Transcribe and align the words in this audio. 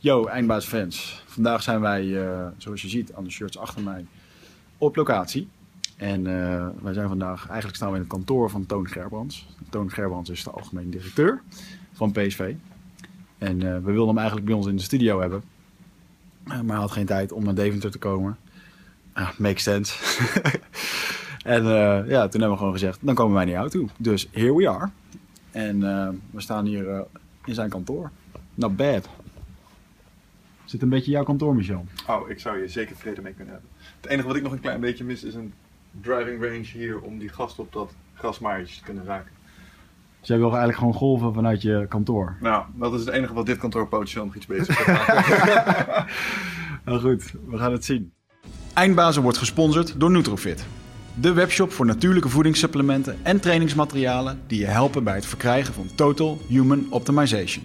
Yo, 0.00 0.26
Eindbaas 0.26 0.66
fans. 0.66 1.22
Vandaag 1.26 1.62
zijn 1.62 1.80
wij, 1.80 2.26
eh, 2.26 2.46
zoals 2.56 2.82
je 2.82 2.88
ziet 2.88 3.12
aan 3.14 3.24
de 3.24 3.30
shirts 3.30 3.58
achter 3.58 3.82
mij, 3.82 4.06
op 4.78 4.96
locatie. 4.96 5.48
En 5.96 6.26
eh, 6.26 6.66
wij 6.82 6.92
zijn 6.92 7.08
vandaag, 7.08 7.46
eigenlijk 7.46 7.76
staan 7.76 7.88
we 7.88 7.94
in 7.94 8.00
het 8.00 8.10
kantoor 8.10 8.50
van 8.50 8.66
Toon 8.66 8.88
Gerbrands. 8.88 9.46
Toon 9.70 9.90
Gerbrands 9.90 10.30
is 10.30 10.44
de 10.44 10.50
algemeen 10.50 10.90
directeur 10.90 11.42
van 11.92 12.12
PSV. 12.12 12.54
En 13.38 13.62
eh, 13.62 13.74
we 13.74 13.92
wilden 13.92 14.06
hem 14.06 14.16
eigenlijk 14.16 14.46
bij 14.46 14.56
ons 14.56 14.66
in 14.66 14.76
de 14.76 14.82
studio 14.82 15.20
hebben. 15.20 15.42
Maar 16.44 16.64
hij 16.66 16.76
had 16.76 16.90
geen 16.90 17.06
tijd 17.06 17.32
om 17.32 17.44
naar 17.44 17.54
Deventer 17.54 17.90
te 17.90 17.98
komen. 17.98 18.36
Ah, 19.12 19.38
makes 19.38 19.62
sense. 19.62 19.94
en 21.56 21.64
ja, 22.06 22.28
toen 22.28 22.40
hebben 22.40 22.50
we 22.50 22.56
gewoon 22.56 22.72
gezegd, 22.72 22.98
dan 23.00 23.14
komen 23.14 23.34
wij 23.34 23.44
naar 23.44 23.54
jou 23.54 23.68
toe. 23.68 23.88
Dus 23.96 24.28
here 24.32 24.54
we 24.54 24.68
are. 24.68 24.90
En 25.50 25.80
we 26.30 26.40
staan 26.40 26.64
hier 26.64 27.04
in 27.44 27.54
zijn 27.54 27.70
kantoor. 27.70 28.10
Not 28.54 28.76
bad. 28.76 29.08
Zit 30.68 30.82
een 30.82 30.88
beetje 30.88 31.10
jouw 31.10 31.24
kantoor, 31.24 31.54
Michel? 31.54 31.84
Oh, 32.06 32.30
ik 32.30 32.40
zou 32.40 32.58
je 32.60 32.68
zeker 32.68 32.96
vrede 32.96 33.22
mee 33.22 33.32
kunnen 33.32 33.52
hebben. 33.52 33.70
Het 34.00 34.10
enige 34.10 34.26
wat 34.26 34.36
ik 34.36 34.42
nog 34.42 34.52
een 34.52 34.60
klein 34.60 34.80
beetje 34.80 35.04
mis 35.04 35.24
is 35.24 35.34
een 35.34 35.52
driving 36.00 36.42
range 36.42 36.64
hier 36.64 37.00
om 37.00 37.18
die 37.18 37.28
gast 37.28 37.58
op 37.58 37.72
dat 37.72 37.94
grasmaaiers 38.14 38.78
te 38.78 38.84
kunnen 38.84 39.04
raken. 39.04 39.32
Dus 40.20 40.28
jij 40.28 40.36
wil 40.38 40.48
eigenlijk 40.48 40.78
gewoon 40.78 40.94
golven 40.94 41.34
vanuit 41.34 41.62
je 41.62 41.86
kantoor? 41.88 42.36
Nou, 42.40 42.64
dat 42.74 42.94
is 42.94 43.00
het 43.00 43.08
enige 43.08 43.34
wat 43.34 43.46
dit 43.46 43.58
kantoor 43.58 43.88
potentieel 43.88 44.24
nog 44.24 44.34
iets 44.34 44.46
beter 44.46 44.76
kan 44.84 44.94
maken. 44.94 46.06
Nou 46.84 47.00
goed, 47.00 47.34
we 47.46 47.58
gaan 47.58 47.72
het 47.72 47.84
zien. 47.84 48.12
Eindbazen 48.74 49.22
wordt 49.22 49.38
gesponsord 49.38 50.00
door 50.00 50.10
Nutrofit. 50.10 50.66
De 51.14 51.32
webshop 51.32 51.72
voor 51.72 51.86
natuurlijke 51.86 52.28
voedingssupplementen 52.28 53.18
en 53.22 53.40
trainingsmaterialen 53.40 54.40
die 54.46 54.60
je 54.60 54.66
helpen 54.66 55.04
bij 55.04 55.14
het 55.14 55.26
verkrijgen 55.26 55.74
van 55.74 55.86
Total 55.94 56.38
Human 56.48 56.86
Optimization. 56.90 57.64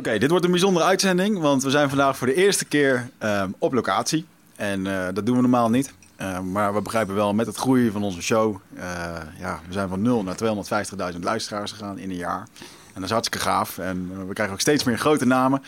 Oké, 0.00 0.18
dit 0.18 0.30
wordt 0.30 0.44
een 0.44 0.50
bijzondere 0.50 0.84
uitzending, 0.84 1.38
want 1.38 1.62
we 1.62 1.70
zijn 1.70 1.88
vandaag 1.88 2.16
voor 2.16 2.26
de 2.26 2.34
eerste 2.34 2.64
keer 2.64 3.10
ehm, 3.18 3.50
op 3.58 3.72
locatie. 3.72 4.26
En 4.56 4.86
eh, 4.86 5.14
dat 5.14 5.26
doen 5.26 5.34
we 5.34 5.40
normaal 5.40 5.70
niet. 5.70 5.92
Eh, 6.16 6.40
maar 6.40 6.74
we 6.74 6.80
begrijpen 6.80 7.14
wel, 7.14 7.34
met 7.34 7.46
het 7.46 7.56
groeien 7.56 7.92
van 7.92 8.02
onze 8.02 8.22
show, 8.22 8.56
eh, 8.74 8.82
ja, 9.38 9.60
we 9.66 9.72
zijn 9.72 9.88
van 9.88 10.02
0 10.02 10.22
naar 10.22 10.36
250.000 10.36 11.24
luisteraars 11.24 11.72
gegaan 11.72 11.98
in 11.98 12.10
een 12.10 12.16
jaar. 12.16 12.48
En 12.86 12.94
dat 12.94 13.04
is 13.04 13.10
hartstikke 13.10 13.46
gaaf. 13.46 13.78
En 13.78 14.10
eh, 14.12 14.26
we 14.26 14.32
krijgen 14.32 14.54
ook 14.54 14.60
steeds 14.60 14.84
meer 14.84 14.98
grote 14.98 15.26
namen. 15.26 15.62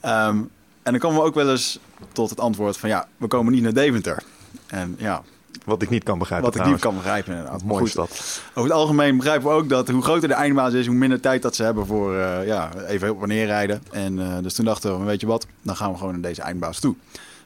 Ehm, 0.00 0.36
en 0.82 0.92
dan 0.92 0.98
komen 0.98 1.20
we 1.20 1.26
ook 1.26 1.34
wel 1.34 1.50
eens 1.50 1.78
tot 2.12 2.30
het 2.30 2.40
antwoord 2.40 2.76
van, 2.76 2.88
ja, 2.88 3.08
we 3.16 3.26
komen 3.26 3.52
niet 3.52 3.62
naar 3.62 3.72
Deventer. 3.72 4.22
En 4.66 4.94
ja, 4.98 5.22
Wat 5.64 5.82
ik 5.82 5.90
niet 5.90 6.02
kan 6.04 6.18
begrijpen. 6.18 6.50
wat 6.50 6.60
ik 6.60 6.72
niet 6.72 6.80
kan 6.80 6.94
begrijpen 6.94 7.32
inderdaad. 7.32 7.62
Mooi 7.64 7.78
Goed, 7.78 7.88
is 7.88 7.94
dat. 7.94 8.42
over 8.54 8.70
het 8.70 8.78
algemeen 8.78 9.16
begrijpen 9.16 9.48
we 9.48 9.54
ook 9.54 9.68
dat 9.68 9.88
hoe 9.88 10.02
groter 10.02 10.28
de 10.28 10.34
eindbaas 10.34 10.72
is, 10.72 10.86
hoe 10.86 10.96
minder 10.96 11.20
tijd 11.20 11.42
dat 11.42 11.56
ze 11.56 11.62
hebben 11.62 11.86
voor 11.86 12.16
eh, 12.16 12.46
ja, 12.46 12.70
even 12.86 13.10
op 13.10 13.22
en 13.22 13.28
neer 13.28 13.46
rijden. 13.46 13.82
En 13.90 14.18
eh, 14.18 14.42
dus 14.42 14.54
toen 14.54 14.64
dachten 14.64 14.98
we, 14.98 15.04
weet 15.04 15.20
je 15.20 15.26
wat, 15.26 15.46
dan 15.62 15.76
gaan 15.76 15.92
we 15.92 15.98
gewoon 15.98 16.12
naar 16.12 16.22
deze 16.22 16.42
eindbaas 16.42 16.80
toe. 16.80 16.94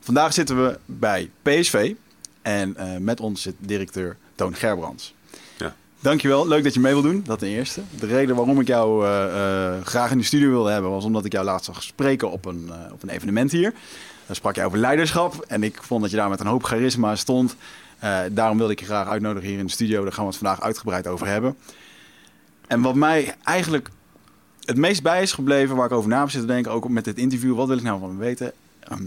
Vandaag 0.01 0.33
zitten 0.33 0.65
we 0.65 0.79
bij 0.85 1.31
PSV 1.43 1.95
en 2.47 2.77
eh, 2.77 2.97
met 2.99 3.21
ons 3.21 3.43
zit 3.43 3.55
directeur 3.59 4.17
Toon 4.35 4.55
Gerbrands. 4.55 5.15
Ja. 5.59 5.75
Dankjewel, 6.01 6.49
leuk 6.49 6.65
dat 6.65 6.75
je 6.75 6.81
mee 6.81 6.93
wil 6.93 7.03
doen, 7.03 7.23
dat 7.27 7.39
ten 7.39 7.49
eerste. 7.49 7.81
De 7.99 8.07
reden 8.07 8.37
waarom 8.37 8.61
ik 8.61 8.67
jou 8.67 9.07
eh, 9.07 9.25
eh, 9.25 9.85
graag 9.85 10.11
in 10.11 10.19
de 10.19 10.25
studio 10.25 10.51
wilde 10.51 10.71
hebben, 10.71 10.91
was 10.91 11.05
omdat 11.05 11.25
ik 11.25 11.33
jou 11.33 11.45
laatst 11.45 11.67
zag 11.67 11.83
spreken 11.83 12.31
op 12.31 12.45
een, 12.45 12.71
op 12.93 13.03
een 13.03 13.09
evenement 13.09 13.53
hier. 13.53 13.73
Daar 14.27 14.37
sprak 14.37 14.55
je 14.55 14.65
over 14.65 14.79
leiderschap 14.79 15.45
en 15.49 15.63
ik 15.63 15.83
vond 15.83 16.03
dat 16.03 16.11
je 16.11 16.17
daar 16.17 16.29
met 16.29 16.41
een 16.41 16.47
hoop 16.47 16.65
charisma 16.65 17.17
stond. 17.17 17.57
Eh, 17.99 18.21
daarom 18.31 18.57
wilde 18.59 18.73
ik 18.73 18.79
je 18.81 18.85
graag 18.87 19.09
uitnodigen 19.09 19.49
hier 19.49 19.59
in 19.59 19.67
de 19.67 19.73
studio. 19.73 20.03
Daar 20.03 20.13
gaan 20.13 20.25
we 20.25 20.31
het 20.31 20.39
vandaag 20.39 20.61
uitgebreid 20.61 21.07
over 21.07 21.27
hebben. 21.27 21.57
En 22.67 22.81
wat 22.81 22.95
mij 22.95 23.35
eigenlijk 23.45 23.91
het 24.65 24.77
meest 24.77 25.03
bij 25.03 25.23
is 25.23 25.33
gebleven, 25.33 25.77
waar 25.77 25.87
ik 25.87 25.93
over 25.93 26.09
na 26.11 26.19
heb 26.21 26.31
zitten 26.31 26.49
denken, 26.49 26.73
ook 26.73 26.89
met 26.89 27.05
dit 27.05 27.19
interview, 27.19 27.55
wat 27.57 27.69
wil 27.69 27.77
ik 27.77 27.83
nou 27.83 28.01
van 28.01 28.19
weten? 28.19 28.53
Ehm, 28.81 29.03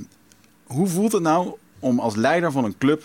hoe 0.64 0.88
voelt 0.88 1.12
het 1.12 1.22
nou 1.22 1.54
om 1.80 2.00
als 2.00 2.16
leider 2.16 2.52
van 2.52 2.64
een 2.64 2.78
club 2.78 3.04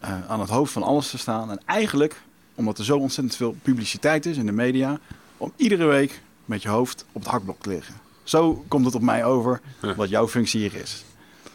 eh, 0.00 0.30
aan 0.30 0.40
het 0.40 0.50
hoofd 0.50 0.72
van 0.72 0.82
alles 0.82 1.10
te 1.10 1.18
staan? 1.18 1.50
En 1.50 1.60
eigenlijk, 1.66 2.20
omdat 2.54 2.78
er 2.78 2.84
zo 2.84 2.96
ontzettend 2.98 3.36
veel 3.36 3.56
publiciteit 3.62 4.26
is 4.26 4.36
in 4.36 4.46
de 4.46 4.52
media, 4.52 4.98
om 5.36 5.52
iedere 5.56 5.84
week 5.84 6.20
met 6.44 6.62
je 6.62 6.68
hoofd 6.68 7.04
op 7.12 7.22
het 7.22 7.30
hakblok 7.30 7.62
te 7.62 7.68
liggen. 7.68 7.94
Zo 8.22 8.64
komt 8.68 8.84
het 8.84 8.94
op 8.94 9.02
mij 9.02 9.24
over 9.24 9.60
Ja. 9.82 9.94
wat 9.94 10.08
jouw 10.08 10.28
functie 10.28 10.60
hier 10.60 10.74
is. 10.74 11.04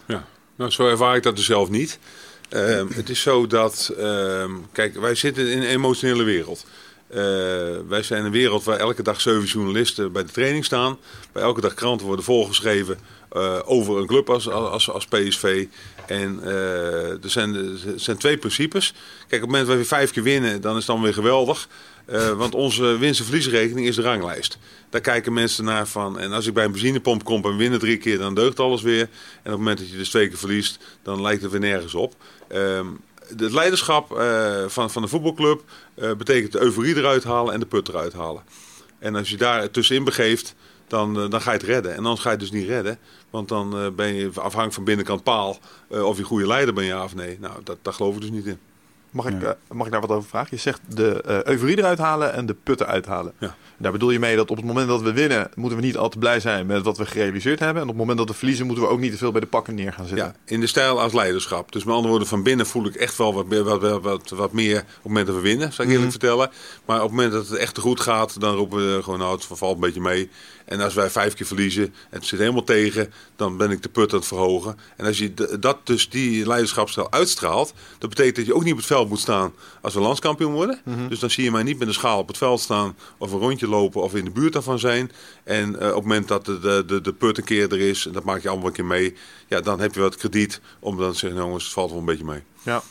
Ja, 0.08 0.24
nou, 0.56 0.72
zo 0.72 0.88
ervaar 0.88 1.16
ik 1.16 1.24
dat 1.24 1.36
dus 1.36 1.46
zelf 1.46 1.69
niet. 1.69 2.00
Ehm, 2.51 2.88
het 2.94 3.09
is 3.09 3.22
zo 3.22 3.47
dat, 3.47 3.94
ehm, 3.97 4.51
kijk, 4.72 4.95
wij 4.95 5.16
zitten 5.16 5.47
in 5.47 5.57
een 5.57 5.67
emotionele 5.67 6.23
wereld. 6.23 6.66
Eh, 7.07 7.17
wij 7.88 8.03
zijn 8.03 8.25
een 8.25 8.31
wereld 8.31 8.63
waar 8.63 8.78
elke 8.78 9.03
dag 9.03 9.22
zeven 9.22 9.44
journalisten 9.44 10.12
bij 10.12 10.23
de 10.23 10.31
training 10.31 10.66
staan. 10.66 10.97
Bij 11.31 11.44
elke 11.44 11.62
dag 11.62 11.73
kranten 11.73 12.07
worden 12.07 12.25
volgeschreven 12.25 13.00
eh, 13.29 13.59
over 13.66 13.97
een 13.97 14.07
club 14.07 14.29
als, 14.29 14.50
als, 14.50 15.06
PSV. 15.06 15.66
En 16.07 16.39
eh, 16.44 17.23
er, 17.23 17.29
zijn, 17.29 17.56
er 17.56 18.00
zijn 18.00 18.17
twee 18.17 18.38
principes. 18.38 18.94
Kijk, 19.28 19.44
op 19.44 19.50
het 19.50 19.50
moment 19.50 19.68
dat 19.68 19.78
we 19.78 19.85
vijf 19.85 20.12
keer 20.12 20.23
winnen, 20.23 20.62
dan 20.62 20.72
is 20.72 20.78
het 20.78 20.95
dan 20.95 21.01
weer 21.01 21.13
geweldig. 21.13 21.68
Eh, 22.11 22.31
want 22.31 22.55
onze 22.55 22.97
winst- 22.97 23.19
en 23.19 23.25
verliesrekening 23.25 23.88
is 23.88 23.95
de 23.95 24.01
ranglijst. 24.01 24.57
Daar 24.89 25.01
kijken 25.01 25.33
mensen 25.33 25.63
naar 25.63 25.88
van. 25.88 26.19
En 26.19 26.31
als 26.31 26.47
ik 26.47 26.53
bij 26.53 26.66
een 26.66 26.72
benzinepomp 26.72 27.23
kom 27.23 27.44
en 27.44 27.57
winnen 27.57 27.79
drie 27.79 27.97
keer, 27.97 28.17
dan 28.17 28.35
deugt 28.35 28.59
alles 28.59 28.81
weer. 28.81 29.01
En 29.01 29.07
op 29.07 29.44
het 29.44 29.57
moment 29.57 29.77
dat 29.77 29.89
je 29.89 29.97
dus 29.97 30.09
twee 30.09 30.27
keer 30.27 30.38
verliest, 30.38 30.79
dan 31.03 31.21
lijkt 31.21 31.41
het 31.41 31.51
weer 31.51 31.59
nergens 31.59 31.94
op. 31.94 32.16
Ehm, 32.47 32.88
het 33.38 33.51
leiderschap 33.51 34.17
eh, 34.17 34.63
van, 34.67 34.91
van 34.91 35.01
de 35.01 35.07
voetbalclub 35.07 35.63
eh, 35.94 36.13
betekent 36.13 36.51
de 36.51 36.61
euforie 36.61 36.95
eruit 36.95 37.23
halen 37.23 37.53
en 37.53 37.59
de 37.59 37.66
put 37.66 37.88
eruit 37.88 38.13
halen. 38.13 38.44
En 39.00 39.16
als 39.16 39.29
je 39.29 39.38
daar 39.38 39.71
tussenin 39.71 40.03
begeeft, 40.03 40.55
dan, 40.88 41.13
dan 41.13 41.41
ga 41.41 41.51
je 41.51 41.57
het 41.57 41.67
redden. 41.67 41.91
En 41.91 41.97
anders 41.97 42.19
ga 42.19 42.31
je 42.31 42.35
het 42.35 42.44
dus 42.51 42.59
niet 42.59 42.67
redden. 42.67 42.97
Want 43.29 43.47
dan 43.47 43.94
ben 43.95 44.13
je 44.13 44.27
afhankelijk 44.27 44.73
van 44.73 44.83
binnenkant 44.83 45.23
paal 45.23 45.59
of 45.88 46.17
je 46.17 46.23
goede 46.23 46.47
leider 46.47 46.73
bent, 46.73 46.88
ja 46.88 47.03
of 47.03 47.16
nee. 47.16 47.38
Nou, 47.39 47.53
dat, 47.63 47.77
daar 47.81 47.94
geloof 47.94 48.16
ik 48.16 48.21
dus 48.21 48.29
niet 48.29 48.45
in. 48.45 48.59
Mag 49.11 49.25
ik, 49.25 49.41
Ja. 49.41 49.47
eh, 49.47 49.75
mag 49.75 49.85
ik 49.85 49.91
daar 49.91 50.01
wat 50.01 50.09
over 50.09 50.29
vragen? 50.29 50.47
Je 50.51 50.57
zegt 50.57 50.79
de 50.88 51.22
eh 51.22 51.44
euforie 51.44 51.77
eruit 51.77 51.97
halen 51.97 52.33
en 52.33 52.45
de 52.45 52.55
putten 52.63 52.88
uithalen. 52.88 53.33
Ja. 53.38 53.55
Daar 53.77 53.91
bedoel 53.91 54.11
je 54.11 54.19
mee 54.19 54.35
dat 54.35 54.49
op 54.51 54.57
het 54.57 54.66
moment 54.66 54.88
dat 54.88 55.01
we 55.01 55.13
winnen, 55.13 55.49
moeten 55.55 55.77
we 55.79 55.83
niet 55.85 55.97
al 55.97 56.09
te 56.09 56.17
blij 56.17 56.39
zijn 56.39 56.66
met 56.66 56.83
wat 56.83 56.97
we 56.97 57.05
gerealiseerd 57.05 57.59
hebben. 57.59 57.75
En 57.77 57.81
op 57.81 57.88
het 57.88 57.97
moment 57.97 58.17
dat 58.17 58.27
we 58.29 58.33
verliezen, 58.33 58.66
moeten 58.66 58.83
we 58.83 58.89
ook 58.89 59.00
niet 59.00 59.11
te 59.11 59.17
veel 59.17 59.31
bij 59.31 59.41
de 59.41 59.47
pakken 59.47 59.75
neer 59.75 59.94
gaan 59.94 60.05
zitten. 60.05 60.25
Ja, 60.25 60.33
in 60.45 60.59
de 60.59 60.67
stijl 60.67 61.01
als 61.01 61.13
leiderschap. 61.13 61.71
Dus 61.71 61.83
met 61.83 61.94
andere 61.94 62.09
woorden, 62.09 62.27
van 62.27 62.44
binnen 62.44 62.66
voel 62.66 62.85
ik 62.85 62.95
echt 62.95 63.17
wel 63.17 63.33
wat, 63.33 63.45
meer- 63.47 63.63
wat, 63.63 63.81
wat, 63.81 64.01
wat, 64.01 64.29
wat 64.29 64.51
meer 64.51 64.77
op 64.79 64.85
het 64.85 65.03
moment 65.03 65.25
dat 65.27 65.35
we 65.35 65.41
winnen, 65.41 65.73
zou 65.73 65.88
ik 65.88 65.94
eerlijk 65.94 66.11
vertellen. 66.11 66.50
Maar 66.85 66.97
op 66.97 67.01
het 67.03 67.11
moment 67.11 67.31
dat 67.31 67.47
het 67.47 67.57
echt 67.57 67.75
te 67.75 67.81
goed 67.81 68.00
gaat, 68.00 68.39
dan 68.39 68.55
roepen 68.55 68.95
we 68.95 69.03
gewoon, 69.03 69.19
nou, 69.19 69.33
het 69.35 69.45
valt 69.45 69.75
een 69.75 69.81
beetje 69.81 70.01
mee. 70.01 70.29
En 70.71 70.79
als 70.79 70.93
wij 70.93 71.09
vijf 71.09 71.33
keer 71.33 71.45
verliezen 71.45 71.83
en 71.83 72.19
het 72.19 72.25
zit 72.25 72.39
helemaal 72.39 72.63
tegen, 72.63 73.13
dan 73.35 73.57
ben 73.57 73.71
ik 73.71 73.81
de 73.81 73.89
put 73.89 74.11
aan 74.11 74.17
het 74.17 74.27
verhogen. 74.27 74.77
En 74.97 75.06
als 75.06 75.18
je 75.18 75.33
dat 75.59 75.77
dus 75.83 76.09
die 76.09 76.47
leiderschapsstijl 76.47 77.12
uitstraalt, 77.12 77.73
dat 77.97 78.09
betekent 78.09 78.35
dat 78.35 78.45
je 78.45 78.56
ook 78.56 78.63
niet 78.63 78.71
op 78.71 78.77
het 78.77 78.88
veld 78.88 79.09
moet 79.09 79.19
staan 79.19 79.53
als 79.81 79.94
we 79.94 80.00
landskampioen 80.00 80.53
worden. 80.53 80.81
Dus 81.09 81.19
dan 81.19 81.29
zie 81.29 81.44
je 81.44 81.51
mij 81.51 81.63
niet 81.63 81.79
met 81.79 81.88
een 81.88 81.94
schaal 81.94 82.19
op 82.19 82.27
het 82.27 82.38
veld 82.38 82.59
staan 82.59 82.95
of 83.18 83.31
een 83.31 83.39
rondje 83.39 83.68
lopen 83.68 84.01
of 84.01 84.15
in 84.15 84.25
de 84.25 84.31
buurt 84.31 84.53
daarvan 84.53 84.79
zijn. 84.79 85.12
En 85.44 85.79
eh, 85.79 85.88
op 85.88 85.94
het 85.94 86.03
moment 86.03 86.27
dat 86.27 86.45
de, 86.45 86.59
de, 86.59 86.83
de, 86.88 87.01
de 87.01 87.13
put 87.13 87.38
een 87.38 87.44
keer 87.44 87.71
er 87.71 87.79
is, 87.79 88.06
en 88.06 88.12
dat 88.12 88.24
maak 88.24 88.41
je 88.41 88.50
allemaal 88.50 88.67
een 88.67 88.74
keer 88.74 88.85
mee, 88.85 89.15
ja, 89.47 89.62
dan 89.62 89.79
heb 89.79 89.94
je 89.94 90.00
wat 90.00 90.15
krediet 90.15 90.62
om 90.79 90.97
dan 90.97 91.12
te 91.12 91.17
zeggen, 91.17 91.33
nou, 91.33 91.45
jongens, 91.45 91.63
het 91.63 91.74
valt 91.74 91.89
wel 91.89 92.00
een 92.00 92.06
beetje 92.06 92.25
mee. 92.25 92.44
Ja. 92.63 92.83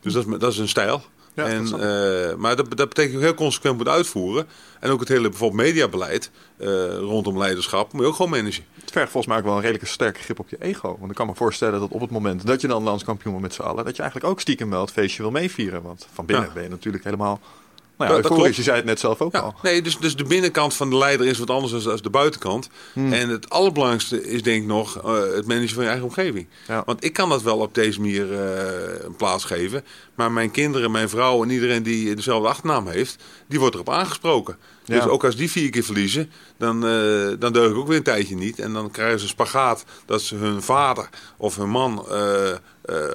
Dus 0.00 0.12
dat 0.12 0.26
is, 0.26 0.38
dat 0.38 0.52
is 0.52 0.58
een 0.58 0.68
stijl. 0.68 1.02
Ja, 1.38 1.44
dat 1.44 1.52
en, 1.52 1.64
ik. 1.66 2.30
eh, 2.30 2.36
maar 2.36 2.56
dat, 2.56 2.76
dat 2.76 2.88
betekent 2.88 3.16
ook 3.16 3.22
heel 3.22 3.34
consequent 3.34 3.76
moet 3.76 3.88
uitvoeren. 3.88 4.46
En 4.80 4.90
ook 4.90 5.00
het 5.00 5.08
hele 5.08 5.28
bijvoorbeeld 5.28 5.62
mediabeleid 5.62 6.30
eh, 6.56 6.96
rondom 6.98 7.38
leiderschap 7.38 7.92
moet 7.92 8.02
je 8.02 8.08
ook 8.08 8.14
gewoon 8.14 8.30
managen. 8.30 8.64
Het 8.80 8.90
vergt 8.90 9.10
volgens 9.10 9.26
mij 9.26 9.36
ook 9.36 9.44
wel 9.48 9.54
een 9.54 9.60
redelijke 9.60 9.86
sterke 9.86 10.20
grip 10.20 10.38
op 10.38 10.48
je 10.48 10.56
ego. 10.60 10.96
Want 10.98 11.10
ik 11.10 11.16
kan 11.16 11.26
me 11.26 11.34
voorstellen 11.34 11.80
dat 11.80 11.90
op 11.90 12.00
het 12.00 12.10
moment 12.10 12.46
dat 12.46 12.60
je 12.60 12.66
dan 12.68 12.82
landskampioen 12.82 13.32
wordt 13.32 13.48
met 13.48 13.56
z'n 13.56 13.62
allen, 13.62 13.84
dat 13.84 13.96
je 13.96 14.02
eigenlijk 14.02 14.32
ook 14.32 14.40
stiekem 14.40 14.70
wel 14.70 14.80
het 14.80 14.90
feestje 14.90 15.22
wil 15.22 15.30
meevieren. 15.30 15.82
Want 15.82 16.06
van 16.12 16.26
binnen 16.26 16.46
Ja. 16.46 16.52
ben 16.52 16.62
je 16.62 16.68
natuurlijk 16.68 17.04
helemaal 17.04 17.40
Nou 17.98 18.10
ja, 18.14 18.20
Dat- 18.20 18.32
klopt. 18.32 18.56
je 18.56 18.62
zei 18.62 18.76
het 18.76 18.84
net 18.84 19.00
zelf 19.00 19.20
ook 19.20 19.32
Ja, 19.32 19.40
al. 19.40 19.54
nee, 19.62 19.82
dus, 19.82 19.98
dus 19.98 20.16
de 20.16 20.24
binnenkant 20.24 20.74
van 20.74 20.90
de 20.90 20.96
leider 20.96 21.26
is 21.26 21.38
wat 21.38 21.50
anders 21.50 21.82
dan 21.84 21.98
de 22.02 22.10
buitenkant. 22.10 22.68
Hmm. 22.92 23.12
En 23.12 23.28
het 23.28 23.50
allerbelangrijkste 23.50 24.28
is 24.30 24.42
denk 24.42 24.62
ik 24.62 24.68
nog 24.68 25.02
eh, 25.02 25.14
het 25.34 25.46
managen 25.46 25.68
van 25.74 25.82
je 25.82 25.88
eigen 25.88 26.06
omgeving. 26.06 26.46
Ja. 26.68 26.82
Want 26.86 27.04
ik 27.04 27.12
kan 27.12 27.28
dat 27.28 27.42
wel 27.42 27.58
op 27.58 27.74
deze 27.74 28.00
manier 28.00 28.32
eh, 28.32 29.04
een 29.04 29.16
plaats 29.16 29.44
geven. 29.44 29.84
Maar 30.14 30.32
mijn 30.32 30.50
kinderen, 30.50 30.90
mijn 30.90 31.08
vrouw 31.08 31.42
en 31.42 31.50
iedereen 31.50 31.82
die 31.82 32.14
dezelfde 32.14 32.48
achternaam 32.48 32.86
heeft, 32.88 33.16
die 33.46 33.58
wordt 33.58 33.74
erop 33.74 33.90
aangesproken. 33.90 34.56
Dus 34.96 35.06
ook 35.06 35.24
als 35.24 35.36
die 35.36 35.50
vier 35.50 35.70
keer 35.70 35.82
verliezen, 35.82 36.30
dan, 36.56 36.86
eh, 36.86 37.28
dan 37.38 37.52
deug 37.52 37.70
ik 37.70 37.76
ook 37.76 37.86
weer 37.86 37.96
een 37.96 38.02
tijdje 38.02 38.36
niet. 38.36 38.58
En 38.58 38.72
dan 38.72 38.90
krijgen 38.90 39.18
ze 39.18 39.24
een 39.24 39.30
spagaat 39.30 39.84
dat 40.06 40.22
ze 40.22 40.34
hun 40.34 40.62
vader 40.62 41.08
of 41.36 41.56
hun 41.56 41.68
man 41.68 42.06
eh, 42.08 42.50
eh, 42.50 42.56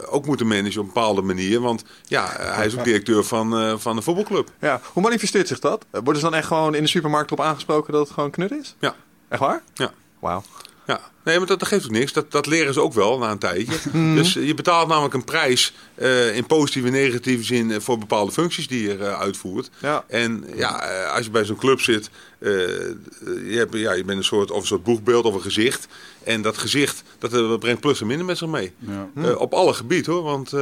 ook 0.09 0.25
moeten 0.25 0.47
managen 0.47 0.81
op 0.81 0.87
een 0.87 0.93
bepaalde 0.93 1.21
manier. 1.21 1.59
Want 1.59 1.83
ja, 2.03 2.27
hij 2.37 2.65
is 2.65 2.77
ook 2.77 2.83
directeur 2.83 3.23
van, 3.23 3.79
van 3.79 3.97
een 3.97 4.03
voetbalclub. 4.03 4.49
Ja. 4.59 4.81
Hoe 4.93 5.03
manifesteert 5.03 5.47
zich 5.47 5.59
dat? 5.59 5.85
Worden 5.91 6.15
ze 6.15 6.21
dan 6.21 6.33
echt 6.33 6.47
gewoon 6.47 6.75
in 6.75 6.83
de 6.83 6.89
supermarkt 6.89 7.31
op 7.31 7.41
aangesproken 7.41 7.93
dat 7.93 8.01
het 8.01 8.13
gewoon 8.13 8.31
knut 8.31 8.51
is? 8.51 8.75
Ja. 8.79 8.95
Echt 9.27 9.41
waar? 9.41 9.61
Ja. 9.73 9.91
Wauw. 10.19 10.43
Ja, 10.87 10.99
nee, 11.23 11.37
maar 11.37 11.47
dat, 11.47 11.59
dat 11.59 11.67
geeft 11.67 11.85
ook 11.85 11.91
niks. 11.91 12.13
Dat, 12.13 12.31
dat 12.31 12.45
leren 12.45 12.73
ze 12.73 12.81
ook 12.81 12.93
wel 12.93 13.17
na 13.17 13.31
een 13.31 13.37
tijdje. 13.37 13.77
Mhm. 13.93 14.15
Dus 14.15 14.35
eh, 14.35 14.47
je 14.47 14.53
betaalt 14.53 14.87
namelijk 14.87 15.13
een 15.13 15.23
prijs 15.23 15.73
eh, 15.95 16.35
in 16.35 16.45
positieve 16.45 16.87
en 16.87 16.93
negatieve 16.93 17.43
zin 17.43 17.71
eh, 17.71 17.79
voor 17.79 17.97
bepaalde 17.97 18.31
functies 18.31 18.67
die 18.67 18.87
je 18.87 19.15
uitvoert. 19.15 19.69
Ja. 19.79 20.03
En 20.07 20.45
ja, 20.55 20.69
als 21.15 21.25
je 21.25 21.31
bij 21.31 21.45
zo'n 21.45 21.55
club 21.55 21.79
zit, 21.79 22.09
je, 22.39 23.55
hebt, 23.55 23.73
ja, 23.73 23.93
je 23.93 24.03
bent 24.03 24.17
een 24.17 24.23
soort, 24.23 24.51
of 24.51 24.61
een 24.61 24.67
soort 24.67 24.83
boegbeeld 24.83 25.25
of 25.25 25.33
een 25.33 25.41
gezicht. 25.41 25.87
En 26.23 26.41
dat 26.41 26.57
gezicht, 26.57 27.03
dat 27.19 27.59
brengt 27.59 27.81
plus 27.81 28.01
en 28.01 28.07
minder 28.07 28.25
met 28.25 28.37
zich 28.37 28.47
mee. 28.47 28.73
Ja. 29.15 29.33
Op 29.33 29.53
alle 29.53 29.73
gebieden 29.73 30.13
hoor. 30.13 30.23
Want 30.23 30.53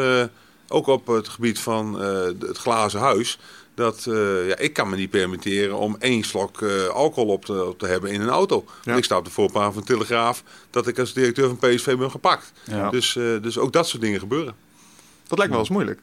ook 0.68 0.88
op 0.88 1.08
het 1.08 1.28
gebied 1.28 1.60
van 1.60 2.00
het 2.40 2.58
glazen 2.58 3.00
huis. 3.00 3.40
Dat, 3.74 4.06
eh, 4.08 4.48
ja, 4.48 4.58
ik 4.58 4.74
kan 4.74 4.90
me 4.90 4.96
niet 4.96 5.10
permitteren 5.10 5.78
om 5.78 5.96
één 6.00 6.24
slok 6.24 6.62
eh, 6.62 6.88
alcohol 6.88 7.30
op 7.30 7.46
te, 7.46 7.66
op 7.66 7.80
te 7.80 7.86
hebben 7.88 8.12
in 8.12 8.22
een 8.22 8.30
auto. 8.30 8.66
Ja. 8.84 8.96
Ik 8.96 9.04
sta 9.04 9.18
op 9.18 9.26
de 9.26 9.32
voorpagina 9.32 9.72
van 9.72 9.84
Telegraaf 9.84 10.44
dat 10.70 10.88
ik 10.88 11.00
als 11.00 11.14
directeur 11.14 11.48
van 11.48 11.58
PSV 11.58 11.98
ben 11.98 12.12
gepakt. 12.12 12.52
Ja. 12.64 12.90
Dus, 12.90 13.16
eh, 13.16 13.24
dus 13.42 13.58
ook 13.58 13.74
dat 13.74 13.88
soort 13.88 14.02
dingen 14.02 14.20
gebeuren. 14.20 14.56
Dat 15.28 15.38
lijkt 15.38 15.54
me 15.54 15.60
wel 15.60 15.60
eens 15.60 15.70
moeilijk. 15.70 16.00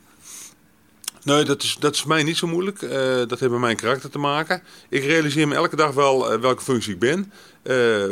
Nee, 1.23 1.45
dat 1.45 1.63
is, 1.63 1.77
dat 1.81 1.95
is 1.95 2.01
voor 2.01 2.09
mij 2.09 2.23
niet 2.23 2.37
zo 2.37 2.47
moeilijk. 2.47 2.81
Dat 3.29 3.41
heeft 3.41 3.53
met 3.53 3.61
mijn 3.61 3.77
karakter 3.77 4.11
te 4.11 4.19
maken. 4.19 4.63
Ik 4.89 5.05
realiseer 5.05 5.49
me 5.49 5.55
elke 5.55 5.77
dag 5.77 5.93
wel 5.93 6.41
welke 6.41 6.63
functie 6.63 6.93
ik 6.93 6.99
ben. 6.99 7.33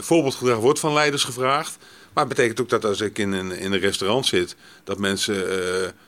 Voorbeeldgedrag 0.01 0.59
wordt 0.59 0.79
van 0.79 0.93
leiders 0.93 1.25
gevraagd. 1.25 1.77
Maar 2.13 2.25
het 2.25 2.35
betekent 2.35 2.61
ook 2.61 2.69
dat 2.69 2.85
als 2.85 3.01
ik 3.01 3.19
in 3.19 3.33
een, 3.33 3.53
in 3.53 3.73
een 3.73 3.81
restaurant 3.81 4.27
zit, 4.27 4.57
dat 4.85 4.99
mensen 4.99 5.35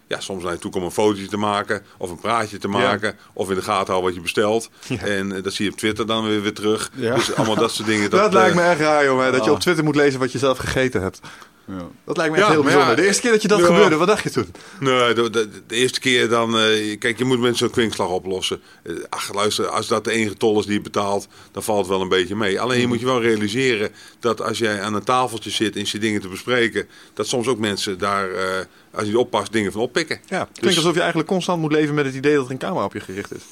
ja, 0.09 0.21
soms 0.21 0.43
naar 0.43 0.53
je 0.53 0.59
toe 0.59 0.71
komen 0.71 0.89
een 0.89 0.95
fotootje 0.95 1.27
te 1.29 1.37
maken 1.37 1.83
of 1.99 2.11
een 2.11 2.19
praatje 2.21 2.59
te 2.59 2.69
maken. 2.69 3.17
Of 3.33 3.49
in 3.49 3.55
de 3.55 3.63
gaten 3.63 3.87
houden 3.87 4.05
wat 4.05 4.15
je 4.15 4.21
bestelt. 4.21 4.71
En 4.99 5.33
eh, 5.37 5.43
dat 5.43 5.53
zie 5.53 5.65
je 5.65 5.71
op 5.73 5.79
Twitter 5.79 6.07
dan 6.07 6.27
weer, 6.29 6.43
weer 6.43 6.55
terug. 6.55 6.91
Ja. 6.95 7.15
Dus 7.15 7.35
allemaal 7.35 7.57
dat 7.57 7.73
soort 7.73 7.89
dingen. 7.89 8.11
Dat, 8.19 8.33
lijkt 8.33 8.55
me 8.55 8.63
eh, 8.63 8.71
echt 8.71 8.81
raar, 8.81 9.05
jongen. 9.05 9.33
Dat 9.33 9.41
je 9.45 9.51
Ah. 9.51 9.55
op 9.57 9.61
Twitter 9.61 9.85
moet 9.85 9.97
lezen 9.97 10.21
wat 10.21 10.33
je 10.33 10.39
zelf 10.39 10.59
gegeten 10.59 11.03
hebt. 11.03 11.21
Ja. 11.67 11.87
Dat 12.05 12.17
lijkt 12.17 12.33
me 12.33 12.39
echt 12.39 12.47
Ja, 12.47 12.53
heel 12.53 12.63
bijzonder. 12.63 12.89
ja, 12.91 12.95
de 12.97 13.07
eerste 13.07 13.23
keer 13.23 13.31
dat 13.31 13.43
je 13.43 13.49
dat 13.49 13.59
ja. 13.59 13.65
gebeurde, 13.67 13.97
wat 13.97 14.07
dacht 14.07 14.23
je 14.23 14.31
toen? 14.31 14.53
Nee, 14.81 15.15
de, 15.15 15.31
de, 15.31 15.49
de 15.67 15.75
eerste 15.75 16.01
keer 16.01 16.29
dan... 16.29 16.59
eh, 16.59 16.99
kijk, 16.99 17.19
je 17.19 17.25
moet 17.25 17.41
mensen 17.41 17.67
een 17.67 17.73
kwinkslag 17.73 18.09
oplossen. 18.09 18.61
Eh, 18.83 18.93
ach, 19.09 19.35
luister, 19.35 19.67
als 19.67 19.87
dat 19.87 20.05
de 20.05 20.11
enige 20.11 20.35
tol 20.37 20.59
is 20.59 20.65
die 20.67 20.75
je 20.75 20.81
betaalt... 20.81 21.29
dan 21.53 21.63
valt 21.63 21.79
het 21.79 21.89
wel 21.89 22.01
een 22.01 22.09
beetje 22.09 22.37
mee. 22.37 22.61
Alleen 22.61 22.81
je 22.81 22.87
moet 22.87 23.01
je 23.01 23.07
wel 23.07 23.23
realiseren... 23.23 23.91
dat 24.21 24.43
als 24.43 24.59
jij 24.59 24.81
aan 24.83 24.95
een 24.95 25.05
tafeltje 25.05 25.51
zit 25.51 25.77
en 25.77 25.85
je 25.87 25.99
dingen 25.99 26.21
te 26.21 26.29
bespreken... 26.29 26.89
dat 27.15 27.27
soms 27.27 27.47
ook 27.47 27.59
mensen 27.59 27.99
daar, 27.99 28.31
eh, 28.31 28.45
als 28.91 29.03
je 29.03 29.09
niet 29.09 29.17
oppast, 29.17 29.53
dingen 29.53 29.73
van 29.73 29.81
oppikken. 29.81 30.21
Ja, 30.29 30.39
het 30.39 30.47
klinkt 30.47 30.63
Dus- 30.63 30.77
alsof 30.77 30.93
je 30.95 30.99
eigenlijk 31.01 31.29
constant 31.29 31.61
moet 31.61 31.73
leven 31.73 31.95
met 31.95 32.05
het 32.05 32.15
idee 32.15 32.35
dat 32.35 32.45
er 32.45 32.51
een 32.51 32.59
camera 32.59 32.85
op 32.85 32.93
je 32.93 33.01
gericht 33.01 33.35
is. 33.35 33.43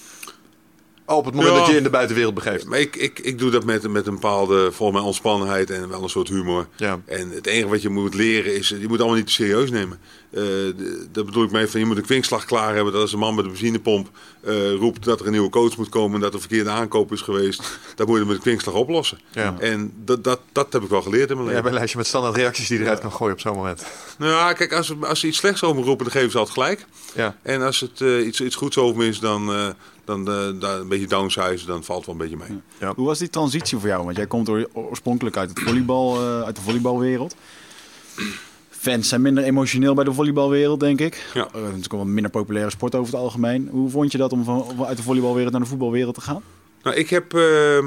Op 1.06 1.24
het 1.24 1.34
moment 1.34 1.54
Ja. 1.54 1.60
dat 1.60 1.70
je 1.70 1.76
in 1.76 1.82
de 1.82 1.90
buitenwereld 1.90 2.34
begeeft. 2.34 2.66
Maar 2.66 2.78
ik, 2.80 2.96
ik, 2.96 3.18
ik 3.18 3.38
doe 3.38 3.50
dat 3.50 3.64
met, 3.64 3.88
met 3.88 4.06
een 4.06 4.14
bepaalde, 4.14 4.72
volgens 4.72 4.98
mij, 4.98 5.06
ontspannenheid 5.06 5.70
en 5.70 5.88
wel 5.88 6.02
een 6.02 6.08
soort 6.08 6.28
humor. 6.28 6.66
Ja. 6.76 7.00
En 7.04 7.30
het 7.30 7.46
enige 7.46 7.68
wat 7.68 7.82
je 7.82 7.88
moet 7.88 8.14
leren 8.14 8.54
is, 8.54 8.68
je 8.68 8.88
moet 8.88 8.98
allemaal 8.98 9.16
niet 9.16 9.26
te 9.26 9.32
serieus 9.32 9.70
nemen. 9.70 9.98
Eh, 10.30 10.42
de- 10.42 11.06
dat 11.12 11.26
bedoel 11.26 11.44
ik 11.44 11.50
mee 11.50 11.66
van, 11.66 11.80
je 11.80 11.86
moet 11.86 11.96
een 11.96 12.02
kwinkslag 12.02 12.44
klaar 12.44 12.74
hebben. 12.74 12.92
Dat 12.92 13.02
als 13.02 13.12
een 13.12 13.18
man 13.18 13.34
met 13.34 13.44
een 13.44 13.50
benzinepomp 13.50 14.08
eh, 14.40 14.72
roept 14.74 15.04
dat 15.04 15.20
er 15.20 15.26
een 15.26 15.32
nieuwe 15.32 15.48
coach 15.50 15.76
moet 15.76 15.88
komen... 15.88 16.14
en 16.14 16.20
dat 16.20 16.34
er 16.34 16.40
verkeerde 16.40 16.70
aankoop 16.70 17.12
is 17.12 17.20
geweest, 17.20 17.62
dan 17.96 18.06
moet 18.06 18.18
je 18.18 18.24
met 18.24 18.36
een 18.36 18.42
kwinkslag 18.42 18.74
oplossen. 18.74 19.18
Ja. 19.32 19.56
En 19.58 19.92
dat, 20.04 20.24
dat, 20.24 20.40
dat 20.52 20.72
heb 20.72 20.82
ik 20.82 20.88
wel 20.88 21.02
geleerd 21.02 21.30
in 21.30 21.36
mijn 21.36 21.38
Ja, 21.38 21.46
leven. 21.46 21.62
bij 21.62 21.70
een 21.72 21.76
lijstje 21.78 21.98
met 21.98 22.06
standaard 22.06 22.36
reacties 22.36 22.68
die 22.68 22.78
eruit 22.80 23.00
kan 23.00 23.12
gooien 23.12 23.34
op 23.34 23.40
zo'n 23.40 23.54
moment. 23.56 23.86
Nou 24.18 24.30
ja, 24.32 24.52
kijk, 24.52 24.72
als, 24.72 24.86
ze- 24.86 24.96
als 25.00 25.20
ze 25.20 25.26
iets 25.26 25.38
slechts 25.38 25.62
over 25.62 25.76
me 25.76 25.82
roepen, 25.86 26.04
dan 26.04 26.14
geven 26.14 26.30
ze 26.30 26.38
altijd 26.38 26.56
gelijk. 26.58 26.86
Ja. 27.14 27.36
En 27.42 27.62
als 27.62 27.80
het 27.80 28.00
eh, 28.00 28.26
iets, 28.26 28.40
iets 28.40 28.54
goeds 28.56 28.78
over 28.78 28.96
me 28.96 29.06
is, 29.06 29.18
dan, 29.20 29.74
dan 30.06 30.28
eh, 30.28 30.60
daar 30.60 30.78
een 30.80 30.88
beetje 30.88 31.06
downsize, 31.06 31.66
dan 31.66 31.84
valt 31.84 32.06
het 32.06 32.06
wel 32.06 32.14
een 32.26 32.36
beetje 32.36 32.60
mee. 32.80 32.90
Hoe 32.96 33.06
was 33.06 33.18
die 33.18 33.30
transitie 33.30 33.78
voor 33.78 33.88
jou? 33.88 34.04
Want 34.04 34.16
jij 34.16 34.26
komt 34.26 34.48
oor- 34.48 34.68
oorspronkelijk 34.72 35.36
uit, 35.36 35.48
het 35.50 35.58
volleybal, 35.60 36.16
eh, 36.16 36.42
uit 36.42 36.56
de 36.56 36.62
volleybalwereld. 36.62 37.34
Fans 38.70 39.08
zijn 39.08 39.22
minder 39.22 39.44
emotioneel 39.44 39.94
bij 39.94 40.04
de 40.04 40.12
volleybalwereld, 40.12 40.80
denk 40.80 41.00
ik. 41.00 41.30
Ja. 41.34 41.40
Eh, 41.40 41.46
het 41.46 41.54
is 41.54 41.62
natuurlijk 41.62 41.92
wel 41.92 42.00
een 42.00 42.14
minder 42.14 42.30
populaire 42.32 42.70
sport 42.70 42.94
over 42.94 43.12
het 43.12 43.22
algemeen. 43.22 43.68
Hoe 43.70 43.90
vond 43.90 44.12
je 44.12 44.18
dat 44.18 44.32
om 44.32 44.44
van, 44.44 44.62
om 44.62 44.84
uit 44.84 44.96
de 44.96 45.02
volleybalwereld 45.02 45.52
naar 45.52 45.62
de 45.62 45.66
voetbalwereld 45.68 46.14
te 46.14 46.20
gaan? 46.20 46.42
Nou, 46.86 46.98
ik 46.98 47.10
heb 47.10 47.34
eh, 47.34 47.78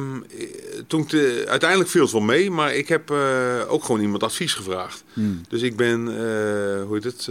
toen 0.87 1.05
de- 1.07 1.43
uiteindelijk 1.47 1.89
het 2.03 2.11
wel 2.11 2.21
mee, 2.21 2.51
maar 2.51 2.75
ik 2.75 2.87
heb 2.87 3.11
eh, 3.11 3.61
ook 3.67 3.83
gewoon 3.83 4.01
iemand 4.01 4.23
advies 4.23 4.53
gevraagd. 4.53 5.03
Hmm. 5.13 5.41
Dus 5.49 5.61
ik 5.61 5.75
ben, 5.75 6.07
eh, 6.07 6.83
hoe 6.83 6.93
heet 6.93 7.03
het? 7.03 7.27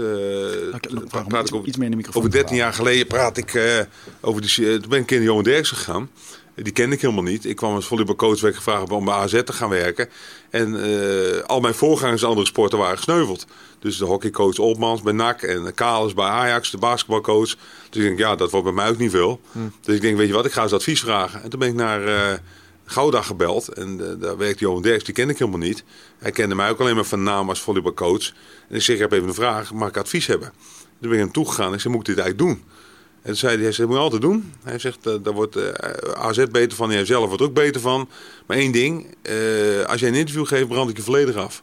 om 1.23 1.29
praat 1.29 1.49
ik 1.49 1.55
over, 1.55 1.69
iets 1.69 1.77
meer 1.77 1.85
in 1.85 1.91
de 1.91 1.97
microfoon. 1.97 2.23
over 2.23 2.31
te 2.31 2.37
13 2.37 2.57
praten. 2.57 2.57
jaar 2.57 2.73
geleden 2.73 3.07
praat 3.07 3.37
ik 3.37 3.87
over 4.21 4.43
die. 4.43 4.67
eh, 4.73 4.75
toen 4.81 4.89
ben 4.91 5.01
ik 5.01 5.11
in 5.11 5.23
Johan 5.23 5.43
Derksen 5.43 5.77
gegaan. 5.77 6.11
Die 6.63 6.73
kende 6.73 6.95
ik 6.95 7.01
helemaal 7.01 7.23
niet. 7.23 7.45
Ik 7.45 7.57
kwam 7.57 7.75
als 7.75 7.87
volleybalcoach, 7.87 8.41
werd 8.41 8.57
gevraagd 8.57 8.91
om 8.91 9.05
bij 9.05 9.15
AZ 9.15 9.43
te 9.43 9.53
gaan 9.53 9.69
werken. 9.69 10.09
En 10.51 10.83
eh, 10.83 11.43
al 11.43 11.61
mijn 11.61 11.75
voorgangers 11.75 12.23
in 12.23 12.29
andere 12.29 12.47
sporten 12.47 12.79
waren 12.79 12.97
gesneuveld. 12.97 13.47
Dus 13.79 13.99
de 13.99 14.05
hockeycoach 14.05 14.59
Olmans 14.59 15.03
bij 15.03 15.13
NAC 15.13 15.43
en 15.43 15.75
Kalis 15.75 16.15
bij 16.15 16.27
Ajax, 16.27 16.71
de 16.71 16.79
basketbalcoach. 16.79 17.55
Dus 17.91 18.03
ik 18.03 18.03
denk, 18.03 18.19
ja, 18.19 18.37
dat 18.37 18.51
wordt 18.51 18.67
bij 18.67 18.75
mij 18.75 18.89
ook 18.89 18.99
niet 18.99 19.11
veel. 19.11 19.41
Dus 19.81 19.95
ik 19.95 20.01
denk, 20.01 20.17
weet 20.17 20.29
je 20.29 20.35
wat, 20.35 20.45
ik 20.47 20.53
ga 20.53 20.63
eens 20.63 20.73
advies 20.73 21.01
vragen. 21.01 21.43
En 21.43 21.51
toen 21.51 21.59
ben 21.59 21.69
ik 21.69 21.75
naar 21.75 22.07
eh 22.07 22.39
Gouda 22.91 23.23
gebeld. 23.23 23.69
En 23.69 24.01
eh, 24.01 24.21
daar 24.21 24.37
werkte 24.37 24.65
Johan 24.65 24.83
Derks, 24.83 25.05
die 25.05 25.15
kende 25.15 25.33
ik 25.33 25.39
helemaal 25.39 25.61
niet. 25.61 25.85
Hij 26.19 26.31
kende 26.31 26.55
mij 26.55 26.71
ook 26.71 26.81
alleen 26.81 26.95
maar 26.95 27.05
van 27.05 27.23
naam 27.23 27.49
als 27.49 27.61
volleybalcoach. 27.61 28.33
En 28.69 28.77
ik 28.77 28.83
zeg, 28.83 28.95
ik 28.95 29.01
heb 29.01 29.13
even 29.13 29.29
een 29.29 29.35
vraag, 29.35 29.73
mag 29.73 29.89
ik 29.89 29.97
advies 29.97 30.27
hebben? 30.27 30.53
Toen 31.01 31.11
ben 31.11 31.13
ik 31.13 31.25
hem 31.25 31.33
toegegaan. 31.33 31.75
Ik 31.75 31.81
zei, 31.81 31.95
moet 31.95 32.09
ik 32.09 32.15
dit 32.15 32.25
eigenlijk 32.25 32.53
doen? 32.53 32.65
En 33.29 33.37
zei 33.37 33.55
hij, 33.55 33.63
hij 33.63 33.73
zegt, 33.73 33.89
moet 33.89 33.97
je 33.97 34.03
altijd 34.03 34.23
doen. 34.23 34.53
Hij 34.63 34.79
zegt, 34.79 35.07
eh, 35.07 35.15
daar 35.23 35.33
wordt 35.33 35.57
eh, 35.57 35.73
AZ 36.15 36.45
beter 36.51 36.77
van, 36.77 36.91
jij 36.91 37.05
zelf 37.05 37.27
wordt 37.27 37.43
ook 37.43 37.55
beter 37.55 37.81
van. 37.81 38.09
Maar 38.47 38.57
één 38.57 38.73
ding, 38.73 39.07
eh, 39.23 39.35
als 39.85 40.01
jij 40.01 40.09
een 40.09 40.15
interview 40.15 40.47
geeft, 40.47 40.69
brand 40.69 40.91
ik 40.91 40.97
je 40.97 41.03
volledig 41.03 41.37
af. 41.37 41.63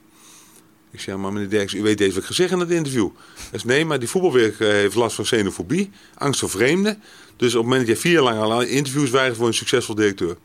Ik 0.92 1.00
zei, 1.00 1.18
maar 1.18 1.34
meneer 1.34 1.50
Derks, 1.50 1.74
u 1.74 1.82
weet 1.82 1.98
deze 1.98 2.14
wat 2.14 2.22
ik 2.22 2.28
gezegd 2.28 2.52
in 2.52 2.60
het 2.60 2.69
interview. 2.69 3.10
Hij 3.50 3.60
zei, 3.60 3.74
nee, 3.74 3.86
maar 3.86 4.00
die 4.00 4.10
voetbalwerk 4.10 4.60
heeft 4.60 4.95
last 4.95 5.16
van 5.16 5.26
xenofobie, 5.26 5.92
angst 6.18 6.40
voor 6.40 6.50
vreemden. 6.50 7.02
Dus 7.36 7.56
op 7.56 7.62
het 7.62 7.69
moment 7.69 7.88
dat 7.88 7.95
je 7.95 8.02
vier 8.02 8.12
jaar 8.12 8.24
lang 8.24 8.40
al 8.40 8.62
interviews 8.62 9.10
weigert 9.10 9.38
voor 9.38 9.48
een 9.48 9.54
succesvol 9.54 9.95
directeur. 9.95 10.30
En 10.30 10.38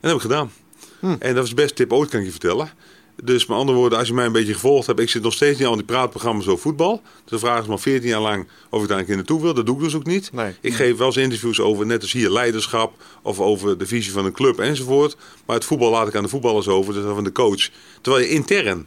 dat 0.00 0.10
heb 0.10 0.14
ik 0.14 0.20
gedaan. 0.20 0.50
En 1.00 1.34
dat 1.34 1.34
was 1.34 1.48
de 1.48 1.54
beste 1.54 1.74
tip 1.74 1.92
ooit, 1.92 2.10
kan 2.10 2.18
ik 2.18 2.24
je 2.24 2.30
vertellen. 2.30 2.70
Dus 3.24 3.46
met 3.46 3.56
andere 3.56 3.78
woorden, 3.78 3.98
als 3.98 4.08
je 4.08 4.14
mij 4.14 4.26
een 4.26 4.32
beetje 4.32 4.52
gevolgd 4.52 4.86
hebt, 4.86 5.00
ik 5.00 5.10
zit 5.10 5.22
nog 5.22 5.32
steeds 5.32 5.58
niet 5.58 5.66
al 5.66 5.72
in 5.72 5.78
die 5.78 5.86
praatprogramma's 5.86 6.46
over 6.46 6.62
voetbal. 6.62 7.02
Dus 7.24 7.40
vragen 7.40 7.62
ze 7.62 7.68
me 7.68 7.74
al 7.74 7.78
14 7.78 8.08
jaar 8.08 8.20
lang 8.20 8.48
of 8.70 8.82
ik 8.82 8.88
daar 8.88 8.98
een 8.98 9.04
keer 9.04 9.16
naartoe 9.16 9.42
wil. 9.42 9.54
Dat 9.54 9.66
doe 9.66 9.76
ik 9.76 9.82
dus 9.82 9.94
ook 9.94 10.06
niet. 10.06 10.32
Nee. 10.32 10.54
Ik 10.60 10.74
geef 10.74 10.96
wel 10.96 11.06
eens 11.06 11.16
interviews 11.16 11.60
over, 11.60 11.86
net 11.86 12.02
als 12.02 12.12
hier, 12.12 12.30
leiderschap 12.30 13.02
of 13.22 13.40
over 13.40 13.78
de 13.78 13.86
visie 13.86 14.12
van 14.12 14.24
een 14.24 14.32
club 14.32 14.58
enzovoort. 14.58 15.16
Maar 15.46 15.56
het 15.56 15.64
voetbal 15.64 15.90
laat 15.90 16.08
ik 16.08 16.14
aan 16.14 16.22
de 16.22 16.28
voetballers 16.28 16.68
over, 16.68 16.94
dus 16.94 17.04
van 17.04 17.24
de 17.24 17.32
coach. 17.32 17.68
Terwijl 18.00 18.24
je 18.24 18.30
intern 18.30 18.86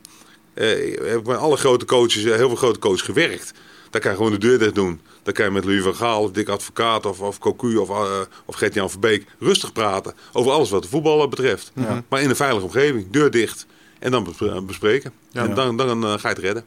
eh, 0.54 0.68
heb 1.10 1.20
ik 1.20 1.26
met 1.26 1.38
alle 1.38 1.58
grote 1.58 1.86
coaches, 1.86 2.24
eh, 2.24 2.36
heel 2.36 2.48
veel 2.48 2.58
grote 2.58 2.80
coaches 2.80 3.02
gewerkt. 3.02 3.54
Daar 3.90 4.02
kan 4.02 4.12
je 4.12 4.18
gewoon 4.18 4.32
de 4.32 4.38
deur 4.38 4.60
dicht 4.60 4.76
doen. 4.76 5.02
Dan 5.24 5.34
kan 5.34 5.46
je 5.46 5.52
met 5.52 5.66
Louis 5.66 5.84
van 5.84 5.96
Gaal, 5.96 6.24
of 6.24 6.32
Dick 6.32 6.50
Advocaat 6.50 7.06
of, 7.06 7.20
of 7.20 7.40
Cocu 7.40 7.78
of, 7.78 7.90
uh, 7.90 8.20
of 8.46 8.56
Gert-Jan 8.56 8.90
Verbeek 8.90 9.26
rustig 9.40 9.72
praten 9.72 10.14
over 10.34 10.52
alles 10.52 10.70
wat 10.70 10.84
de 10.84 10.90
voetbal 10.90 11.28
betreft. 11.28 11.72
Maar 12.08 12.22
in 12.22 12.30
een 12.30 12.36
veilige 12.36 12.66
omgeving, 12.66 13.08
deur 13.12 13.32
dicht. 13.32 13.66
En 14.02 14.12
dan 14.12 14.24
bes- 14.24 14.66
bespreken. 14.66 15.12
Ja. 15.30 15.44
En 15.44 15.56
dan, 15.56 15.78
dan 15.78 16.04
eh, 16.04 16.10
ga 16.12 16.30
je 16.30 16.36
het 16.36 16.38
redden. 16.38 16.64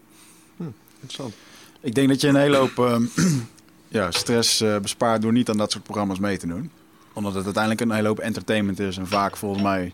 Interessant. 1.00 1.34
Ik 1.80 1.94
denk 1.94 2.08
dat 2.08 2.20
je 2.20 2.28
een 2.28 2.36
hele 2.36 2.56
hoop 2.56 2.78
ehm, 2.78 3.04
ja, 3.88 4.10
stress 4.10 4.60
eh, 4.60 4.78
bespaart 4.78 5.22
door 5.22 5.32
niet 5.32 5.48
aan 5.48 5.56
dat 5.56 5.72
soort 5.72 5.84
programma's 5.84 6.18
mee 6.18 6.36
te 6.36 6.46
doen. 6.46 6.70
Omdat 7.12 7.34
het 7.34 7.44
uiteindelijk 7.44 7.82
een 7.82 7.90
hele 7.90 8.08
hoop 8.08 8.18
entertainment 8.18 8.80
is 8.80 8.96
en 8.96 9.06
vaak 9.06 9.36
volgens 9.36 9.62
mij 9.62 9.92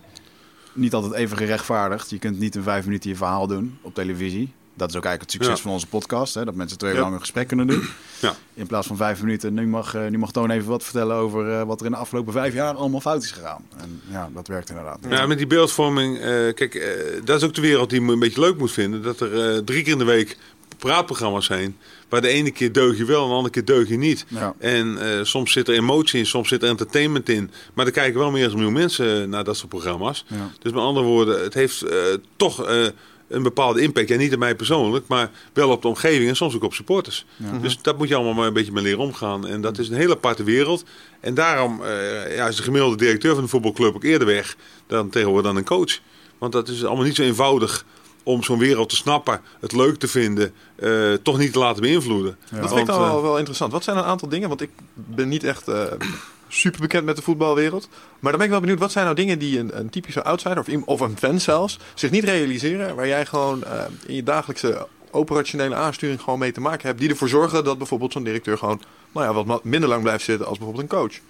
niet 0.73 0.95
altijd 0.95 1.13
even 1.13 1.37
gerechtvaardigd. 1.37 2.11
Je 2.11 2.19
kunt 2.19 2.39
niet 2.39 2.55
in 2.55 2.63
vijf 2.63 2.85
minuten 2.85 3.11
je 3.11 3.17
verhaal 3.17 3.47
doen 3.47 3.79
op 3.83 3.95
televisie. 3.95 4.53
Dat 4.81 4.91
is 4.91 4.97
ook 4.97 5.05
eigenlijk 5.05 5.21
het 5.21 5.31
succes 5.31 5.57
Ja. 5.57 5.63
van 5.63 5.73
onze 5.73 5.87
podcast. 5.87 6.35
Hè? 6.35 6.45
Dat 6.45 6.55
mensen 6.55 6.79
twee 6.79 6.91
uur 6.91 6.97
Ja. 6.97 7.03
lang 7.03 7.15
een 7.15 7.21
gesprek 7.21 7.49
kunnen 7.49 7.67
doen. 7.67 7.83
Ja. 8.21 8.35
In 8.55 8.67
plaats 8.67 8.87
van 8.87 8.97
vijf 8.97 9.21
minuten. 9.21 9.55
Nu 9.55 9.67
mag, 9.67 9.95
eh, 9.95 10.07
nu 10.07 10.19
mag 10.19 10.33
Toon 10.33 10.51
even 10.51 10.69
wat 10.69 10.85
vertellen 10.85 11.17
over 11.17 11.51
eh, 11.53 11.63
wat 11.63 11.81
er 11.81 11.87
in 11.87 11.93
de 11.93 11.99
afgelopen 11.99 12.33
vijf 12.33 12.55
jaar 12.55 12.75
allemaal 12.75 13.01
fout 13.01 13.23
is 13.23 13.31
gegaan. 13.31 13.65
En 13.77 14.01
ja, 14.11 14.31
dat 14.35 14.47
werkt 14.49 14.69
inderdaad. 14.69 14.99
Ja, 15.09 15.27
met 15.27 15.39
die 15.39 15.47
beeldvorming, 15.47 16.19
eh, 16.19 16.23
kijk, 16.55 16.99
dat 17.25 17.37
is 17.37 17.45
ook 17.47 17.55
de 17.55 17.61
wereld 17.61 17.91
die 17.91 18.01
me 18.01 18.13
een 18.13 18.19
beetje 18.19 18.41
leuk 18.41 18.59
moet 18.59 18.73
vinden. 18.73 19.03
Dat 19.03 19.21
er 19.21 19.65
drie 19.65 19.83
keer 19.83 19.93
in 19.93 19.99
de 19.99 20.05
week 20.05 20.37
praatprogramma's 20.79 21.47
zijn. 21.47 21.77
Waar 22.09 22.21
de 22.21 22.29
ene 22.29 22.51
keer 22.51 22.73
deug 22.73 22.97
je 22.99 23.05
wel 23.05 23.23
en 23.23 23.29
de 23.29 23.35
andere 23.35 23.53
keer 23.55 23.65
deug 23.65 23.89
je 23.89 23.97
niet. 23.99 24.25
Ja. 24.29 24.55
En 24.59 24.99
soms 25.27 25.53
zit 25.53 25.69
er 25.69 25.75
emotie 25.75 26.19
in, 26.19 26.27
soms 26.27 26.49
zit 26.49 26.63
er 26.63 26.69
entertainment 26.69 27.29
in. 27.29 27.51
Maar 27.75 27.87
er 27.87 27.93
kijken 27.93 28.21
wel 28.21 28.31
meer 28.31 28.43
dan 28.43 28.51
een 28.51 28.57
miljoen 28.57 28.73
mensen 28.81 29.31
naar 29.31 29.45
dat 29.45 29.57
soort 29.57 29.69
programma's. 29.69 30.25
Ja. 30.29 30.51
Dus 30.59 30.73
met 30.73 30.83
andere 30.83 31.07
woorden, 31.07 31.43
het 31.43 31.55
heeft 31.55 31.85
toch 32.37 32.67
een 33.31 33.43
bepaalde 33.43 33.81
impact. 33.81 34.09
Ja, 34.09 34.17
niet 34.17 34.33
op 34.33 34.39
mij 34.39 34.55
persoonlijk, 34.55 35.09
maar 35.09 35.31
wel 35.53 35.71
op 35.71 35.83
de 35.83 35.89
omgeving 35.89 36.29
en 36.29 36.37
soms 36.37 36.55
ook 36.55 36.65
op 36.65 36.75
supporters. 36.75 37.27
Dus 37.61 37.83
dat 37.83 37.99
moet 37.99 38.09
je 38.09 38.15
allemaal 38.15 38.35
maar 38.35 38.47
een 38.47 38.53
beetje 38.53 38.73
mee 38.73 38.83
leren 38.83 38.99
omgaan. 38.99 39.47
En 39.47 39.61
dat 39.61 39.79
is 39.79 39.89
een 39.89 39.97
hele 39.97 40.15
aparte 40.15 40.43
wereld. 40.43 40.85
En 41.21 41.35
daarom 41.35 41.85
eh, 41.85 42.37
ja, 42.37 42.49
is 42.49 42.57
de 42.57 42.63
gemiddelde 42.63 42.97
directeur 42.97 43.35
van 43.35 43.43
de 43.43 43.49
voetbalclub 43.49 43.95
ook 43.95 44.05
eerder 44.05 44.27
weg 44.27 44.57
dan 44.87 45.11
tegenwoordig 45.11 45.47
dan 45.47 45.57
een 45.57 45.65
coach. 45.65 45.99
Want 46.39 46.53
dat 46.53 46.69
is 46.69 46.85
allemaal 46.85 47.05
niet 47.05 47.17
zo 47.17 47.23
eenvoudig 47.23 47.85
om 48.23 48.43
zo'n 48.43 48.59
wereld 48.59 48.89
te 48.89 48.97
snappen, 48.97 49.41
het 49.61 49.73
leuk 49.73 49.97
te 49.97 50.09
vinden, 50.09 50.53
eh, 50.77 51.13
toch 51.23 51.39
niet 51.39 51.53
te 51.53 51.59
laten 51.59 51.83
beïnvloeden. 51.83 52.37
Dat 52.51 52.69
vind 52.69 52.81
ik 52.81 52.87
dan 52.87 53.03
eh, 53.03 53.11
wel, 53.11 53.23
wel 53.23 53.37
interessant. 53.37 53.73
Wat 53.73 53.85
zijn 53.85 53.97
een 53.97 54.05
aantal 54.05 54.29
dingen? 54.29 54.49
Want 54.49 54.61
ik 54.61 54.71
ben 54.95 55.29
niet 55.29 55.45
echt 55.45 55.65
super 56.51 56.81
bekend 56.81 57.05
met 57.05 57.17
de 57.17 57.23
voetbalwereld. 57.23 57.89
Maar 57.91 58.31
dan 58.31 58.33
ben 58.33 58.43
ik 58.43 58.51
wel 58.51 58.61
benieuwd, 58.61 58.79
wat 58.79 58.93
zijn 58.93 59.05
nou 59.05 59.17
dingen 59.17 59.39
die 59.39 59.59
een, 59.59 59.79
een 59.79 59.91
typische 59.91 60.23
outsider 60.23 60.59
of, 60.59 60.69
of 60.85 61.01
een 61.01 61.19
fan 61.19 61.41
zelfs 61.41 61.79
zich 61.95 62.11
niet 62.11 62.25
realiseren, 62.25 62.95
waar 62.95 63.07
jij 63.07 63.27
gewoon 63.27 63.65
eh, 63.65 63.85
in 64.07 64.15
je 64.15 64.23
dagelijkse 64.23 64.87
operationele 65.11 65.75
aansturing 65.75 66.21
gewoon 66.21 66.39
mee 66.39 66.53
te 66.53 66.61
maken 66.61 66.87
hebt, 66.87 67.01
die 67.01 67.09
ervoor 67.09 67.29
zorgen 67.29 67.65
dat 67.65 67.79
bijvoorbeeld 67.79 68.13
zo'n 68.13 68.25
directeur 68.25 68.59
gewoon 68.59 68.83
nou 69.13 69.27
ja, 69.27 69.45
wat 69.45 69.65
minder 69.65 69.89
lang 69.89 70.03
blijft 70.03 70.25
zitten 70.25 70.47
als 70.47 70.59
bijvoorbeeld 70.59 70.93
een 70.93 70.99
coach. 70.99 71.21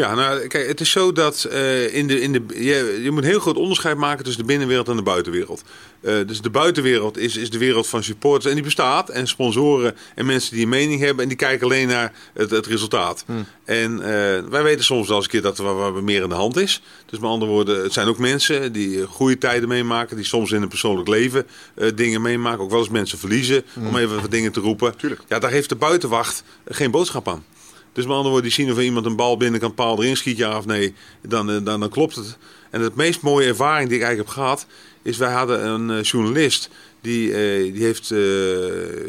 Ja, 0.00 0.14
nou, 0.14 0.46
kijk, 0.46 0.66
het 0.66 0.80
is 0.80 0.90
zo 0.90 1.12
dat 1.12 1.44
eh, 1.44 1.94
in 1.94 2.06
de, 2.06 2.20
in 2.20 2.32
de, 2.32 2.42
je, 2.48 3.00
je 3.02 3.10
moet 3.10 3.22
een 3.22 3.28
heel 3.28 3.40
groot 3.40 3.56
onderscheid 3.56 3.96
maken 3.96 4.24
tussen 4.24 4.42
de 4.42 4.48
binnenwereld 4.48 4.88
en 4.88 4.96
de 4.96 5.02
buitenwereld. 5.02 5.62
Eh, 6.00 6.14
dus 6.26 6.40
de 6.40 6.50
buitenwereld 6.50 7.18
is, 7.18 7.36
is 7.36 7.50
de 7.50 7.58
wereld 7.58 7.86
van 7.86 8.02
supporters 8.02 8.46
en 8.46 8.54
die 8.54 8.64
bestaat. 8.64 9.08
En 9.08 9.28
sponsoren 9.28 9.96
en 10.14 10.26
mensen 10.26 10.52
die 10.54 10.62
een 10.62 10.68
mening 10.68 11.00
hebben 11.00 11.22
en 11.22 11.28
die 11.28 11.36
kijken 11.36 11.66
alleen 11.66 11.88
naar 11.88 12.12
het, 12.34 12.50
het 12.50 12.66
resultaat. 12.66 13.24
En 13.64 14.00
eh, 14.00 14.08
wij 14.50 14.62
weten 14.62 14.84
soms 14.84 15.06
wel 15.06 15.16
eens 15.16 15.24
een 15.24 15.30
keer 15.30 15.42
dat 15.42 15.58
er 15.58 15.74
wat, 15.74 16.02
meer 16.02 16.22
aan 16.22 16.28
de 16.28 16.34
hand 16.34 16.56
is. 16.56 16.82
Dus 17.06 17.18
met 17.18 17.30
andere 17.30 17.50
woorden, 17.50 17.82
het 17.82 17.92
zijn 17.92 18.08
ook 18.08 18.18
mensen 18.18 18.72
die 18.72 19.06
goede 19.06 19.38
tijden 19.38 19.68
meemaken. 19.68 20.16
Die 20.16 20.24
soms 20.24 20.52
in 20.52 20.60
hun 20.60 20.68
persoonlijk 20.68 21.08
leven 21.08 21.46
dingen 21.94 22.22
meemaken. 22.22 22.60
Ook 22.60 22.70
wel 22.70 22.78
eens 22.78 22.88
mensen 22.88 23.18
verliezen, 23.18 23.64
om 23.88 23.96
even 23.96 24.20
wat 24.20 24.30
dingen 24.30 24.52
te 24.52 24.60
roepen. 24.60 24.96
Tuurlijk. 24.96 25.22
Ja, 25.28 25.38
daar 25.38 25.50
heeft 25.50 25.68
de 25.68 25.76
buitenwacht 25.76 26.42
geen 26.68 26.90
boodschap 26.90 27.28
aan. 27.28 27.44
Dus 27.92 28.04
met 28.04 28.14
andere 28.14 28.32
woorden, 28.32 28.42
die 28.42 28.64
zien 28.64 28.72
of 28.72 28.80
iemand 28.80 29.06
een 29.06 29.16
bal 29.16 29.36
binnen 29.36 29.60
kan 29.60 29.74
paal 29.74 30.02
erin 30.02 30.16
schiet, 30.16 30.36
ja 30.36 30.56
of 30.56 30.66
nee, 30.66 30.94
dan, 31.22 31.50
eh, 31.50 31.56
dan, 31.62 31.80
dan 31.80 31.88
klopt 31.88 32.14
het. 32.14 32.38
En 32.70 32.80
het 32.80 32.94
meest 32.94 33.20
mooie 33.20 33.46
ervaring 33.46 33.88
die 33.88 33.98
ik 33.98 34.04
eigenlijk 34.04 34.34
heb 34.34 34.44
gehad, 34.44 34.66
is 35.02 35.16
wij 35.16 35.32
hadden 35.32 35.66
een 35.66 35.90
eh, 35.90 36.02
journalist 36.02 36.70
die, 37.00 37.32
eh, 37.32 37.72
die 37.72 37.84
heeft 37.84 38.10
eh, 38.10 38.18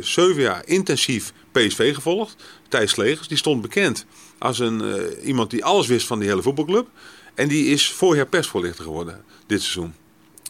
zeven 0.03 0.41
jaar 0.41 0.61
intensief 0.65 1.33
PSV 1.51 1.93
gevolgd. 1.93 2.35
Thijs 2.69 2.91
Slegers, 2.91 3.27
die 3.27 3.37
stond 3.37 3.61
bekend 3.61 4.05
als 4.37 4.59
een, 4.59 4.81
eh, 4.81 5.27
iemand 5.27 5.49
die 5.49 5.65
alles 5.65 5.87
wist 5.87 6.07
van 6.07 6.19
die 6.19 6.29
hele 6.29 6.41
voetbalclub. 6.41 6.87
En 7.33 7.47
die 7.47 7.65
is 7.65 7.91
vorig 7.91 8.15
jaar 8.15 8.27
persvoorlichter 8.27 8.83
geworden, 8.83 9.23
dit 9.47 9.61
seizoen. 9.61 9.93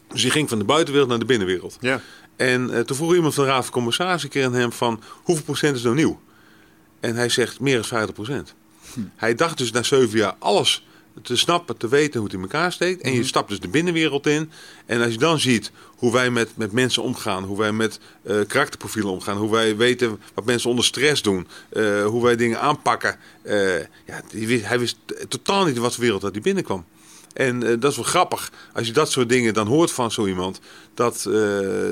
Dus 0.08 0.22
die 0.22 0.30
ging 0.30 0.48
van 0.48 0.58
de 0.58 0.64
buitenwereld 0.64 1.10
naar 1.10 1.18
de 1.18 1.24
binnenwereld. 1.24 1.76
Ja. 1.80 2.00
En 2.36 2.86
toen 2.86 2.96
vroeg 2.96 3.14
iemand 3.14 3.34
van 3.34 3.44
de 3.44 3.50
Raad 3.50 3.64
van 3.64 3.72
Commissarissen 3.72 4.28
een 4.28 4.34
keer 4.34 4.44
aan 4.44 4.54
hem 4.54 4.72
van... 4.72 5.02
hoeveel 5.22 5.44
procent 5.44 5.76
is 5.76 5.82
nou 5.82 5.94
nieuw? 5.94 6.20
En 7.02 7.16
hij 7.16 7.28
zegt 7.28 7.60
meer 7.60 7.74
dan 7.74 7.84
50 7.84 8.14
procent. 8.14 8.54
Hij 9.16 9.34
dacht 9.34 9.58
dus 9.58 9.72
na 9.72 9.82
zeven 9.82 10.18
jaar 10.18 10.34
alles 10.38 10.84
te 11.22 11.36
snappen, 11.36 11.76
te 11.76 11.88
weten 11.88 12.14
hoe 12.20 12.24
het 12.28 12.36
in 12.36 12.42
elkaar 12.42 12.72
steekt. 12.72 13.02
En 13.02 13.12
je 13.12 13.24
stapt 13.24 13.48
dus 13.48 13.60
de 13.60 13.68
binnenwereld 13.68 14.26
in. 14.26 14.50
En 14.86 15.02
als 15.02 15.12
je 15.12 15.18
dan 15.18 15.40
ziet 15.40 15.70
hoe 15.96 16.12
wij 16.12 16.30
met, 16.30 16.56
met 16.56 16.72
mensen 16.72 17.02
omgaan, 17.02 17.44
hoe 17.44 17.58
wij 17.58 17.72
met 17.72 18.00
eh, 18.22 18.36
karakterprofielen 18.46 19.12
omgaan, 19.12 19.36
hoe 19.36 19.50
wij 19.50 19.76
weten 19.76 20.20
wat 20.34 20.44
mensen 20.44 20.70
onder 20.70 20.84
stress 20.84 21.22
doen, 21.22 21.46
eh, 21.70 22.06
hoe 22.06 22.22
wij 22.22 22.36
dingen 22.36 22.60
aanpakken. 22.60 23.16
eh, 23.42 23.78
ja, 23.78 24.22
die 24.30 24.64
hij 24.64 24.78
wist 24.78 24.96
totaal 25.28 25.64
niet 25.64 25.78
wat 25.78 25.94
voor 25.94 26.02
wereld 26.02 26.20
dat 26.22 26.32
hij 26.32 26.40
binnenkwam. 26.40 26.84
En 27.32 27.62
eh, 27.62 27.80
dat 27.80 27.90
is 27.90 27.96
wel 27.96 28.04
grappig 28.04 28.50
als 28.72 28.86
je 28.86 28.92
dat 28.92 29.10
soort 29.10 29.28
dingen 29.28 29.54
dan 29.54 29.66
hoort 29.66 29.90
van 29.90 30.10
zo 30.10 30.26
iemand. 30.26 30.60
Dat, 30.94 31.26
eh, 31.26 31.36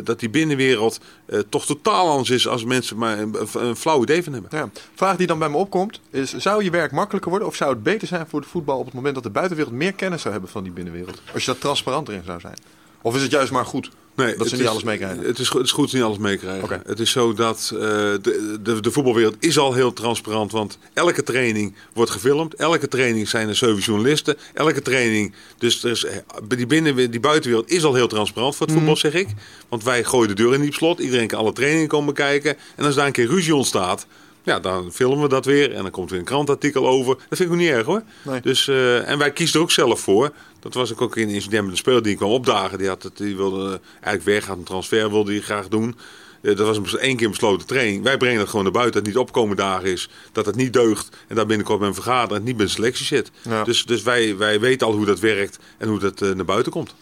dat 0.04 0.20
die 0.20 0.30
binnenwereld 0.30 1.00
eh, 1.26 1.38
toch 1.48 1.66
totaal 1.66 2.08
anders 2.08 2.30
is 2.30 2.48
als 2.48 2.64
mensen 2.64 2.96
maar 2.96 3.18
een, 3.18 3.36
een 3.52 3.76
flauw 3.76 4.02
idee 4.02 4.22
van 4.22 4.32
hebben. 4.32 4.50
Ja. 4.58 4.70
Vraag 4.94 5.16
die 5.16 5.26
dan 5.26 5.38
bij 5.38 5.48
me 5.48 5.56
opkomt 5.56 6.00
is, 6.10 6.36
zou 6.36 6.64
je 6.64 6.70
werk 6.70 6.92
makkelijker 6.92 7.30
worden 7.30 7.48
of 7.48 7.54
zou 7.54 7.72
het 7.72 7.82
beter 7.82 8.08
zijn 8.08 8.26
voor 8.28 8.40
het 8.40 8.48
voetbal 8.48 8.78
op 8.78 8.84
het 8.84 8.94
moment 8.94 9.14
dat 9.14 9.22
de 9.22 9.30
buitenwereld 9.30 9.74
meer 9.74 9.92
kennis 9.92 10.20
zou 10.20 10.32
hebben 10.32 10.50
van 10.50 10.62
die 10.62 10.72
binnenwereld? 10.72 11.22
Als 11.32 11.44
je 11.44 11.50
dat 11.50 11.60
transparanter 11.60 12.14
in 12.14 12.22
zou 12.24 12.40
zijn. 12.40 12.56
Of 13.02 13.14
is 13.16 13.22
het 13.22 13.30
juist 13.30 13.52
maar 13.52 13.66
goed 13.66 13.90
Nee, 14.14 14.36
dat 14.36 14.48
ze 14.48 14.54
niet 14.54 14.62
is- 14.64 14.70
alles 14.70 14.82
meekrijgen? 14.82 15.24
Het 15.24 15.38
is, 15.38 15.48
goed- 15.48 15.58
het 15.58 15.66
is 15.66 15.72
goed 15.72 15.92
niet 15.92 16.02
alles 16.02 16.18
meekrijgen. 16.18 16.82
Het 16.86 17.00
is 17.00 17.10
zo 17.10 17.32
dat 17.34 17.70
eh, 17.74 17.80
de, 17.80 18.58
de, 18.62 18.80
de 18.80 18.90
voetbalwereld 18.90 19.36
is 19.38 19.58
al 19.58 19.72
heel 19.74 19.92
transparant. 19.92 20.52
Want 20.52 20.78
elke 20.92 21.22
training 21.22 21.74
wordt 21.92 22.10
gefilmd. 22.10 22.54
Elke 22.54 22.88
training 22.88 23.28
zijn 23.28 23.48
er 23.48 23.56
zeven 23.56 23.78
journalisten. 23.78 24.36
Elke 24.54 24.82
training. 24.82 25.32
Dus 25.58 25.84
er 25.84 25.90
is, 25.90 26.06
die, 26.48 26.66
binnen, 26.66 27.10
die 27.10 27.20
buitenwereld 27.20 27.70
is 27.70 27.84
al 27.84 27.94
heel 27.94 28.08
transparant 28.08 28.56
voor 28.56 28.66
het 28.66 28.74
voetbal, 28.76 28.96
zeg 28.96 29.12
ik. 29.14 29.28
Want 29.68 29.84
wij 29.84 30.04
gooien 30.04 30.28
de 30.28 30.34
deur 30.34 30.54
in 30.54 30.60
die 30.60 30.68
op 30.68 30.74
slot. 30.74 30.98
Iedereen 30.98 31.26
kan 31.26 31.38
alle 31.38 31.52
trainingen 31.52 31.88
komen 31.88 32.14
kijken. 32.14 32.56
En 32.76 32.84
als 32.84 32.94
daar 32.94 33.06
een 33.06 33.12
keer 33.12 33.28
ruzie 33.28 33.54
ontstaat. 33.54 34.06
Ja, 34.42 34.60
dan 34.60 34.92
filmen 34.92 35.22
we 35.22 35.28
dat 35.28 35.44
weer. 35.44 35.74
En 35.74 35.82
dan 35.82 35.90
komt 35.90 36.10
er 36.10 36.18
een 36.18 36.24
krantartikel 36.24 36.88
over. 36.88 37.14
Dat 37.14 37.38
vind 37.38 37.40
ik 37.40 37.50
ook 37.50 37.60
niet 37.60 37.70
erg 37.70 37.86
hoor. 37.86 38.02
Nee. 38.22 38.40
Dus, 38.40 38.68
eh, 38.68 39.08
en 39.08 39.18
wij 39.18 39.32
kiezen 39.32 39.56
er 39.56 39.62
ook 39.62 39.70
zelf 39.70 40.00
voor. 40.00 40.32
Dat 40.60 40.74
was 40.74 40.96
ook 40.96 41.16
in 41.16 41.28
een 41.28 41.34
incident 41.34 41.62
met 41.62 41.70
een 41.72 41.78
speler 41.78 42.02
die 42.02 42.16
kwam 42.16 42.30
opdagen. 42.30 42.78
Die, 42.78 42.88
had 42.88 43.02
het, 43.02 43.16
die 43.16 43.36
wilde 43.36 43.64
eh, 43.64 43.78
eigenlijk 43.92 44.24
weg, 44.24 44.46
had 44.46 44.56
een 44.56 44.64
transfer 44.64 45.10
wilde 45.10 45.32
hij 45.32 45.40
graag 45.40 45.68
doen. 45.68 45.96
Eh, 46.42 46.56
dat 46.56 46.66
was 46.78 46.92
een, 46.92 46.98
één 46.98 47.16
keer 47.16 47.24
een 47.24 47.30
besloten 47.32 47.66
training. 47.66 48.02
Wij 48.02 48.16
brengen 48.16 48.38
dat 48.38 48.48
gewoon 48.48 48.64
naar 48.64 48.72
buiten. 48.72 48.94
Dat 48.94 49.06
het 49.06 49.14
niet 49.14 49.26
opkomen 49.28 49.56
dagen 49.56 49.88
is. 49.88 50.08
Dat 50.32 50.46
het 50.46 50.54
niet 50.56 50.72
deugt. 50.72 51.16
En 51.28 51.36
daar 51.36 51.46
binnenkort 51.46 51.80
een 51.80 51.94
vergadering 51.94 52.32
het 52.34 52.44
niet 52.44 52.56
bij 52.56 52.64
de 52.66 52.70
selectie 52.72 53.06
zit. 53.06 53.30
Ja. 53.42 53.64
Dus, 53.64 53.84
dus 53.84 54.02
wij, 54.02 54.36
wij 54.36 54.60
weten 54.60 54.86
al 54.86 54.92
hoe 54.92 55.06
dat 55.06 55.18
werkt. 55.20 55.58
En 55.78 55.88
hoe 55.88 55.98
dat 55.98 56.22
eh, 56.22 56.30
naar 56.30 56.44
buiten 56.44 56.72
komt. 56.72 56.94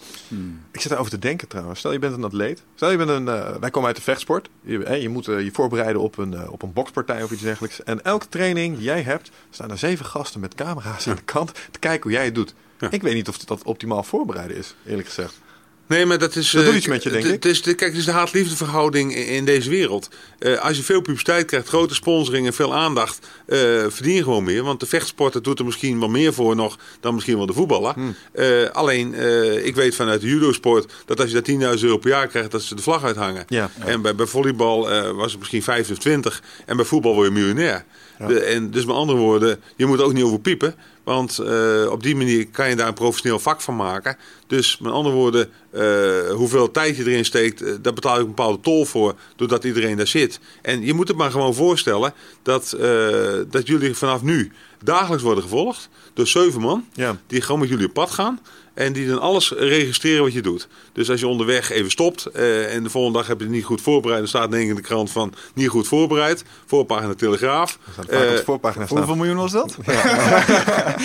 Ik 0.73 0.81
zit 0.81 0.93
erover 0.93 1.11
te 1.11 1.19
denken 1.19 1.49
trouwens. 1.49 1.79
Stel 1.79 1.93
je 1.93 1.99
bent 1.99 2.15
een 2.17 2.25
atleet. 2.25 2.63
Stel 2.75 2.91
je 2.91 2.97
bent 2.97 3.11
een. 3.11 3.29
eh, 3.29 3.57
wij 3.61 3.71
komen 3.71 3.89
uit 3.89 3.97
de 3.97 4.03
vechtsport. 4.03 4.49
Je, 4.63 4.79
hè, 4.79 4.95
je 4.95 5.09
moet 5.09 5.25
je 5.25 5.51
voorbereiden 5.53 6.03
op 6.03 6.19
een, 6.19 6.49
op 6.51 6.63
een 6.63 6.73
bokspartij 6.73 7.23
of 7.23 7.31
iets 7.31 7.43
dergelijks. 7.43 7.83
En 7.83 8.05
elke 8.05 8.29
training 8.29 8.75
die 8.75 8.85
jij 8.85 9.03
hebt, 9.03 9.31
staan 9.51 9.71
er 9.71 9.79
zeven 9.79 10.05
gasten 10.05 10.41
met 10.41 10.55
camera's 10.55 11.07
aan 11.09 11.17
de 11.17 11.23
kant 11.23 11.53
te 11.71 11.79
kijken 11.79 12.03
hoe 12.03 12.13
jij 12.13 12.25
het 12.25 12.35
doet. 12.35 12.55
Ja. 12.79 12.91
Ik 12.91 13.03
weet 13.03 13.15
niet 13.15 13.29
of 13.29 13.39
dat 13.39 13.63
optimaal 13.63 14.03
voorbereiden 14.03 14.57
is, 14.57 14.75
eerlijk 14.87 15.09
gezegd. 15.09 15.41
Nee, 15.89 16.07
maar 16.07 16.19
dat 16.19 16.37
is. 16.37 16.51
Dat 16.51 16.63
doet 16.63 16.71
eh, 16.71 16.79
iets 16.79 16.87
met 16.87 17.03
je, 17.03 17.11
denk 17.11 17.25
ik. 17.25 17.31
Het 17.31 17.45
is 17.45 17.61
kijk, 17.61 17.81
het 17.81 17.97
is 17.97 18.05
de 18.05 18.11
haat-liefde 18.11 18.57
verhouding 18.57 19.17
in, 19.17 19.27
in 19.27 19.45
deze 19.45 19.71
wereld. 19.71 20.09
Eh, 20.39 20.59
als 20.59 20.77
je 20.77 20.83
veel 20.83 21.01
publiciteit 21.01 21.47
krijgt, 21.47 21.69
grote 21.69 21.95
sponsoring 21.95 22.47
en 22.47 22.53
veel 22.53 22.75
aandacht, 22.75 23.27
eh, 23.47 23.59
verdien 23.89 24.15
je 24.15 24.23
gewoon 24.23 24.45
meer. 24.45 24.63
Want 24.63 24.81
de 24.81 24.87
vechtsporter 24.87 25.43
doet 25.43 25.59
er 25.59 25.65
misschien 25.65 26.01
wel 26.01 26.09
meer 26.09 26.33
voor 26.33 26.57
nog 26.57 26.79
dan 27.01 27.15
misschien 27.15 27.37
wel 27.37 27.47
de 27.47 27.53
voetballer. 27.53 27.95
Hmm. 27.95 28.15
Alleen, 28.73 29.15
ik 29.65 29.75
weet 29.75 29.95
vanuit 29.95 30.21
de 30.21 30.29
judo-sport 30.29 30.93
dat 31.05 31.21
als 31.21 31.29
je 31.31 31.35
daar 31.35 31.77
10.000 31.77 31.85
euro 31.85 31.99
per 31.99 32.11
jaar 32.11 32.27
krijgt, 32.27 32.51
dat 32.51 32.63
ze 32.63 32.75
de 32.75 32.83
vlag 32.83 33.05
uithangen. 33.05 33.45
Ja. 33.49 33.71
En 33.79 34.03
bij, 34.03 34.15
bij 34.15 34.27
volleybal 34.27 34.89
was 35.15 35.31
het 35.31 35.39
misschien 35.39 35.63
5 35.63 35.91
of 35.91 35.99
20. 35.99 36.43
En 36.67 36.77
bij 36.77 36.85
voetbal 36.85 37.15
word 37.15 37.27
je 37.27 37.33
miljonair. 37.33 37.85
De, 38.27 38.41
en 38.41 38.71
dus 38.71 38.85
met 38.85 38.97
andere 38.97 39.19
woorden, 39.19 39.61
je 39.77 39.87
moet 39.87 39.99
er 39.99 40.05
ook 40.05 40.13
niet 40.13 40.25
over 40.25 40.41
piepen. 40.41 40.75
Want 41.09 41.39
eh, 41.39 41.91
op 41.91 42.03
die 42.03 42.17
manier 42.17 42.49
kan 42.49 42.69
je 42.69 42.77
daar 42.77 42.89
een 42.89 42.95
professioneel 42.95 43.39
vak 43.39 43.61
van 43.61 43.77
maken. 43.77 44.17
Dus 44.47 44.79
met 44.79 44.93
andere 44.93 45.15
woorden, 45.15 45.51
eh, 45.71 46.35
hoeveel 46.35 46.71
tijd 46.71 46.97
je 46.97 47.11
erin 47.11 47.25
steekt, 47.25 47.63
eh, 47.63 47.73
daar 47.83 47.93
betaal 47.93 48.15
je 48.15 48.21
ook 48.21 48.29
een 48.29 48.35
bepaalde 48.35 48.61
tol 48.61 48.85
voor. 48.85 49.15
Doordat 49.37 49.65
iedereen 49.65 49.97
daar 49.97 50.07
zit. 50.07 50.41
En 50.63 50.85
je 50.85 50.95
moet 50.95 51.09
het 51.09 51.17
maar 51.17 51.31
gewoon 51.31 51.55
voorstellen 51.55 52.15
dat, 52.43 52.73
eh, 52.73 52.99
dat 53.51 53.67
jullie 53.67 53.95
vanaf 53.95 54.23
nu 54.23 54.53
dagelijks 54.85 55.23
worden 55.25 55.43
gevolgd. 55.43 55.89
Door 56.15 56.27
zeven 56.27 56.61
man. 56.61 56.85
Ja. 56.93 57.17
Die 57.27 57.41
gewoon 57.41 57.61
met 57.61 57.69
jullie 57.69 57.87
op 57.87 57.93
pad 57.93 58.11
gaan. 58.11 58.41
En 58.79 58.93
die 58.93 59.09
dan 59.09 59.21
alles 59.21 59.51
registreren 59.51 60.23
wat 60.23 60.33
je 60.33 60.43
doet. 60.43 60.69
Dus 60.93 61.11
als 61.11 61.21
je 61.21 61.27
onderweg 61.27 61.71
even 61.71 61.91
stopt 61.91 62.27
eh, 62.27 62.75
en 62.75 62.83
de 62.83 62.91
volgende 62.91 63.19
dag 63.19 63.27
heb 63.27 63.39
je 63.39 63.45
het 63.45 63.55
niet 63.55 63.65
goed 63.65 63.81
voorbereid. 63.81 64.19
Dan 64.19 64.29
staat 64.29 64.47
in 64.47 64.53
één 64.53 64.61
keer 64.61 64.71
in 64.71 64.77
de 64.77 64.83
krant 64.83 65.11
van 65.11 65.35
niet 65.55 65.69
goed 65.69 65.89
voorbereid. 65.89 66.45
Voorpagina 66.67 67.15
Telegraaf. 67.15 67.79
Eh, 68.09 68.21
voorpagina 68.45 68.85
staan. 68.87 68.97
Hoeveel 68.97 69.17
miljoen 69.17 69.37
was 69.37 69.53
dat? 69.53 69.77
ja, 69.87 70.97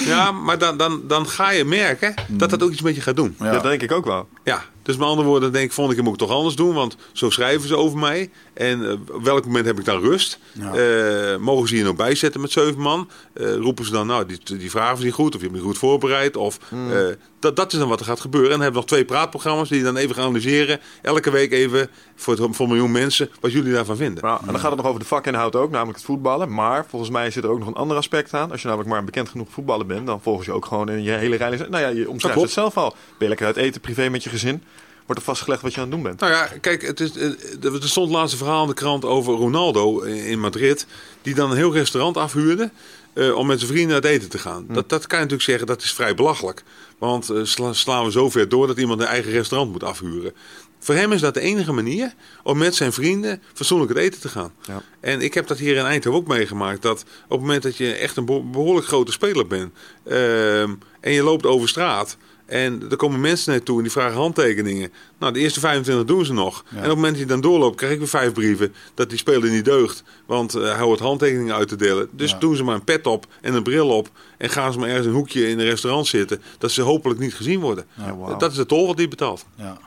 maar 0.44 0.58
dan, 0.58 0.78
dan, 0.78 1.02
dan 1.08 1.28
ga 1.28 1.52
je 1.52 1.66
merken 1.66 2.14
dat 2.28 2.50
dat 2.50 2.64
ook 2.64 2.72
iets 2.72 2.82
met 2.82 2.96
je 2.96 3.02
gaat 3.02 3.16
doen. 3.16 3.36
Ja. 3.40 3.52
dat 3.52 3.64
denk 3.64 3.82
ik 3.82 3.92
ook 3.92 4.06
wel. 4.06 4.28
Ja, 4.44 4.64
dus 4.84 4.98
met 4.98 5.08
andere 5.08 5.28
woorden 5.28 5.52
denk 5.52 5.66
ik, 5.66 5.72
volgende 5.72 6.00
keer 6.00 6.10
moet 6.10 6.22
ik 6.22 6.28
toch 6.28 6.38
anders 6.38 6.56
doen. 6.56 6.74
Want 6.74 6.96
zo 7.12 7.30
schrijven 7.30 7.68
ze 7.68 7.78
over 7.78 8.00
mij. 8.00 8.30
En 8.54 8.90
eh, 8.90 9.16
op 9.16 9.24
welk 9.24 9.46
moment 9.46 9.66
heb 9.66 9.80
ik 9.80 9.86
dan 9.86 10.02
rust? 10.02 10.40
Ja. 10.52 10.74
Eh, 10.74 11.38
mogen 11.38 11.68
ze 11.68 11.76
hier 11.76 11.84
nog 11.84 11.96
bijzetten 11.96 12.42
met 12.42 12.52
zeven 12.52 12.82
man? 12.82 13.10
Eh, 13.34 13.56
roepen 13.56 13.86
ze 13.86 13.92
dan, 13.92 14.08
nou, 14.08 14.26
die, 14.26 14.58
die 14.58 14.70
vragen 14.70 14.98
ze 14.98 15.04
niet 15.04 15.14
goed. 15.14 15.36
Of 15.36 15.42
je 15.42 15.48
hebt 15.48 15.58
niet 15.58 15.66
goed 15.66 15.78
voorbereid. 15.78 16.38
Of, 16.38 16.60
eh, 16.72 16.98
dat, 17.40 17.56
dat 17.56 17.74
is 17.74 17.80
dan 17.80 17.88
wat 17.88 18.00
er 18.00 18.06
gaat 18.06 18.20
gebeuren. 18.20 18.52
En 18.52 18.56
dan 18.56 18.64
hebben 18.64 18.82
we 18.82 18.88
nog 18.88 18.98
twee 18.98 19.18
praatprogramma's 19.18 19.70
die 19.70 19.84
dan 19.84 19.98
even 19.98 20.16
gaan 20.16 20.24
analyseren. 20.24 20.80
Elke 21.02 21.32
week 21.32 21.52
even 21.52 21.90
voor, 22.16 22.34
het, 22.34 22.56
voor 22.56 22.66
een 22.66 22.72
miljoen 22.72 22.92
mensen 22.92 23.30
wat 23.40 23.52
jullie 23.52 23.74
daarvan 23.74 23.98
vinden. 23.98 24.24
Nou, 24.24 24.40
en 24.40 24.46
dan 24.46 24.60
gaat 24.60 24.72
het 24.72 24.80
nog 24.80 24.88
over 24.88 25.00
de 25.00 25.06
vakinhoud 25.06 25.56
ook, 25.56 25.72
namelijk 25.72 25.98
het 25.98 26.06
voetballen. 26.06 26.54
Maar 26.54 26.86
volgens 26.90 27.12
mij 27.12 27.32
zit 27.32 27.44
er 27.44 27.50
ook 27.50 27.60
nog 27.60 27.68
een 27.68 27.74
ander 27.74 27.98
aspect 27.98 28.34
aan. 28.34 28.52
Als 28.52 28.62
je 28.62 28.66
namelijk 28.68 28.90
maar 28.90 29.00
een 29.00 29.06
bekend 29.06 29.30
genoeg 29.30 29.48
voetballer 29.50 29.86
bent, 29.86 30.08
dan 30.08 30.22
volgens 30.22 30.46
je 30.46 30.52
ook 30.52 30.66
gewoon 30.66 30.90
in 30.90 31.04
je 31.04 31.12
hele 31.12 31.36
rij. 31.36 31.58
Nou 31.58 31.84
ja, 31.84 31.88
je 31.88 32.10
omschrijft 32.10 32.42
het 32.42 32.52
zelf 32.52 32.78
al. 32.78 32.90
Ben 32.90 32.98
je 33.18 33.28
lekker 33.28 33.46
uit 33.46 33.58
eten, 33.58 33.82
privé 33.82 34.10
met 34.10 34.24
je 34.24 34.30
gezin? 34.30 34.64
Wordt 35.06 35.22
er 35.22 35.28
vastgelegd 35.28 35.62
wat 35.62 35.74
je 35.74 35.78
aan 35.80 35.86
het 35.86 35.94
doen 35.96 36.04
bent. 36.04 36.20
Nou 36.20 36.32
ja, 36.32 36.50
kijk, 36.62 36.82
het 36.82 37.00
is, 37.00 37.12
eh, 37.18 37.26
er 37.64 37.90
stond 37.90 38.08
het 38.10 38.18
laatste 38.18 38.38
verhaal 38.38 38.62
in 38.62 38.68
de 38.68 38.74
krant 38.74 39.06
over 39.06 39.34
Ronaldo 39.34 40.00
in 40.02 40.40
Madrid. 40.40 40.86
Die 41.22 41.36
dan 41.36 41.52
een 41.52 41.58
heel 41.58 41.74
restaurant 41.74 42.18
afhuurde 42.18 42.72
eh, 43.14 43.36
om 43.36 43.48
met 43.48 43.60
zijn 43.60 43.72
vrienden 43.72 43.94
uit 43.96 44.06
eten 44.06 44.30
te 44.30 44.38
gaan. 44.38 44.66
Dat, 44.70 44.90
dat 44.90 45.08
kan 45.08 45.18
je 45.18 45.24
natuurlijk 45.24 45.50
zeggen, 45.50 45.68
dat 45.68 45.82
is 45.82 45.94
vrij 45.94 46.16
belachelijk. 46.16 46.64
Want 46.98 47.30
eh, 47.30 47.40
sla- 47.44 47.74
slaan 47.74 48.06
we 48.06 48.12
zo 48.12 48.30
ver 48.30 48.50
door 48.50 48.68
dat 48.68 48.78
iemand 48.78 49.00
een 49.02 49.08
eigen 49.08 49.32
restaurant 49.32 49.72
moet 49.72 49.84
afhuren. 49.84 50.34
Voor 50.80 50.96
hem 50.96 51.12
is 51.12 51.22
dat 51.22 51.34
de 51.34 51.40
enige 51.40 51.72
manier 51.72 52.14
om 52.44 52.58
met 52.58 52.76
zijn 52.76 52.94
vrienden 52.94 53.42
fatsoenlijk 53.54 53.90
het 53.92 54.00
eten 54.00 54.22
te 54.22 54.30
gaan. 54.30 54.54
Ja. 54.68 54.82
En 55.00 55.22
ik 55.22 55.34
heb 55.34 55.48
dat 55.48 55.58
hier 55.58 55.76
in 55.76 55.86
Eindhoven 55.86 56.20
ook 56.20 56.28
meegemaakt. 56.28 56.82
Dat 56.82 57.02
op 57.24 57.30
het 57.30 57.40
moment 57.40 57.64
dat 57.64 57.78
je 57.78 57.94
echt 57.94 58.18
een 58.18 58.26
beho- 58.26 58.44
behoorlijk 58.44 58.88
grote 58.88 59.12
speler 59.12 59.48
bent. 59.48 59.74
ehm, 60.08 60.74
en 61.00 61.12
je 61.12 61.24
loopt 61.24 61.46
over 61.46 61.70
straat. 61.70 62.18
En 62.46 62.84
er 62.90 62.96
komen 62.96 63.20
mensen 63.22 63.52
naartoe 63.52 63.78
en 63.78 63.84
die 63.84 63.92
vragen 63.92 64.18
handtekeningen. 64.18 64.92
Nou, 65.20 65.34
de 65.34 65.40
eerste 65.40 65.60
25 65.60 66.06
doen 66.06 66.26
ze 66.26 66.34
nog. 66.34 66.64
En 66.70 66.76
op 66.78 66.84
het 66.84 66.94
moment 66.96 67.12
dat 67.12 67.22
je 67.22 67.26
dan 67.26 67.42
doorloopt, 67.42 67.76
krijg 67.76 67.92
ik 67.94 68.00
weer 68.00 68.08
vijf 68.08 68.34
brieven 68.34 68.74
dat 68.94 69.10
die 69.10 69.18
speler 69.18 69.50
niet 69.50 69.66
deugt. 69.66 70.04
Want 70.26 70.56
eh, 70.56 70.62
hij 70.64 70.80
hoort 70.80 71.00
handtekeningen 71.00 71.56
uit 71.56 71.68
te 71.68 71.76
delen. 71.76 72.08
Dus 72.12 72.32
Ja. 72.32 72.38
doen 72.38 72.56
ze 72.56 72.64
maar 72.64 72.76
een 72.76 72.84
pet 72.84 73.08
op 73.08 73.28
en 73.42 73.54
een 73.54 73.64
bril 73.64 73.90
op. 73.90 74.10
En 74.38 74.50
gaan 74.50 74.74
ze 74.74 74.80
maar 74.80 74.90
ergens 74.90 75.08
een 75.08 75.14
hoekje 75.14 75.48
in 75.50 75.60
een 75.60 75.66
restaurant 75.66 76.08
zitten. 76.08 76.42
Dat 76.58 76.72
ze 76.72 76.82
hopelijk 76.82 77.20
niet 77.20 77.34
gezien 77.36 77.60
worden. 77.60 77.86
Ja. 77.98 78.36
Dat 78.38 78.52
is 78.52 78.58
de 78.58 78.66
tol 78.66 78.88
wat 78.88 78.98
die 78.98 79.08
betaalt. 79.08 79.46
Ja. 79.56 79.78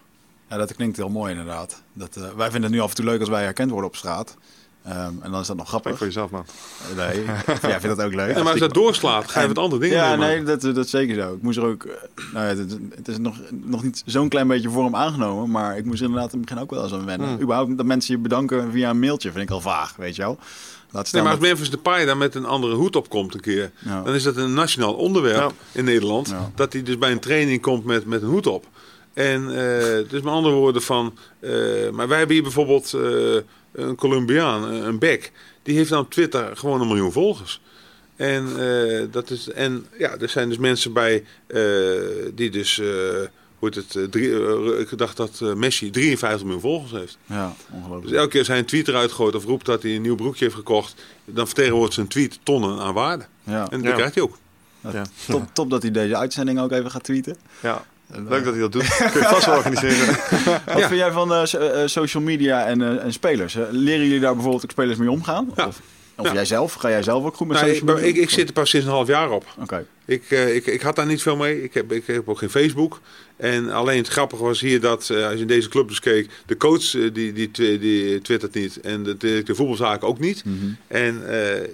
ja, 0.48 0.56
dat 0.56 0.74
klinkt 0.74 0.96
heel 0.96 1.08
mooi 1.08 1.30
inderdaad. 1.30 1.82
Dat, 1.92 2.16
eh, 2.16 2.22
wij 2.22 2.50
vinden 2.50 2.62
het 2.62 2.70
nu 2.72 2.80
af 2.80 2.88
en 2.90 2.96
toe 2.96 3.04
leuk 3.04 3.20
als 3.20 3.28
wij 3.28 3.42
herkend 3.42 3.70
worden 3.70 3.88
op 3.90 3.96
straat. 3.96 4.36
Ehm, 4.86 5.12
en 5.20 5.30
dan 5.30 5.40
is 5.40 5.46
dat 5.46 5.56
nog 5.56 5.68
grappig. 5.68 5.96
voor 5.96 6.06
jezelf, 6.06 6.30
man. 6.30 6.44
Nee, 6.96 7.24
jij 7.62 7.80
vindt 7.80 7.96
dat 7.96 8.02
ook 8.02 8.14
leuk. 8.14 8.34
Maar 8.34 8.50
als 8.50 8.60
dat 8.60 8.74
doorslaat, 8.74 9.30
ga 9.30 9.40
je 9.40 9.46
wat 9.48 9.58
andere 9.58 9.80
dingen 9.82 9.96
Ja, 9.96 10.14
nee, 10.16 10.42
dat, 10.42 10.60
dat 10.60 10.76
is 10.76 10.90
zeker 10.90 11.14
zo. 11.14 11.34
Ik 11.34 11.42
moest 11.42 11.58
er 11.58 11.64
ook, 11.64 11.84
eh, 11.84 11.92
nou 12.32 12.46
ja, 12.46 12.54
het, 12.62 12.78
het 12.94 13.08
is 13.08 13.18
nog, 13.18 13.36
nog 13.50 13.82
niet 13.82 14.02
zo'n 14.06 14.28
klein 14.28 14.46
beetje 14.48 14.70
vorm 14.70 14.96
aangenomen, 14.96 15.50
maar 15.50 15.76
ik 15.78 15.84
moest 15.84 16.00
er 16.00 16.06
inderdaad 16.06 16.32
in 16.32 16.38
het 16.38 16.48
begin 16.48 16.62
ook 16.62 16.70
wel 16.70 16.82
eens 16.82 16.92
aan 16.92 17.04
wennen. 17.06 17.28
Hmm. 17.28 17.40
Überhaupt 17.40 17.76
dat 17.76 17.86
mensen 17.86 18.14
je 18.14 18.20
bedanken 18.20 18.72
via 18.72 18.90
een 18.90 18.98
mailtje 18.98 19.30
vind 19.32 19.42
ik 19.42 19.50
al 19.50 19.60
vaag, 19.60 19.96
weet 19.96 20.16
je 20.16 20.22
wel. 20.22 20.38
Laat 20.90 21.12
Nee, 21.12 21.22
maar 21.22 21.30
als 21.32 21.40
Memphis 21.40 21.70
Depay 21.70 22.04
daar 22.04 22.16
met 22.16 22.34
een 22.34 22.44
andere 22.46 22.74
hoed 22.74 22.96
op 22.96 23.08
komt 23.08 23.34
een 23.34 23.40
keer, 23.40 23.70
Ja. 23.78 24.02
dan 24.02 24.14
is 24.14 24.22
dat 24.22 24.36
een 24.36 24.54
nationaal 24.54 24.94
onderwerp 24.94 25.36
Ja. 25.40 25.50
in 25.72 25.84
Nederland. 25.84 26.28
Ja. 26.28 26.50
Dat 26.54 26.72
hij 26.72 26.82
dus 26.82 26.98
bij 26.98 27.10
een 27.10 27.20
training 27.20 27.60
komt 27.62 27.84
met, 27.84 28.06
met 28.06 28.22
een 28.22 28.28
hoed 28.28 28.46
op. 28.46 28.66
En 29.12 29.48
eh 29.50 30.08
dus 30.08 30.22
met 30.22 30.32
andere 30.32 30.54
woorden 30.54 30.82
van, 30.82 31.14
eh, 31.40 31.50
maar 31.92 32.08
wij 32.08 32.18
hebben 32.18 32.34
hier 32.34 32.42
bijvoorbeeld 32.42 32.94
een 33.76 33.94
Colombiaan, 33.96 34.62
een 34.64 34.86
een 34.86 34.98
bek, 34.98 35.32
die 35.62 35.76
heeft 35.76 35.90
dan 35.90 36.00
op 36.00 36.10
Twitter 36.10 36.56
gewoon 36.56 36.80
een 36.80 36.86
miljoen 36.86 37.12
volgers. 37.12 37.60
En, 38.16 38.46
eh, 38.58 39.04
dat 39.10 39.30
is, 39.30 39.50
en 39.50 39.86
ja, 39.98 40.16
er 40.18 40.28
zijn 40.28 40.48
dus 40.48 40.58
mensen 40.58 40.92
bij 40.92 41.24
eh, 41.46 41.60
die 42.34 42.50
dus, 42.50 42.78
eh, 42.78 42.86
hoe 43.58 43.68
heet 43.68 43.74
het, 43.74 43.96
eh, 43.96 44.02
drie, 44.02 44.30
eh, 44.46 44.80
ik 44.80 44.98
dacht 44.98 45.16
dat 45.16 45.40
eh, 45.42 45.52
Messi 45.54 45.90
53 45.90 46.42
miljoen 46.42 46.60
volgers 46.60 46.92
heeft. 46.92 47.18
Ja, 47.26 47.54
ongelooflijk. 47.72 48.08
Dus 48.08 48.16
elke 48.18 48.30
keer 48.30 48.46
hij 48.46 48.58
een 48.58 48.64
tweet 48.64 48.88
eruit 48.88 49.12
gooit 49.12 49.34
of 49.34 49.44
roept 49.44 49.66
dat 49.66 49.82
hij 49.82 49.94
een 49.94 50.02
nieuw 50.02 50.14
broekje 50.16 50.44
heeft 50.44 50.56
gekocht, 50.56 50.94
dan 51.24 51.46
vertegenwoordigt 51.46 51.94
zijn 51.94 52.06
tweet 52.08 52.38
tonnen 52.42 52.78
aan 52.78 52.94
waarde. 52.94 53.24
Ja. 53.44 53.70
En 53.70 53.78
dat 53.80 53.88
Ja. 53.90 53.94
krijgt 53.96 54.14
hij 54.14 54.22
ook. 54.22 54.38
Ja. 54.92 55.04
Top, 55.26 55.48
top 55.52 55.70
dat 55.70 55.82
hij 55.82 55.90
deze 55.90 56.16
uitzending 56.16 56.60
ook 56.60 56.72
even 56.72 56.90
gaat 56.90 57.04
tweeten. 57.04 57.36
Ja. 57.62 57.84
Leuk 58.14 58.44
dat 58.44 58.52
hij 58.52 58.62
dat 58.62 58.72
doet. 58.72 58.96
Kun 59.12 59.20
je 59.20 59.26
vast 59.28 59.46
wel 59.46 59.56
organiseren. 59.56 60.06
Wat 60.74 60.86
vind 60.86 61.00
jij 61.00 61.10
van 61.10 61.32
eh, 61.32 61.82
eh, 61.82 61.88
social 61.88 62.22
media 62.22 62.66
en, 62.66 62.82
eh, 62.82 63.04
en 63.04 63.12
spelers? 63.12 63.54
Eh, 63.54 63.62
leren 63.70 64.04
jullie 64.04 64.20
daar 64.20 64.32
bijvoorbeeld 64.34 64.64
ook 64.64 64.70
spelers 64.70 64.98
mee 64.98 65.10
omgaan? 65.10 65.50
Ja. 65.54 65.66
Of, 65.66 65.80
of 66.16 66.32
jij 66.32 66.44
zelf? 66.44 66.72
Ga 66.72 66.88
jij 66.88 67.02
zelf 67.02 67.24
ook 67.24 67.36
goed 67.36 67.46
met 67.46 67.56
Nou, 67.56 67.68
ik, 67.68 67.76
social 67.76 67.96
media? 67.96 68.10
ik, 68.10 68.16
ik 68.16 68.30
zit 68.30 68.48
er 68.48 68.54
pas 68.54 68.70
sinds 68.70 68.86
een 68.86 68.92
half 68.92 69.06
jaar 69.06 69.30
op. 69.30 69.44
Oké. 69.58 69.86
Ik, 70.06 70.30
eh, 70.30 70.54
ik, 70.54 70.66
ik 70.66 70.80
had 70.80 70.96
daar 70.96 71.06
niet 71.06 71.22
veel 71.22 71.36
mee. 71.36 71.62
Ik 71.62 71.74
heb, 71.74 71.92
ik 71.92 72.06
heb 72.06 72.28
ook 72.28 72.38
geen 72.38 72.50
Facebook. 72.50 73.00
En 73.36 73.70
alleen 73.70 73.98
het 73.98 74.08
grappige 74.08 74.42
was 74.42 74.60
hier 74.60 74.80
dat, 74.80 75.10
eh, 75.10 75.24
als 75.24 75.34
je 75.34 75.40
in 75.40 75.46
deze 75.46 75.68
club 75.68 75.88
dus 75.88 76.00
keek, 76.00 76.30
de 76.46 76.56
coach 76.56 76.94
eh, 76.94 77.12
die, 77.12 77.32
die, 77.32 77.50
die 77.78 78.20
twittert 78.20 78.54
niet. 78.54 78.80
En 78.80 79.02
de, 79.02 79.16
de, 79.16 79.54
voetbalzaken 79.54 80.08
ook 80.08 80.18
niet. 80.18 80.44
Mhm. 80.44 80.54
En 80.86 81.14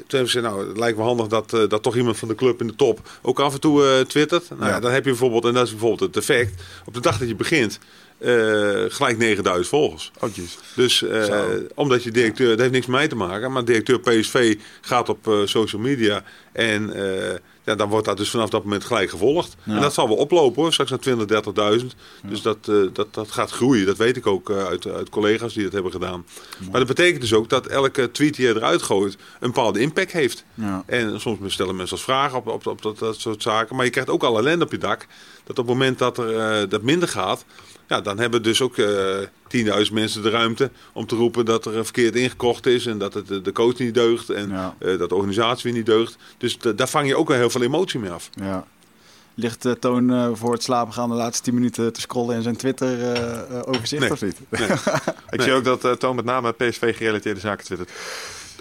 toen 0.06 0.18
hebben 0.18 0.30
ze 0.30 0.40
nou, 0.40 0.68
het 0.68 0.76
lijkt 0.76 0.98
me 0.98 1.04
handig 1.04 1.26
dat, 1.26 1.50
dat 1.50 1.82
toch 1.82 1.96
iemand 1.96 2.18
van 2.18 2.28
de 2.28 2.34
club 2.34 2.60
in 2.60 2.66
de 2.66 2.74
top 2.74 3.10
ook 3.22 3.40
af 3.40 3.54
en 3.54 3.60
toe 3.60 4.04
twittert. 4.08 4.50
Nou, 4.58 4.70
ja. 4.70 4.80
dan 4.80 4.92
heb 4.92 5.04
je 5.04 5.10
bijvoorbeeld, 5.10 5.44
en 5.44 5.54
dat 5.54 5.64
is 5.64 5.70
bijvoorbeeld 5.70 6.00
het 6.00 6.16
effect, 6.16 6.62
op 6.84 6.94
de 6.94 7.00
dag 7.00 7.18
dat 7.18 7.28
je 7.28 7.34
begint, 7.34 7.78
eh, 8.22 8.84
gelijk 8.88 9.18
9000 9.18 9.68
volgers. 9.68 10.10
Dus 10.74 11.02
eh, 11.02 11.40
omdat 11.74 12.02
je 12.02 12.10
directeur, 12.10 12.48
dat 12.48 12.58
heeft 12.58 12.72
niks 12.72 12.86
met 12.86 12.96
mij 12.96 13.08
te 13.08 13.16
maken, 13.16 13.52
maar 13.52 13.64
directeur 13.64 14.00
PSV 14.00 14.58
gaat 14.80 15.08
op 15.08 15.28
eh, 15.28 15.34
social 15.44 15.82
media 15.82 16.24
en 16.52 16.92
ja, 17.64 17.74
dan 17.74 17.88
wordt 17.88 18.06
dat 18.06 18.16
dus 18.16 18.30
vanaf 18.30 18.50
dat 18.50 18.62
moment 18.62 18.84
gelijk 18.84 19.10
gevolgd. 19.10 19.56
Ja. 19.62 19.74
En 19.74 19.80
dat 19.80 19.94
zal 19.94 20.08
wel 20.08 20.16
oplopen 20.16 20.62
hoor, 20.62 20.72
straks 20.72 20.90
naar 20.90 20.98
20, 20.98 21.80
30.000. 21.80 21.86
Dus 22.26 22.42
dat, 22.42 22.64
dat, 22.92 23.14
dat 23.14 23.30
gaat 23.30 23.50
groeien, 23.50 23.86
dat 23.86 23.96
weet 23.96 24.16
ik 24.16 24.26
ook 24.26 24.50
uit, 24.50 24.86
uit 24.86 25.08
collega's 25.08 25.54
die 25.54 25.62
dat 25.62 25.72
hebben 25.72 25.92
gedaan. 25.92 26.26
Maar 26.70 26.78
dat 26.78 26.86
betekent 26.86 27.20
dus 27.20 27.34
ook 27.34 27.48
dat 27.48 27.66
elke 27.66 28.10
tweet 28.10 28.36
die 28.36 28.46
je 28.46 28.54
eruit 28.54 28.82
gooit 28.82 29.12
een 29.12 29.52
bepaalde 29.52 29.80
impact 29.80 30.12
heeft. 30.12 30.44
Ja. 30.54 30.82
En 30.86 31.20
soms 31.20 31.52
stellen 31.52 31.76
mensen 31.76 31.96
als 31.96 32.04
vragen 32.04 32.38
op, 32.38 32.46
op, 32.46 32.66
op 32.66 32.82
dat, 32.82 32.98
dat 32.98 33.20
soort 33.20 33.42
zaken. 33.42 33.76
Maar 33.76 33.84
je 33.84 33.90
krijgt 33.90 34.10
ook 34.10 34.22
al 34.22 34.38
ellende 34.38 34.64
op 34.64 34.70
je 34.70 34.78
dak. 34.78 35.06
Dat 35.44 35.58
op 35.58 35.66
het 35.66 35.76
moment 35.76 35.98
dat 35.98 36.18
er 36.18 36.68
dat 36.68 36.82
minder 36.82 37.08
gaat, 37.08 37.44
ja, 37.92 38.00
dan 38.00 38.18
hebben 38.18 38.42
dus 38.42 38.60
ook 38.60 38.76
eh 38.78 39.16
10.000 39.86 39.92
mensen 39.92 40.22
de 40.22 40.30
ruimte 40.30 40.70
om 40.92 41.06
te 41.06 41.16
roepen 41.16 41.44
dat 41.44 41.66
er 41.66 41.84
verkeerd 41.84 42.16
ingekocht 42.16 42.66
is. 42.66 42.86
En 42.86 42.98
dat 42.98 43.14
het, 43.14 43.44
de 43.44 43.52
coach 43.52 43.78
niet 43.78 43.94
deugt 43.94 44.30
en 44.30 44.48
Ja. 44.48 44.74
eh, 44.78 44.98
dat 44.98 45.08
de 45.08 45.14
organisatie 45.14 45.62
weer 45.70 45.72
niet 45.72 45.86
deugt. 45.86 46.16
Dus 46.38 46.58
da- 46.58 46.72
daar 46.72 46.88
vang 46.88 47.06
je 47.08 47.16
ook 47.16 47.28
wel 47.28 47.36
heel 47.36 47.50
veel 47.50 47.62
emotie 47.62 48.00
mee 48.00 48.10
af. 48.10 48.30
Ja. 48.34 48.66
Ligt 49.34 49.64
eh, 49.64 49.72
Toon 49.72 50.10
eh, 50.10 50.28
voor 50.32 50.52
het 50.52 50.62
slapen 50.62 50.92
gaan 50.92 51.08
de 51.08 51.14
laatste 51.14 51.42
10 51.42 51.54
minuten 51.54 51.92
te 51.92 52.00
scrollen 52.00 52.36
in 52.36 52.42
zijn 52.42 52.56
Twitter 52.56 53.00
eh, 53.02 53.32
eh, 53.32 53.62
overzicht 53.64 54.02
Nee. 54.02 54.10
of 54.12 54.22
niet? 54.22 54.36
Ik 55.30 55.40
zie 55.42 55.52
ook 55.52 55.64
dat 55.64 55.84
eh, 55.84 55.92
Toon 55.92 56.16
met 56.16 56.24
name 56.24 56.52
PSV-gerelateerde 56.52 57.40
zaken 57.40 57.64
twittert. 57.64 57.90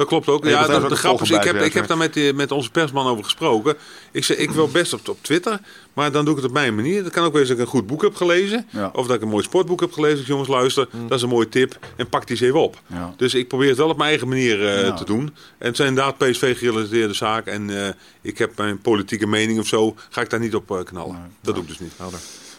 Dat 0.02 0.10
klopt 0.10 0.28
ook. 0.28 0.46
Ja, 0.46 0.68
de, 0.80 0.88
de 0.88 0.96
grap 0.96 1.22
is, 1.22 1.30
ik 1.30 1.44
heb, 1.44 1.56
ik 1.62 1.74
heb 1.74 1.88
daar 1.88 1.98
met, 1.98 2.14
die- 2.14 2.34
met 2.34 2.52
onze 2.52 2.72
persman 2.72 3.08
over 3.08 3.24
gesproken. 3.24 3.76
Ik 4.12 4.24
zei, 4.24 4.40
ik 4.40 4.52
wil 4.52 4.68
best 4.68 4.94
op, 4.94 5.10
op 5.10 5.18
Twitter, 5.22 5.60
maar 5.94 6.12
dan 6.12 6.26
doe 6.26 6.34
ik 6.36 6.40
het 6.42 6.50
op 6.50 6.56
mijn 6.56 6.76
manier. 6.76 7.04
Dat 7.04 7.12
kan 7.12 7.24
ook 7.26 7.34
wezen 7.34 7.48
dat 7.48 7.58
ik 7.58 7.64
een 7.64 7.80
goed 7.80 7.88
boek 7.88 8.02
heb 8.02 8.16
gelezen. 8.16 8.68
Ja. 8.70 8.90
Of 8.94 9.08
dat 9.08 9.16
ik 9.16 9.22
een 9.22 9.28
mooi 9.28 9.44
sportboek 9.44 9.80
heb 9.80 9.92
gelezen. 9.94 10.26
Jongens, 10.26 10.48
luister, 10.50 10.88
dat 11.08 11.18
is 11.18 11.22
een 11.22 11.30
mooie 11.30 11.50
tip. 11.50 11.80
En 11.96 12.10
pak 12.10 12.28
die 12.28 12.36
eens 12.36 12.46
even 12.46 12.60
op. 12.62 12.80
Ja. 12.88 13.14
Dus 13.18 13.34
ik 13.34 13.48
probeer 13.48 13.68
het 13.68 13.78
wel 13.78 13.90
op 13.90 13.98
mijn 13.98 14.10
eigen 14.10 14.28
manier 14.28 14.68
eh, 14.68 14.82
Ja. 14.86 14.94
te 14.94 15.06
doen. 15.06 15.36
En 15.58 15.68
het 15.68 15.76
zijn 15.76 15.88
inderdaad 15.88 16.18
PSV-gerelateerde 16.18 17.14
zaken. 17.14 17.54
En 17.54 17.86
eh, 17.86 17.94
ik 18.22 18.38
heb 18.38 18.58
mijn 18.58 18.80
politieke 18.82 19.28
mening 19.28 19.60
of 19.60 19.68
zo, 19.68 19.96
ga 20.10 20.22
ik 20.22 20.30
daar 20.30 20.40
niet 20.40 20.56
op 20.56 20.72
eh, 20.72 20.84
knallen. 20.84 21.14
Nee. 21.14 21.22
Dat 21.42 21.54
doe 21.54 21.64
ik 21.64 21.70
dus 21.70 21.80
niet. 21.80 21.92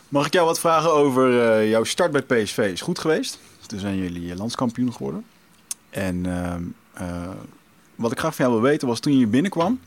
Mag 0.08 0.26
ik 0.26 0.32
jou 0.32 0.46
wat 0.46 0.60
vragen 0.60 0.92
over 0.92 1.66
jouw 1.68 1.84
start 1.84 2.12
bij 2.12 2.22
PSV? 2.42 2.58
Is 2.72 2.80
goed 2.80 2.98
geweest. 2.98 3.38
Toen 3.66 3.78
zijn 3.78 3.96
jullie 3.96 4.34
landskampioen 4.36 4.92
geworden. 4.92 5.24
En 5.90 6.26
eh, 6.94 7.28
wat 7.94 8.12
ik 8.12 8.18
graag 8.18 8.34
van 8.34 8.44
jou 8.46 8.60
wil 8.60 8.70
weten 8.70 8.88
was 8.88 9.00
toen 9.00 9.12
je 9.12 9.18
hier 9.18 9.28
binnenkwam, 9.30 9.80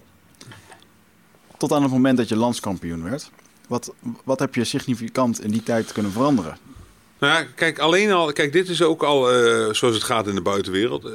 tot 1.58 1.72
aan 1.72 1.82
het 1.82 1.92
moment 1.92 2.18
dat 2.18 2.30
je 2.30 2.36
landskampioen 2.36 3.04
werd. 3.04 3.32
Wat, 3.68 3.94
wat 4.24 4.40
heb 4.40 4.56
je 4.56 4.64
significant 4.64 5.42
in 5.44 5.52
die 5.52 5.64
tijd 5.64 5.92
kunnen 5.92 6.12
veranderen? 6.12 6.58
Nou 7.20 7.34
ja, 7.34 7.48
kijk, 7.56 7.80
alleen 7.80 8.12
al, 8.12 8.34
kijk, 8.34 8.52
dit 8.54 8.70
is 8.70 8.82
ook 8.82 9.04
al 9.04 9.32
eh, 9.32 9.74
zoals 9.74 9.96
het 9.96 10.04
gaat 10.04 10.28
in 10.28 10.36
de 10.36 10.42
buitenwereld. 10.42 11.06
Eh, 11.06 11.12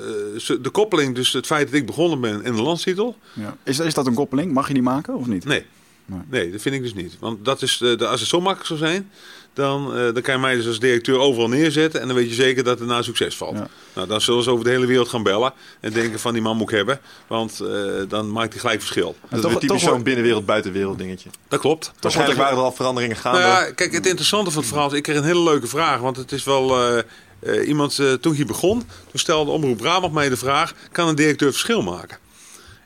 de 0.63 0.71
koppeling, 0.73 1.15
dus 1.15 1.33
het 1.33 1.47
feit 1.47 1.67
dat 1.67 1.75
ik 1.81 1.87
begonnen 1.87 2.21
ben 2.21 2.45
in 2.45 2.55
de 2.55 2.63
landstitel. 2.63 3.17
Ja. 3.33 3.57
Is, 3.63 3.79
is 3.79 3.95
dat 3.95 4.07
een 4.07 4.15
koppeling? 4.15 4.53
Mag 4.53 4.67
je 4.69 4.75
die 4.75 4.83
maken 4.83 5.15
of 5.15 5.27
niet? 5.27 5.45
Nee. 5.45 5.67
Nee. 6.07 6.21
Nee, 6.31 6.51
dat 6.51 6.61
vind 6.61 6.75
ik 6.75 6.83
dus 6.83 6.95
niet. 6.95 7.17
Want 7.19 7.45
dat 7.45 7.63
is, 7.63 7.77
de- 7.79 8.07
als 8.07 8.21
het 8.21 8.29
zo 8.29 8.41
makkelijk 8.41 8.67
zou 8.67 8.79
zijn, 8.79 9.11
dan, 9.55 9.97
eh, 9.97 10.03
dan 10.13 10.23
kan 10.23 10.35
je 10.35 10.41
mij 10.41 10.55
dus 10.55 10.67
als 10.67 10.81
directeur 10.81 11.19
overal 11.19 11.49
neerzetten. 11.49 12.01
En 12.01 12.07
dan 12.07 12.17
weet 12.17 12.29
je 12.29 12.35
zeker 12.35 12.65
dat 12.65 12.79
het 12.79 12.89
na 12.89 13.03
succes 13.03 13.37
valt. 13.37 13.57
Ja. 13.57 13.69
Nou, 13.95 14.07
dan 14.09 14.21
zullen 14.21 14.43
ze 14.43 14.51
over 14.51 14.65
de 14.65 14.71
hele 14.71 14.87
wereld 14.87 15.09
gaan 15.09 15.23
bellen. 15.23 15.53
En 15.81 15.93
denken 15.93 16.21
van 16.21 16.33
die 16.33 16.43
man 16.43 16.57
moet 16.57 16.71
ik 16.71 16.77
hebben. 16.77 17.01
Want 17.27 17.61
eh, 17.61 17.69
dan 18.09 18.31
maakt 18.31 18.53
hij 18.53 18.61
gelijk 18.61 18.81
verschil. 18.81 19.17
Dat 19.29 19.45
is 19.45 19.53
typisch 19.53 19.69
toch 19.69 19.81
zo'n 19.81 20.03
binnenwereld-buitenwereld 20.03 20.99
dingetje. 20.99 21.31
Dat 21.49 21.61
klopt. 21.61 21.93
Waarschijnlijk 22.01 22.39
waren 22.39 22.57
er 22.57 22.63
al 22.65 22.73
veranderingen 22.73 23.17
gaande. 23.17 23.39
Nou 23.39 23.65
ja, 23.65 23.73
kijk, 23.73 23.93
het 23.93 24.07
interessante 24.07 24.51
van 24.51 24.61
het 24.61 24.71
verhaal 24.71 24.91
is, 24.91 24.97
ik 24.97 25.03
kreeg 25.03 25.17
een 25.17 25.25
hele 25.25 25.43
leuke 25.43 25.67
vraag. 25.67 26.01
Want 26.01 26.17
het 26.17 26.33
is 26.33 26.45
wel, 26.45 26.81
eh, 26.81 26.99
eh, 27.41 27.69
iemand, 27.69 28.03
toen 28.21 28.35
hier 28.35 28.47
begon, 28.47 28.79
toen 28.79 29.21
stelde 29.21 29.51
Omroep 29.51 29.77
Brabant 29.77 30.13
mij 30.13 30.29
de 30.29 30.37
vraag, 30.37 30.75
kan 30.93 31.09
een 31.09 31.15
directeur 31.15 31.51
verschil 31.51 31.83
maken? 31.83 32.19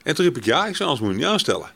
En 0.03 0.14
toen 0.14 0.24
riep 0.24 0.37
ik 0.37 0.44
ja, 0.44 0.66
ik 0.66 0.77
zei, 0.77 0.88
anders 0.88 1.07
moet 1.07 1.16
je 1.16 1.22
niet 1.24 1.33
aanstellen. 1.33 1.70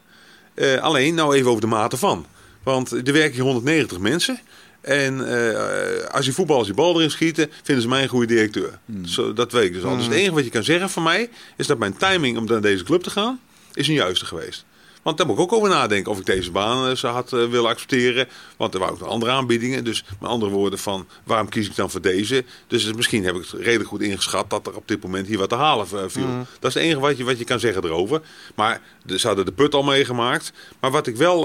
Eh, 0.58 0.80
alleen, 0.80 1.14
nou 1.14 1.34
even 1.34 1.48
over 1.48 1.60
de 1.60 1.66
mate 1.66 1.96
van. 1.96 2.26
Want 2.62 2.90
er 2.90 3.12
werken 3.12 3.32
hier 3.32 3.42
190 3.42 3.98
mensen. 3.98 4.40
En 4.88 5.28
eh, 5.28 6.04
als 6.10 6.26
je 6.26 6.32
voetbal, 6.32 6.58
als 6.58 6.66
je 6.66 6.74
bal 6.74 6.96
erin 6.96 7.10
schieten, 7.10 7.50
vinden 7.62 7.82
ze 7.82 7.88
mij 7.88 8.02
een 8.02 8.08
goede 8.08 8.26
directeur. 8.26 8.78
Zo, 9.04 9.32
dat 9.32 9.52
weet 9.52 9.64
ik 9.64 9.72
dus 9.72 9.84
al. 9.84 9.96
Dus 9.96 10.04
het 10.04 10.14
enige 10.14 10.34
wat 10.34 10.44
je 10.44 10.50
kan 10.50 10.64
zeggen 10.64 10.90
van 10.90 11.02
mij, 11.02 11.28
is 11.56 11.66
dat 11.66 11.78
mijn 11.78 11.96
timing 11.96 12.38
om 12.38 12.44
naar 12.44 12.60
deze 12.60 12.84
club 12.84 13.02
te 13.02 13.10
gaan, 13.10 13.40
is 13.74 13.88
een 13.88 13.94
juiste 13.94 14.26
geweest. 14.26 14.64
Want 15.02 15.16
daar 15.18 15.26
moet 15.26 15.36
ik 15.36 15.42
ook 15.42 15.52
over 15.52 15.68
nadenken 15.68 16.12
of 16.12 16.18
ik 16.18 16.26
deze 16.26 16.50
baan 16.50 16.88
eh, 16.88 16.96
zou 16.96 17.14
had 17.14 17.32
eh, 17.32 17.46
willen 17.46 17.70
accepteren. 17.70 18.28
Want 18.56 18.74
er 18.74 18.80
waren 18.80 18.94
ook 18.94 19.00
nog 19.00 19.08
andere 19.08 19.32
aanbiedingen. 19.32 19.84
Dus 19.84 20.04
met 20.20 20.30
andere 20.30 20.52
woorden 20.52 20.78
van 20.78 21.06
waarom 21.24 21.48
kies 21.48 21.66
ik 21.66 21.76
dan 21.76 21.90
voor 21.90 22.00
deze? 22.00 22.44
Dus 22.66 22.92
misschien 22.92 23.24
heb 23.24 23.34
ik 23.34 23.46
het 23.50 23.60
redelijk 23.60 23.88
goed 23.88 24.00
ingeschat 24.00 24.50
dat 24.50 24.66
er 24.66 24.76
op 24.76 24.88
dit 24.88 25.02
moment 25.02 25.26
hier 25.26 25.38
wat 25.38 25.48
te 25.48 25.54
halen 25.54 25.86
eh, 25.92 26.04
viel. 26.06 26.46
Dat 26.58 26.68
is 26.70 26.74
het 26.74 26.82
enige 26.82 27.00
wat 27.00 27.16
je, 27.16 27.24
wat 27.24 27.38
je 27.38 27.44
kan 27.44 27.60
zeggen 27.60 27.84
erover. 27.84 28.20
Maar 28.54 28.80
ze 29.16 29.26
hadden 29.26 29.44
de 29.44 29.52
put 29.52 29.74
al 29.74 29.82
meegemaakt. 29.82 30.52
Maar 30.80 30.90
wat 30.90 31.06
ik 31.06 31.16
wel, 31.16 31.40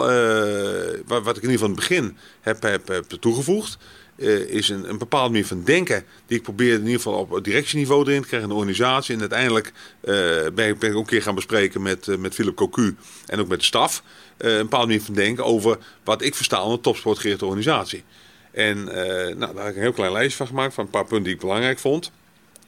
wat, 1.06 1.24
wat 1.24 1.38
ik 1.38 1.44
in 1.44 1.50
ieder 1.50 1.52
geval 1.52 1.68
in 1.68 1.76
het 1.76 1.76
begin 1.76 2.18
heb, 2.42 2.62
heb, 2.62 2.88
heb 2.88 3.06
toegevoegd. 3.20 3.78
Eh, 4.16 4.40
is 4.40 4.70
een, 4.70 4.90
een 4.90 4.98
bepaalde 4.98 5.30
manier 5.30 5.46
van 5.46 5.64
denken. 5.64 6.04
Die 6.28 6.38
ik 6.38 6.44
probeer 6.44 6.74
in 6.74 6.80
ieder 6.80 6.96
geval 6.96 7.28
op 7.30 7.44
directieniveau 7.44 8.08
erin 8.08 8.22
te 8.22 8.28
krijgen 8.28 8.50
in 8.50 8.56
de 8.56 8.62
organisatie. 8.62 9.14
En 9.14 9.20
uiteindelijk 9.20 9.74
eh, 10.02 10.14
ben, 10.54 10.68
ik, 10.68 10.80
ben 10.80 10.90
ik 10.90 10.96
ook 10.96 11.02
een 11.02 11.06
keer 11.06 11.22
gaan 11.22 11.36
bespreken 11.36 11.82
met, 11.82 12.08
eh, 12.08 12.18
met 12.18 12.34
Philip 12.34 12.56
Cocu 12.56 12.96
en 13.26 13.40
ook 13.40 13.48
met 13.48 13.60
de 13.60 13.66
staf. 13.66 14.04
een 14.38 14.58
bepaalde 14.58 14.88
manier 14.88 15.02
van 15.02 15.14
denken 15.14 15.46
over 15.46 15.78
wat 16.04 16.22
ik 16.22 16.36
versta 16.36 16.62
onder 16.62 16.78
een 16.78 16.84
topsportgerichte 16.84 17.46
organisatie. 17.46 18.04
En 18.52 18.84
nou, 18.84 19.38
daar 19.38 19.56
heb 19.56 19.68
ik 19.68 19.76
een 19.76 19.82
heel 19.82 19.94
klein 19.94 20.12
lijstje 20.12 20.38
van 20.38 20.48
gemaakt 20.48 20.74
van 20.74 20.84
een 20.84 20.90
paar 20.90 21.06
punten 21.06 21.24
die 21.24 21.34
ik 21.34 21.40
belangrijk 21.40 21.80
vond. 21.80 22.12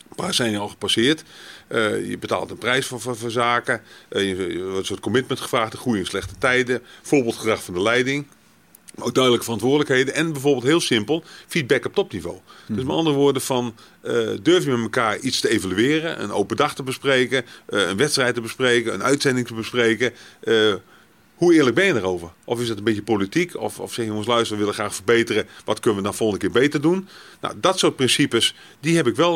Een 0.09 0.15
paar 0.15 0.33
zijn 0.33 0.55
al 0.55 0.67
gepasseerd. 0.67 1.23
Je 1.69 2.17
betaalt 2.19 2.51
een 2.51 2.57
prijs 2.57 2.85
voor, 2.85 3.01
voor, 3.01 3.31
zaken. 3.31 3.81
Je, 4.09 4.25
je 4.25 4.63
wordt 4.63 4.77
een 4.77 4.85
soort 4.85 4.99
commitment 4.99 5.39
gevraagd. 5.39 5.71
De 5.71 5.77
goede 5.77 5.99
en 5.99 6.05
slechte 6.05 6.37
tijden. 6.37 6.81
Voorbeeldgedrag 7.01 7.63
van 7.63 7.73
de 7.73 7.81
leiding. 7.81 8.25
Ook 8.99 9.13
duidelijke 9.13 9.43
verantwoordelijkheden. 9.45 10.13
En 10.13 10.31
bijvoorbeeld 10.31 10.63
heel 10.63 10.79
simpel, 10.79 11.23
feedback 11.47 11.85
op 11.85 11.93
topniveau. 11.93 12.37
Dus 12.67 12.83
met 12.83 12.95
andere 12.95 13.15
woorden 13.15 13.41
van, 13.41 13.75
eh, 14.01 14.13
durf 14.41 14.63
je 14.63 14.71
met 14.71 14.79
elkaar 14.81 15.19
iets 15.19 15.39
te 15.39 15.49
evalueren. 15.49 16.23
Een 16.23 16.31
open 16.31 16.57
dag 16.57 16.75
te 16.75 16.83
bespreken. 16.83 17.45
eh, 17.65 17.87
een 17.87 17.97
wedstrijd 17.97 18.35
te 18.35 18.41
bespreken. 18.41 18.93
Een 18.93 19.03
uitzending 19.03 19.47
te 19.47 19.53
bespreken. 19.53 20.11
eh, 20.41 20.73
hoe 21.35 21.53
eerlijk 21.53 21.75
ben 21.75 21.85
je 21.85 21.95
erover? 21.95 22.29
Of 22.43 22.61
is 22.61 22.69
het 22.69 22.77
een 22.77 22.83
beetje 22.83 23.01
politiek? 23.03 23.57
Of, 23.57 23.79
of 23.79 23.93
zeg 23.93 24.05
je, 24.05 24.11
jongens, 24.11 24.27
luister, 24.27 24.53
we 24.53 24.59
willen 24.59 24.73
graag 24.73 24.95
verbeteren. 24.95 25.47
Wat 25.65 25.79
kunnen 25.79 25.99
we 25.99 26.05
dan 26.05 26.15
volgende 26.15 26.41
keer 26.41 26.61
beter 26.61 26.81
doen? 26.81 27.07
Nou, 27.41 27.53
dat 27.59 27.79
soort 27.79 27.95
principes, 27.95 28.55
die 28.79 28.95
heb 28.95 29.07
ik 29.07 29.15
wel 29.15 29.35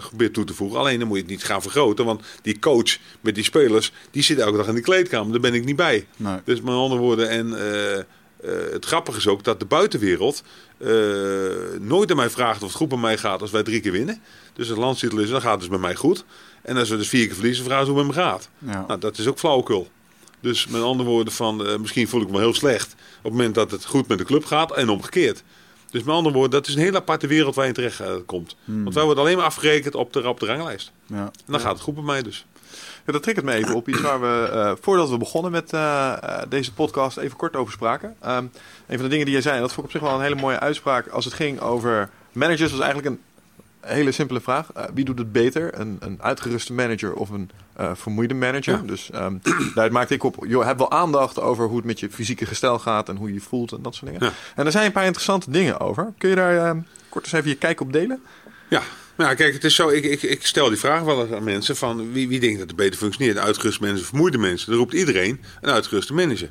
geprobeerd 0.00 0.34
toe 0.34 0.44
te 0.44 0.54
voegen. 0.54 0.78
Alleen 0.78 0.98
dan 0.98 1.08
moet 1.08 1.16
je 1.16 1.22
het 1.22 1.32
niet 1.32 1.44
gaan 1.44 1.62
vergroten. 1.62 2.04
Want 2.04 2.22
die 2.42 2.58
coach 2.58 2.96
met 3.20 3.34
die 3.34 3.44
spelers, 3.44 3.92
die 4.10 4.22
zit 4.22 4.38
elke 4.38 4.56
dag 4.56 4.66
in 4.68 4.74
de 4.74 4.80
kleedkamer. 4.80 5.32
Daar 5.32 5.40
ben 5.40 5.54
ik 5.54 5.64
niet 5.64 5.76
bij. 5.76 6.06
Nee. 6.16 6.38
Dus 6.44 6.60
met 6.60 6.74
andere 6.74 7.00
woorden, 7.00 7.28
en 7.28 7.56
het 8.72 8.84
grappige 8.84 9.18
is 9.18 9.28
ook 9.28 9.44
dat 9.44 9.60
de 9.60 9.66
buitenwereld 9.66 10.42
eh, 10.78 11.80
nooit 11.80 12.10
aan 12.10 12.16
mij 12.16 12.30
vraagt 12.30 12.62
of 12.62 12.68
het 12.68 12.76
goed 12.76 12.88
bij 12.88 12.98
mij 12.98 13.18
gaat 13.18 13.40
als 13.40 13.50
wij 13.50 13.62
drie 13.62 13.80
keer 13.80 13.92
winnen. 13.92 14.20
Dus 14.52 14.58
als 14.58 14.68
het 14.68 14.78
landstitel 14.78 15.18
is, 15.18 15.30
dan 15.30 15.40
gaat 15.40 15.50
het 15.50 15.60
dus 15.60 15.68
bij 15.68 15.78
mij 15.78 15.94
goed. 15.94 16.24
En 16.62 16.76
als 16.76 16.88
we 16.88 16.96
dus 16.96 17.08
vier 17.08 17.26
keer 17.26 17.34
verliezen, 17.34 17.64
vragen 17.64 17.84
ze 17.84 17.90
hoe 17.90 17.98
het 17.98 18.08
met 18.08 18.16
me 18.16 18.22
gaat. 18.22 18.48
Ja. 18.58 18.84
Nou, 18.86 19.00
dat 19.00 19.18
is 19.18 19.26
ook 19.26 19.38
flauwekul. 19.38 19.88
Dus 20.40 20.66
met 20.66 20.82
andere 20.82 21.08
woorden 21.08 21.32
van, 21.32 21.66
eh, 21.66 21.76
misschien 21.76 22.08
voel 22.08 22.22
ik 22.22 22.30
me 22.30 22.38
heel 22.38 22.54
slecht 22.54 22.92
op 22.92 23.22
het 23.22 23.32
moment 23.32 23.54
dat 23.54 23.70
het 23.70 23.84
goed 23.84 24.08
met 24.08 24.18
de 24.18 24.24
club 24.24 24.44
gaat 24.44 24.72
en 24.72 24.88
omgekeerd. 24.88 25.42
Dus 25.90 26.02
met 26.02 26.14
andere 26.14 26.34
woorden, 26.34 26.60
dat 26.60 26.68
is 26.68 26.74
een 26.74 26.80
hele 26.80 26.96
aparte 26.96 27.26
wereld 27.26 27.54
waar 27.54 27.66
je 27.66 27.72
terecht 27.72 28.00
eh, 28.00 28.14
komt. 28.26 28.56
Want 28.64 28.94
wij 28.94 29.04
worden 29.04 29.22
alleen 29.22 29.36
maar 29.36 29.46
afgerekend 29.46 29.94
op 29.94 30.12
de, 30.12 30.28
op 30.28 30.40
de 30.40 30.46
ranglijst. 30.46 30.92
Ja. 31.06 31.16
En 31.16 31.52
dan 31.52 31.60
gaat 31.60 31.72
het 31.72 31.82
goed 31.82 31.94
bij 31.94 32.04
mij 32.04 32.22
dus. 32.22 32.46
Ja, 33.06 33.12
dat 33.12 33.22
triggert 33.22 33.46
me 33.46 33.52
even 33.52 33.74
op 33.74 33.88
iets 33.88 34.00
waar 34.00 34.20
we, 34.20 34.48
eh, 34.52 34.72
voordat 34.80 35.10
we 35.10 35.16
begonnen 35.16 35.52
met 35.52 35.72
eh, 35.72 36.12
eh, 36.12 36.42
deze 36.48 36.72
podcast, 36.72 37.16
even 37.16 37.36
kort 37.36 37.56
over 37.56 37.72
spraken. 37.72 38.16
Ehm, 38.20 38.44
een 38.86 38.96
van 38.96 39.02
de 39.02 39.08
dingen 39.08 39.24
die 39.24 39.34
jij 39.34 39.42
zei, 39.42 39.54
en 39.54 39.60
dat 39.60 39.72
vond 39.72 39.86
ik 39.86 39.94
op 39.94 40.00
zich 40.00 40.10
wel 40.10 40.18
een 40.18 40.24
hele 40.24 40.40
mooie 40.40 40.60
uitspraak, 40.60 41.08
als 41.08 41.24
het 41.24 41.34
ging 41.34 41.60
over 41.60 42.10
managers, 42.32 42.70
was 42.70 42.80
eigenlijk 42.80 43.08
een 43.08 43.20
hele 43.80 44.12
simpele 44.12 44.40
vraag. 44.40 44.68
Wie 44.94 45.04
doet 45.04 45.18
het 45.18 45.32
beter? 45.32 45.80
Een, 45.80 45.96
een 46.00 46.22
uitgeruste 46.22 46.72
manager 46.72 47.14
of 47.14 47.30
een 47.30 47.50
vermoeide 47.94 48.34
manager? 48.34 48.74
Ja. 48.74 48.82
Dus 48.86 49.10
ehm 49.10 49.36
daar 49.74 49.92
maakte 49.92 50.14
ik 50.14 50.22
op, 50.22 50.44
joh, 50.46 50.66
heb 50.66 50.78
wel 50.78 50.90
aandacht 50.90 51.40
over 51.40 51.66
hoe 51.66 51.76
het 51.76 51.86
met 51.86 52.00
je 52.00 52.10
fysieke 52.10 52.46
gestel 52.46 52.78
gaat 52.78 53.08
en 53.08 53.16
hoe 53.16 53.28
je 53.28 53.34
je 53.34 53.40
voelt 53.40 53.72
en 53.72 53.82
dat 53.82 53.94
soort 53.94 54.10
dingen. 54.12 54.26
Ja. 54.26 54.32
En 54.54 54.66
er 54.66 54.72
zijn 54.72 54.86
een 54.86 54.92
paar 54.92 55.04
interessante 55.04 55.50
dingen 55.50 55.80
over. 55.80 56.12
Kun 56.18 56.28
je 56.28 56.34
daar 56.34 56.56
ehm, 56.56 56.80
kort 57.08 57.24
eens 57.24 57.32
even 57.32 57.48
je 57.48 57.56
kijk 57.56 57.80
op 57.80 57.92
delen? 57.92 58.22
Ja, 58.68 58.82
nou 59.16 59.30
ja, 59.30 59.36
kijk, 59.36 59.52
het 59.54 59.64
is 59.64 59.74
zo. 59.74 59.88
Ik, 59.88 60.04
ik, 60.04 60.22
ik 60.22 60.46
stel 60.46 60.68
die 60.68 60.78
vraag 60.78 61.02
wel 61.02 61.22
eens 61.22 61.32
aan 61.32 61.44
mensen: 61.44 61.76
van 61.76 62.12
wie, 62.12 62.28
wie 62.28 62.40
denkt 62.40 62.58
dat 62.58 62.66
het 62.68 62.76
beter 62.76 62.98
functioneert? 62.98 63.38
Uitgeruste 63.38 63.82
mensen 63.82 64.06
vermoeide 64.06 64.38
mensen? 64.38 64.68
Dan 64.70 64.78
roept 64.78 64.92
iedereen 64.92 65.40
een 65.60 65.70
uitgeruste 65.70 66.14
manager. 66.14 66.48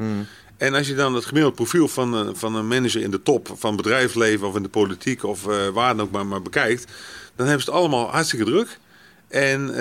En 0.58 0.74
als 0.74 0.88
je 0.88 0.96
dan 0.96 1.16
het 1.16 1.26
gemiddelde 1.26 1.56
profiel 1.56 1.88
van, 1.88 2.14
een- 2.14 2.36
van 2.36 2.56
een 2.56 2.68
manager 2.68 3.02
in 3.02 3.12
de 3.12 3.22
top 3.24 3.50
van 3.58 3.74
het 3.74 3.82
bedrijfsleven 3.82 4.48
of 4.48 4.56
in 4.56 4.64
de 4.64 4.70
politiek 4.70 5.24
of 5.24 5.48
eh, 5.48 5.68
waar 5.68 5.96
dan 5.96 6.06
ook 6.06 6.12
maar, 6.12 6.26
maar 6.26 6.42
bekijkt, 6.42 6.86
dan 7.36 7.48
hebben 7.48 7.66
ze 7.66 7.70
het 7.72 7.80
allemaal 7.80 8.10
hartstikke 8.12 8.46
druk. 8.46 8.80
En 9.28 9.70
eh, 9.70 9.76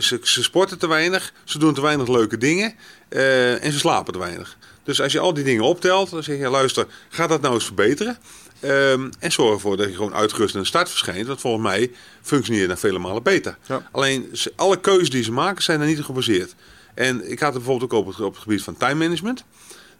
ze, 0.00 0.18
ze 0.22 0.42
sporten 0.42 0.78
te 0.78 0.88
weinig, 0.88 1.32
ze 1.44 1.58
doen 1.58 1.74
te 1.74 1.80
weinig 1.80 2.08
leuke 2.08 2.38
dingen 2.38 2.74
eh, 3.08 3.64
en 3.64 3.72
ze 3.72 3.78
slapen 3.78 4.12
te 4.12 4.18
weinig. 4.18 4.56
Dus 4.84 5.00
als 5.00 5.12
je 5.12 5.18
al 5.18 5.34
die 5.34 5.44
dingen 5.44 5.64
optelt, 5.64 6.10
dan 6.10 6.22
zeg 6.22 6.38
je: 6.38 6.48
luister, 6.48 6.86
ga 7.08 7.26
dat 7.26 7.40
nou 7.40 7.54
eens 7.54 7.64
verbeteren. 7.64 8.18
Ehm, 8.60 9.08
en 9.18 9.32
zorg 9.32 9.54
ervoor 9.54 9.76
dat 9.76 9.88
je 9.88 9.94
gewoon 9.94 10.14
uitgerust 10.14 10.54
in 10.54 10.60
de 10.60 10.66
start 10.66 10.88
verschijnt. 10.88 11.26
Want 11.26 11.40
volgens 11.40 11.62
mij 11.64 11.90
functioneert 12.22 12.68
dat 12.68 12.78
vele 12.78 12.98
malen 12.98 13.22
beter. 13.22 13.56
Ja. 13.66 13.88
Alleen 13.92 14.28
ze- 14.32 14.52
alle 14.56 14.80
keuzes 14.80 15.10
die 15.10 15.22
ze 15.22 15.32
maken 15.32 15.62
zijn 15.62 15.80
er 15.80 15.86
niet 15.86 15.98
op 15.98 16.04
gebaseerd. 16.04 16.54
En 16.94 17.30
ik 17.30 17.38
had 17.40 17.54
het 17.54 17.62
bijvoorbeeld 17.62 17.92
ook 17.92 17.98
op 18.00 18.06
het, 18.06 18.20
op 18.20 18.32
het 18.34 18.42
gebied 18.42 18.62
van 18.62 18.76
time 18.76 18.94
management. 18.94 19.44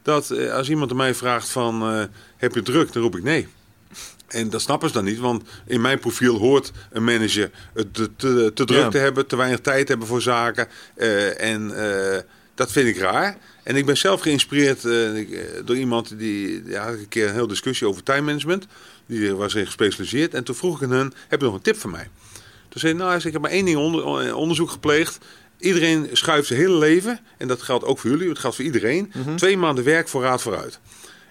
Dat 0.03 0.31
eh, 0.31 0.53
als 0.53 0.68
iemand 0.68 0.90
aan 0.90 0.96
mij 0.96 1.14
vraagt 1.14 1.49
van 1.49 1.83
eh, 1.83 2.03
heb 2.37 2.55
je 2.55 2.62
druk, 2.62 2.92
dan 2.92 3.03
roep 3.03 3.16
ik 3.16 3.23
nee. 3.23 3.49
En 4.29 4.51
dat 4.51 4.61
snappen 4.61 4.88
ze 4.88 4.94
dan 4.94 5.05
niet, 5.05 5.18
want 5.18 5.42
in 5.66 5.81
mijn 5.81 5.99
profiel 5.99 6.37
hoort 6.38 6.73
een 6.90 7.05
manager 7.05 7.51
het 7.75 7.94
te, 7.94 8.11
te, 8.16 8.51
te 8.55 8.64
druk 8.64 8.81
Ja. 8.83 8.88
te 8.88 8.99
hebben, 8.99 9.27
te 9.27 9.37
weinig 9.37 9.61
tijd 9.61 9.88
hebben 9.88 10.07
voor 10.07 10.23
zaken. 10.23 10.68
Eh, 10.94 11.40
en 11.53 11.70
dat 12.61 12.73
vind 12.73 12.88
ik 12.88 12.99
raar. 12.99 13.37
En 13.62 13.77
ik 13.77 13.87
ben 13.87 13.96
zelf 13.96 14.20
geïnspireerd 14.20 14.85
eh, 14.85 15.20
eh, 15.20 15.27
door 15.64 15.77
iemand 15.77 16.18
die 16.18 16.62
ja, 16.66 16.85
had 16.85 16.94
ik 16.94 17.01
een 17.01 17.09
keer 17.09 17.29
een 17.29 17.35
hele 17.35 17.49
discussie 17.49 17.87
over 17.87 18.03
time 18.03 18.20
management. 18.20 18.66
Die 19.07 19.35
was 19.35 19.55
in 19.55 19.66
gespecialiseerd. 19.66 20.35
En 20.35 20.44
toen 20.44 20.55
vroeg 20.55 20.77
ik 20.77 20.83
aan 20.83 20.96
hun: 20.96 21.12
heb 21.29 21.40
je 21.40 21.46
nog 21.46 21.55
een 21.55 21.62
tip 21.62 21.77
voor 21.77 21.90
mij? 21.90 22.09
Toen 22.68 22.81
zei 22.81 22.92
hij, 22.94 23.03
nou, 23.03 23.20
ik 23.25 23.33
heb 23.33 23.42
maar 23.42 23.51
één 23.51 23.64
ding 23.64 23.77
onder, 23.77 24.27
eh, 24.27 24.37
onderzoek 24.37 24.70
gepleegd. 24.70 25.18
Iedereen 25.59 26.09
schuift 26.12 26.46
zijn 26.46 26.61
hele 26.61 26.79
leven, 26.79 27.20
en 27.37 27.49
dat 27.49 27.62
geldt 27.62 27.85
ook 27.85 27.99
voor 27.99 28.11
jullie, 28.11 28.29
het 28.29 28.38
geldt 28.38 28.57
voor 28.57 28.64
iedereen, 28.64 29.12
twee 29.37 29.57
maanden 29.57 29.85
werkvoorraad 29.85 30.42
vooruit. 30.42 30.81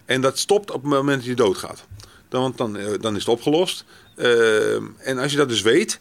En 0.06 0.22
dat 0.22 0.38
stopt 0.38 0.72
op 0.72 0.82
het 0.82 0.92
moment 0.92 1.18
dat 1.18 1.26
je 1.26 1.36
doodgaat. 1.36 1.86
Dan, 2.30 2.42
want 2.42 2.58
dan, 2.58 2.78
dan 3.02 3.16
is 3.16 3.20
het 3.20 3.34
opgelost. 3.34 3.86
Eh, 4.16 4.74
en 5.08 5.18
als 5.18 5.32
je 5.32 5.38
dat 5.38 5.50
dus 5.50 5.62
weet, 5.62 6.00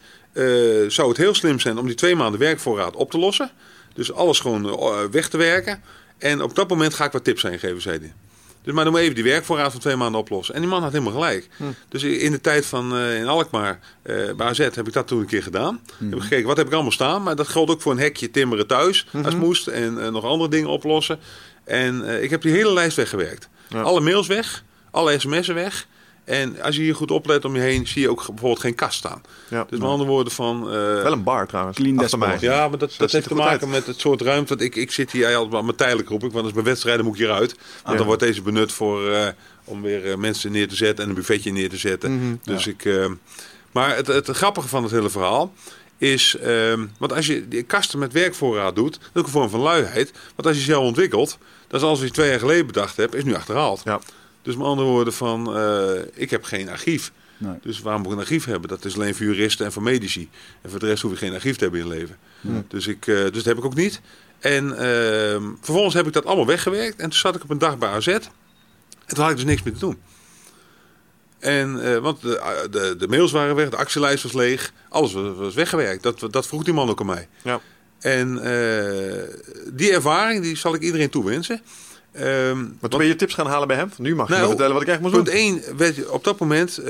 zou 0.88 1.08
het 1.08 1.16
heel 1.16 1.34
slim 1.34 1.60
zijn 1.60 1.78
om 1.78 1.86
die 1.86 1.94
twee 1.94 2.16
maanden 2.16 2.40
werkvoorraad 2.40 2.96
op 2.96 3.10
te 3.10 3.18
lossen. 3.18 3.50
Dus 3.98 4.12
alles 4.12 4.40
gewoon 4.40 4.68
eh, 4.68 5.04
weg 5.10 5.28
te 5.28 5.36
werken. 5.36 5.82
En 6.18 6.42
op 6.42 6.54
dat 6.54 6.68
moment 6.68 6.94
ga 6.94 7.04
ik 7.04 7.12
wat 7.12 7.24
tips 7.24 7.42
je 7.42 7.58
geven, 7.58 7.80
zei 7.80 7.98
hij. 7.98 8.12
Dus 8.62 8.76
maar 8.76 8.84
dan 8.84 8.92
moet 8.92 9.02
even 9.02 9.14
die 9.14 9.24
werkvoorraad 9.24 9.70
van 9.70 9.80
twee 9.80 9.96
maanden 9.96 10.20
oplossen. 10.20 10.54
En 10.54 10.60
die 10.60 10.70
man 10.70 10.82
had 10.82 10.92
helemaal 10.92 11.12
gelijk. 11.12 11.48
Dus 11.88 12.02
in 12.02 12.30
de 12.30 12.40
tijd 12.40 12.66
van 12.66 12.96
eh, 12.96 13.18
in 13.18 13.26
Alkmaar, 13.26 13.80
eh 14.02 14.34
bij 14.36 14.46
AZ, 14.46 14.58
heb 14.58 14.86
ik 14.86 14.92
dat 14.92 15.06
toen 15.06 15.20
een 15.20 15.26
keer 15.26 15.42
gedaan. 15.42 15.80
Heb 15.98 16.14
ik 16.14 16.22
gekeken, 16.22 16.46
wat 16.46 16.56
heb 16.56 16.66
ik 16.66 16.72
allemaal 16.72 16.92
staan? 16.92 17.22
Maar 17.22 17.36
dat 17.36 17.48
geldt 17.48 17.70
ook 17.70 17.80
voor 17.80 17.92
een 17.92 17.98
hekje 17.98 18.30
timmeren 18.30 18.66
thuis, 18.66 19.06
als 19.12 19.26
het 19.26 19.38
moest. 19.38 19.66
En 19.66 20.04
eh, 20.04 20.10
nog 20.10 20.24
andere 20.24 20.50
dingen 20.50 20.68
oplossen. 20.68 21.18
En 21.64 22.08
eh, 22.08 22.22
ik 22.22 22.30
heb 22.30 22.42
die 22.42 22.52
hele 22.52 22.72
lijst 22.72 22.96
weggewerkt. 22.96 23.48
Ja. 23.68 23.80
Alle 23.80 24.00
mails 24.00 24.26
weg, 24.26 24.64
alle 24.90 25.18
sms'en 25.18 25.54
weg. 25.54 25.86
En 26.28 26.60
als 26.62 26.76
je 26.76 26.82
hier 26.82 26.94
goed 26.94 27.10
oplet 27.10 27.44
om 27.44 27.54
je 27.54 27.60
heen, 27.60 27.86
zie 27.86 28.00
je 28.02 28.10
ook 28.10 28.16
bijvoorbeeld 28.26 28.60
geen 28.60 28.74
kast 28.74 28.98
staan. 28.98 29.22
Ja. 29.48 29.66
Dus 29.70 29.78
met 29.78 29.88
andere 29.88 30.10
woorden 30.10 30.32
van... 30.32 30.62
eh, 30.66 30.72
Wel 31.02 31.12
een 31.12 31.22
bar 31.22 31.46
trouwens. 31.46 31.76
Clean 31.76 31.98
achter 31.98 32.18
mij. 32.18 32.36
ja, 32.40 32.68
maar 32.68 32.78
dat, 32.78 32.94
dat 32.98 33.12
heeft 33.12 33.28
te 33.28 33.34
maken 33.34 33.68
met 33.68 33.86
het 33.86 34.00
soort 34.00 34.20
ruimte. 34.20 34.48
Want 34.48 34.60
ik, 34.60 34.76
ik 34.76 34.92
zit 34.92 35.10
hier 35.10 35.36
altijd 35.36 35.64
maar 35.64 35.74
tijdelijk 35.74 36.08
roep 36.08 36.24
ik. 36.24 36.32
Want 36.32 36.44
als 36.44 36.54
bij 36.54 36.62
wedstrijden 36.62 37.04
moet 37.04 37.14
ik 37.14 37.20
hieruit. 37.20 37.54
Want 37.54 37.68
Ja. 37.84 37.94
dan 37.96 38.06
wordt 38.06 38.22
deze 38.22 38.42
benut 38.42 38.72
voor, 38.72 39.10
eh, 39.10 39.28
om 39.64 39.82
weer 39.82 40.10
eh, 40.10 40.16
mensen 40.16 40.52
neer 40.52 40.68
te 40.68 40.76
zetten 40.76 41.04
en 41.04 41.10
een 41.10 41.16
buffetje 41.16 41.52
neer 41.52 41.68
te 41.68 41.76
zetten. 41.76 42.16
Mhm. 42.18 42.34
Dus 42.42 42.66
ik, 42.66 42.84
eh, 42.84 43.06
maar 43.72 43.96
het, 43.96 44.06
het 44.06 44.28
grappige 44.28 44.68
van 44.68 44.82
het 44.82 44.92
hele 44.92 45.10
verhaal 45.10 45.52
is... 45.98 46.36
ehm, 46.36 46.86
want 46.98 47.12
als 47.12 47.26
je 47.26 47.48
die 47.48 47.62
kasten 47.62 47.98
met 47.98 48.12
werkvoorraad 48.12 48.74
doet, 48.74 48.92
dat 48.92 49.00
is 49.12 49.20
ook 49.20 49.26
een 49.26 49.32
vorm 49.32 49.50
van 49.50 49.60
luiheid. 49.60 50.12
Want 50.34 50.48
als 50.48 50.56
je 50.56 50.62
zelf 50.62 50.84
ontwikkelt, 50.84 51.38
dat 51.68 51.80
is 51.80 51.86
alles 51.86 51.98
wat 51.98 52.08
je 52.08 52.14
twee 52.14 52.30
jaar 52.30 52.38
geleden 52.38 52.66
bedacht 52.66 52.96
hebt, 52.96 53.14
is 53.14 53.24
nu 53.24 53.34
achterhaald. 53.34 53.80
Ja. 53.84 54.00
Dus 54.48 54.56
met 54.56 54.66
andere 54.66 54.88
woorden 54.88 55.12
van, 55.12 55.56
eh, 55.56 55.90
ik 56.14 56.30
heb 56.30 56.44
geen 56.44 56.68
archief. 56.68 57.12
Nee. 57.36 57.54
Dus 57.62 57.80
waarom 57.80 58.02
moet 58.02 58.12
ik 58.12 58.18
een 58.18 58.24
archief 58.24 58.44
hebben? 58.44 58.68
Dat 58.68 58.84
is 58.84 58.94
alleen 58.94 59.14
voor 59.14 59.26
juristen 59.26 59.66
en 59.66 59.72
voor 59.72 59.82
medici. 59.82 60.28
En 60.62 60.70
voor 60.70 60.78
de 60.78 60.86
rest 60.86 61.02
hoef 61.02 61.12
je 61.12 61.18
geen 61.18 61.34
archief 61.34 61.56
te 61.56 61.62
hebben 61.62 61.80
in 61.80 61.88
leven. 61.88 62.16
Dus, 62.68 62.86
ik, 62.86 63.06
eh, 63.06 63.14
dus 63.14 63.32
dat 63.32 63.44
heb 63.44 63.58
ik 63.58 63.64
ook 63.64 63.74
niet. 63.74 64.00
En 64.38 64.78
ehm, 64.78 65.42
vervolgens 65.60 65.94
heb 65.94 66.06
ik 66.06 66.12
dat 66.12 66.24
allemaal 66.24 66.46
weggewerkt. 66.46 66.96
En 66.96 67.08
toen 67.10 67.18
zat 67.18 67.34
ik 67.36 67.42
op 67.42 67.50
een 67.50 67.58
dag 67.58 67.78
bij 67.78 67.88
AZ. 67.88 68.06
En 68.06 68.20
toen 69.06 69.22
had 69.22 69.30
ik 69.30 69.36
dus 69.36 69.44
niks 69.44 69.62
meer 69.62 69.74
te 69.74 69.80
doen. 69.80 69.98
En, 71.38 71.82
eh, 71.82 71.98
want 71.98 72.20
de, 72.20 72.66
de, 72.70 72.96
de 72.98 73.08
mails 73.08 73.32
waren 73.32 73.54
weg, 73.54 73.68
de 73.68 73.76
actielijst 73.76 74.22
was 74.22 74.32
leeg. 74.32 74.72
Alles 74.88 75.12
was, 75.12 75.36
was 75.36 75.54
weggewerkt. 75.54 76.02
Dat, 76.02 76.26
dat 76.30 76.46
vroeg 76.46 76.64
die 76.64 76.74
man 76.74 76.88
ook 76.88 77.00
aan 77.00 77.06
mij. 77.06 77.28
Ja. 77.42 77.60
En 77.98 78.38
eh, 78.38 79.22
die 79.72 79.92
ervaring 79.92 80.42
die 80.42 80.56
zal 80.56 80.74
ik 80.74 80.82
iedereen 80.82 81.10
toewensen. 81.10 81.62
Ehm, 82.18 82.56
Maar 82.56 82.66
want- 82.80 82.90
toen 82.90 82.98
ben 83.00 83.08
je 83.08 83.16
tips 83.16 83.34
gaan 83.34 83.46
halen 83.46 83.68
bij 83.68 83.76
hem. 83.76 83.90
Nu 83.96 84.14
mag 84.14 84.26
je 84.26 84.32
Nou, 84.32 84.42
me 84.44 84.48
vertellen 84.48 84.72
wat 84.72 84.82
ik 84.82 84.88
echt 84.88 85.00
moest 85.00 85.14
doen. 85.14 85.22
Punt 85.24 85.36
1, 85.36 85.62
werd, 85.76 86.08
op 86.08 86.24
dat 86.24 86.38
moment 86.38 86.78
eh, 86.78 86.84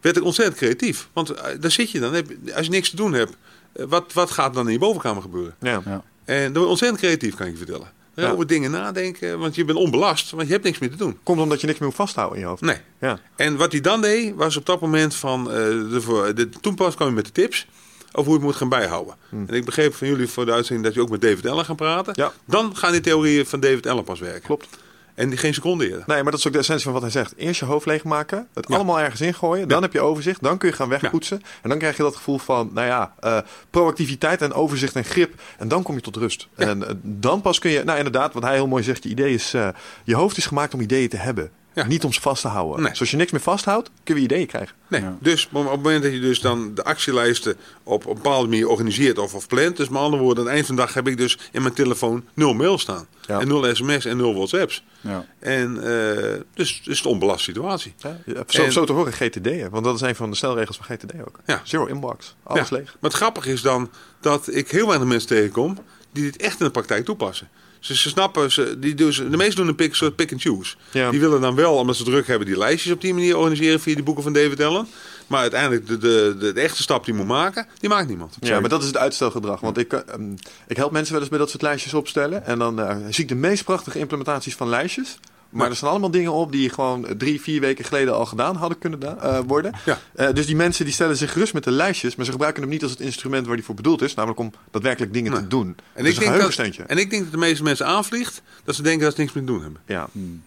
werd 0.00 0.16
ik 0.16 0.24
ontzettend 0.24 0.56
creatief. 0.58 1.08
Want 1.12 1.30
eh, 1.30 1.44
daar 1.60 1.70
zit 1.70 1.90
je 1.90 2.00
dan. 2.00 2.14
Heb- 2.14 2.30
Als 2.54 2.66
je 2.66 2.72
niks 2.72 2.90
te 2.90 2.96
doen 2.96 3.12
hebt, 3.12 3.36
eh, 3.72 3.84
wat, 3.88 4.12
wat 4.12 4.30
gaat 4.30 4.54
dan 4.54 4.66
in 4.66 4.72
je 4.72 4.78
bovenkamer 4.78 5.22
gebeuren? 5.22 5.54
Ja. 5.60 5.82
Ja. 5.84 6.02
En 6.24 6.42
dan 6.42 6.52
word 6.52 6.64
je 6.64 6.68
ontzettend 6.70 7.00
creatief, 7.00 7.34
kan 7.34 7.46
ik 7.46 7.52
je 7.52 7.58
vertellen. 7.58 7.88
Ja. 8.14 8.30
Over 8.30 8.46
dingen 8.46 8.70
nadenken, 8.70 9.38
want 9.38 9.54
je 9.54 9.64
bent 9.64 9.78
onbelast, 9.78 10.30
want 10.30 10.46
je 10.46 10.52
hebt 10.52 10.64
niks 10.64 10.78
meer 10.78 10.90
te 10.90 10.96
doen. 10.96 11.18
Komt 11.22 11.40
omdat 11.40 11.60
je 11.60 11.66
niks 11.66 11.78
meer 11.78 11.88
hoeft 11.88 12.00
vasthouden 12.00 12.36
in 12.38 12.42
je 12.44 12.48
hoofd. 12.48 12.62
Nee. 12.62 12.76
Ja. 13.00 13.18
En 13.36 13.56
wat 13.56 13.72
hij 13.72 13.80
dan 13.80 14.00
deed, 14.00 14.34
was 14.34 14.56
op 14.56 14.66
dat 14.66 14.80
moment 14.80 15.14
van... 15.14 15.50
eh, 15.50 15.54
de, 15.90 16.00
voor- 16.00 16.34
de, 16.34 16.48
toen 16.48 16.74
pas 16.74 16.94
kwam 16.94 17.08
je 17.08 17.14
met 17.14 17.24
de 17.24 17.32
tips 17.32 17.66
over 18.12 18.22
hoe 18.22 18.24
je 18.32 18.32
het 18.32 18.42
moet 18.42 18.54
gaan 18.56 18.68
bijhouden. 18.68 19.14
En 19.30 19.48
ik 19.54 19.64
begreep 19.64 19.94
van 19.94 20.06
jullie 20.08 20.28
voor 20.28 20.46
de 20.46 20.52
uitzending 20.52 20.86
dat 20.86 20.94
je 20.94 21.00
ook 21.00 21.10
met 21.10 21.20
David 21.20 21.44
Ellen 21.46 21.64
gaan 21.64 21.76
praten. 21.76 22.12
Ja. 22.16 22.32
Dan 22.44 22.76
gaan 22.76 22.92
die 22.92 23.00
theorieën 23.00 23.46
van 23.46 23.60
David 23.60 23.86
Ellen 23.86 24.04
pas 24.04 24.20
werken. 24.20 24.42
Klopt. 24.42 24.68
En 25.14 25.28
die 25.28 25.38
geen 25.38 25.54
seconde 25.54 25.84
eerder. 25.84 26.04
Nee, 26.06 26.22
maar 26.22 26.30
dat 26.30 26.40
is 26.40 26.46
ook 26.46 26.52
de 26.52 26.58
essentie 26.58 26.84
van 26.84 26.92
wat 26.92 27.02
hij 27.02 27.10
zegt. 27.10 27.34
Eerst 27.36 27.60
je 27.60 27.66
hoofd 27.66 27.86
leegmaken, 27.86 28.48
het 28.54 28.68
Ja. 28.68 28.74
allemaal 28.74 29.00
ergens 29.00 29.20
ingooien. 29.20 29.68
Dan 29.68 29.82
heb 29.82 29.92
je 29.92 30.00
overzicht, 30.00 30.42
dan 30.42 30.58
kun 30.58 30.68
je 30.68 30.74
gaan 30.74 30.88
wegpoetsen. 30.88 31.42
En 31.62 31.68
dan 31.68 31.78
krijg 31.78 31.96
je 31.96 32.02
dat 32.02 32.16
gevoel 32.16 32.38
van, 32.38 32.70
nou 32.72 32.86
ja, 32.86 33.14
eh, 33.20 33.38
proactiviteit 33.70 34.42
en 34.42 34.52
overzicht 34.52 34.96
en 34.96 35.04
grip. 35.04 35.40
En 35.58 35.68
dan 35.68 35.82
kom 35.82 35.94
je 35.94 36.00
tot 36.00 36.16
rust. 36.16 36.48
En 36.54 36.86
eh, 36.88 36.94
dan 37.02 37.40
pas 37.40 37.58
kun 37.58 37.70
je, 37.70 37.84
nou 37.84 37.96
inderdaad, 37.98 38.32
wat 38.34 38.42
hij 38.42 38.54
heel 38.54 38.66
mooi 38.66 38.82
zegt, 38.82 39.02
je 39.02 39.08
idee 39.08 39.34
is, 39.34 39.54
eh, 39.54 39.68
je 40.04 40.14
hoofd 40.14 40.36
is 40.36 40.46
gemaakt 40.46 40.74
om 40.74 40.80
ideeën 40.80 41.08
te 41.08 41.16
hebben. 41.16 41.50
Ja. 41.74 41.86
Niet 41.86 42.04
om 42.04 42.12
ze 42.12 42.20
vast 42.20 42.42
te 42.42 42.48
houden. 42.48 42.80
Nee. 42.80 42.90
Dus 42.90 43.00
als 43.00 43.10
je 43.10 43.16
niks 43.16 43.32
meer 43.32 43.40
vasthoudt, 43.40 43.90
kun 44.04 44.16
je 44.16 44.22
ideeën 44.22 44.46
krijgen. 44.46 44.76
Nee, 44.88 45.00
Ja. 45.00 45.16
dus 45.20 45.48
op 45.52 45.64
het 45.64 45.64
moment 45.82 46.02
dat 46.02 46.12
je 46.12 46.20
dus 46.20 46.40
dan 46.40 46.74
de 46.74 46.84
actielijsten 46.84 47.56
op 47.82 48.06
een 48.06 48.14
bepaalde 48.14 48.48
manier 48.48 48.68
organiseert 48.68 49.18
of, 49.18 49.34
of 49.34 49.46
plant. 49.46 49.76
Dus 49.76 49.88
met 49.88 50.00
andere 50.00 50.22
woorden, 50.22 50.38
aan 50.38 50.44
het 50.46 50.54
eind 50.54 50.66
van 50.66 50.76
de 50.76 50.82
dag 50.82 50.94
heb 50.94 51.08
ik 51.08 51.16
dus 51.16 51.38
in 51.52 51.62
mijn 51.62 51.74
telefoon 51.74 52.24
nul 52.34 52.54
mail 52.54 52.78
staan. 52.78 53.06
Ja. 53.20 53.40
En 53.40 53.48
nul 53.48 53.74
sms 53.74 54.04
en 54.04 54.16
nul 54.16 54.34
whatsapps. 54.34 54.84
Ja. 55.00 55.26
En 55.38 55.76
eh, 55.82 56.40
dus 56.54 56.76
het 56.78 56.86
is 56.86 57.00
een 57.04 57.10
onbelaste 57.10 57.42
situatie. 57.42 57.94
Ja, 58.24 58.44
zo, 58.46 58.62
En- 58.64 58.72
zo 58.72 58.84
te 58.84 58.92
horen 58.92 59.12
GTD, 59.12 59.44
hè, 59.44 59.68
want 59.70 59.84
dat 59.84 59.94
is 59.94 60.00
een 60.00 60.16
van 60.16 60.30
de 60.30 60.36
stelregels 60.36 60.76
van 60.76 60.86
GTD 60.96 61.12
ook. 61.26 61.38
Ja. 61.46 61.60
Zero 61.64 61.86
inbox, 61.86 62.34
alles 62.42 62.68
Ja. 62.68 62.76
leeg. 62.76 62.84
Maar 62.84 63.10
het 63.10 63.12
grappige 63.20 63.52
is 63.52 63.62
dan 63.62 63.90
dat 64.20 64.54
ik 64.54 64.70
heel 64.70 64.86
weinig 64.86 65.08
mensen 65.08 65.28
tegenkom 65.28 65.78
die 66.12 66.22
dit 66.24 66.36
echt 66.36 66.58
in 66.60 66.64
de 66.66 66.72
praktijk 66.72 67.04
toepassen. 67.04 67.48
Ze, 67.80 67.96
ze 67.96 68.08
snappen, 68.08 68.52
ze, 68.52 68.78
die 68.78 68.94
doen, 68.94 69.12
ze- 69.12 69.28
de 69.28 69.36
meesten 69.36 69.56
doen 69.56 69.68
een 69.68 69.74
pick, 69.74 69.94
soort 69.94 70.16
pick 70.16 70.32
and 70.32 70.40
choose. 70.40 70.74
Ja. 70.90 71.10
Die 71.10 71.20
willen 71.20 71.40
dan 71.40 71.54
wel, 71.54 71.74
omdat 71.74 71.96
ze 71.96 72.04
druk 72.04 72.26
hebben, 72.26 72.46
die 72.46 72.58
lijstjes 72.58 72.92
op 72.92 73.00
die 73.00 73.14
manier 73.14 73.36
organiseren 73.36 73.80
via 73.80 73.94
die 73.94 74.04
boeken 74.04 74.22
van 74.22 74.32
David 74.32 74.60
Allen. 74.62 74.86
Maar 75.26 75.40
uiteindelijk 75.40 75.86
de, 75.86 75.98
de, 75.98 76.36
de, 76.38 76.52
de 76.52 76.60
echte 76.60 76.82
stap 76.82 77.04
die 77.04 77.14
moet 77.14 77.26
maken, 77.26 77.66
die 77.78 77.88
maakt 77.88 78.08
niemand. 78.08 78.36
Ja, 78.40 78.60
maar 78.60 78.68
dat 78.68 78.80
is 78.80 78.86
het 78.86 78.96
uitstelgedrag. 78.96 79.60
Want 79.60 79.78
ik, 79.78 79.92
eh, 79.92 80.00
ehm, 80.14 80.32
ik 80.66 80.76
help 80.76 80.92
mensen 80.92 81.12
wel 81.12 81.20
eens 81.20 81.30
bij 81.30 81.38
dat 81.38 81.50
soort 81.50 81.62
lijstjes 81.62 81.94
opstellen. 81.94 82.46
En 82.46 82.58
dan 82.58 82.80
eh, 82.80 82.96
zie 83.10 83.22
ik 83.22 83.28
de 83.28 83.34
meest 83.34 83.64
prachtige 83.64 83.98
implementaties 83.98 84.54
van 84.54 84.68
lijstjes. 84.68 85.18
Maar 85.50 85.64
Ja. 85.64 85.70
er 85.70 85.76
staan 85.76 85.90
allemaal 85.90 86.10
dingen 86.10 86.32
op 86.32 86.52
die 86.52 86.70
gewoon 86.70 87.06
drie, 87.18 87.40
vier 87.40 87.60
weken 87.60 87.84
geleden 87.84 88.14
al 88.14 88.26
gedaan 88.26 88.56
hadden 88.56 88.78
kunnen 88.78 89.20
eh, 89.22 89.38
worden. 89.46 89.72
Ja. 89.84 89.98
Eh, 90.14 90.32
dus 90.32 90.46
die 90.46 90.56
mensen 90.56 90.84
die 90.84 90.94
stellen 90.94 91.16
zich 91.16 91.32
gerust 91.32 91.54
met 91.54 91.64
de 91.64 91.70
lijstjes, 91.70 92.16
maar 92.16 92.24
ze 92.24 92.30
gebruiken 92.30 92.62
hem 92.62 92.70
niet 92.70 92.82
als 92.82 92.90
het 92.90 93.00
instrument 93.00 93.46
waar 93.46 93.56
die 93.56 93.64
voor 93.64 93.74
bedoeld 93.74 94.02
is. 94.02 94.14
Namelijk 94.14 94.40
om 94.40 94.52
daadwerkelijk 94.70 95.12
dingen 95.12 95.32
Nee. 95.32 95.40
te 95.40 95.46
doen. 95.46 95.66
En 95.66 96.04
Dus 96.04 96.12
ik, 96.12 96.26
een 96.26 96.32
denk 96.38 96.76
dat, 96.76 96.86
en 96.86 96.98
ik 96.98 97.10
denk 97.10 97.22
dat 97.22 97.32
de 97.32 97.38
meeste 97.38 97.62
mensen 97.62 97.86
aanvliegt 97.86 98.42
dat 98.64 98.74
ze 98.74 98.82
denken 98.82 99.02
dat 99.04 99.14
ze 99.14 99.20
niks 99.20 99.32
meer 99.32 99.44
te 99.44 99.52
doen 99.52 99.62
hebben. 99.62 99.80
Ja. 99.86 100.08
Hmm. 100.12 100.42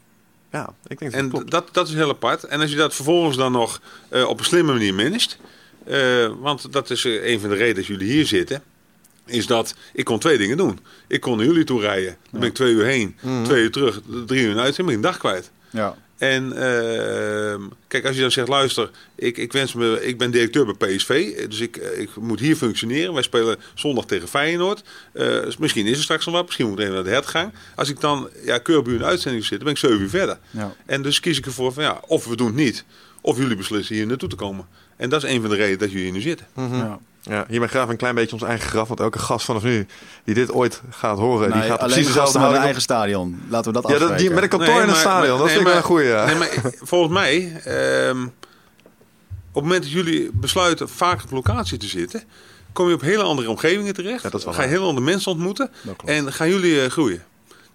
ja, 0.52 0.74
ik 0.88 1.00
denk 1.00 1.12
dat 1.12 1.20
En 1.22 1.26
dat 1.30 1.32
klopt. 1.38 1.52
dat, 1.52 1.70
dat 1.72 1.88
is 1.88 1.94
heel 1.94 2.10
apart. 2.10 2.44
En 2.44 2.62
als 2.62 2.70
je 2.70 2.76
dat 2.78 2.96
vervolgens 2.96 3.38
dan 3.38 3.52
nog 3.52 3.82
eh, 4.10 4.28
op 4.28 4.40
een 4.40 4.46
slimme 4.46 4.72
manier 4.74 4.94
managt. 4.94 5.38
eh, 5.86 6.28
want 6.40 6.72
dat 6.74 6.90
is 6.90 7.06
eh, 7.06 7.32
een 7.32 7.40
van 7.40 7.50
de 7.50 7.56
redenen 7.56 7.76
dat 7.76 7.86
jullie 7.86 8.12
hier 8.12 8.26
zitten. 8.26 8.64
Is 9.26 9.48
dat 9.48 9.76
ik 9.94 10.06
kon 10.06 10.20
twee 10.20 10.38
dingen 10.38 10.58
doen. 10.58 10.80
Ik 11.08 11.22
kon 11.22 11.38
naar 11.38 11.46
jullie 11.46 11.64
toe 11.64 11.82
rijden. 11.82 12.18
Dan 12.32 12.40
ben 12.40 12.50
ik 12.50 12.56
twee 12.56 12.74
uur 12.74 12.86
heen, 12.86 13.16
Mhm. 13.22 13.44
twee 13.44 13.64
uur 13.64 13.72
terug, 13.72 14.02
drie 14.26 14.44
uur 14.44 14.60
uit. 14.60 14.76
Dan 14.76 14.86
ben 14.86 14.96
ik 14.96 15.02
een 15.02 15.10
dag 15.10 15.18
kwijt. 15.18 15.52
Ja. 15.70 15.96
En 16.18 16.52
ehm, 16.58 17.62
kijk, 17.88 18.06
als 18.06 18.16
je 18.16 18.22
dan 18.22 18.32
zegt, 18.32 18.48
luister, 18.48 18.90
ik, 19.16 19.38
ik, 19.38 19.52
wens 19.52 19.74
me, 19.74 20.06
ik 20.06 20.18
ben 20.18 20.32
directeur 20.32 20.76
bij 20.78 20.96
PSV, 20.96 21.36
dus 21.50 21.60
ik, 21.60 21.78
eh, 21.78 22.00
ik 22.02 22.10
moet 22.16 22.40
hier 22.40 22.56
functioneren. 22.56 23.14
Wij 23.14 23.24
spelen 23.24 23.58
zondag 23.74 24.06
tegen 24.06 24.28
Feyenoord. 24.28 24.84
Eh, 25.14 25.26
dus 25.26 25.58
misschien 25.58 25.86
is 25.86 25.98
er 25.98 26.04
straks 26.04 26.26
nog 26.26 26.36
wat, 26.36 26.46
misschien 26.46 26.68
moet 26.68 26.78
ik 26.78 26.82
even 26.84 26.94
naar 26.96 27.04
de 27.04 27.10
hertgang. 27.10 27.52
Als 27.76 27.90
ik 27.90 28.00
dan 28.00 28.30
ja, 28.46 28.58
keurig 28.58 28.84
bij 28.84 28.92
u 28.94 28.96
in 28.96 29.02
de 29.02 29.08
uitzending 29.08 29.44
zit, 29.46 29.56
dan 29.60 29.64
ben 29.64 29.74
ik 29.74 29.80
zeven 29.80 30.00
uur 30.00 30.10
verder. 30.10 30.38
Ja. 30.50 30.76
En 30.86 31.02
dus 31.02 31.20
kies 31.20 31.38
ik 31.38 31.46
ervoor 31.46 31.74
van 31.74 31.84
ja, 31.84 32.02
of 32.08 32.26
we 32.26 32.36
doen 32.36 32.48
het 32.48 32.56
niet, 32.56 32.84
of 33.22 33.38
jullie 33.38 33.56
beslissen 33.56 33.96
hier 33.96 34.08
naartoe 34.08 34.30
te 34.30 34.36
komen. 34.36 34.68
En 34.98 35.10
dat 35.10 35.24
is 35.24 35.30
een 35.30 35.42
van 35.42 35.50
de 35.50 35.56
redenen 35.56 35.80
dat 35.80 35.90
jullie 35.90 36.04
hier 36.04 36.14
nu 36.14 36.22
zitten. 36.22 36.48
Mhm. 36.54 36.76
ja. 36.76 37.00
Ja, 37.26 37.46
hiermee 37.48 37.68
graven 37.70 37.86
we 37.88 37.92
een 37.94 38.00
klein 38.00 38.16
beetje 38.16 38.34
ons 38.34 38.44
eigen 38.44 38.70
graf. 38.70 38.88
Want 38.88 39.00
elke 39.00 39.20
gast 39.20 39.46
vanaf 39.46 39.64
nu 39.64 39.86
die 40.24 40.34
dit 40.34 40.52
ooit 40.52 40.82
gaat 40.90 41.18
horen, 41.18 41.52
die 41.52 41.62
gaat 41.62 41.70
alleen 41.80 41.80
precies 41.80 42.06
de 42.08 42.14
dezelfde 42.14 42.38
houding 42.40 42.64
eigen 42.64 42.82
stadion. 42.82 43.42
Laten 43.50 43.74
we 43.74 43.82
dat 43.82 43.92
Ja, 43.92 43.98
dat, 43.98 44.00
die, 44.00 44.10
afspreken. 44.10 44.34
met 44.34 44.44
een 44.44 44.50
kantoor 44.50 44.68
Nee, 44.68 44.78
in 44.78 44.84
een 44.84 44.94
maar- 44.94 45.00
stadion. 45.02 45.38
dat 45.38 45.46
nee, 45.48 45.56
vind 45.56 45.60
ik 45.62 45.68
wel 45.68 45.78
een 45.78 45.88
goeie. 45.88 46.08
Ja. 46.08 46.26
Nee, 46.26 46.36
maar 46.36 46.50
volgens 46.82 47.14
mij, 47.14 47.62
ehm, 47.66 48.24
op 48.24 49.54
het 49.54 49.64
moment 49.64 49.84
dat 49.84 49.92
jullie 49.92 50.30
besluiten 50.34 50.90
vaak 50.90 51.24
op 51.24 51.32
locatie 51.32 51.78
te 51.78 51.88
zitten, 51.88 52.24
kom 52.74 52.88
je 52.88 52.94
op 52.94 53.02
hele 53.02 53.24
andere 53.24 53.50
omgevingen 53.50 53.94
terecht. 53.94 54.24
Ja, 54.24 54.30
dat 54.30 54.46
ga 54.50 54.62
je 54.62 54.68
hele 54.68 54.86
andere 54.86 55.06
mensen 55.06 55.32
ontmoeten 55.32 55.72
en 56.06 56.34
gaan 56.34 56.50
jullie 56.50 56.82
eh, 56.84 56.90
groeien. 56.90 57.24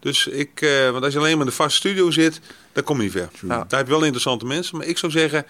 Dus 0.00 0.26
ik, 0.26 0.60
eh, 0.60 0.90
want 0.90 1.04
als 1.04 1.12
je 1.12 1.18
alleen 1.18 1.32
maar 1.32 1.40
in 1.44 1.50
de 1.50 1.56
vaste 1.56 1.76
studio 1.76 2.10
zit, 2.10 2.40
dan 2.72 2.84
kom 2.84 2.96
je 2.96 3.02
niet 3.02 3.12
ver. 3.12 3.28
Ja. 3.40 3.64
Daar 3.68 3.78
heb 3.78 3.86
je 3.86 3.92
wel 3.92 4.02
interessante 4.02 4.46
mensen, 4.46 4.76
maar 4.76 4.86
ik 4.86 4.98
zou 4.98 5.12
zeggen, 5.12 5.46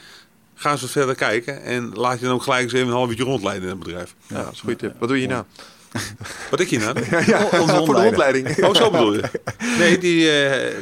ga 0.58 0.70
eens 0.70 0.80
wat 0.80 0.90
verder 0.90 1.14
kijken 1.14 1.62
en 1.62 1.92
laat 1.94 2.18
je 2.18 2.24
dan 2.24 2.34
ook 2.34 2.42
gelijk 2.42 2.62
eens 2.62 2.72
even 2.72 2.86
een 2.86 2.92
half 2.92 3.08
uurtje 3.08 3.24
rondleiden 3.24 3.62
in 3.62 3.68
het 3.68 3.78
bedrijf. 3.84 4.14
Ja, 4.26 4.34
dat 4.36 4.52
is 4.52 4.58
een 4.58 4.64
goede 4.64 4.76
tip. 4.76 4.94
Wat 4.98 5.08
doe 5.08 5.20
je 5.20 5.26
nou? 5.26 5.44
Wat 6.50 6.60
ik 6.60 6.68
hier 6.68 6.78
nou? 6.80 6.98
Ja, 7.26 7.44
onze 7.44 7.56
voor 7.56 7.66
de 7.66 7.72
rondleiding. 7.72 8.08
opleiding. 8.08 8.64
Oh, 8.64 8.74
zo 8.74 8.90
bedoel 8.90 9.14
je? 9.14 9.22
Nee, 9.78 9.98
die, 9.98 10.30
eh, 10.30 10.76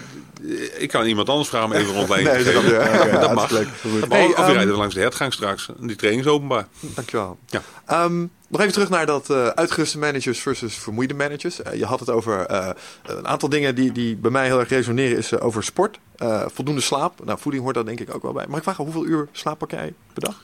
ik 0.79 0.89
kan 0.89 1.07
iemand 1.07 1.29
anders 1.29 1.49
vragen 1.49 1.67
om 1.69 1.73
even 1.75 1.89
een 1.89 1.95
rondleiding 1.97 2.35
Nee, 2.35 2.45
te 2.45 2.53
dat 2.53 2.63
geven. 2.63 3.13
dat 3.21 3.29
Ja, 3.29 3.33
mag. 3.35 3.51
leuk. 3.51 3.69
Hey, 4.09 4.27
of 4.27 4.37
je 4.53 4.59
ehm, 4.59 4.69
langs 4.69 4.95
de 4.95 5.01
hertgang 5.01 5.33
straks. 5.33 5.69
Die 5.79 5.97
training 5.97 6.25
is 6.25 6.31
openbaar. 6.31 6.67
Dankjewel. 6.81 7.39
Ja. 7.47 7.63
Ehm, 7.87 8.21
nog 8.49 8.61
even 8.61 8.73
terug 8.73 8.89
naar 8.89 9.07
dat 9.07 9.31
eh, 9.31 9.47
uitgeruste 9.47 9.99
managers 9.99 10.39
versus 10.41 10.75
vermoeide 10.75 11.15
managers. 11.15 11.63
Eh, 11.63 11.79
je 11.79 11.85
had 11.85 12.01
het 12.01 12.11
over 12.11 12.47
eh, 12.47 12.69
een 13.07 13.27
aantal 13.29 13.49
dingen 13.49 13.75
die, 13.75 13.93
die 13.93 14.17
bij 14.17 14.31
mij 14.31 14.47
heel 14.47 14.59
erg 14.61 14.69
resoneren. 14.69 15.17
Is 15.19 15.41
over 15.41 15.65
sport, 15.65 15.99
eh, 16.17 16.43
voldoende 16.55 16.81
slaap. 16.81 17.25
Nou, 17.25 17.39
voeding 17.41 17.63
hoort 17.65 17.75
daar 17.75 17.85
denk 17.85 18.01
ik 18.01 18.15
ook 18.15 18.23
wel 18.23 18.33
bij. 18.33 18.45
Mag 18.49 18.57
ik 18.57 18.63
vragen, 18.63 18.85
hoeveel 18.85 19.05
uur 19.07 19.29
slaap 19.33 19.59
pak 19.59 19.71
jij 19.71 19.93
per 20.13 20.23
dag? 20.23 20.41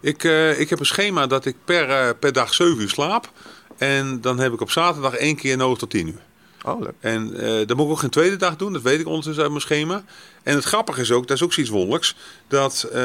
Ik, 0.00 0.24
eh, 0.24 0.60
ik 0.60 0.70
heb 0.70 0.78
een 0.80 0.86
schema 0.86 1.26
dat 1.26 1.44
ik 1.44 1.56
per, 1.64 2.14
per 2.14 2.32
dag 2.32 2.54
7 2.54 2.80
uur 2.82 2.88
slaap. 2.88 3.30
En 3.76 4.20
dan 4.20 4.38
heb 4.38 4.52
ik 4.52 4.60
op 4.60 4.70
zaterdag 4.70 5.14
één 5.14 5.36
keer 5.36 5.56
nodig 5.56 5.78
tot 5.78 5.90
10 5.90 6.06
uur. 6.06 6.22
Oh, 6.66 6.80
leuk. 6.80 6.92
En 7.00 7.34
eh 7.40 7.66
dat 7.66 7.76
moet 7.76 7.86
ik 7.86 7.92
ook 7.92 7.98
geen 7.98 8.10
tweede 8.10 8.36
dag 8.36 8.56
doen, 8.56 8.72
dat 8.72 8.82
weet 8.82 9.00
ik 9.00 9.06
ondertussen 9.06 9.42
uit 9.42 9.50
mijn 9.52 9.62
schema. 9.62 10.04
En 10.42 10.54
het 10.54 10.64
grappige 10.64 11.00
is 11.00 11.10
ook, 11.12 11.26
dat 11.26 11.36
is 11.36 11.42
ook 11.42 11.52
zoiets 11.52 11.72
wonderlijks, 11.72 12.16
dat, 12.48 12.88
eh, 12.92 13.00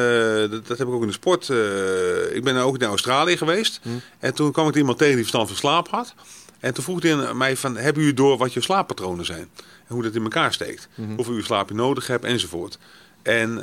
dat, 0.52 0.68
dat 0.68 0.78
heb 0.78 0.88
ik 0.88 0.94
ook 0.94 1.02
in 1.02 1.08
de 1.08 1.14
sport. 1.14 1.50
eh, 1.50 2.36
ik 2.36 2.44
ben 2.44 2.56
ook 2.58 2.78
in 2.78 2.88
Australië 2.88 3.38
geweest 3.38 3.80
en 4.20 4.34
toen 4.34 4.52
kwam 4.52 4.68
ik 4.68 4.76
iemand 4.76 4.98
tegen 4.98 5.14
die 5.14 5.24
verstand 5.24 5.48
van 5.48 5.58
slaap 5.58 5.88
had. 5.90 6.14
En 6.60 6.74
toen 6.74 6.84
vroeg 6.84 7.02
hij 7.02 7.34
mij 7.34 7.58
van, 7.58 7.78
hebben 7.78 8.02
jullie 8.02 8.18
door 8.18 8.38
wat 8.38 8.54
je 8.54 8.62
slaappatronen 8.62 9.26
zijn? 9.26 9.50
En 9.88 9.94
hoe 9.96 10.04
dat 10.04 10.16
in 10.16 10.24
elkaar 10.24 10.54
steekt? 10.54 10.88
Hoeveel 11.16 11.34
uur 11.34 11.44
slaap 11.44 11.70
je 11.70 11.76
nodig 11.76 12.08
hebt 12.08 12.26
enzovoort. 12.26 12.78
En 13.22 13.54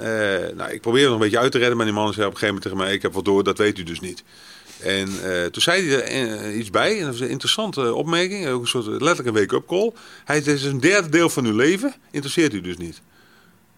nou, 0.56 0.70
ik 0.70 0.80
probeerde 0.80 1.06
nog 1.06 1.14
een 1.16 1.22
beetje 1.22 1.38
uit 1.38 1.52
te 1.52 1.58
redden, 1.58 1.76
maar 1.76 1.86
die 1.86 1.94
man 1.94 2.12
zei 2.12 2.26
op 2.26 2.32
een 2.32 2.38
gegeven 2.38 2.54
moment 2.54 2.62
tegen 2.62 2.78
mij, 2.86 2.94
ik 2.96 3.02
heb 3.02 3.12
wel 3.12 3.22
door, 3.22 3.44
dat 3.44 3.58
weet 3.58 3.78
u 3.78 3.82
dus 3.82 4.00
niet. 4.00 4.22
En 4.82 5.08
eh, 5.22 5.44
toen 5.44 5.62
zei 5.62 5.88
hij 5.88 6.02
er 6.02 6.02
eh, 6.02 6.58
iets 6.58 6.70
bij, 6.70 6.92
en 6.92 7.00
dat 7.00 7.10
was 7.10 7.20
een 7.20 7.28
interessante 7.28 7.94
opmerking, 7.94 8.46
ook 8.48 8.60
een 8.60 8.68
soort 8.68 8.86
letterlijk 8.86 9.26
een 9.26 9.34
wake-up 9.34 9.66
call. 9.66 9.92
Hij 10.24 10.42
zei, 10.42 10.56
het 10.56 10.64
is 10.64 10.70
een 10.70 10.80
derde 10.80 11.08
deel 11.08 11.28
van 11.28 11.44
uw 11.44 11.56
leven, 11.56 11.94
interesseert 12.10 12.54
u 12.54 12.60
dus 12.60 12.76
niet. 12.76 13.00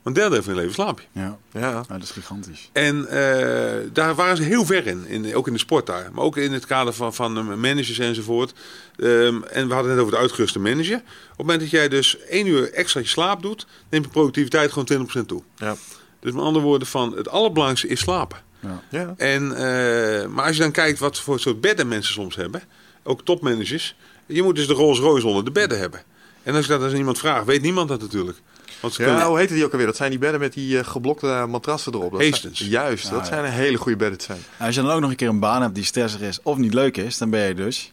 Want 0.02 0.16
een 0.16 0.22
derde 0.22 0.34
deel 0.34 0.42
van 0.42 0.54
je 0.54 0.60
leven 0.60 0.74
slaap 0.74 1.00
je. 1.00 1.20
Ja. 1.20 1.38
Ja. 1.52 1.60
ja, 1.70 1.84
dat 1.88 2.02
is 2.02 2.10
gigantisch. 2.10 2.70
En 2.72 3.08
eh, 3.08 3.88
daar 3.92 4.14
waren 4.14 4.36
ze 4.36 4.42
heel 4.42 4.64
ver 4.64 4.86
in, 4.86 5.06
in, 5.06 5.34
ook 5.34 5.46
in 5.46 5.52
de 5.52 5.58
sport 5.58 5.86
daar. 5.86 6.10
Maar 6.12 6.24
ook 6.24 6.36
in 6.36 6.52
het 6.52 6.66
kader 6.66 6.92
van, 6.92 7.14
van 7.14 7.38
eh, 7.38 7.44
managers 7.44 7.98
enzovoort. 7.98 8.52
Ehm, 8.96 9.42
en 9.42 9.68
we 9.68 9.74
hadden 9.74 9.76
het 9.76 9.86
net 9.86 9.98
over 9.98 10.12
de 10.12 10.18
uitgeruste 10.18 10.58
manager. 10.58 10.96
Op 10.96 11.02
het 11.28 11.38
moment 11.38 11.60
dat 11.60 11.70
jij 11.70 11.88
dus 11.88 12.18
één 12.18 12.46
uur 12.46 12.72
extra 12.72 13.00
je 13.00 13.06
slaap 13.06 13.42
doet, 13.42 13.66
neemt 13.88 14.04
je 14.04 14.10
productiviteit 14.10 14.72
gewoon 14.72 15.08
20% 15.22 15.26
toe. 15.26 15.42
Ja. 15.56 15.76
Dus 16.20 16.32
met 16.32 16.42
andere 16.42 16.64
woorden, 16.64 16.88
van 16.88 17.16
het 17.16 17.28
allerbelangrijkste 17.28 17.88
is 17.88 18.00
slapen. 18.00 18.38
Ja. 18.90 19.14
En, 19.16 19.52
eh, 19.56 20.26
maar 20.26 20.44
als 20.44 20.56
je 20.56 20.62
dan 20.62 20.70
kijkt 20.72 20.98
wat 20.98 21.18
voor 21.20 21.40
soort 21.40 21.60
bedden 21.60 21.88
mensen 21.88 22.12
soms 22.14 22.36
hebben, 22.36 22.62
ook 23.02 23.24
topmanagers, 23.24 23.96
je 24.26 24.42
moet 24.42 24.56
dus 24.56 24.66
de 24.66 24.72
Rolls 24.72 24.98
Royce 24.98 25.26
onder 25.26 25.44
de 25.44 25.50
bedden 25.50 25.78
hebben. 25.78 26.02
En 26.42 26.54
als 26.54 26.66
je 26.66 26.78
dat 26.78 26.90
aan 26.90 26.96
iemand 26.96 27.18
vraagt, 27.18 27.46
weet 27.46 27.62
niemand 27.62 27.88
dat 27.88 28.00
natuurlijk. 28.00 28.38
Want 28.80 28.94
ze 28.94 29.02
Ja, 29.02 29.08
kunnen- 29.08 29.26
hoe 29.26 29.38
heette 29.38 29.54
die 29.54 29.64
ook 29.64 29.70
alweer? 29.72 29.86
Dat 29.86 29.96
zijn 29.96 30.10
die 30.10 30.18
bedden 30.18 30.40
met 30.40 30.52
die 30.52 30.78
eh, 30.78 30.84
geblokte 30.86 31.44
matrassen 31.48 31.94
erop. 31.94 32.12
Dat 32.12 32.22
Hastings. 32.22 32.58
Zijn, 32.58 32.70
juist, 32.70 33.04
Ja, 33.04 33.10
dat 33.10 33.18
ja. 33.20 33.24
zijn 33.26 33.44
een 33.44 33.50
hele 33.50 33.76
goede 33.76 33.96
bedden 33.96 34.18
te 34.18 34.24
zijn. 34.24 34.38
En 34.58 34.66
als 34.66 34.74
je 34.74 34.82
dan 34.82 34.90
ook 34.90 35.00
nog 35.00 35.10
een 35.10 35.16
keer 35.16 35.28
een 35.28 35.40
baan 35.40 35.62
hebt 35.62 35.74
die 35.74 35.84
stressig 35.84 36.20
is 36.20 36.38
of 36.42 36.56
niet 36.56 36.74
leuk 36.74 36.96
is, 36.96 37.18
dan 37.18 37.30
ben 37.30 37.46
je 37.48 37.54
dus... 37.54 37.92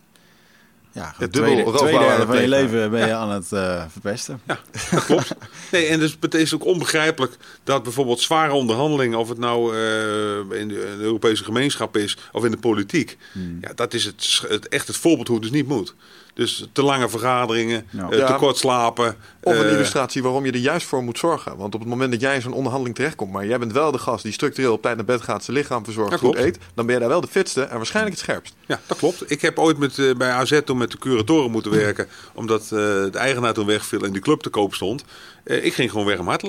Ja, 0.96 1.12
gewoon 1.12 1.32
dubbel 1.32 1.72
tweede, 1.74 2.04
het 2.04 2.28
van 2.28 2.42
je 2.42 2.48
leven 2.48 2.92
ben 2.92 3.08
je 3.08 3.14
aan 3.14 3.32
het 3.32 3.52
eh, 3.52 3.84
verpesten. 3.90 4.42
Ja, 4.48 4.60
dat 4.92 5.06
klopt. 5.06 5.36
Nee, 5.72 5.88
en 5.88 6.00
dus 6.00 6.18
het 6.20 6.34
is 6.34 6.54
ook 6.54 6.66
onbegrijpelijk 6.66 7.38
dat 7.64 7.84
bijvoorbeeld 7.84 8.20
zware 8.20 8.54
onderhandelingen, 8.54 9.20
of 9.20 9.30
het 9.30 9.38
nou 9.38 9.76
eh, 9.76 10.60
in, 10.60 10.68
de, 10.68 10.90
in 10.92 10.98
de 10.98 11.04
Europese 11.04 11.44
gemeenschap 11.44 11.98
is 11.98 12.18
of 12.32 12.46
in 12.46 12.52
de 12.52 12.58
politiek, 12.58 13.18
Hmm. 13.32 13.58
ja, 13.62 13.72
dat 13.76 13.94
is 13.94 14.06
het, 14.06 14.42
het, 14.48 14.68
echt 14.68 14.88
het 14.88 14.98
voorbeeld 14.98 15.28
hoe 15.28 15.38
het 15.38 15.46
dus 15.46 15.56
niet 15.56 15.68
moet. 15.68 15.96
Dus 16.36 16.68
te 16.72 16.84
lange 16.84 17.10
vergaderingen, 17.10 17.86
Ja. 17.90 18.10
eh, 18.10 18.18
Ja. 18.18 18.26
te 18.28 18.34
kort 18.34 18.58
slapen. 18.58 19.16
Of 19.44 19.58
een 19.58 19.66
eh, 19.66 19.72
illustratie 19.72 20.24
waarom 20.24 20.46
je 20.46 20.52
er 20.52 20.58
juist 20.58 20.86
voor 20.88 21.04
moet 21.04 21.18
zorgen. 21.18 21.58
Want 21.58 21.74
op 21.74 21.80
het 21.80 21.90
moment 21.90 22.12
dat 22.12 22.22
jij 22.22 22.36
in 22.36 22.42
zo'n 22.42 22.54
onderhandeling 22.54 22.96
terechtkomt, 22.96 23.32
maar 23.32 23.46
jij 23.46 23.60
bent 23.60 23.72
wel 23.72 23.92
de 23.92 23.98
gast 23.98 24.24
die 24.24 24.34
structureel 24.34 24.74
op 24.74 24.82
tijd 24.82 24.96
naar 24.96 25.06
bed 25.06 25.22
gaat, 25.22 25.44
zijn 25.44 25.58
lichaam 25.58 25.84
verzorgt, 25.84 26.12
Ja, 26.12 26.18
goed 26.18 26.36
eet, 26.36 26.60
dan 26.74 26.86
ben 26.86 26.94
je 26.96 27.00
daar 27.02 27.10
wel 27.10 27.22
de 27.22 27.28
fitste 27.28 27.62
en 27.64 27.76
waarschijnlijk 27.78 28.16
het 28.16 28.24
scherpst. 28.26 28.56
Ja, 28.66 28.80
dat 28.88 28.98
klopt. 28.98 29.32
Ik 29.32 29.42
heb 29.42 29.60
ooit 29.60 29.78
met, 29.78 30.00
eh, 30.00 30.16
bij 30.16 30.30
AZ 30.32 30.60
toen 30.66 30.78
met 30.78 30.92
de 30.92 30.98
curatoren 30.98 31.52
moeten 31.52 31.72
werken, 31.72 32.08
omdat 32.34 32.62
eh, 32.62 32.70
de 32.70 33.10
eigenaar 33.14 33.54
toen 33.54 33.66
wegviel 33.66 34.02
en 34.02 34.12
die 34.12 34.22
club 34.22 34.42
te 34.42 34.50
koop 34.50 34.74
stond. 34.74 35.04
Eh, 35.44 35.66
ik 35.66 35.74
ging 35.74 35.92
gewoon 35.92 36.06
weg 36.06 36.20
om 36.20 36.28
hard 36.28 36.44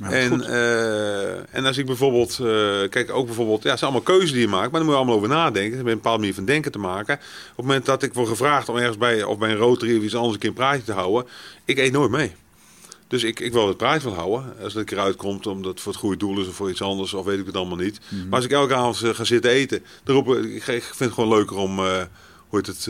en, 0.00 0.44
eh, 0.44 1.54
en 1.54 1.64
als 1.64 1.78
ik 1.78 1.86
bijvoorbeeld, 1.86 2.30
eh, 2.30 2.88
kijk 2.88 3.10
ook 3.12 3.26
bijvoorbeeld, 3.26 3.62
ja, 3.62 3.70
het 3.70 3.78
zijn 3.78 3.90
allemaal 3.90 4.14
keuzes 4.14 4.32
die 4.32 4.40
je 4.40 4.48
maakt, 4.48 4.70
maar 4.70 4.80
daar 4.80 4.82
moet 4.82 4.90
je 4.90 4.96
allemaal 4.96 5.16
over 5.16 5.28
nadenken. 5.28 5.76
Het 5.76 5.82
met 5.82 5.92
een 5.92 5.98
bepaalde 5.98 6.18
manier 6.18 6.34
van 6.34 6.44
denken 6.44 6.72
te 6.72 6.78
maken. 6.78 7.14
Op 7.14 7.56
het 7.56 7.66
moment 7.66 7.86
dat 7.86 8.02
ik 8.02 8.14
word 8.14 8.28
gevraagd 8.28 8.68
om 8.68 8.76
ergens 8.76 8.98
bij, 8.98 9.22
of 9.22 9.38
bij 9.38 9.50
een 9.50 9.56
Rotary 9.56 9.96
of 9.96 10.02
iets 10.02 10.14
anders 10.14 10.34
een 10.34 10.40
keer 10.40 10.48
een 10.48 10.54
praatje 10.54 10.84
te 10.84 10.92
houden, 10.92 11.30
ik 11.64 11.78
eet 11.78 11.92
nooit 11.92 12.10
mee. 12.10 12.32
Dus 13.06 13.24
ik, 13.24 13.40
ik 13.40 13.52
wil 13.52 13.68
het 13.68 13.76
praatje 13.76 14.00
van 14.00 14.18
houden. 14.18 14.54
Als 14.62 14.72
het 14.72 14.76
een 14.76 14.84
keer 14.84 14.98
uitkomt, 14.98 15.46
omdat 15.46 15.70
het 15.70 15.80
voor 15.80 15.92
het 15.92 16.00
goede 16.00 16.16
doel 16.16 16.40
is 16.40 16.48
of 16.48 16.54
voor 16.54 16.70
iets 16.70 16.82
anders, 16.82 17.14
of 17.14 17.24
weet 17.24 17.38
ik 17.38 17.46
het 17.46 17.56
allemaal 17.56 17.76
niet. 17.76 18.00
Maar 18.08 18.36
als 18.36 18.44
ik 18.44 18.50
elke 18.50 18.74
avond 18.74 19.02
eh, 19.02 19.14
ga 19.14 19.24
zitten 19.24 19.50
eten, 19.50 19.84
dan 20.04 20.14
roep 20.14 20.34
ik, 20.34 20.66
ik, 20.66 20.82
vind 20.82 20.98
het 20.98 21.12
gewoon 21.12 21.28
leuker 21.28 21.56
om, 21.56 21.78
eh, 21.78 22.02
hoe 22.48 22.58
heet 22.58 22.66
het, 22.66 22.86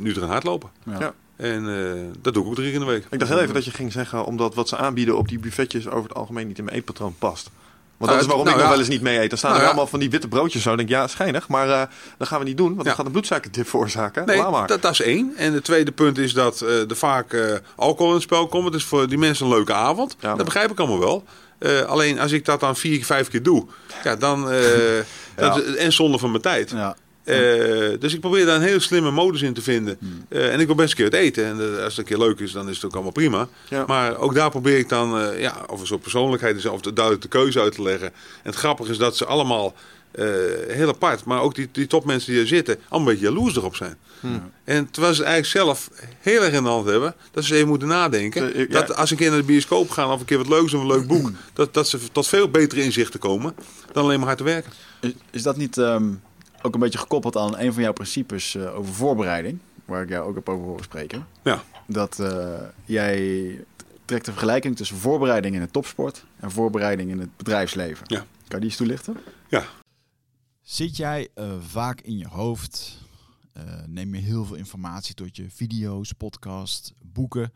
nu 0.00 0.12
te 0.12 0.20
gaan 0.20 0.28
hardlopen. 0.28 0.70
Ja. 0.84 0.98
Ja. 0.98 1.14
En 1.36 1.68
eh, 1.68 2.00
dat 2.22 2.34
doe 2.34 2.42
ik 2.42 2.48
ook 2.48 2.54
drie 2.54 2.66
keer 2.66 2.80
in 2.80 2.86
de 2.86 2.92
week. 2.92 3.04
Ik 3.10 3.18
dacht 3.18 3.30
heel 3.30 3.40
even 3.40 3.54
dat 3.54 3.64
je 3.64 3.70
ging 3.70 3.92
zeggen, 3.92 4.24
omdat 4.24 4.54
wat 4.54 4.68
ze 4.68 4.76
aanbieden 4.76 5.16
op 5.16 5.28
die 5.28 5.38
buffetjes 5.38 5.88
over 5.88 6.08
het 6.08 6.18
algemeen 6.18 6.46
niet 6.46 6.58
in 6.58 6.64
mijn 6.64 6.76
eetpatroon 6.76 7.14
past. 7.18 7.50
Want 7.96 8.10
dat 8.12 8.20
Nou, 8.20 8.20
is 8.20 8.26
waarom 8.26 8.44
nou 8.44 8.56
ik 8.56 8.62
nog 8.62 8.64
ja. 8.64 8.70
wel 8.70 8.78
eens 8.78 8.88
niet 8.94 9.02
mee 9.02 9.22
eet. 9.22 9.28
Dan 9.28 9.38
staan 9.38 9.50
Nou 9.50 9.62
er 9.62 9.68
ja. 9.68 9.72
allemaal 9.74 9.90
van 9.90 10.00
die 10.00 10.10
witte 10.10 10.28
broodjes 10.28 10.62
zo. 10.62 10.68
Dan 10.68 10.76
denk 10.78 10.88
ik, 10.88 10.94
ja, 10.94 11.06
schijnig. 11.06 11.48
Maar 11.48 11.68
eh, 11.70 11.82
dat 12.18 12.28
gaan 12.28 12.38
we 12.38 12.44
niet 12.44 12.56
doen, 12.56 12.66
want 12.68 12.78
Ja. 12.78 12.84
dat 12.84 12.94
gaat 12.94 13.06
een 13.06 13.12
bloedsuikerdip 13.12 13.68
veroorzaken. 13.68 14.26
Nee, 14.26 14.36
dat, 14.66 14.82
dat 14.82 14.92
is 14.92 15.00
één. 15.00 15.32
En 15.36 15.52
het 15.52 15.64
tweede 15.64 15.92
punt 15.92 16.18
is 16.18 16.32
dat 16.32 16.60
eh, 16.60 16.90
er 16.90 16.96
vaak 16.96 17.32
eh, 17.32 17.54
alcohol 17.76 18.08
in 18.08 18.14
het 18.14 18.22
spel 18.22 18.46
komt. 18.46 18.64
Het 18.64 18.74
is 18.74 18.84
voor 18.84 19.08
die 19.08 19.18
mensen 19.18 19.46
een 19.46 19.52
leuke 19.52 19.72
avond. 19.74 20.16
Ja. 20.20 20.34
Dat 20.34 20.44
begrijp 20.44 20.70
ik 20.70 20.78
allemaal 20.78 20.98
wel. 20.98 21.24
Eh, 21.58 21.80
alleen 21.80 22.20
als 22.20 22.32
ik 22.32 22.44
dat 22.44 22.60
dan 22.60 22.76
vier, 22.76 23.04
vijf 23.04 23.28
keer 23.28 23.42
doe, 23.42 23.66
ja, 24.04 24.16
dan. 24.16 24.50
eh, 24.50 24.58
dat 25.36 25.62
is- 25.64 25.74
en 25.76 25.92
zonde 25.92 26.18
van 26.18 26.30
mijn 26.30 26.42
tijd. 26.42 26.70
Ja. 26.70 26.96
Eh, 27.24 28.00
dus 28.00 28.14
ik 28.14 28.20
probeer 28.20 28.46
daar 28.46 28.56
een 28.56 28.62
hele 28.62 28.80
slimme 28.80 29.10
modus 29.10 29.42
in 29.42 29.52
te 29.52 29.62
vinden. 29.62 29.98
Eh, 30.28 30.52
en 30.52 30.60
ik 30.60 30.66
wil 30.66 30.74
best 30.74 30.90
een 30.90 30.96
keer 30.96 31.04
het 31.04 31.14
eten. 31.14 31.44
En 31.44 31.60
eh, 31.60 31.84
als 31.84 31.96
het 31.96 31.98
een 31.98 32.04
keer 32.04 32.26
leuk 32.26 32.38
is, 32.38 32.52
dan 32.52 32.68
is 32.68 32.76
het 32.76 32.84
ook 32.84 32.92
allemaal 32.92 33.12
prima. 33.12 33.48
Ja. 33.68 33.84
Maar 33.86 34.16
ook 34.16 34.34
daar 34.34 34.50
probeer 34.50 34.78
ik 34.78 34.88
dan, 34.88 35.38
ja, 35.38 35.64
of 35.66 35.80
een 35.80 35.86
soort 35.86 36.00
persoonlijkheid 36.00 36.56
is, 36.56 36.66
of 36.66 36.80
de, 36.80 36.92
duidelijk 36.92 37.24
de 37.24 37.38
keuze 37.38 37.60
uit 37.60 37.74
te 37.74 37.82
leggen. 37.82 38.08
En 38.08 38.14
het 38.42 38.54
grappige 38.54 38.90
is 38.90 38.98
dat 38.98 39.16
ze 39.16 39.24
allemaal 39.24 39.74
heel 40.68 40.88
apart, 40.88 41.24
maar 41.24 41.40
ook 41.40 41.54
die, 41.54 41.68
die 41.72 41.86
topmensen 41.86 42.32
die 42.32 42.40
er 42.40 42.46
zitten, 42.46 42.78
allemaal 42.88 43.08
een 43.08 43.14
beetje 43.14 43.30
jaloers 43.32 43.56
erop 43.56 43.76
zijn. 43.76 43.96
En 44.64 44.90
terwijl 44.90 45.14
ze 45.14 45.24
eigenlijk 45.24 45.52
zelf 45.52 45.90
heel 46.20 46.42
erg 46.42 46.52
in 46.52 46.62
de 46.62 46.68
hand 46.68 46.88
hebben, 46.88 47.14
dat 47.32 47.44
ze 47.44 47.54
even 47.54 47.68
moeten 47.68 47.88
nadenken. 47.88 48.58
Ja. 48.58 48.66
Dat 48.66 48.96
als 48.96 49.10
een 49.10 49.16
keer 49.16 49.30
naar 49.30 49.38
de 49.38 49.44
bioscoop 49.44 49.90
gaan 49.90 50.10
of 50.10 50.20
een 50.20 50.26
keer 50.26 50.38
wat 50.38 50.48
leuks 50.48 50.74
of 50.74 50.80
een 50.80 50.86
leuk 50.86 51.06
boek, 51.06 51.30
dat, 51.52 51.74
dat 51.74 51.88
ze 51.88 51.98
tot 52.12 52.26
veel 52.26 52.48
betere 52.48 52.82
inzichten 52.82 53.20
komen 53.20 53.54
dan 53.92 54.04
alleen 54.04 54.18
maar 54.18 54.26
hard 54.26 54.38
te 54.38 54.44
werken. 54.44 54.72
Is, 55.00 55.12
is 55.30 55.42
dat 55.42 55.56
niet 55.56 55.78
ehm, 55.78 56.04
ook 56.64 56.74
een 56.74 56.80
beetje 56.80 56.98
gekoppeld 56.98 57.36
aan 57.36 57.58
een 57.58 57.72
van 57.72 57.82
jouw 57.82 57.92
principes 57.92 58.54
eh, 58.54 58.76
over 58.76 58.94
voorbereiding? 58.94 59.58
Waar 59.84 60.02
ik 60.02 60.08
jou 60.08 60.28
ook 60.28 60.34
heb 60.34 60.48
over 60.48 60.64
horen 60.64 60.84
spreken. 60.84 61.26
Ja. 61.42 61.62
Dat 61.86 62.18
eh, 62.20 62.60
jij 62.84 63.64
trekt 64.04 64.24
de 64.24 64.30
vergelijking 64.30 64.76
tussen 64.76 64.96
voorbereiding 64.96 65.54
in 65.54 65.60
het 65.60 65.72
topsport 65.72 66.24
en 66.40 66.50
voorbereiding 66.50 67.10
in 67.10 67.18
het 67.18 67.36
bedrijfsleven. 67.36 68.06
Ja. 68.08 68.18
Kan 68.18 68.26
je 68.48 68.56
die 68.58 68.64
eens 68.64 68.76
toelichten? 68.76 69.16
Ja, 69.48 69.64
Zit 70.64 70.96
jij 70.96 71.28
eh, 71.34 71.60
vaak 71.60 72.00
in 72.00 72.18
je 72.18 72.28
hoofd? 72.28 72.98
Eh, 73.52 73.62
neem 73.86 74.14
je 74.14 74.20
heel 74.20 74.44
veel 74.44 74.56
informatie 74.56 75.14
tot 75.14 75.36
je 75.36 75.50
video's, 75.50 76.12
podcasts, 76.12 76.92
boeken? 77.02 77.52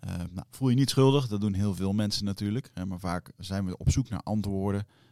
Eh, 0.00 0.14
nou, 0.16 0.46
voel 0.50 0.68
je 0.68 0.74
niet 0.74 0.90
schuldig, 0.90 1.28
dat 1.28 1.40
doen 1.40 1.54
heel 1.54 1.74
veel 1.74 1.92
mensen 1.92 2.24
natuurlijk. 2.24 2.70
Hè, 2.74 2.86
maar 2.86 2.98
vaak 2.98 3.30
zijn 3.38 3.66
we 3.66 3.76
op 3.76 3.90
zoek 3.90 4.08
naar 4.08 4.22
antwoorden. 4.22 4.86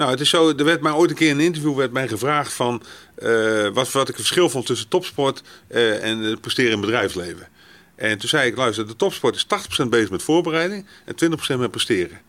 Nou, 0.00 0.12
het 0.12 0.20
is 0.20 0.28
zo, 0.28 0.48
er 0.48 0.64
werd 0.64 0.80
mij 0.80 0.92
ooit 0.92 1.10
een 1.10 1.16
keer 1.16 1.28
in 1.28 1.38
een 1.38 1.44
interview 1.44 1.76
werd 1.76 1.92
mij 1.92 2.08
gevraagd 2.08 2.52
van 2.52 2.82
eh, 3.14 3.68
wat, 3.68 3.92
wat 3.92 4.08
ik 4.08 4.16
het 4.16 4.26
verschil 4.26 4.50
vond 4.50 4.66
tussen 4.66 4.88
topsport 4.88 5.42
eh, 5.68 6.04
en 6.04 6.18
het 6.18 6.40
presteren 6.40 6.72
in 6.72 6.80
bedrijfsleven. 6.80 7.48
En 7.94 8.18
toen 8.18 8.28
zei 8.28 8.50
ik, 8.50 8.56
luister, 8.56 8.86
de 8.86 8.96
topsport 8.96 9.34
is 9.34 9.46
80% 9.84 9.88
bezig 9.88 10.10
met 10.10 10.22
voorbereiding 10.22 10.86
en 11.04 11.14
20% 11.54 11.58
met 11.58 11.70
presteren. 11.70 12.20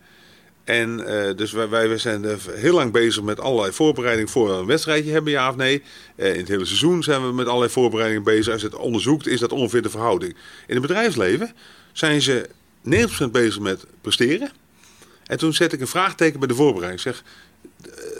En 0.64 1.06
eh, 1.06 1.36
dus 1.36 1.52
wij, 1.52 1.68
wij 1.68 1.98
zijn 1.98 2.24
heel 2.50 2.74
lang 2.74 2.92
bezig 2.92 3.22
met 3.22 3.40
allerlei 3.40 3.72
voorbereiding 3.72 4.30
voor 4.30 4.52
een 4.52 4.66
wedstrijdje 4.66 5.12
hebben, 5.12 5.32
ja 5.32 5.48
of 5.48 5.56
nee. 5.56 5.82
In 6.16 6.24
het 6.24 6.48
hele 6.48 6.64
seizoen 6.64 7.02
zijn 7.02 7.26
we 7.26 7.32
met 7.32 7.46
allerlei 7.46 7.72
voorbereidingen 7.72 8.24
bezig. 8.24 8.52
Als 8.52 8.62
je 8.62 8.68
het 8.68 8.76
onderzoekt, 8.76 9.26
is 9.26 9.40
dat 9.40 9.52
ongeveer 9.52 9.82
de 9.82 9.90
verhouding. 9.90 10.32
In 10.66 10.74
het 10.74 10.86
bedrijfsleven 10.86 11.52
zijn 11.92 12.22
ze 12.22 12.48
90% 12.84 13.30
bezig 13.30 13.60
met 13.60 13.86
presteren. 14.00 14.50
En 15.26 15.38
toen 15.38 15.54
zet 15.54 15.72
ik 15.72 15.80
een 15.80 15.86
vraagteken 15.86 16.38
bij 16.38 16.48
de 16.48 16.54
voorbereiding. 16.54 17.04
Ik 17.04 17.12
zeg, 17.12 17.22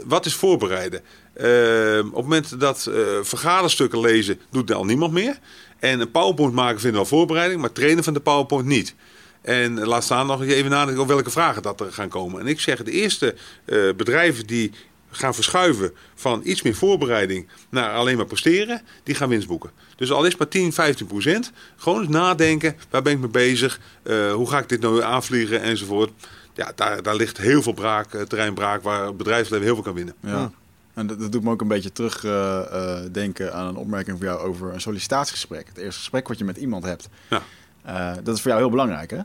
wat 0.05 0.27
is 0.27 0.35
voorbereiden? 0.35 1.01
Eh, 1.33 1.99
op 1.99 2.05
het 2.05 2.23
moment 2.23 2.61
dat 2.61 2.87
eh, 2.87 2.95
vergaderstukken 3.23 4.01
lezen, 4.01 4.41
doet 4.51 4.73
al 4.73 4.85
niemand 4.85 5.13
meer. 5.13 5.39
En 5.79 6.01
een 6.01 6.11
PowerPoint 6.11 6.55
maken 6.55 6.81
vinden 6.81 7.01
we 7.01 7.07
al 7.07 7.17
voorbereiding, 7.17 7.61
maar 7.61 7.73
trainen 7.73 8.05
van 8.05 8.15
de 8.15 8.21
PowerPoint 8.21 8.67
niet. 8.67 8.95
En 9.43 9.79
eh, 9.79 9.87
laat 9.87 10.05
staan 10.05 10.27
nog 10.27 10.43
even 10.43 10.71
nadenken 10.71 11.03
over 11.03 11.15
welke 11.15 11.31
vragen 11.31 11.63
dat 11.63 11.81
er 11.81 11.93
gaan 11.93 12.09
komen. 12.09 12.41
En 12.41 12.47
ik 12.47 12.61
zeg, 12.61 12.83
de 12.83 12.91
eerste 12.91 13.35
eh, 13.65 13.79
bedrijven 13.97 14.47
die 14.47 14.73
gaan 15.11 15.35
verschuiven 15.35 15.93
van 16.15 16.41
iets 16.45 16.63
meer 16.63 16.75
voorbereiding 16.75 17.49
naar 17.71 17.95
alleen 17.95 18.17
maar 18.17 18.27
presteren, 18.27 18.83
die 19.03 19.15
gaan 19.15 19.29
winst 19.29 19.47
boeken. 19.47 19.71
Dus 19.97 20.13
al 20.13 20.25
is 20.25 20.37
maar 20.37 20.49
10, 20.49 20.73
15 20.73 21.07
procent, 21.07 21.53
gewoon 21.77 22.01
eens 22.01 22.09
nadenken, 22.09 22.77
waar 22.91 23.03
ben 23.03 23.13
ik 23.13 23.19
mee 23.19 23.29
bezig, 23.29 23.81
Eh, 24.03 24.33
hoe 24.33 24.49
ga 24.49 24.59
ik 24.59 24.69
dit 24.69 24.81
nou 24.81 25.03
aanvliegen 25.03 25.63
enzovoort. 25.63 26.11
Ja, 26.55 26.73
daar, 26.75 27.03
daar 27.03 27.15
ligt 27.17 27.37
heel 27.39 27.63
veel 27.63 27.73
braak, 27.73 28.15
eh, 28.15 28.21
terreinbraak 28.23 28.83
waar 28.83 29.07
het 29.07 29.17
bedrijfsleven 29.17 29.65
heel 29.67 29.75
veel 29.75 29.85
kan 29.85 29.95
winnen. 29.95 30.15
Ja. 30.21 30.51
En 30.95 31.07
dat, 31.07 31.21
dat 31.21 31.33
doet 31.33 31.43
me 31.43 31.51
ook 31.51 31.61
een 31.61 31.69
beetje 31.69 31.93
terug 31.93 32.25
eh, 32.25 32.59
eh, 32.61 33.13
denken 33.13 33.55
aan 33.55 33.67
een 33.67 33.77
opmerking 33.77 34.19
van 34.19 34.27
jou 34.27 34.39
over 34.41 34.73
een 34.75 34.81
sollicitatiegesprek. 34.81 35.67
Het 35.69 35.77
eerste 35.79 35.99
gesprek 36.01 36.29
wat 36.29 36.39
je 36.39 36.45
met 36.45 36.57
iemand 36.57 36.85
hebt. 36.85 37.09
Ja. 37.31 37.43
Eh, 37.83 38.13
dat 38.23 38.35
is 38.37 38.41
voor 38.41 38.51
jou 38.51 38.63
heel 38.63 38.71
belangrijk, 38.71 39.11
hè? 39.11 39.19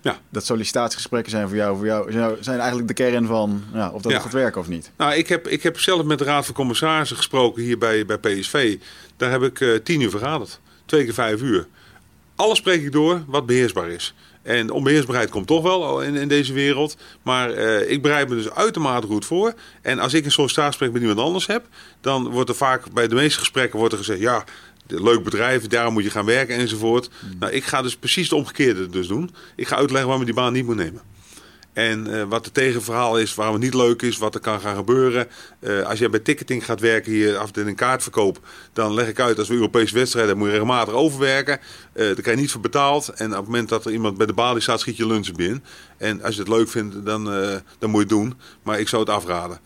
Ja. 0.00 0.18
Dat 0.28 0.44
sollicitatiegesprekken 0.46 1.30
zijn 1.30 1.48
voor 1.48 1.56
jou, 1.56 1.76
voor 1.76 1.86
jou 1.86 2.36
zijn- 2.40 2.58
eigenlijk 2.58 2.88
de 2.88 2.94
kern 2.94 3.26
van 3.26 3.62
ja, 3.72 3.90
of 3.90 4.02
dat 4.02 4.10
Ja. 4.10 4.16
het 4.16 4.22
gaat 4.26 4.32
werken 4.32 4.60
of 4.60 4.68
niet. 4.68 4.90
Nou, 4.96 5.14
ik 5.14 5.28
heb, 5.28 5.48
ik 5.48 5.62
heb 5.62 5.78
zelf 5.78 6.04
met 6.04 6.18
de 6.18 6.24
Raad 6.24 6.44
van 6.46 6.54
Commissarissen 6.54 7.16
gesproken 7.16 7.62
hier 7.62 7.78
bij, 7.78 8.06
bij 8.06 8.18
PSV. 8.18 8.78
Daar 9.16 9.30
heb 9.30 9.42
ik 9.42 9.60
eh, 9.60 9.74
tien 9.74 10.00
uur 10.00 10.10
vergaderd. 10.10 10.60
Twee 10.86 11.04
keer 11.04 11.14
vijf 11.14 11.40
uur. 11.42 11.66
Alles 12.36 12.58
spreek 12.58 12.82
ik 12.82 12.92
door 12.92 13.22
wat 13.26 13.46
beheersbaar 13.46 13.88
is. 13.88 14.14
En 14.42 14.70
onbeheersbaarheid 14.70 15.30
komt 15.30 15.46
toch 15.46 15.62
wel 15.62 16.02
in, 16.02 16.14
in 16.14 16.28
deze 16.28 16.52
wereld. 16.52 16.96
Maar 17.22 17.50
eh, 17.50 17.90
ik 17.90 18.02
bereid 18.02 18.28
me 18.28 18.34
dus 18.34 18.50
uitermate 18.50 19.06
goed 19.06 19.24
voor. 19.24 19.54
En 19.82 19.98
als 19.98 20.14
ik 20.14 20.24
een 20.24 20.30
sollicitatiegesprek 20.30 20.92
met 20.92 21.00
iemand 21.00 21.20
anders 21.20 21.46
heb... 21.46 21.66
dan 22.00 22.28
wordt 22.28 22.48
er 22.48 22.56
vaak 22.56 22.92
bij 22.92 23.08
de 23.08 23.14
meeste 23.14 23.38
gesprekken 23.38 23.78
wordt 23.78 23.92
er 23.92 23.98
gezegd... 23.98 24.20
ja, 24.20 24.44
leuk 24.86 25.24
bedrijf, 25.24 25.66
daar 25.66 25.92
moet 25.92 26.04
je 26.04 26.10
gaan 26.10 26.24
werken 26.24 26.56
enzovoort. 26.56 27.10
Nou, 27.38 27.52
ik 27.52 27.64
ga 27.64 27.82
dus 27.82 27.96
precies 27.96 28.24
het 28.30 28.38
omgekeerde 28.38 28.88
dus 28.88 29.06
doen. 29.06 29.34
Ik 29.56 29.68
ga 29.68 29.76
uitleggen 29.76 30.08
waarom 30.08 30.26
je 30.26 30.32
die 30.32 30.42
baan 30.42 30.52
niet 30.52 30.64
moet 30.64 30.76
nemen. 30.76 31.11
En 31.72 32.14
eh, 32.14 32.22
wat 32.28 32.44
het 32.44 32.54
tegenverhaal 32.54 33.18
is, 33.18 33.34
waarom 33.34 33.54
het 33.54 33.64
niet 33.64 33.74
leuk 33.74 34.02
is, 34.02 34.18
wat 34.18 34.34
er 34.34 34.40
kan 34.40 34.60
gaan 34.60 34.76
gebeuren. 34.76 35.28
Eh, 35.60 35.82
als 35.82 35.98
jij 35.98 36.10
bij 36.10 36.20
ticketing 36.20 36.64
gaat 36.64 36.80
werken, 36.80 37.12
hier 37.12 37.36
afdeling 37.36 37.76
kaartverkoop, 37.76 38.40
dan 38.72 38.94
leg 38.94 39.08
ik 39.08 39.20
uit 39.20 39.38
als 39.38 39.48
we 39.48 39.54
Europese 39.54 39.94
wedstrijden 39.94 40.36
moet 40.36 40.46
je 40.46 40.52
regelmatig 40.52 40.94
overwerken. 40.94 41.58
Eh 41.92 42.04
daar 42.04 42.14
krijg 42.14 42.36
je 42.36 42.42
niet 42.42 42.50
voor 42.50 42.60
betaald. 42.60 43.08
En 43.08 43.30
op 43.30 43.36
het 43.36 43.44
moment 43.44 43.68
dat 43.68 43.84
er 43.84 43.92
iemand 43.92 44.16
bij 44.16 44.26
de 44.26 44.32
balie 44.32 44.62
staat, 44.62 44.80
schiet 44.80 44.96
je 44.96 45.06
lunchen 45.06 45.36
binnen. 45.36 45.64
En 45.96 46.22
als 46.22 46.34
je 46.34 46.40
het 46.40 46.50
leuk 46.50 46.68
vindt, 46.68 47.04
dan, 47.04 47.24
dan 47.78 47.90
moet 47.90 47.92
je 47.92 47.98
het 47.98 48.08
doen. 48.08 48.34
Maar 48.62 48.80
ik 48.80 48.88
zou 48.88 49.02
het 49.02 49.10
afraden. 49.10 49.58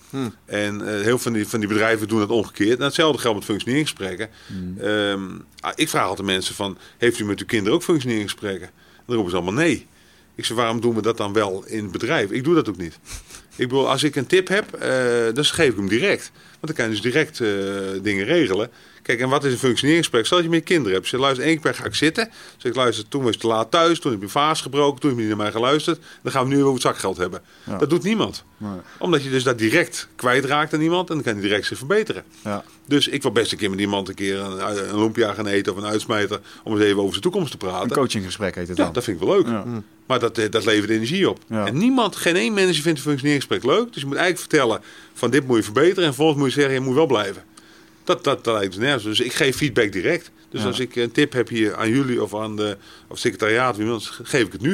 En 0.47 0.81
eh, 0.81 0.93
heel 0.93 1.03
veel 1.03 1.19
van 1.19 1.33
die, 1.33 1.49
van 1.49 1.61
die 1.61 1.69
bedrijven 1.69 2.09
doen 2.09 2.21
het 2.21 2.31
omgekeerd. 2.31 2.79
En 2.79 2.85
hetzelfde 2.85 3.21
geldt 3.21 3.37
met 3.37 3.47
functioneringsgesprekken. 3.47 4.29
Ehm, 4.81 5.23
ah, 5.61 5.73
ik 5.75 5.89
vraag 5.89 6.07
altijd 6.07 6.27
mensen 6.27 6.55
van, 6.55 6.79
heeft 6.99 7.19
u 7.19 7.25
met 7.25 7.41
uw 7.41 7.47
kinderen 7.47 7.75
ook 7.75 7.83
functioneringsgesprekken? 7.83 8.71
Dan 9.07 9.15
roepen 9.15 9.31
ze 9.31 9.37
allemaal 9.37 9.65
nee. 9.65 9.87
Ik 10.37 10.45
zeg, 10.45 10.57
waarom 10.57 10.81
doen 10.81 10.95
we 10.95 11.03
dat 11.03 11.17
dan 11.17 11.33
wel 11.33 11.65
in 11.67 11.83
het 11.83 11.93
bedrijf? 11.93 12.31
Ik 12.31 12.45
doe 12.45 12.55
dat 12.55 12.69
ook 12.69 12.77
niet. 12.77 12.99
Ik 13.57 13.69
bedoel, 13.69 13.91
als 13.91 14.03
ik 14.03 14.17
een 14.17 14.27
tip 14.27 14.49
heb, 14.49 14.75
eh, 14.75 15.35
dan 15.35 15.45
geef 15.45 15.71
ik 15.71 15.77
hem 15.77 15.89
direct. 15.89 16.31
Want 16.61 16.67
dan 16.67 16.75
kan 16.75 16.85
je 16.85 16.91
dus 16.91 17.01
direct 17.01 17.41
eh, 17.41 17.49
dingen 18.03 18.25
regelen. 18.25 18.71
Kijk, 19.07 19.21
en 19.21 19.29
wat 19.29 19.45
is 19.45 19.53
een 19.53 19.59
functioneringsgesprek? 19.59 20.25
Stel 20.27 20.37
dat 20.37 20.47
je 20.47 20.53
met 20.53 20.61
je 20.61 20.75
kinderen 20.75 20.95
hebt. 20.97 21.09
Ze 21.09 21.19
luisteren 21.19 21.47
één 21.51 21.61
keer 21.61 21.71
per 21.71 21.81
ga 21.81 21.87
ik 21.87 21.95
zitten. 21.95 22.31
Zeg 22.57 22.71
ik 22.71 22.77
luister, 22.77 23.09
toen 23.09 23.23
was 23.23 23.35
je 23.35 23.41
te 23.41 23.47
laat 23.47 23.71
thuis. 23.71 24.01
Toen 24.01 24.13
heb 24.13 24.21
je 24.21 24.29
vaas 24.29 24.61
gebroken. 24.61 25.01
Toen 25.01 25.11
heb 25.11 25.19
je 25.19 25.25
niet 25.27 25.35
naar 25.37 25.45
mij 25.45 25.53
geluisterd. 25.53 26.01
Dan 26.23 26.33
gaan 26.33 26.49
we 26.49 26.55
nu 26.55 26.61
over 26.61 26.73
het 26.73 26.83
zakgeld 26.83 27.17
hebben. 27.17 27.43
Ja. 27.65 27.79
Dat 27.79 27.91
doet 27.91 28.03
niemand. 28.03 28.45
Nee. 28.57 28.71
Omdat 28.99 29.23
je 29.23 29.31
dus 29.31 29.43
dat 29.43 29.59
direct 29.59 30.09
kwijtraakt 30.17 30.75
aan 30.75 30.81
iemand. 30.81 31.09
En 31.09 31.15
dan 31.15 31.25
kan 31.25 31.33
hij 31.33 31.43
direct 31.43 31.67
zich 31.67 31.79
verbeteren. 31.79 32.23
Ja. 32.45 32.65
Dus 32.87 33.09
ik 33.09 33.23
wil 33.23 33.33
best 33.33 33.53
een 33.53 33.59
keer 33.59 33.71
met 33.71 33.79
iemand 33.81 34.09
een 34.09 34.15
keer 34.15 34.39
een, 34.41 34.89
een 34.91 34.99
lumpia 34.99 35.33
gaan 35.33 35.47
eten 35.47 35.73
of 35.73 35.79
een 35.79 35.87
uitsmijter. 35.87 36.41
Om 36.65 36.73
eens 36.73 36.83
even 36.83 36.99
over 36.99 37.11
zijn 37.11 37.23
toekomst 37.23 37.51
te 37.51 37.57
praten. 37.57 37.83
Een 37.91 37.97
coachinggesprek 37.97 38.55
heet 38.55 38.69
het 38.69 38.77
Ja, 38.77 38.85
dan. 38.85 38.93
dat 38.93 39.05
vind 39.05 39.21
ik 39.21 39.27
wel 39.27 39.37
leuk. 39.37 39.47
Ja. 39.47 39.65
Maar 40.07 40.19
dat, 40.19 40.39
eh, 40.39 40.51
dat 40.51 40.65
levert 40.65 40.91
energie 40.91 41.29
op. 41.31 41.39
Ja. 41.49 41.67
En 41.67 41.79
niemand, 41.79 42.17
geen 42.17 42.37
één 42.37 42.53
manager 42.55 42.83
vindt 42.83 42.99
een 42.99 43.05
functioneringsgesprek 43.05 43.65
leuk. 43.65 43.93
Dus 43.93 44.03
je 44.03 44.09
moet 44.09 44.17
eigenlijk 44.17 44.51
vertellen 44.51 44.81
van 45.15 45.31
dit 45.31 45.47
moet 45.47 45.57
je 45.57 45.63
verbeteren. 45.63 45.97
En 46.05 46.05
vervolgens 46.15 46.39
moet 46.39 46.49
je 46.53 46.61
zeggen, 46.61 46.75
je 46.75 46.81
moet 46.81 46.95
wel 46.95 47.07
blijven. 47.07 47.43
Dat, 48.07 48.25
dat, 48.25 48.45
dat 48.45 48.55
lijkt 48.59 48.77
me 48.77 48.83
nergens. 48.83 49.05
Dus 49.05 49.21
ik 49.21 49.33
geef 49.33 49.57
feedback 49.57 49.93
direct. 49.93 50.31
Dus 50.51 50.61
Ja. 50.61 50.67
als 50.67 50.79
ik 50.79 50.97
een 50.97 51.13
tip 51.13 51.33
heb 51.33 51.49
hier 51.49 51.77
aan 51.77 51.91
jullie 51.91 52.23
of 52.23 52.35
aan 52.35 52.57
de 52.57 52.77
of 53.09 53.19
secretariaat, 53.19 53.77
wie 53.77 53.87
wil, 53.87 54.01
geef 54.23 54.47
ik 54.47 54.53
het 54.53 54.61
nu. 54.61 54.73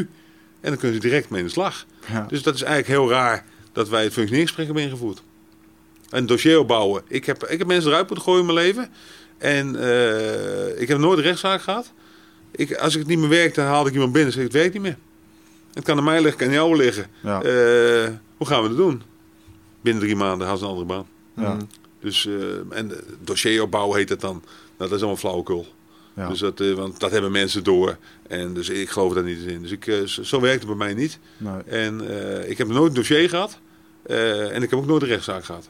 En 0.60 0.68
dan 0.70 0.76
kunnen 0.76 0.96
ze 1.02 1.08
direct 1.08 1.30
mee 1.30 1.40
in 1.40 1.46
de 1.46 1.52
slag. 1.52 1.86
Ja. 2.12 2.26
Dus 2.28 2.42
dat 2.42 2.54
is 2.54 2.62
eigenlijk 2.62 2.98
heel 3.00 3.10
raar 3.10 3.44
dat 3.72 3.88
wij 3.88 4.02
het 4.02 4.12
functioneringsgesprek 4.12 4.66
hebben 4.66 4.84
ingevoerd. 4.84 5.22
Een 6.10 6.26
dossier 6.26 6.58
opbouwen. 6.58 7.02
Ik 7.08 7.24
heb, 7.26 7.44
ik 7.44 7.58
heb 7.58 7.66
mensen 7.66 7.90
eruit 7.90 8.06
moeten 8.06 8.24
gooien 8.24 8.40
in 8.48 8.54
mijn 8.54 8.66
leven. 8.66 8.90
En 9.38 9.76
eh, 9.76 10.80
ik 10.80 10.88
heb 10.88 10.98
nooit 10.98 11.18
een 11.18 11.24
rechtszaak 11.24 11.62
gehad. 11.62 11.92
Ik, 12.50 12.74
als 12.74 12.92
ik 12.92 12.98
het 12.98 13.08
niet 13.08 13.18
meer 13.18 13.28
werkte, 13.28 13.60
dan 13.60 13.68
haalde 13.68 13.88
ik 13.88 13.94
iemand 13.94 14.12
binnen 14.12 14.32
en 14.32 14.36
zei 14.36 14.46
ik, 14.46 14.52
het 14.52 14.60
werkt 14.62 14.74
niet 14.74 14.82
meer. 14.82 14.96
Het 15.74 15.84
kan 15.84 15.98
aan 15.98 16.04
mij 16.04 16.20
liggen, 16.20 16.38
kan 16.38 16.46
aan 16.46 16.52
jou 16.54 16.76
liggen. 16.76 17.06
Ja. 17.22 17.42
Eh, 17.42 18.10
hoe 18.36 18.46
gaan 18.46 18.62
we 18.62 18.68
dat 18.68 18.76
doen? 18.76 19.02
Binnen 19.80 20.02
drie 20.02 20.16
maanden 20.16 20.46
gaan 20.46 20.58
ze 20.58 20.64
een 20.64 20.68
andere 20.70 20.86
baan. 20.86 21.06
Ja. 21.36 21.56
Dus, 22.02 22.26
eh, 22.26 22.32
en 22.78 22.92
dossier 23.24 23.62
opbouwen 23.62 23.98
heet 23.98 24.08
het 24.08 24.20
dan. 24.20 24.42
Nou, 24.76 24.90
dat 24.90 24.92
is 24.92 24.98
allemaal 24.98 25.16
flauwekul. 25.16 25.66
Ja. 26.16 26.28
Dus 26.28 26.38
dat, 26.38 26.60
eh, 26.60 26.72
want 26.72 27.00
dat 27.00 27.10
hebben 27.10 27.32
mensen 27.32 27.64
door. 27.64 27.96
En 28.28 28.54
dus 28.54 28.68
ik 28.68 28.90
geloof 28.90 29.14
daar 29.14 29.22
niet 29.24 29.38
in. 29.38 29.62
Dus 29.62 29.70
ik, 29.70 29.86
eh, 29.86 30.02
zo, 30.04 30.40
werkt 30.40 30.58
het 30.58 30.66
bij 30.76 30.86
mij 30.86 30.94
niet. 30.94 31.18
Nee. 31.36 31.62
En 31.66 32.00
ik 32.50 32.58
heb 32.58 32.68
nooit 32.68 32.88
een 32.88 32.94
dossier 32.94 33.28
gehad. 33.28 33.58
eh, 34.02 34.54
en 34.54 34.62
ik 34.62 34.70
heb 34.70 34.78
ook 34.78 34.86
nooit 34.86 35.02
een 35.02 35.08
rechtszaak 35.08 35.44
gehad. 35.44 35.68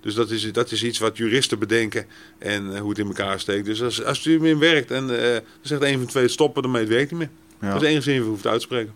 Dus 0.00 0.14
dat 0.14 0.30
is, 0.30 0.52
dat 0.52 0.70
is 0.70 0.82
iets 0.84 0.98
wat 0.98 1.16
juristen 1.16 1.58
bedenken 1.58 2.06
en 2.38 2.78
hoe 2.78 2.88
het 2.88 2.98
in 2.98 3.06
elkaar 3.06 3.40
steekt. 3.40 3.64
Dus 3.64 3.82
als, 3.82 4.04
als 4.04 4.26
u 4.26 4.34
erin 4.34 4.58
werkt 4.58 4.90
en 4.90 5.06
dan 5.06 5.16
zegt 5.60 5.82
een 5.82 5.98
van 5.98 6.06
twee 6.06 6.28
stoppen, 6.28 6.62
dan 6.62 6.72
weet 6.72 6.80
het 6.80 6.90
werkt 6.90 7.10
niet 7.10 7.18
meer. 7.20 7.28
Ja. 7.60 7.66
Dat 7.66 7.74
is 7.76 7.80
de 7.82 7.86
enige 7.86 8.02
zin 8.02 8.12
die 8.14 8.22
je 8.22 8.28
hoeft 8.28 8.46
uit 8.46 8.58
te 8.60 8.66
spreken. 8.66 8.92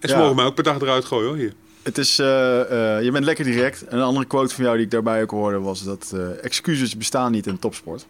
En 0.00 0.08
ze 0.08 0.14
Ja. 0.14 0.20
mogen 0.20 0.36
mij 0.36 0.44
ook 0.44 0.54
per 0.54 0.64
dag 0.64 0.80
eruit 0.80 1.04
gooien 1.04 1.28
hoor, 1.28 1.36
hier. 1.36 1.52
Het 1.84 1.98
is, 1.98 2.18
eh, 2.18 2.96
eh, 2.96 3.04
je 3.04 3.10
bent 3.10 3.24
lekker 3.24 3.44
direct. 3.44 3.84
Een 3.88 4.00
andere 4.00 4.26
quote 4.26 4.54
van 4.54 4.64
jou 4.64 4.76
die 4.76 4.84
ik 4.84 4.90
daarbij 4.90 5.22
ook 5.22 5.30
hoorde 5.30 5.60
was 5.60 5.84
dat 5.84 6.10
eh, 6.14 6.44
excuses 6.44 6.96
bestaan 6.96 7.32
niet 7.32 7.46
in 7.46 7.58
topsport. 7.58 8.06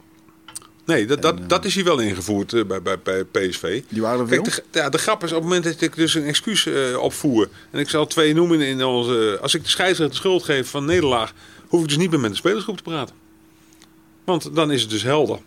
Nee, 0.85 1.07
dat, 1.07 1.23
dat, 1.23 1.39
En, 1.39 1.49
dat 1.49 1.65
is 1.65 1.75
hier 1.75 1.85
wel 1.85 1.99
ingevoerd 1.99 2.67
bij, 2.67 2.83
bij, 2.83 2.99
bij 2.99 3.25
PSV. 3.25 3.83
Die 3.89 4.03
waren 4.03 4.21
er. 4.21 4.27
Kijk, 4.27 4.45
de, 4.71 4.79
ja, 4.79 4.89
de 4.89 4.99
grap 4.99 5.25
is 5.25 5.31
op 5.31 5.37
het 5.37 5.45
moment 5.45 5.65
dat 5.65 5.81
ik 5.81 5.97
dus 5.97 6.15
een 6.15 6.25
excuus 6.25 6.69
opvoer. 6.97 7.49
En 7.71 7.81
ik 7.81 7.89
zal 7.89 8.07
twee 8.07 8.35
noemen 8.35 8.61
in 8.61 8.85
onze. 8.85 9.39
Als 9.43 9.55
ik 9.55 9.63
de 9.63 9.69
scheidsrechter 9.69 10.17
de 10.17 10.23
schuld 10.23 10.43
geef 10.43 10.69
van 10.69 10.85
nederlaag. 10.85 11.33
hoef 11.67 11.83
ik 11.83 11.89
dus 11.89 11.97
niet 11.97 12.11
meer 12.11 12.21
met 12.21 12.31
de 12.31 12.37
spelersgroep 12.37 12.77
te 12.77 12.83
praten. 12.83 13.15
Want 14.25 14.55
dan 14.55 14.73
is 14.73 14.81
het 14.81 14.91
dus 14.91 15.03
helder. 15.03 15.39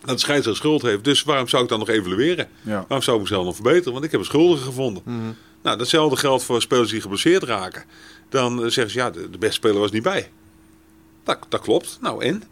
Dat 0.00 0.14
de 0.14 0.20
scheidsrechter 0.20 0.56
schuld 0.56 0.82
heeft. 0.82 1.04
Dus 1.04 1.22
waarom 1.22 1.48
zou 1.48 1.62
ik 1.62 1.68
dan 1.68 1.78
nog 1.78 1.88
evalueren? 1.88 2.48
Ja. 2.62 2.72
Waarom 2.72 3.02
zou 3.02 3.16
ik 3.16 3.22
mezelf 3.22 3.44
nog 3.44 3.54
verbeteren? 3.54 3.92
Want 3.92 4.04
ik 4.04 4.10
heb 4.10 4.20
een 4.20 4.26
schuldige 4.26 4.64
gevonden. 4.64 5.02
Nou, 5.64 5.78
datzelfde 5.78 6.16
geldt 6.16 6.44
voor 6.44 6.62
spelers 6.62 6.90
die 6.90 7.00
geblesseerd 7.00 7.42
raken. 7.42 7.84
Dan 8.28 8.64
eh, 8.64 8.70
zeggen 8.70 8.90
ze 8.90 8.98
ja, 8.98 9.10
de, 9.10 9.30
de 9.30 9.38
beste 9.38 9.54
speler 9.54 9.80
was 9.80 9.90
niet 9.90 10.02
bij. 10.02 10.30
Dat, 11.22 11.38
dat 11.48 11.60
klopt. 11.60 11.98
Nou 12.00 12.24
en? 12.24 12.42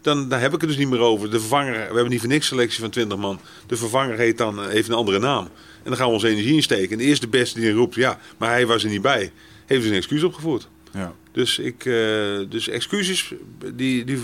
Dan, 0.00 0.28
daar 0.28 0.40
heb 0.40 0.54
ik 0.54 0.60
het 0.60 0.70
dus 0.70 0.78
niet 0.78 0.88
meer 0.88 1.00
over. 1.00 1.30
De 1.30 1.40
vervanger, 1.40 1.72
we 1.72 1.78
hebben 1.78 2.08
niet 2.08 2.20
voor 2.20 2.28
niks 2.28 2.46
selectie 2.46 2.80
van 2.80 2.90
20 2.90 3.18
man. 3.18 3.40
De 3.66 3.76
vervanger 3.76 4.16
heet 4.16 4.38
dan, 4.38 4.62
eh, 4.62 4.68
heeft 4.68 4.88
een 4.88 4.94
andere 4.94 5.18
naam. 5.18 5.44
En 5.44 5.84
dan 5.84 5.96
gaan 5.96 6.06
we 6.06 6.12
onze 6.12 6.28
energie 6.28 6.54
insteken. 6.54 6.90
En 6.90 6.98
de 6.98 7.04
eerste 7.04 7.28
beste 7.28 7.60
die 7.60 7.72
roept, 7.72 7.94
ja, 7.94 8.18
maar 8.36 8.50
hij 8.50 8.66
was 8.66 8.84
er 8.84 8.90
niet 8.90 9.02
bij. 9.02 9.32
Heeft 9.66 9.82
dus 9.82 9.90
een 9.90 9.96
excuus 9.96 10.22
opgevoerd. 10.22 10.68
Ja. 10.92 11.14
Dus, 11.32 11.58
ik, 11.58 11.84
eh, 11.84 12.38
dus 12.48 12.68
excuses, 12.68 13.32
die, 13.74 14.04
die, 14.04 14.18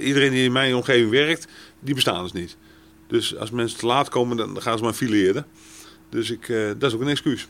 iedereen 0.00 0.30
die 0.30 0.44
in 0.44 0.52
mijn 0.52 0.74
omgeving 0.74 1.10
werkt, 1.10 1.46
die 1.80 1.94
bestaan 1.94 2.22
dus 2.22 2.32
niet. 2.32 2.56
Dus 3.06 3.36
als 3.36 3.50
mensen 3.50 3.78
te 3.78 3.86
laat 3.86 4.08
komen, 4.08 4.36
dan 4.36 4.62
gaan 4.62 4.78
ze 4.78 4.84
maar 4.84 4.92
fileren. 4.92 5.46
Dus 6.08 6.30
ik, 6.30 6.46
dat 6.78 6.82
is 6.82 6.94
ook 6.94 7.00
een 7.00 7.08
excuus. 7.08 7.48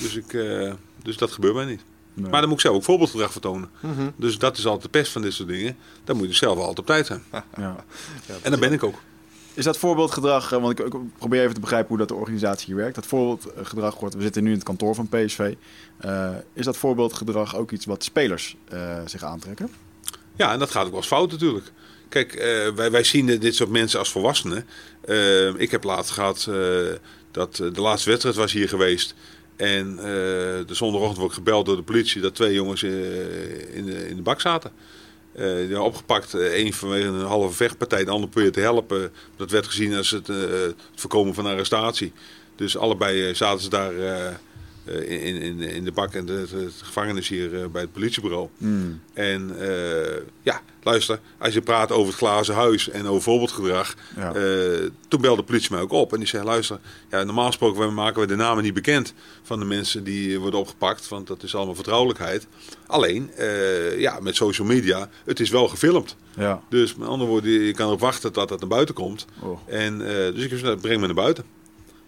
Dus, 0.00 0.16
ik, 0.16 0.32
eh, 0.32 0.72
dus 1.02 1.16
dat 1.16 1.32
gebeurt 1.32 1.54
mij 1.54 1.64
niet. 1.64 1.82
Nee. 2.14 2.30
Maar 2.30 2.40
dan 2.40 2.48
moet 2.48 2.58
ik 2.58 2.64
zelf 2.64 2.76
ook 2.76 2.84
voorbeeldgedrag 2.84 3.32
vertonen. 3.32 3.70
Dus 4.16 4.38
dat 4.38 4.58
is 4.58 4.66
altijd 4.66 4.82
de 4.82 4.98
pest 4.98 5.12
van 5.12 5.22
dit 5.22 5.32
soort 5.32 5.48
dingen. 5.48 5.76
Dan 6.04 6.16
moet 6.16 6.28
je 6.28 6.34
zelf 6.34 6.58
altijd 6.58 6.78
op 6.78 6.86
tijd 6.86 7.06
zijn. 7.06 7.22
Ja. 7.56 7.84
En 8.42 8.50
dat 8.50 8.60
ben 8.60 8.72
ik 8.72 8.82
ook. 8.82 8.94
Is 9.54 9.64
dat 9.64 9.78
voorbeeldgedrag, 9.78 10.52
eh, 10.52 10.60
want 10.60 10.78
ik, 10.78 10.86
ik 10.86 10.94
probeer 11.18 11.42
even 11.42 11.54
te 11.54 11.60
begrijpen 11.60 11.88
hoe 11.88 11.98
dat 11.98 12.08
de 12.08 12.14
organisatie 12.14 12.66
hier 12.66 12.76
werkt. 12.76 12.94
Dat 12.94 13.06
voorbeeldgedrag 13.06 14.00
wordt, 14.00 14.14
we 14.14 14.22
zitten 14.22 14.42
nu 14.42 14.48
in 14.48 14.54
het 14.54 14.64
kantoor 14.64 14.94
van 14.94 15.08
PSV. 15.08 15.54
Eh, 15.98 16.30
is 16.52 16.64
dat 16.64 16.76
voorbeeldgedrag 16.76 17.56
ook 17.56 17.70
iets 17.70 17.86
wat 17.86 18.04
spelers 18.04 18.56
eh, 18.68 18.98
zich 19.06 19.22
aantrekken? 19.22 19.70
Ja, 20.36 20.52
en 20.52 20.58
dat 20.58 20.70
gaat 20.70 20.84
ook 20.84 20.90
wel 20.90 20.98
eens 20.98 21.08
fout 21.08 21.30
natuurlijk. 21.30 21.72
Kijk, 22.08 22.32
eh, 22.32 22.68
wij, 22.74 22.90
wij 22.90 23.04
zien 23.04 23.26
dit 23.26 23.54
soort 23.54 23.70
mensen 23.70 23.98
als 23.98 24.10
volwassenen. 24.10 24.66
Ik 25.56 25.70
heb 25.70 25.84
laatst 25.84 26.10
gehad 26.10 26.46
eh, 26.48 26.54
dat 27.30 27.56
de 27.56 27.80
laatste 27.80 28.10
wedstrijd 28.10 28.36
was 28.36 28.52
hier 28.52 28.68
geweest. 28.68 29.14
En 29.58 29.98
eh, 29.98 30.04
de 30.66 30.74
zondagochtend 30.74 31.18
word 31.18 31.30
ik 31.30 31.36
gebeld 31.36 31.66
door 31.66 31.76
de 31.76 31.82
politie 31.82 32.20
dat 32.20 32.34
twee 32.34 32.52
jongens 32.52 32.82
eh, 32.82 33.76
in, 33.76 33.84
de, 33.84 34.08
in 34.08 34.16
de 34.16 34.22
bak 34.22 34.40
zaten. 34.40 34.70
Eh, 35.32 35.44
die 35.44 35.68
waren 35.68 35.84
opgepakt. 35.84 36.32
Eén 36.32 36.72
vanwege 36.72 37.06
een 37.06 37.20
halve 37.20 37.54
vechtpartij, 37.54 38.04
de 38.04 38.10
ander 38.10 38.28
probeerde 38.28 38.56
te 38.56 38.60
helpen. 38.60 39.12
Dat 39.36 39.50
werd 39.50 39.66
gezien 39.66 39.94
als 39.96 40.10
het, 40.10 40.26
het 40.26 40.74
voorkomen 40.94 41.34
van 41.34 41.46
arrestatie. 41.46 42.12
Dus 42.56 42.76
allebei 42.76 43.34
zaten 43.34 43.62
ze 43.62 43.68
daar 43.68 43.92
in, 44.90 45.36
in, 45.40 45.60
in 45.60 45.84
de 45.84 45.92
bak 45.92 46.14
en 46.14 46.26
de, 46.26 46.68
gevangenis 46.82 47.28
hier 47.28 47.62
eh, 47.62 47.68
bij 47.68 47.82
het 47.82 47.92
politiebureau. 47.92 48.48
Hmm. 48.58 49.00
En 49.12 49.56
eh, 49.60 50.20
ja, 50.42 50.62
luister, 50.82 51.20
als 51.38 51.54
je 51.54 51.60
praat 51.60 51.92
over 51.92 52.06
het 52.06 52.16
glazen 52.16 52.54
huis 52.54 52.90
en 52.90 53.06
over 53.06 53.22
voorbeeldgedrag. 53.22 53.94
Ja. 54.16 54.34
eh, 54.34 54.90
toen 55.08 55.20
belde 55.20 55.40
de 55.40 55.46
politie 55.46 55.72
mij 55.72 55.80
ook 55.80 55.92
op 55.92 56.12
en 56.12 56.18
die 56.18 56.28
zei: 56.28 56.44
luister, 56.44 56.78
ja, 57.10 57.22
normaal 57.24 57.46
gesproken 57.46 57.94
maken 57.94 58.20
we 58.20 58.26
de 58.26 58.36
namen 58.36 58.62
niet 58.62 58.74
bekend 58.74 59.14
van 59.42 59.58
de 59.58 59.64
mensen 59.64 60.04
die 60.04 60.40
worden 60.40 60.60
opgepakt, 60.60 61.08
want 61.08 61.26
dat 61.26 61.42
is 61.42 61.54
allemaal 61.54 61.74
vertrouwelijkheid. 61.74 62.46
Alleen, 62.86 63.30
eh, 63.34 64.00
ja, 64.00 64.18
met 64.20 64.36
social 64.36 64.66
media, 64.66 65.08
het 65.24 65.40
is 65.40 65.50
wel 65.50 65.68
gefilmd. 65.68 66.16
Ja. 66.36 66.62
Dus 66.68 66.94
met 66.94 67.08
andere 67.08 67.30
woorden, 67.30 67.50
je 67.50 67.72
kan 67.72 67.86
erop 67.86 68.00
wachten 68.00 68.32
dat 68.32 68.48
dat 68.48 68.60
naar 68.60 68.68
buiten 68.68 68.94
komt. 68.94 69.26
Oh. 69.40 69.60
En, 69.66 70.00
eh, 70.00 70.08
dus 70.08 70.44
ik 70.44 70.50
heb 70.50 70.58
gezegd, 70.58 70.80
breng 70.80 71.00
me 71.00 71.06
naar 71.06 71.14
buiten. 71.14 71.44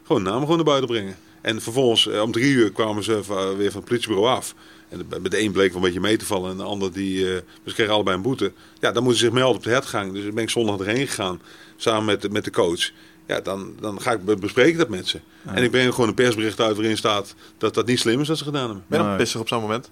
Gewoon 0.02 0.22
namen 0.22 0.40
gewoon 0.40 0.56
naar 0.56 0.64
buiten 0.64 0.88
brengen. 0.88 1.16
En 1.40 1.62
vervolgens, 1.62 2.08
eh, 2.08 2.22
om 2.22 2.32
drie 2.32 2.52
uur 2.52 2.72
kwamen 2.72 3.02
ze 3.04 3.12
weer 3.56 3.70
van 3.70 3.80
het 3.80 3.88
politiebureau 3.88 4.36
af. 4.36 4.54
En 4.88 4.98
de- 5.08 5.20
met 5.20 5.30
de 5.30 5.40
een 5.40 5.52
bleek 5.52 5.68
wel 5.68 5.76
een 5.76 5.82
beetje 5.84 6.00
mee 6.00 6.16
te 6.16 6.26
vallen 6.26 6.50
en 6.50 6.56
de 6.56 6.62
ander 6.62 6.92
die, 6.92 7.34
eh 7.34 7.40
ze 7.66 7.74
kregen 7.74 7.92
allebei 7.94 8.16
een 8.16 8.22
boete. 8.22 8.52
Ja, 8.80 8.92
dan 8.92 9.02
moeten 9.02 9.20
ze 9.20 9.26
zich 9.26 9.34
melden 9.34 9.56
op 9.56 9.62
de 9.62 9.70
hertgang. 9.70 10.12
Dus 10.12 10.24
ben 10.32 10.42
ik 10.42 10.50
zondag 10.50 10.78
erheen 10.78 11.06
gegaan, 11.06 11.40
samen 11.76 12.04
met, 12.04 12.22
de- 12.22 12.30
met 12.30 12.44
de 12.44 12.50
coach. 12.50 12.90
Ja, 13.26 13.40
dan, 13.40 13.72
dan 13.80 14.00
ga 14.00 14.12
ik 14.12 14.24
be- 14.24 14.36
bespreken 14.36 14.78
dat 14.78 14.88
met 14.88 15.08
ze. 15.08 15.20
En 15.44 15.62
ik 15.62 15.70
breng 15.70 15.94
gewoon 15.94 16.08
een 16.08 16.14
persbericht 16.14 16.60
uit 16.60 16.76
waarin 16.76 16.96
staat 16.96 17.34
dat 17.58 17.74
dat 17.74 17.86
niet 17.86 17.98
slim 17.98 18.20
is 18.20 18.28
wat 18.28 18.38
ze 18.38 18.44
gedaan 18.44 18.64
hebben. 18.64 18.84
Ben 18.86 18.98
je 19.00 19.04
dan 19.04 19.16
pissig 19.16 19.40
op 19.40 19.48
zo'n 19.48 19.60
moment? 19.60 19.90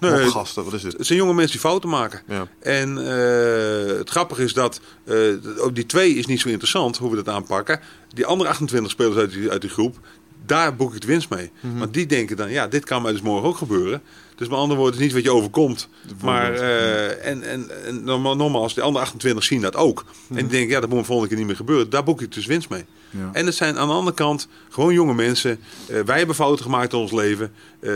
Nee. 0.00 0.26
Gasten, 0.30 0.64
wat 0.64 0.72
is 0.72 0.82
dit? 0.82 0.92
Het 0.92 1.06
zijn 1.06 1.18
jonge 1.18 1.34
mensen 1.34 1.52
die 1.52 1.60
fouten 1.60 1.88
maken. 1.88 2.22
Ja. 2.28 2.48
En 2.60 2.98
eh, 2.98 3.96
het 3.96 4.10
grappige 4.10 4.42
is 4.42 4.52
dat 4.52 4.80
eh, 5.04 5.16
ook 5.58 5.74
die 5.74 5.86
twee 5.86 6.14
is 6.14 6.26
niet 6.26 6.40
zo 6.40 6.48
interessant 6.48 6.96
hoe 6.96 7.10
we 7.10 7.16
dat 7.16 7.28
aanpakken. 7.28 7.80
Die 8.14 8.26
andere 8.26 8.50
28 8.50 8.90
spelers 8.92 9.16
uit 9.16 9.32
die, 9.32 9.50
uit 9.50 9.60
die 9.60 9.70
groep, 9.70 9.98
daar 10.46 10.76
boek 10.76 10.94
ik 10.94 11.00
de 11.00 11.06
winst 11.06 11.30
mee. 11.30 11.50
Want 11.78 11.94
die 11.94 12.06
denken 12.06 12.36
dan, 12.36 12.50
ja, 12.50 12.66
dit 12.66 12.84
kan 12.84 13.02
mij 13.02 13.12
dus 13.12 13.20
morgen 13.20 13.48
ook 13.48 13.56
gebeuren. 13.56 14.02
Dus 14.36 14.48
met 14.48 14.58
andere 14.58 14.80
woorden, 14.80 15.00
het 15.00 15.06
is 15.08 15.14
niet 15.14 15.24
wat 15.24 15.32
je 15.32 15.38
overkomt. 15.38 15.88
Maar, 16.22 16.52
eh, 16.54 17.26
en, 17.26 17.42
en, 17.42 17.84
en 17.84 18.04
normaal- 18.04 18.36
nogmaals, 18.36 18.74
de 18.74 18.82
andere 18.82 19.04
28 19.04 19.44
zien 19.44 19.60
dat 19.60 19.76
ook. 19.76 20.04
En 20.28 20.34
die 20.34 20.46
denken, 20.46 20.70
ja, 20.70 20.80
dat 20.80 20.88
moet 20.88 20.98
de 20.98 21.04
volgende 21.04 21.28
keer 21.28 21.38
niet 21.38 21.46
meer 21.46 21.56
gebeuren. 21.56 21.90
Daar 21.90 22.04
boek 22.04 22.22
ik 22.22 22.32
dus 22.32 22.46
winst 22.46 22.68
mee. 22.68 22.84
Ja. 23.10 23.30
En 23.32 23.46
het 23.46 23.54
zijn 23.54 23.78
aan 23.78 23.88
de 23.88 23.94
andere 23.94 24.16
kant 24.16 24.48
gewoon 24.70 24.92
jonge 24.94 25.14
mensen. 25.14 25.58
Eh, 25.88 26.00
wij 26.00 26.18
hebben 26.18 26.34
fouten 26.36 26.64
gemaakt 26.64 26.92
in 26.92 26.98
ons 26.98 27.12
leven. 27.12 27.52
Eh, 27.80 27.92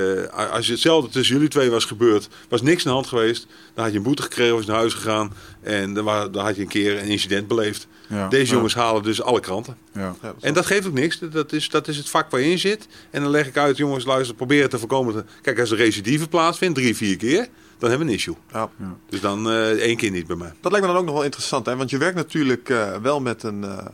als 0.53 0.67
je 0.67 0.73
hetzelfde 0.73 1.11
tussen 1.11 1.35
jullie 1.35 1.51
twee 1.51 1.71
was 1.71 1.85
gebeurd, 1.85 2.29
was 2.49 2.63
niks 2.63 2.83
aan 2.83 2.89
de 2.89 2.95
hand 2.95 3.07
geweest. 3.07 3.47
Dan 3.75 3.83
had 3.85 3.93
je 3.93 3.99
een 3.99 4.05
boete 4.05 4.23
gekregen, 4.23 4.55
was 4.55 4.67
naar 4.67 4.77
huis 4.77 4.95
gegaan. 4.95 5.33
En 5.63 5.95
dan, 5.95 6.07
had 6.37 6.57
je 6.57 6.63
een 6.63 6.69
keer 6.69 6.99
een 6.99 7.09
incident 7.09 7.49
beleefd. 7.49 7.87
Ja. 8.09 8.29
Deze 8.29 8.53
jongens 8.53 8.75
halen 8.75 9.03
dus 9.03 9.23
alle 9.23 9.41
kranten. 9.41 9.77
Ja. 9.95 10.15
Ja, 10.23 10.35
En 10.41 10.55
dat 10.55 10.67
geeft 10.67 10.87
ook 10.87 10.93
niks. 10.93 11.19
Dat 11.19 11.53
is, 11.53 11.69
dat 11.69 11.89
is 11.89 11.97
het 11.97 12.09
vak 12.09 12.31
waar 12.31 12.41
je 12.41 12.51
in 12.51 12.59
zit. 12.59 12.87
En 13.11 13.23
dan 13.23 13.31
leg 13.31 13.47
ik 13.47 13.57
uit, 13.57 13.77
jongens, 13.77 14.05
luister, 14.05 14.35
probeer 14.37 14.63
het 14.63 14.71
te 14.71 14.79
voorkomen. 14.79 15.15
te- 15.15 15.25
Kijk, 15.43 15.61
als 15.61 15.71
er 15.71 15.77
recidive 15.77 16.29
plaatsvindt, 16.31 16.75
drie, 16.79 16.97
vier 16.97 17.17
keer, 17.17 17.49
dan 17.79 17.89
hebben 17.91 18.07
we 18.07 18.13
een 18.13 18.19
issue. 18.19 18.37
Ja. 18.53 18.71
Dus 19.09 19.21
dan 19.21 19.51
eh, 19.51 19.69
één 19.71 19.97
keer 19.97 20.11
niet 20.11 20.27
bij 20.27 20.37
mij. 20.37 20.53
Dat 20.61 20.73
lijkt 20.73 20.87
me 20.87 20.93
dan 20.93 21.01
ook 21.01 21.07
nog 21.07 21.15
wel 21.17 21.25
interessant, 21.25 21.67
hè? 21.67 21.77
want 21.77 21.91
je 21.91 21.99
werkt 21.99 22.17
natuurlijk 22.17 22.69
eh, 22.69 22.97
wel 23.03 23.21
met 23.21 23.43
een. 23.43 23.65
eh, 23.65 23.87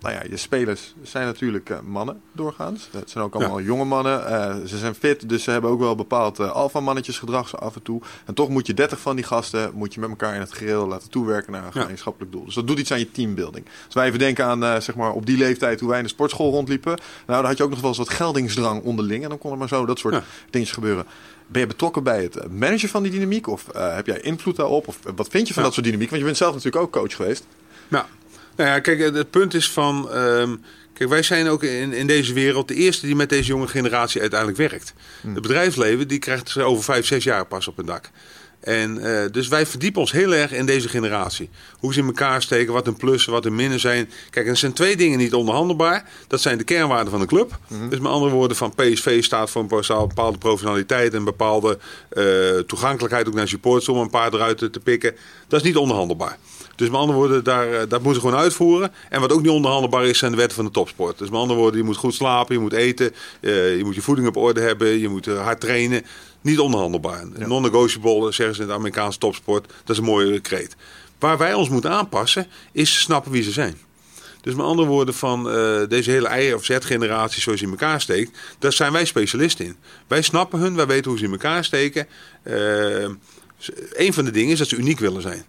nou 0.00 0.14
ja, 0.14 0.22
je 0.30 0.36
spelers 0.36 0.94
zijn 1.02 1.26
natuurlijk 1.26 1.70
eh, 1.70 1.78
mannen 1.80 2.20
doorgaans. 2.32 2.88
Het 2.92 3.10
zijn 3.10 3.24
ook 3.24 3.34
allemaal 3.34 3.60
jonge 3.60 3.84
mannen. 3.84 4.26
Eh, 4.26 4.56
ze 4.66 4.78
zijn 4.78 4.94
fit, 4.94 5.28
dus 5.28 5.42
ze 5.42 5.50
hebben 5.50 5.70
ook 5.70 5.78
wel 5.80 5.94
bepaald 5.94 6.38
alfamannetjes 6.40 7.18
gedrag 7.18 7.48
zo 7.48 7.56
af 7.56 7.74
en 7.74 7.82
toe. 7.82 8.00
En 8.26 8.34
toch 8.34 8.48
moet 8.48 8.66
je 8.66 8.74
30 8.74 9.00
van 9.00 9.16
die 9.16 9.24
gasten 9.24 9.70
moet 9.74 9.94
je 9.94 10.00
met 10.00 10.08
elkaar 10.10 10.34
in 10.34 10.40
het 10.40 10.52
geheel 10.52 10.86
laten 10.86 11.10
toewerken 11.10 11.52
naar 11.52 11.64
een 11.64 11.70
Ja. 11.74 11.80
gemeenschappelijk 11.80 12.32
doel. 12.32 12.44
Dus 12.44 12.54
dat 12.54 12.66
doet 12.66 12.78
iets 12.78 12.92
aan 12.92 12.98
je 12.98 13.10
teambuilding. 13.10 13.66
Als 13.84 13.94
wij 13.94 14.06
even 14.06 14.18
denken 14.18 14.44
aan 14.44 14.64
eh, 14.64 14.80
zeg 14.80 14.94
maar 14.94 15.12
op 15.12 15.26
die 15.26 15.36
leeftijd 15.36 15.78
toen 15.78 15.88
wij 15.88 15.98
in 15.98 16.04
de 16.04 16.10
sportschool 16.10 16.50
rondliepen. 16.50 16.98
Nou, 17.26 17.40
dan 17.40 17.44
had 17.44 17.56
je 17.56 17.62
ook 17.64 17.70
nog 17.70 17.80
wel 17.80 17.88
eens 17.88 17.98
wat 17.98 18.08
geldingsdrang 18.08 18.82
onderling. 18.82 19.22
En 19.22 19.28
dan 19.28 19.38
kon 19.38 19.52
er 19.52 19.58
maar 19.58 19.68
zo 19.68 19.86
dat 19.86 19.98
soort 19.98 20.14
Ja. 20.14 20.22
dingetjes 20.50 20.74
gebeuren. 20.76 21.04
Ben 21.52 21.60
je 21.60 21.66
betrokken 21.66 22.02
bij 22.02 22.22
het 22.22 22.36
eh, 22.36 22.48
managen 22.48 22.88
van 22.88 23.02
die 23.02 23.12
dynamiek? 23.12 23.46
Of 23.46 23.68
eh, 23.68 23.94
heb 23.94 24.06
jij 24.06 24.20
invloed 24.20 24.56
daarop? 24.56 24.88
Of 24.88 24.98
eh, 25.04 25.12
wat 25.16 25.28
vind 25.28 25.46
je 25.48 25.52
van 25.54 25.62
Ja. 25.62 25.68
dat 25.68 25.74
soort 25.74 25.86
dynamiek? 25.86 26.08
Want 26.08 26.20
je 26.20 26.26
bent 26.26 26.38
zelf 26.38 26.54
natuurlijk 26.54 26.82
ook 26.84 26.92
coach 26.92 27.14
geweest. 27.16 27.46
Ja. 27.88 28.06
Nou 28.56 28.70
ja, 28.70 28.78
kijk, 28.80 28.98
het 29.14 29.30
punt 29.30 29.54
is 29.54 29.70
van... 29.70 30.10
ehm, 30.10 30.56
kijk, 30.92 31.10
wij 31.10 31.22
zijn 31.22 31.48
ook 31.48 31.62
in, 31.62 31.92
in 31.92 32.06
deze 32.06 32.32
wereld 32.32 32.68
de 32.68 32.74
eerste 32.74 33.06
die 33.06 33.16
met 33.16 33.28
deze 33.28 33.48
jonge 33.48 33.68
generatie 33.68 34.20
uiteindelijk 34.20 34.58
werkt. 34.58 34.94
Het 35.22 35.42
bedrijfsleven, 35.42 36.08
die 36.08 36.18
krijgt 36.18 36.48
ze 36.48 36.62
over 36.62 36.84
vijf, 36.84 37.06
zes 37.06 37.24
jaar 37.24 37.46
pas 37.46 37.68
op 37.68 37.78
een 37.78 37.86
dak. 37.86 38.10
En 38.60 38.98
eh, 38.98 39.30
dus 39.32 39.48
wij 39.48 39.66
verdiepen 39.66 40.00
ons 40.00 40.12
heel 40.12 40.34
erg 40.34 40.52
in 40.52 40.66
deze 40.66 40.88
generatie. 40.88 41.50
Hoe 41.78 41.92
ze 41.92 42.00
in 42.00 42.06
elkaar 42.06 42.42
steken, 42.42 42.72
wat 42.72 42.84
hun 42.84 42.96
plussen, 42.96 43.32
wat 43.32 43.44
hun 43.44 43.54
minnen 43.54 43.80
zijn. 43.80 44.10
Kijk, 44.30 44.46
er 44.46 44.56
zijn 44.56 44.72
twee 44.72 44.96
dingen 44.96 45.18
niet 45.18 45.34
onderhandelbaar. 45.34 46.04
Dat 46.26 46.40
zijn 46.40 46.58
de 46.58 46.64
kernwaarden 46.64 47.10
van 47.10 47.20
de 47.20 47.26
club. 47.26 47.58
Dus 47.88 47.98
met 47.98 48.12
andere 48.12 48.32
woorden, 48.32 48.56
van 48.56 48.74
PSV 48.74 49.22
staat 49.24 49.50
voor 49.50 49.62
een 49.62 49.84
bepaalde 50.08 50.38
professionaliteit... 50.38 51.14
en 51.14 51.24
bepaalde 51.24 51.78
eh, 52.08 52.24
toegankelijkheid 52.66 53.28
ook 53.28 53.34
naar 53.34 53.48
supporters... 53.48 53.88
om 53.88 53.96
een 53.96 54.10
paar 54.10 54.34
eruit 54.34 54.58
te, 54.58 54.70
te 54.70 54.80
pikken. 54.80 55.14
Dat 55.48 55.60
is 55.60 55.66
niet 55.66 55.76
onderhandelbaar. 55.76 56.38
Dus 56.76 56.88
met 56.88 57.00
andere 57.00 57.18
woorden, 57.18 57.44
daar, 57.44 57.72
eh, 57.72 57.78
dat 57.88 58.02
moeten 58.02 58.22
ze 58.22 58.28
gewoon 58.28 58.42
uitvoeren. 58.42 58.92
En 59.08 59.20
wat 59.20 59.32
ook 59.32 59.42
niet 59.42 59.50
onderhandelbaar 59.50 60.04
is, 60.04 60.18
zijn 60.18 60.30
de 60.30 60.36
wetten 60.36 60.56
van 60.56 60.64
de 60.64 60.70
topsport. 60.70 61.18
Dus 61.18 61.30
met 61.30 61.40
andere 61.40 61.58
woorden, 61.58 61.80
je 61.80 61.86
moet 61.86 61.96
goed 61.96 62.14
slapen, 62.14 62.54
je 62.54 62.60
moet 62.60 62.72
eten, 62.72 63.14
je 63.40 63.80
moet 63.84 63.94
je 63.94 64.02
voeding 64.02 64.28
op 64.28 64.36
orde 64.36 64.60
hebben, 64.60 64.98
je 64.98 65.08
moet 65.08 65.26
hard 65.26 65.60
trainen. 65.60 66.02
Niet 66.40 66.58
onderhandelbaar. 66.58 67.24
Non-negotiable, 67.34 68.32
zeggen 68.32 68.54
ze 68.54 68.62
in 68.62 68.68
de 68.68 68.74
Amerikaanse 68.74 69.18
topsport. 69.18 69.66
Dat 69.66 69.90
is 69.90 69.98
een 69.98 70.04
mooie 70.04 70.40
kreet. 70.40 70.76
Waar 71.18 71.38
wij 71.38 71.54
ons 71.54 71.68
moeten 71.68 71.90
aanpassen, 71.90 72.46
is 72.72 73.00
snappen 73.00 73.32
wie 73.32 73.42
ze 73.42 73.50
zijn. 73.50 73.78
Dus 74.40 74.54
met 74.54 74.66
andere 74.66 74.88
woorden, 74.88 75.14
van 75.14 75.50
eh, 75.50 75.80
deze 75.88 76.10
hele 76.10 76.42
Y- 76.42 76.52
of 76.52 76.64
Z-generatie 76.64 77.42
zoals 77.42 77.58
die 77.58 77.68
in 77.68 77.74
elkaar 77.78 78.00
steekt, 78.00 78.38
daar 78.58 78.72
zijn 78.72 78.92
wij 78.92 79.04
specialisten 79.04 79.64
in. 79.64 79.76
Wij 80.06 80.22
snappen 80.22 80.58
hun, 80.58 80.76
wij 80.76 80.86
weten 80.86 81.10
hoe 81.10 81.18
ze 81.18 81.24
in 81.24 81.30
elkaar 81.30 81.64
steken. 81.64 82.06
Eh, 82.42 83.02
een 83.92 84.12
van 84.12 84.24
de 84.24 84.30
dingen 84.30 84.52
is 84.52 84.58
dat 84.58 84.68
ze 84.68 84.76
uniek 84.76 84.98
willen 84.98 85.22
zijn. 85.22 85.44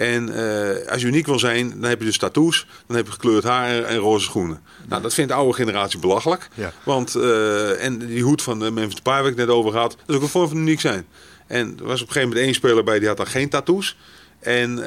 En 0.00 0.34
eh, 0.34 0.92
als 0.92 1.00
je 1.00 1.06
uniek 1.06 1.26
wil 1.26 1.38
zijn, 1.38 1.70
dan 1.70 1.88
heb 1.90 1.98
je 1.98 2.04
dus 2.04 2.18
tattoos, 2.18 2.66
dan 2.86 2.96
heb 2.96 3.06
je 3.06 3.12
gekleurd 3.12 3.44
haar 3.44 3.82
en 3.82 3.96
roze 3.96 4.24
schoenen. 4.24 4.62
Nou, 4.88 5.02
dat 5.02 5.14
vindt 5.14 5.30
de 5.30 5.36
oude 5.36 5.54
generatie 5.54 5.98
belachelijk. 5.98 6.48
Ja. 6.54 6.72
Want, 6.82 7.14
eh, 7.14 7.84
en 7.84 7.98
die 7.98 8.22
hoed 8.22 8.42
van 8.42 8.64
uh, 8.64 8.70
Memphis 8.70 8.94
Depay 8.94 9.22
waar 9.22 9.30
ik 9.30 9.36
net 9.36 9.48
over 9.48 9.76
had, 9.76 9.90
dat 9.90 10.08
is 10.08 10.14
ook 10.14 10.22
een 10.22 10.28
vorm 10.28 10.48
van 10.48 10.56
uniek 10.56 10.80
zijn. 10.80 11.06
En 11.46 11.76
er 11.78 11.84
was 11.84 12.00
op 12.00 12.06
een 12.06 12.12
gegeven 12.12 12.28
moment 12.28 12.46
één 12.46 12.54
speler 12.54 12.84
bij, 12.84 12.98
die 12.98 13.08
had 13.08 13.16
dan 13.16 13.26
geen 13.26 13.48
tattoos. 13.48 13.96
En 14.38 14.70
uh, 14.78 14.84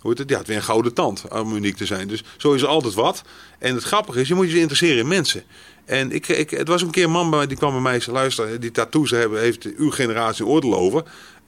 hoe 0.00 0.10
heet 0.10 0.18
het? 0.18 0.28
Die 0.28 0.36
had 0.36 0.46
weer 0.46 0.56
een 0.56 0.62
gouden 0.62 0.94
tand 0.94 1.24
om 1.28 1.56
uniek 1.56 1.76
te 1.76 1.86
zijn. 1.86 2.08
Dus 2.08 2.24
zo 2.36 2.52
is 2.52 2.62
er 2.62 2.68
altijd 2.68 2.94
wat. 2.94 3.22
En 3.58 3.74
het 3.74 3.84
grappige 3.84 4.20
is, 4.20 4.28
je 4.28 4.34
moet 4.34 4.50
je 4.50 4.58
interesseren 4.58 4.98
in 4.98 5.08
mensen. 5.08 5.42
En 5.84 6.12
ik, 6.12 6.28
ik, 6.28 6.50
het 6.50 6.68
was 6.68 6.82
een 6.82 6.90
keer 6.90 7.04
een 7.04 7.10
man 7.10 7.30
bij, 7.30 7.46
die 7.46 7.56
kwam 7.56 7.72
bij 7.72 7.80
mij 7.80 7.94
en 7.94 8.02
zei, 8.02 8.16
luister, 8.16 8.60
die 8.60 8.70
tattoos 8.70 9.10
hebben, 9.10 9.40
heeft 9.40 9.64
uw 9.76 9.90
generatie 9.90 10.46
oordeel 10.46 10.76
over. 10.76 11.02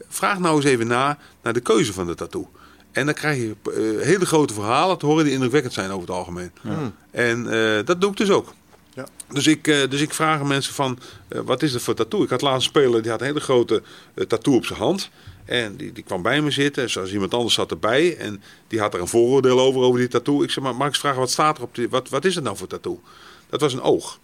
Vraag 0.08 0.38
nou 0.38 0.56
eens 0.56 0.64
even 0.64 0.86
na 0.86 1.18
naar 1.42 1.52
de 1.52 1.60
keuze 1.60 1.92
van 1.92 2.06
de 2.06 2.14
tattoo. 2.14 2.50
En 2.92 3.04
dan 3.04 3.14
krijg 3.14 3.36
je 3.36 3.56
uh, 3.64 4.04
hele 4.04 4.26
grote 4.26 4.54
verhalen 4.54 4.98
te 4.98 5.06
horen 5.06 5.24
die 5.24 5.32
indrukwekkend 5.32 5.72
zijn 5.72 5.90
over 5.90 6.00
het 6.00 6.16
algemeen. 6.16 6.52
Ja. 6.62 6.92
En 7.10 7.46
uh, 7.46 7.78
dat 7.84 8.00
doe 8.00 8.10
ik 8.10 8.16
dus 8.16 8.30
ook. 8.30 8.54
Ja. 8.94 9.06
Dus, 9.32 9.46
ik, 9.46 9.66
uh, 9.66 9.88
dus 9.88 10.00
ik 10.00 10.14
vraag 10.14 10.42
mensen 10.42 10.74
van, 10.74 10.98
uh, 11.28 11.40
wat 11.40 11.62
is 11.62 11.72
dat 11.72 11.82
voor 11.82 11.94
tattoo? 11.94 12.22
Ik 12.22 12.30
had 12.30 12.40
laatst 12.40 12.66
een 12.66 12.82
speler, 12.82 13.02
die 13.02 13.10
had 13.10 13.20
een 13.20 13.26
hele 13.26 13.40
grote 13.40 13.82
uh, 14.14 14.24
tattoo 14.24 14.54
op 14.54 14.64
zijn 14.64 14.78
hand. 14.78 15.10
En 15.44 15.76
die, 15.76 15.92
die 15.92 16.04
kwam 16.04 16.22
bij 16.22 16.40
me 16.40 16.50
zitten, 16.50 16.90
zoals 16.90 17.12
iemand 17.12 17.34
anders 17.34 17.54
zat 17.54 17.70
erbij. 17.70 18.16
En 18.16 18.42
die 18.68 18.80
had 18.80 18.94
er 18.94 19.00
een 19.00 19.08
vooroordeel 19.08 19.60
over, 19.60 19.80
over 19.80 19.98
die 19.98 20.08
tattoo. 20.08 20.42
Ik 20.42 20.50
zeg, 20.50 20.64
maar 20.64 20.74
mag 20.74 20.86
ik 20.86 20.92
eens 20.92 20.98
vragen, 21.00 21.18
wat 21.18 21.30
staat 21.30 21.56
er 21.56 21.62
op 21.62 21.74
die, 21.74 21.88
wat, 21.88 22.08
wat 22.08 22.24
is 22.24 22.34
het 22.34 22.44
nou 22.44 22.56
voor 22.56 22.66
tattoo? 22.66 23.00
Dat 23.48 23.60
was 23.60 23.72
een 23.72 23.82
oog. 23.82 24.18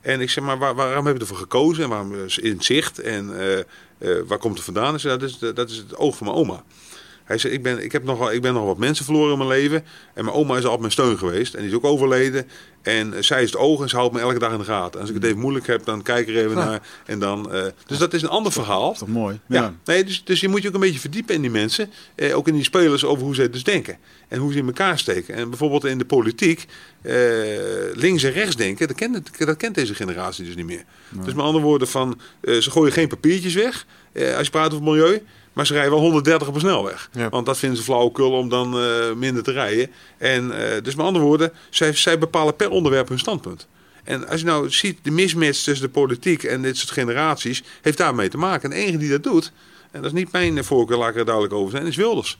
En 0.00 0.20
ik 0.20 0.30
zeg, 0.30 0.44
maar 0.44 0.58
waar, 0.58 0.74
waarom 0.74 1.06
heb 1.06 1.14
je 1.14 1.20
ervoor 1.20 1.36
gekozen? 1.36 1.84
En 1.84 1.88
waarom 1.88 2.14
in 2.14 2.52
het 2.52 2.64
zicht? 2.64 2.98
En 2.98 3.26
waar 4.26 4.38
komt 4.38 4.54
het 4.54 4.64
vandaan? 4.64 4.94
Ik 4.94 5.00
zeg, 5.00 5.18
dat 5.18 5.22
is, 5.22 5.38
dat 5.38 5.70
is 5.70 5.76
het 5.76 5.96
oog 5.96 6.16
van 6.16 6.26
mijn 6.26 6.38
oma. 6.38 6.62
Hij 7.24 7.38
zei, 7.38 7.52
ik 7.52 7.62
ben, 7.62 7.84
ik, 7.84 7.92
heb 7.92 8.04
nog, 8.04 8.30
ik 8.30 8.42
ben 8.42 8.54
nog 8.54 8.64
wat 8.64 8.78
mensen 8.78 9.04
verloren 9.04 9.32
in 9.32 9.38
mijn 9.38 9.60
leven. 9.60 9.84
En 10.14 10.24
mijn 10.24 10.36
oma 10.36 10.56
is 10.56 10.62
altijd 10.62 10.80
mijn 10.80 10.92
steun 10.92 11.18
geweest. 11.18 11.54
En 11.54 11.60
die 11.60 11.70
is 11.70 11.76
ook 11.76 11.84
overleden. 11.84 12.46
En 12.82 13.24
zij 13.24 13.42
is 13.42 13.50
het 13.50 13.60
oog 13.60 13.82
en 13.82 13.88
ze 13.88 13.96
houdt 13.96 14.14
me 14.14 14.20
elke 14.20 14.38
dag 14.38 14.52
in 14.52 14.58
de 14.58 14.64
gaten. 14.64 15.00
Als 15.00 15.08
ik 15.08 15.14
het 15.14 15.24
even 15.24 15.38
moeilijk 15.38 15.66
heb, 15.66 15.84
dan 15.84 16.02
kijk 16.02 16.28
ik 16.28 16.34
er 16.34 16.44
even 16.44 16.56
naar. 16.56 16.82
En 17.06 17.18
dan, 17.18 17.54
uh, 17.54 17.62
dus 17.86 17.98
dat 17.98 18.14
is 18.14 18.22
een 18.22 18.28
ander 18.28 18.52
verhaal. 18.52 18.82
Dat 18.82 18.92
is 18.92 18.98
toch 18.98 19.08
mooi? 19.08 19.40
Ja. 19.46 19.62
ja. 19.62 19.74
Nee, 19.84 20.04
dus, 20.04 20.24
dus 20.24 20.40
je 20.40 20.48
moet 20.48 20.62
je 20.62 20.68
ook 20.68 20.74
een 20.74 20.80
beetje 20.80 21.00
verdiepen 21.00 21.34
in 21.34 21.40
die 21.40 21.50
mensen. 21.50 21.90
Eh, 22.14 22.36
ook 22.36 22.48
in 22.48 22.54
die 22.54 22.64
spelers 22.64 23.04
over 23.04 23.24
hoe 23.24 23.34
ze 23.34 23.50
dus 23.50 23.64
denken. 23.64 23.98
En 24.28 24.38
hoe 24.38 24.52
ze 24.52 24.58
in 24.58 24.66
elkaar 24.66 24.98
steken. 24.98 25.34
En 25.34 25.48
bijvoorbeeld 25.48 25.84
in 25.84 25.98
de 25.98 26.04
politiek. 26.04 26.66
Eh, 27.02 27.14
links 27.94 28.22
en 28.22 28.32
rechts 28.32 28.56
denken. 28.56 28.86
Dat 28.86 28.96
kent, 28.96 29.38
dat 29.38 29.56
kent 29.56 29.74
deze 29.74 29.94
generatie 29.94 30.44
dus 30.44 30.56
niet 30.56 30.66
meer. 30.66 30.84
Nee. 31.08 31.24
Dus 31.24 31.34
met 31.34 31.44
andere 31.44 31.64
woorden 31.64 31.88
van... 31.88 32.20
Uh, 32.40 32.60
ze 32.60 32.70
gooien 32.70 32.92
geen 32.92 33.08
papiertjes 33.08 33.54
weg. 33.54 33.86
Eh, 34.12 34.36
als 34.36 34.44
je 34.44 34.50
praat 34.50 34.72
over 34.72 34.84
milieu. 34.84 35.22
Maar 35.54 35.66
ze 35.66 35.72
rijden 35.72 35.92
wel 35.92 36.00
130 36.00 36.48
op 36.48 36.54
een 36.54 36.60
snelweg. 36.60 37.08
Ja. 37.12 37.28
Want 37.28 37.46
dat 37.46 37.58
vinden 37.58 37.78
ze 37.78 37.84
flauwekul 37.84 38.32
om 38.32 38.48
dan 38.48 38.80
uh, 38.80 39.12
minder 39.16 39.42
te 39.42 39.52
rijden. 39.52 39.90
En 40.18 40.44
uh, 40.44 40.54
dus 40.82 40.94
met 40.94 41.06
andere 41.06 41.24
woorden, 41.24 41.52
zij, 41.70 41.92
zij 41.92 42.18
bepalen 42.18 42.56
per 42.56 42.70
onderwerp 42.70 43.08
hun 43.08 43.18
standpunt. 43.18 43.66
En 44.04 44.28
als 44.28 44.40
je 44.40 44.46
nou 44.46 44.70
ziet, 44.70 44.98
de 45.02 45.10
mismatch 45.10 45.62
tussen 45.62 45.86
de 45.86 45.92
politiek 45.92 46.42
en 46.42 46.62
dit 46.62 46.76
soort 46.76 46.90
generaties 46.90 47.62
heeft 47.82 47.98
daarmee 47.98 48.28
te 48.28 48.36
maken. 48.36 48.70
En 48.70 48.76
de 48.76 48.82
enige 48.82 48.98
die 48.98 49.10
dat 49.10 49.22
doet, 49.22 49.52
en 49.90 50.02
dat 50.02 50.12
is 50.12 50.18
niet 50.18 50.32
mijn 50.32 50.64
voorkeur, 50.64 50.96
laat 50.96 51.10
ik 51.10 51.16
er 51.16 51.24
duidelijk 51.24 51.54
over 51.54 51.70
zijn, 51.70 51.86
is 51.86 51.96
Wilders. 51.96 52.38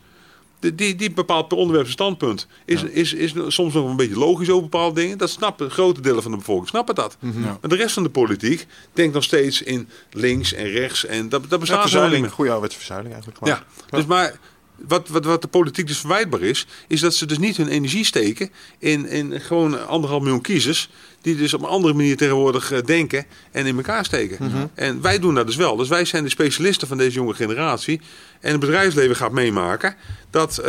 Die, 0.73 0.95
die, 0.95 1.11
bepaalt 1.11 1.49
per 1.49 1.57
onderwerp 1.57 1.87
zijn 1.87 1.99
standpunt. 1.99 2.47
Is, 2.65 2.81
ja. 2.81 2.89
is, 2.89 3.12
is, 3.12 3.33
is 3.33 3.55
soms 3.55 3.75
nog 3.75 3.89
een 3.89 3.97
beetje 3.97 4.19
logisch 4.19 4.51
over 4.51 4.62
bepaalde 4.62 5.01
dingen. 5.01 5.19
Dat 5.19 5.31
snappen 5.31 5.71
grote 5.71 6.01
delen 6.01 6.23
van 6.23 6.31
de 6.31 6.37
bevolking 6.37 6.69
snappen 6.69 6.95
dat. 6.95 7.17
Mhm. 7.21 7.27
Mm 7.27 7.43
-hmm. 7.43 7.59
Maar 7.61 7.71
de 7.71 7.77
rest 7.77 7.95
van 7.95 8.03
de 8.03 8.11
politiek 8.11 8.67
denkt 8.93 9.15
nog 9.15 9.23
steeds 9.23 9.62
in 9.62 9.89
links 10.11 10.53
en 10.53 10.67
rechts. 10.67 11.07
En 11.07 11.29
dat, 11.29 11.51
dat 11.51 11.61
bestaat 11.61 11.77
ja, 11.77 11.83
verzuiling. 11.83 12.31
Goede 12.31 12.51
ouderwetse 12.51 12.79
verzuiling 12.79 13.15
eigenlijk. 13.15 13.47
Ja, 13.47 13.65
ja, 13.91 13.97
dus 13.97 14.07
maar 14.07 14.39
wat, 14.77 15.09
wat, 15.09 15.25
wat 15.25 15.43
de 15.43 15.49
politiek 15.49 15.87
dus 15.87 15.99
verwijtbaar 15.99 16.41
is, 16.41 16.66
is 16.89 17.01
dat 17.01 17.14
ze 17.14 17.27
dus 17.27 17.39
niet 17.39 17.57
hun 17.57 17.68
energie 17.68 18.05
steken 18.05 18.51
in, 18.79 19.09
in 19.09 19.41
gewoon 19.41 19.87
anderhalf 19.87 20.22
miljoen 20.22 20.41
kiezers. 20.41 20.91
Die 21.20 21.37
dus 21.37 21.55
op 21.55 21.62
een 21.62 21.68
andere 21.68 21.95
manier 21.95 22.16
tegenwoordig 22.16 22.72
uh, 22.72 22.79
denken 22.85 23.27
en 23.53 23.66
in 23.66 23.77
elkaar 23.77 24.05
steken. 24.05 24.37
Mhm. 24.41 24.45
Mm 24.45 24.57
-hmm. 24.57 24.70
En 24.75 25.01
wij 25.01 25.18
doen 25.18 25.35
dat 25.35 25.47
dus 25.47 25.57
wel. 25.57 25.77
Dus 25.77 25.89
wij 25.89 26.05
zijn 26.05 26.25
de 26.25 26.31
specialisten 26.31 26.89
van 26.89 26.97
deze 26.97 27.14
jonge 27.14 27.35
generatie. 27.35 28.01
En 28.41 28.51
het 28.51 28.61
bedrijfsleven 28.61 29.16
gaat 29.16 29.33
meemaken 29.33 29.97
dat, 30.31 30.61
uh, 30.64 30.66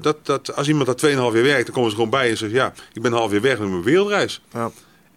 dat, 0.00 0.16
dat 0.22 0.56
als 0.56 0.68
iemand 0.68 0.86
dat 0.86 1.06
2,5 1.06 1.10
jaar 1.12 1.32
werkt, 1.32 1.64
dan 1.64 1.74
komen 1.74 1.90
ze 1.90 1.96
gewoon 1.96 2.10
bij 2.10 2.30
en 2.30 2.36
zeggen: 2.36 2.58
Ja, 2.58 2.72
ik 2.92 3.02
ben 3.02 3.12
een 3.12 3.18
half 3.18 3.32
jaar 3.32 3.40
weg 3.40 3.58
met 3.58 3.68
mijn 3.68 3.82
wereldreis. 3.82 4.40
Ja. 4.52 4.70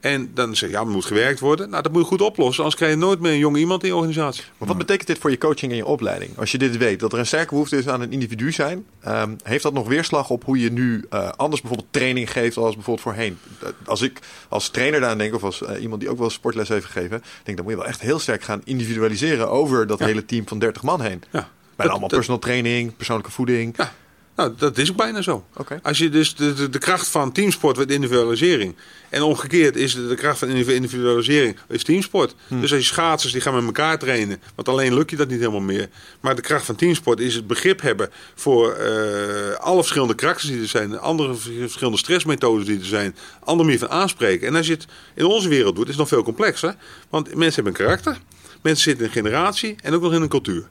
En 0.05 0.31
dan 0.33 0.55
zeg 0.55 0.69
je, 0.69 0.75
ja, 0.75 0.81
er 0.81 0.87
moet 0.87 1.05
gewerkt 1.05 1.39
worden. 1.39 1.69
Nou, 1.69 1.83
dat 1.83 1.91
moet 1.91 2.01
je 2.01 2.07
goed 2.07 2.21
oplossen. 2.21 2.63
Anders 2.63 2.75
krijg 2.75 2.93
je 2.93 2.99
nooit 2.99 3.19
meer 3.19 3.31
een 3.31 3.37
jonge 3.37 3.59
iemand 3.59 3.81
in 3.83 3.87
je 3.87 3.95
organisatie. 3.95 4.43
Maar 4.57 4.67
wat 4.67 4.77
betekent 4.77 5.07
dit 5.07 5.17
voor 5.17 5.29
je 5.29 5.37
coaching 5.37 5.71
en 5.71 5.77
je 5.77 5.85
opleiding? 5.85 6.37
Als 6.37 6.51
je 6.51 6.57
dit 6.57 6.77
weet, 6.77 6.99
dat 6.99 7.13
er 7.13 7.19
een 7.19 7.25
sterke 7.25 7.49
behoefte 7.49 7.77
is 7.77 7.87
aan 7.87 8.01
een 8.01 8.11
individu 8.11 8.51
zijn. 8.51 8.85
Um, 9.07 9.35
heeft 9.43 9.63
dat 9.63 9.73
nog 9.73 9.87
weerslag 9.87 10.29
op 10.29 10.43
hoe 10.43 10.59
je 10.59 10.71
nu 10.71 11.05
uh, 11.13 11.29
anders 11.29 11.61
bijvoorbeeld 11.61 11.93
training 11.93 12.31
geeft 12.31 12.57
als 12.57 12.73
bijvoorbeeld 12.73 13.01
voorheen? 13.01 13.37
Als 13.85 14.01
ik 14.01 14.19
als 14.49 14.69
trainer 14.69 14.99
daar 14.99 15.17
denk, 15.17 15.33
of 15.33 15.43
als 15.43 15.61
uh, 15.61 15.81
iemand 15.81 16.01
die 16.01 16.09
ook 16.09 16.17
wel 16.17 16.29
sportles 16.29 16.69
heeft 16.69 16.85
gegeven. 16.85 17.23
denk 17.43 17.57
dan 17.57 17.65
moet 17.65 17.75
je 17.75 17.79
wel 17.79 17.89
echt 17.89 18.01
heel 18.01 18.19
sterk 18.19 18.43
gaan 18.43 18.61
individualiseren 18.63 19.49
over 19.49 19.87
dat 19.87 19.99
ja. 19.99 20.05
hele 20.05 20.25
team 20.25 20.47
van 20.47 20.59
30 20.59 20.83
man 20.83 21.01
heen. 21.01 21.23
Ja. 21.31 21.49
Bij 21.75 21.87
allemaal 21.87 22.09
personal 22.09 22.39
training, 22.39 22.95
persoonlijke 22.95 23.31
voeding. 23.31 23.73
Ja. 23.77 23.93
Nou, 24.35 24.53
dat 24.57 24.77
is 24.77 24.89
ook 24.89 24.95
bijna 24.95 25.21
zo. 25.21 25.45
Als 25.81 25.97
je 25.97 26.09
dus 26.09 26.35
de, 26.35 26.53
de, 26.53 26.69
de 26.69 26.77
kracht 26.77 27.07
van 27.07 27.31
teamsport 27.31 27.75
wordt 27.75 27.91
individualisering. 27.91 28.75
En 29.09 29.21
omgekeerd 29.21 29.75
is 29.75 29.93
de, 29.93 30.07
de 30.07 30.15
kracht 30.15 30.39
van 30.39 30.47
individu- 30.47 30.75
individualisering 30.75 31.57
is 31.67 31.83
teamsport. 31.83 32.35
Hm. 32.47 32.59
Dus 32.59 32.71
als 32.71 32.81
je 32.81 32.93
schaatsers 32.93 33.33
die 33.33 33.41
gaan 33.41 33.55
met 33.55 33.63
elkaar 33.65 33.99
trainen. 33.99 34.41
Want 34.55 34.69
alleen 34.69 34.93
lukt 34.93 35.09
je 35.09 35.15
dat 35.15 35.27
niet 35.27 35.39
helemaal 35.39 35.59
meer. 35.59 35.89
Maar 36.19 36.35
de 36.35 36.41
kracht 36.41 36.65
van 36.65 36.75
teamsport 36.75 37.19
is 37.19 37.35
het 37.35 37.47
begrip 37.47 37.81
hebben 37.81 38.09
voor 38.35 38.71
eh, 38.71 39.55
alle 39.55 39.79
verschillende 39.79 40.15
karakters 40.15 40.47
die 40.47 40.61
er 40.61 40.67
zijn. 40.67 40.99
Andere 40.99 41.35
verschillende 41.35 41.97
stressmethodes 41.97 42.65
die 42.65 42.79
er 42.79 42.85
zijn. 42.85 43.15
Andere 43.39 43.63
manier 43.63 43.79
van 43.79 43.89
aanspreken. 43.89 44.47
En 44.47 44.55
als 44.55 44.67
je 44.67 44.73
het 44.73 44.85
in 45.13 45.25
onze 45.25 45.49
wereld 45.49 45.75
doet, 45.75 45.83
is 45.83 45.89
het 45.89 45.99
nog 45.99 46.07
veel 46.07 46.23
complexer. 46.23 46.75
Want 47.09 47.35
mensen 47.35 47.63
hebben 47.63 47.81
een 47.81 47.87
karakter. 47.87 48.17
Mensen 48.61 48.83
zitten 48.83 49.05
in 49.05 49.11
een 49.11 49.23
generatie 49.23 49.75
en 49.81 49.93
ook 49.93 50.01
nog 50.01 50.13
in 50.13 50.21
een 50.21 50.27
cultuur. 50.27 50.67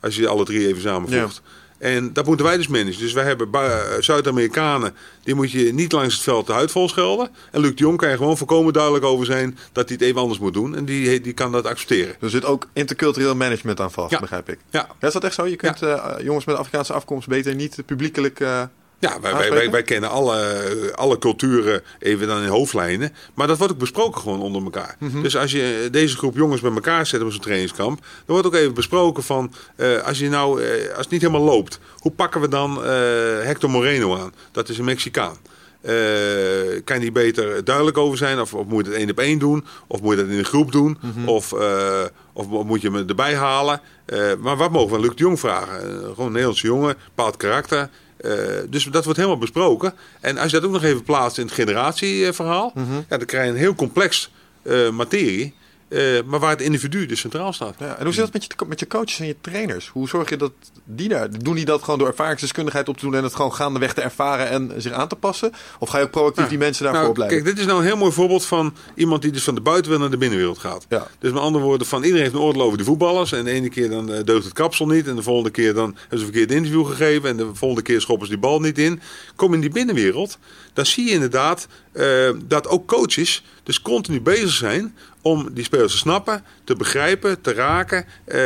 Als 0.00 0.16
je 0.16 0.28
alle 0.28 0.44
drie 0.44 0.66
even 0.66 0.82
samenvoegt. 0.82 1.42
En 1.78 2.12
dat 2.12 2.26
moeten 2.26 2.46
wij 2.46 2.56
dus 2.56 2.66
managen. 2.68 2.98
Dus 3.00 3.12
wij 3.12 3.24
hebben 3.24 3.48
eh, 3.52 3.80
Zuid-Amerikanen, 4.00 4.94
die 5.22 5.34
moet 5.34 5.50
je 5.50 5.72
niet 5.72 5.92
langs 5.92 6.14
het 6.14 6.22
veld 6.22 6.46
de 6.46 6.52
huid 6.52 6.70
vol 6.70 6.88
schelden. 6.88 7.28
En 7.52 7.60
Luc 7.60 7.70
de 7.74 7.82
Jong 7.82 7.96
kan 7.98 8.10
je 8.10 8.16
gewoon 8.16 8.36
volkomen 8.36 8.72
duidelijk 8.72 9.04
over 9.04 9.26
zijn 9.26 9.58
dat 9.72 9.88
hij 9.88 9.96
het 10.00 10.06
even 10.08 10.20
anders 10.20 10.38
moet 10.40 10.54
doen. 10.54 10.76
En 10.76 10.84
die, 10.84 11.20
die 11.20 11.32
kan 11.32 11.52
dat 11.52 11.66
accepteren. 11.66 12.14
Er 12.20 12.30
zit 12.30 12.44
ook 12.44 12.68
intercultureel 12.72 13.34
management 13.34 13.80
aan 13.80 13.92
vast, 13.92 14.10
Ja. 14.10 14.20
begrijp 14.20 14.48
ik. 14.48 14.58
Ja, 14.70 14.86
Ja, 15.00 15.06
is 15.06 15.12
dat 15.12 15.24
echt 15.24 15.34
zo? 15.34 15.46
Je 15.46 15.56
kunt 15.56 15.82
eh, 15.82 16.04
jongens 16.22 16.44
met 16.44 16.56
Afrikaanse 16.56 16.92
afkomst 16.92 17.28
beter 17.28 17.54
niet 17.54 17.82
publiekelijk... 17.86 18.40
eh, 18.40 18.62
ja 18.98 19.20
wij, 19.20 19.50
wij, 19.50 19.70
wij, 19.70 19.82
kennen 19.82 20.10
alle, 20.10 20.92
alle 20.94 21.18
culturen 21.18 21.82
even 21.98 22.26
dan 22.26 22.42
in 22.42 22.48
hoofdlijnen. 22.48 23.12
Maar 23.34 23.46
dat 23.46 23.58
wordt 23.58 23.72
ook 23.72 23.78
besproken 23.78 24.20
gewoon 24.20 24.40
onder 24.40 24.62
elkaar. 24.62 24.96
Dus 25.22 25.36
als 25.36 25.52
je 25.52 25.88
deze 25.90 26.16
groep 26.16 26.36
jongens 26.36 26.60
bij 26.60 26.72
elkaar 26.72 27.06
zet 27.06 27.22
op 27.22 27.30
zo'n 27.30 27.40
trainingskamp. 27.40 28.00
Dan 28.00 28.06
wordt 28.26 28.46
ook 28.46 28.54
even 28.54 28.74
besproken 28.74 29.22
van, 29.22 29.52
eh, 29.76 30.02
als, 30.02 30.18
je 30.18 30.28
nou, 30.28 30.62
eh, 30.62 30.88
als 30.88 30.98
het 30.98 31.10
niet 31.10 31.20
helemaal 31.20 31.42
loopt. 31.42 31.78
Hoe 31.98 32.12
pakken 32.12 32.40
we 32.40 32.48
dan 32.48 32.84
eh, 32.84 32.90
Hector 33.42 33.70
Moreno 33.70 34.16
aan? 34.16 34.32
Dat 34.52 34.68
is 34.68 34.78
een 34.78 34.84
Mexicaan. 34.84 35.36
Eh, 35.86 35.94
kan 36.84 36.98
die 36.98 37.12
beter 37.12 37.64
duidelijk 37.64 37.98
over 37.98 38.18
zijn? 38.18 38.40
Of, 38.40 38.54
of 38.54 38.66
moet 38.66 38.84
je 38.84 38.90
het 38.90 39.00
één 39.00 39.10
op 39.10 39.18
één 39.18 39.38
doen? 39.38 39.64
Of 39.86 40.00
moet 40.00 40.16
je 40.16 40.22
dat 40.22 40.30
in 40.30 40.38
een 40.38 40.44
groep 40.44 40.72
doen? 40.72 40.98
of, 41.26 41.52
eh, 41.52 42.04
of 42.32 42.46
moet 42.46 42.80
je 42.80 42.90
hem 42.90 43.08
erbij 43.08 43.34
halen? 43.34 43.80
Maar 44.38 44.56
wat 44.56 44.70
mogen 44.70 44.96
we 44.96 45.02
Luc 45.02 45.14
de 45.14 45.22
Jong 45.22 45.40
vragen? 45.40 45.80
Gewoon 45.80 46.26
een 46.26 46.32
Nederlandse 46.32 46.66
jongen, 46.66 46.96
bepaald 47.14 47.36
karakter. 47.36 47.88
Eh, 48.16 48.32
dus 48.68 48.84
dat 48.84 49.04
wordt 49.04 49.18
helemaal 49.18 49.40
besproken. 49.40 49.94
En 50.20 50.38
als 50.38 50.50
je 50.50 50.56
dat 50.56 50.66
ook 50.66 50.72
nog 50.72 50.82
even 50.82 51.02
plaatst 51.02 51.38
in 51.38 51.44
het 51.44 51.54
generatieverhaal... 51.54 52.72
ja, 53.08 53.16
dan 53.16 53.26
krijg 53.26 53.44
je 53.44 53.50
een 53.50 53.56
heel 53.56 53.74
complex 53.74 54.30
eh, 54.62 54.90
materie... 54.90 55.54
eh, 55.88 56.22
maar 56.24 56.40
waar 56.40 56.50
het 56.50 56.60
individu 56.60 57.06
dus 57.06 57.20
centraal 57.20 57.52
staat. 57.52 57.74
Ja, 57.78 57.96
en 57.96 58.04
hoe 58.04 58.14
zit 58.14 58.24
dat 58.24 58.32
met 58.32 58.44
je, 58.44 58.66
met 58.66 58.80
je 58.80 58.86
coaches 58.86 59.20
en 59.20 59.26
je 59.26 59.36
trainers? 59.40 59.88
Hoe 59.88 60.08
zorg 60.08 60.28
je 60.28 60.36
dat 60.36 60.52
die 60.84 61.08
daar... 61.08 61.38
Doen 61.38 61.54
die 61.54 61.64
dat 61.64 61.82
gewoon 61.82 61.98
door 61.98 62.08
ervaringsdeskundigheid 62.08 62.88
op 62.88 62.96
te 62.96 63.04
doen... 63.04 63.14
en 63.14 63.22
het 63.22 63.34
gewoon 63.34 63.54
gaandeweg 63.54 63.94
te 63.94 64.00
ervaren 64.00 64.48
en 64.48 64.72
zich 64.76 64.92
aan 64.92 65.08
te 65.08 65.16
passen? 65.16 65.52
Of 65.78 65.88
ga 65.88 65.98
je 65.98 66.04
ook 66.04 66.10
proactief 66.10 66.48
die 66.48 66.58
mensen 66.58 66.82
daarvoor 66.82 67.00
Nou, 67.00 67.12
opleiden? 67.12 67.42
Kijk, 67.42 67.54
dit 67.54 67.64
is 67.64 67.68
nou 67.70 67.80
een 67.80 67.86
heel 67.86 67.96
mooi 67.96 68.12
voorbeeld 68.12 68.44
van 68.44 68.74
iemand 68.94 69.22
die 69.22 69.32
dus 69.32 69.44
van 69.44 69.54
de 69.54 69.60
buitenwereld 69.60 70.10
naar 70.10 70.18
de 70.18 70.24
binnenwereld 70.26 70.58
gaat. 70.58 70.86
Ja. 70.88 71.06
Dus 71.18 71.32
met 71.32 71.42
andere 71.42 71.64
woorden, 71.64 71.86
van 71.86 72.02
iedereen 72.02 72.22
heeft 72.22 72.34
een 72.34 72.40
oordeel 72.40 72.62
over 72.62 72.78
de 72.78 72.84
voetballers. 72.84 73.32
En 73.32 73.44
de 73.44 73.50
ene 73.50 73.68
keer 73.68 73.90
dan 73.90 74.12
eh, 74.12 74.24
deugt 74.24 74.44
het 74.44 74.52
kapsel 74.52 74.86
niet. 74.86 75.08
En 75.08 75.16
de 75.16 75.22
volgende 75.22 75.50
keer 75.50 75.74
dan 75.74 75.96
hebben 75.98 76.18
ze 76.18 76.24
een 76.24 76.32
verkeerd 76.32 76.50
interview 76.50 76.86
gegeven. 76.86 77.28
En 77.28 77.36
de 77.36 77.54
volgende 77.54 77.82
keer 77.82 78.00
schoppen 78.00 78.26
ze 78.26 78.32
die 78.32 78.42
bal 78.42 78.60
niet 78.60 78.78
in. 78.78 79.00
Kom 79.36 79.54
in 79.54 79.60
die 79.60 79.70
binnenwereld, 79.70 80.38
dan 80.72 80.86
zie 80.86 81.04
je 81.04 81.12
inderdaad 81.12 81.66
eh, 81.92 82.30
dat 82.44 82.68
ook 82.68 82.86
coaches 82.86 83.44
dus 83.62 83.82
continu 83.82 84.20
bezig 84.20 84.50
zijn 84.50 84.94
om 85.26 85.48
die 85.52 85.64
spelers 85.64 85.92
te 85.92 85.98
snappen, 85.98 86.44
te 86.64 86.74
begrijpen, 86.76 87.40
te 87.40 87.52
raken. 87.52 88.06
eh, 88.24 88.38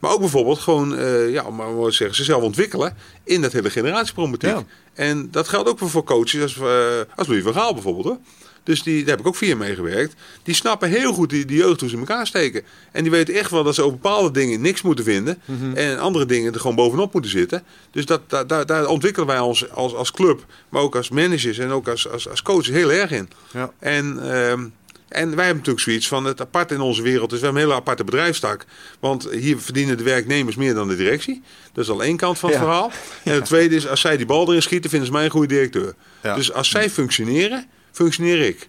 maar 0.00 0.10
ook 0.10 0.20
bijvoorbeeld 0.20 0.58
gewoon, 0.58 0.96
eh, 0.96 1.30
ja, 1.30 1.44
om 1.44 1.56
maar 1.56 1.66
te 1.66 1.90
zeggen, 1.90 2.16
zichzelf 2.16 2.42
ontwikkelen 2.42 2.96
in 3.24 3.42
dat 3.42 3.52
hele 3.52 3.70
generatieproblematiek. 3.70 4.50
Ja. 4.50 4.64
En 4.94 5.28
dat 5.30 5.48
geldt 5.48 5.68
ook 5.68 5.78
voor 5.78 6.04
coaches 6.04 6.42
als, 6.42 6.56
eh, 6.56 7.16
als 7.16 7.26
Louis 7.26 7.42
van 7.42 7.52
Gaal 7.52 7.72
bijvoorbeeld. 7.74 8.06
Hoor. 8.06 8.18
Dus 8.62 8.82
die, 8.82 8.98
daar 9.00 9.10
heb 9.10 9.20
ik 9.20 9.26
ook 9.26 9.36
vier 9.36 9.56
meegewerkt. 9.56 10.14
Die 10.42 10.54
snappen 10.54 10.88
heel 10.88 11.12
goed 11.12 11.30
die, 11.30 11.44
die 11.44 11.56
jeugd 11.56 11.80
hoe 11.80 11.88
ze 11.88 11.94
in 11.94 12.00
elkaar 12.00 12.26
steken. 12.26 12.62
En 12.92 13.02
die 13.02 13.12
weten 13.12 13.34
echt 13.34 13.50
wel 13.50 13.62
dat 13.62 13.74
ze 13.74 13.82
over 13.82 13.98
bepaalde 13.98 14.30
dingen 14.30 14.60
niks 14.60 14.82
moeten 14.82 15.04
vinden. 15.04 15.38
En 15.74 15.98
andere 15.98 16.26
dingen 16.26 16.52
er 16.52 16.60
gewoon 16.60 16.76
bovenop 16.76 17.12
moeten 17.12 17.30
zitten. 17.30 17.62
Dus 17.90 18.06
dat, 18.06 18.20
daar, 18.26 18.46
daar, 18.46 18.66
daar 18.66 18.86
ontwikkelen 18.86 19.26
wij 19.28 19.38
ons 19.38 19.70
als, 19.70 19.94
als 19.94 20.12
club, 20.12 20.44
maar 20.68 20.82
ook 20.82 20.96
als 20.96 21.08
managers 21.08 21.58
en 21.58 21.70
ook 21.70 21.88
als, 21.88 22.08
als, 22.08 22.28
als 22.28 22.42
coaches 22.42 22.74
heel 22.74 22.92
erg 22.92 23.10
in. 23.10 23.28
Ja. 23.52 23.70
En, 23.78 24.32
ehm, 24.32 24.66
en 25.10 25.26
wij 25.28 25.44
hebben 25.44 25.56
natuurlijk 25.56 25.84
zoiets 25.84 26.08
van 26.08 26.24
het 26.24 26.40
apart 26.40 26.70
in 26.70 26.80
onze 26.80 27.02
wereld. 27.02 27.30
Dus 27.30 27.38
we 27.38 27.44
hebben 27.44 27.62
een 27.62 27.68
hele 27.68 27.80
aparte 27.80 28.04
bedrijfstak. 28.04 28.64
Want 29.00 29.28
hier 29.30 29.58
verdienen 29.58 29.96
de 29.96 30.02
werknemers 30.02 30.56
meer 30.56 30.74
dan 30.74 30.88
de 30.88 30.96
directie. 30.96 31.42
Dat 31.72 31.84
is 31.84 31.90
al 31.90 32.02
één 32.02 32.16
kant 32.16 32.38
van 32.38 32.48
het 32.50 32.58
Ja. 32.58 32.64
verhaal. 32.64 32.90
En 33.24 33.34
het 33.34 33.44
tweede 33.44 33.74
is, 33.74 33.88
als 33.88 34.00
zij 34.00 34.16
die 34.16 34.26
bal 34.26 34.48
erin 34.48 34.62
schieten, 34.62 34.90
vinden 34.90 35.08
ze 35.08 35.12
mij 35.14 35.24
een 35.24 35.30
goede 35.30 35.46
directeur. 35.46 35.94
Ja. 36.22 36.34
Dus 36.34 36.52
als 36.52 36.68
zij 36.70 36.90
functioneren, 36.90 37.66
functioneer 37.92 38.40
ik. 38.40 38.68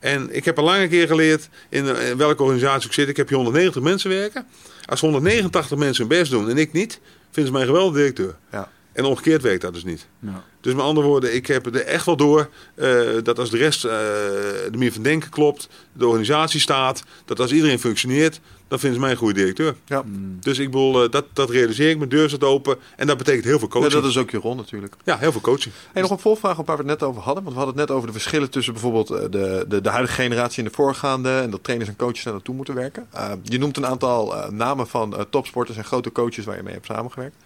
En 0.00 0.28
ik 0.36 0.44
heb 0.44 0.58
al 0.58 0.64
lange 0.64 0.88
keer 0.88 1.06
geleerd 1.06 1.48
in, 1.68 1.96
in 1.96 2.16
welke 2.16 2.42
organisatie 2.42 2.86
ik 2.88 2.94
zit. 2.94 3.08
Ik 3.08 3.16
heb 3.16 3.28
hier 3.28 3.36
190 3.36 3.82
mensen 3.82 4.10
werken. 4.10 4.46
Als 4.84 5.00
189 5.00 5.78
mensen 5.78 6.06
hun 6.08 6.18
best 6.18 6.30
doen 6.30 6.48
en 6.50 6.58
ik 6.58 6.72
niet, 6.72 7.00
vinden 7.30 7.46
ze 7.46 7.52
mij 7.52 7.60
een 7.60 7.66
geweldige 7.66 7.96
directeur. 7.98 8.36
Ja. 8.52 8.70
En 8.92 9.04
omgekeerd 9.04 9.42
werkt 9.42 9.62
dat 9.62 9.74
dus 9.74 9.84
niet. 9.84 10.06
Ja. 10.18 10.44
Dus 10.60 10.74
met 10.74 10.84
andere 10.84 11.06
woorden, 11.06 11.34
ik 11.34 11.46
heb 11.46 11.66
er 11.66 11.84
echt 11.84 12.06
wel 12.06 12.16
door 12.16 12.48
eh, 12.74 13.00
dat 13.22 13.38
als 13.38 13.50
de 13.50 13.56
rest 13.56 13.84
eh, 13.84 13.90
de 13.90 14.68
manier 14.70 14.92
van 14.92 15.02
denken 15.02 15.30
klopt, 15.30 15.68
de 15.92 16.06
organisatie 16.06 16.60
staat, 16.60 17.04
dat 17.24 17.40
als 17.40 17.52
iedereen 17.52 17.78
functioneert, 17.78 18.40
dan 18.68 18.78
vinden 18.78 18.98
ze 18.98 19.04
mij 19.04 19.10
een 19.10 19.20
goede 19.20 19.34
directeur. 19.34 19.74
Ja. 19.86 20.02
Dus 20.40 20.58
ik 20.58 20.70
bedoel, 20.70 21.04
eh, 21.04 21.10
dat, 21.10 21.24
dat 21.32 21.50
realiseer 21.50 21.90
ik, 21.90 21.96
mijn 21.96 22.08
deur 22.10 22.28
staat 22.28 22.44
open 22.44 22.76
en 22.96 23.06
dat 23.06 23.16
betekent 23.16 23.44
heel 23.44 23.58
veel 23.58 23.68
Ja, 23.68 23.72
coaching. 23.72 24.02
dat 24.02 24.10
is 24.10 24.16
ook 24.16 24.30
je 24.30 24.38
rol 24.38 24.54
natuurlijk. 24.54 24.94
Ja, 25.04 25.18
heel 25.18 25.32
veel 25.32 25.40
coaching. 25.40 25.74
Hey, 25.92 26.02
nog 26.02 26.10
een 26.10 26.18
volvraag 26.18 26.58
op 26.58 26.66
waar 26.66 26.76
we 26.76 26.82
het 26.82 27.00
net 27.00 27.08
over 27.08 27.22
hadden. 27.22 27.42
Want 27.44 27.56
we 27.56 27.62
hadden 27.62 27.78
het 27.78 27.88
net 27.88 27.96
over 27.96 28.08
de 28.12 28.18
verschillen 28.18 28.50
tussen 28.50 28.72
bijvoorbeeld 28.72 29.08
de, 29.08 29.64
de, 29.68 29.80
de 29.80 29.88
huidige 29.88 30.14
generatie 30.14 30.62
en 30.62 30.68
de 30.68 30.74
voorgaande. 30.74 31.30
En 31.30 31.50
dat 31.50 31.64
trainers 31.64 31.90
en 31.90 31.96
coaches 31.96 32.22
daar 32.22 32.32
naartoe 32.32 32.54
moeten 32.54 32.74
werken. 32.74 33.06
Uh, 33.14 33.32
je 33.42 33.58
noemt 33.58 33.76
een 33.76 33.86
aantal 33.86 34.36
uh, 34.36 34.48
namen 34.48 34.86
van 34.86 35.14
uh, 35.14 35.20
topsporters 35.30 35.76
en 35.78 35.84
grote 35.84 36.12
coaches 36.12 36.44
waar 36.44 36.56
je 36.56 36.62
mee 36.62 36.74
hebt 36.74 36.86
samengewerkt. 36.86 37.36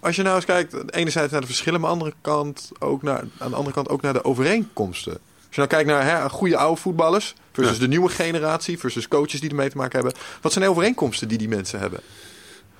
Als 0.00 0.16
je 0.16 0.22
nou 0.22 0.36
eens 0.36 0.44
kijkt, 0.44 0.92
enerzijds 0.92 1.32
naar 1.32 1.40
de 1.40 1.46
verschillen, 1.46 1.80
maar 1.80 1.90
aan 1.90 1.98
de 1.98 2.04
andere 2.04 2.20
kant 2.22 2.70
ook 2.78 3.02
naar, 3.02 3.24
aan 3.38 3.50
de 3.50 3.56
andere 3.56 3.74
kant 3.74 3.88
ook 3.88 4.02
naar 4.02 4.12
de 4.12 4.24
overeenkomsten. 4.24 5.12
Als 5.12 5.56
je 5.56 5.56
nou 5.56 5.68
kijkt 5.68 5.88
naar 5.88 6.04
hè, 6.04 6.28
goede 6.28 6.56
oude 6.56 6.80
voetballers 6.80 7.34
versus 7.52 7.74
ja. 7.74 7.80
de 7.80 7.88
nieuwe 7.88 8.08
generatie, 8.08 8.78
versus 8.78 9.08
coaches 9.08 9.40
die 9.40 9.50
ermee 9.50 9.70
te 9.70 9.76
maken 9.76 10.00
hebben. 10.00 10.20
Wat 10.40 10.52
zijn 10.52 10.64
de 10.64 10.70
overeenkomsten 10.70 11.28
die 11.28 11.38
die 11.38 11.48
mensen 11.48 11.78
hebben? 11.78 12.00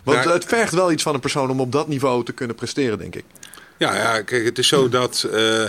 Want 0.03 0.25
het 0.25 0.45
vergt 0.45 0.73
wel 0.73 0.93
iets 0.93 1.03
van 1.03 1.15
een 1.15 1.21
persoon 1.21 1.51
om 1.51 1.61
op 1.61 1.73
dat 1.73 1.89
niveau 1.89 2.25
te 2.25 2.33
kunnen 2.33 2.57
presteren, 2.57 2.99
denk 2.99 3.15
ik. 3.15 3.25
Ja, 3.77 3.95
ja 3.95 4.23
kijk, 4.23 4.45
het 4.45 4.59
is 4.59 4.69
zo 4.69 4.89
dat 4.89 5.27
uh, 5.33 5.65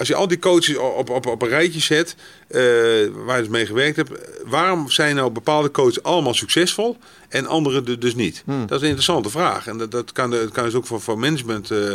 als 0.00 0.08
je 0.08 0.14
al 0.14 0.28
die 0.28 0.38
coaches 0.38 0.76
op, 0.76 1.10
op, 1.10 1.26
op 1.26 1.42
een 1.42 1.48
rijtje 1.48 1.80
zet, 1.80 2.16
uh, 2.48 2.60
waar 3.24 3.36
je 3.36 3.42
dus 3.42 3.48
mee 3.48 3.66
gewerkt 3.66 3.96
hebt, 3.96 4.10
waarom 4.44 4.90
zijn 4.90 5.16
nou 5.16 5.30
bepaalde 5.30 5.70
coaches 5.70 6.02
allemaal 6.02 6.34
succesvol 6.34 6.96
en 7.28 7.46
anderen 7.46 8.00
dus 8.00 8.14
niet? 8.14 8.42
Hmm. 8.44 8.60
Dat 8.60 8.76
is 8.76 8.82
een 8.82 8.88
interessante 8.88 9.30
vraag. 9.30 9.66
En 9.66 9.78
dat, 9.78 9.90
dat 9.90 10.12
kan, 10.12 10.30
dat 10.30 10.50
kan 10.50 10.64
dus 10.64 10.74
ook 10.74 10.86
voor, 10.86 11.00
voor 11.00 11.18
management 11.18 11.70
uh, 11.70 11.92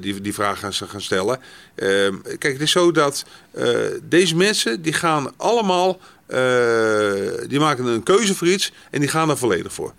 die, 0.00 0.20
die 0.20 0.34
vraag 0.34 0.58
gaan, 0.58 0.72
gaan 0.72 1.00
stellen. 1.00 1.40
kijk, 2.38 2.52
het 2.52 2.60
is 2.60 2.70
zo 2.70 2.92
dat 2.92 3.24
deze 4.02 4.36
mensen 4.36 4.82
die 4.82 4.92
gaan 4.92 5.32
allemaal, 5.36 6.00
die 7.48 7.58
maken 7.58 7.86
een 7.86 8.02
keuze 8.02 8.34
voor 8.34 8.48
iets 8.48 8.72
en 8.90 9.00
die 9.00 9.08
gaan 9.08 9.30
er 9.30 9.38
volledig 9.38 9.72
voor. 9.72 9.92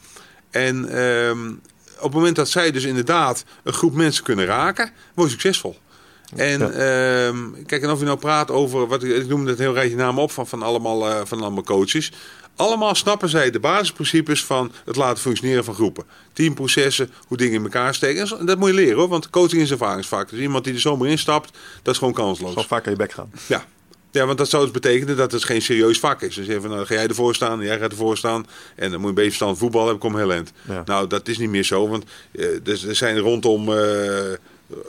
En 0.49 1.01
um, 1.04 1.62
op 1.97 2.04
het 2.04 2.14
moment 2.14 2.36
dat 2.36 2.49
zij 2.49 2.72
dus 2.72 2.84
inderdaad 2.84 3.43
een 3.64 3.74
groep 3.74 3.93
mensen 3.93 4.24
kunnen 4.24 4.45
raken, 4.45 4.91
word 5.14 5.28
je 5.28 5.34
succesvol. 5.34 5.78
En 6.36 6.59
ja. 6.59 7.27
um, 7.27 7.65
kijk, 7.65 7.84
en 7.84 7.89
of 7.89 7.99
je 7.99 8.05
nou 8.05 8.17
praat 8.17 8.51
over, 8.51 8.88
wat 8.88 9.03
ik, 9.03 9.27
noemde 9.27 9.49
het 9.49 9.59
heel 9.59 9.73
rijtje 9.73 9.95
namen 9.95 10.23
op 10.23 10.31
van, 10.31 10.47
van, 10.47 10.63
allemaal, 10.63 11.09
uh, 11.09 11.21
van 11.23 11.41
allemaal 11.41 11.63
coaches. 11.63 12.11
Allemaal 12.55 12.95
snappen 12.95 13.29
zij 13.29 13.51
de 13.51 13.59
basisprincipes 13.59 14.45
van 14.45 14.71
het 14.86 14.95
laten 14.95 15.21
functioneren 15.21 15.63
van 15.63 15.73
groepen. 15.73 16.03
Teamprocessen, 16.34 17.09
hoe 17.27 17.38
dingen 17.38 17.53
in 17.53 17.63
elkaar 17.63 17.93
steken. 17.95 18.39
En 18.39 18.45
dat 18.45 18.57
moet 18.57 18.69
je 18.69 18.75
leren 18.75 18.97
hoor, 18.97 19.07
want 19.07 19.29
coaching 19.29 19.61
is 19.61 19.71
ervaringsvak. 19.71 20.29
Dus 20.29 20.39
iemand 20.39 20.63
die 20.63 20.73
er 20.73 20.79
zomaar 20.79 21.07
instapt, 21.07 21.57
dat 21.81 21.93
is 21.93 21.99
gewoon 21.99 22.13
kansloos. 22.13 22.53
Zal 22.53 22.63
vaak 22.63 22.86
aan 22.86 22.91
je 22.91 22.97
bek 22.97 23.11
gaan. 23.11 23.31
Ja. 23.47 23.65
Ja, 24.11 24.25
want 24.25 24.38
dat 24.38 24.49
zou 24.49 24.63
dus 24.63 24.71
betekenen 24.71 25.17
dat 25.17 25.31
het 25.31 25.43
geen 25.43 25.61
serieus 25.61 25.99
vak 25.99 26.21
is. 26.21 26.36
Dus 26.36 26.47
even, 26.47 26.69
nou, 26.69 26.86
ga 26.86 26.93
jij 26.93 27.07
ervoor 27.07 27.36
staan, 27.36 27.61
jij 27.61 27.79
gaat 27.79 27.91
ervoor 27.91 28.17
staan. 28.17 28.45
En 28.75 28.91
dan 28.91 28.91
moet 28.91 29.01
je 29.01 29.07
een 29.07 29.13
beetje 29.13 29.29
verstand 29.29 29.57
voetbal 29.57 29.81
hebben, 29.81 29.99
kom 29.99 30.17
heel 30.17 30.31
eind. 30.31 30.51
Ja. 30.67 30.81
Nou, 30.86 31.07
dat 31.07 31.27
is 31.27 31.38
niet 31.38 31.49
meer 31.49 31.63
zo, 31.63 31.88
want 31.88 32.03
uh, 32.31 32.45
er, 32.45 32.88
er 32.88 32.95
zijn 32.95 33.19
rondom... 33.19 33.69
Uh, 33.69 33.75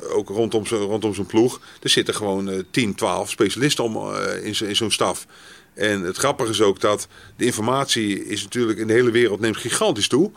ook 0.09 0.28
rondom, 0.28 0.64
rondom 0.66 1.14
zo'n 1.14 1.26
ploeg. 1.26 1.61
Er 1.82 1.89
zitten 1.89 2.14
gewoon 2.14 2.49
uh, 2.49 2.59
10, 2.70 2.95
12 2.95 3.30
specialisten 3.30 3.85
om, 3.85 3.97
uh, 3.97 4.45
in, 4.45 4.68
in 4.68 4.76
zo'n 4.76 4.91
staf. 4.91 5.26
En 5.74 6.03
het 6.03 6.16
grappige 6.16 6.51
is 6.51 6.62
ook 6.62 6.80
dat 6.80 7.09
de 7.37 7.45
informatie 7.45 8.26
is 8.26 8.43
natuurlijk 8.43 8.78
in 8.78 8.87
de 8.87 8.93
hele 8.93 9.11
wereld 9.11 9.41
neemt 9.41 9.57
gigantisch 9.57 10.09
toe. 10.09 10.30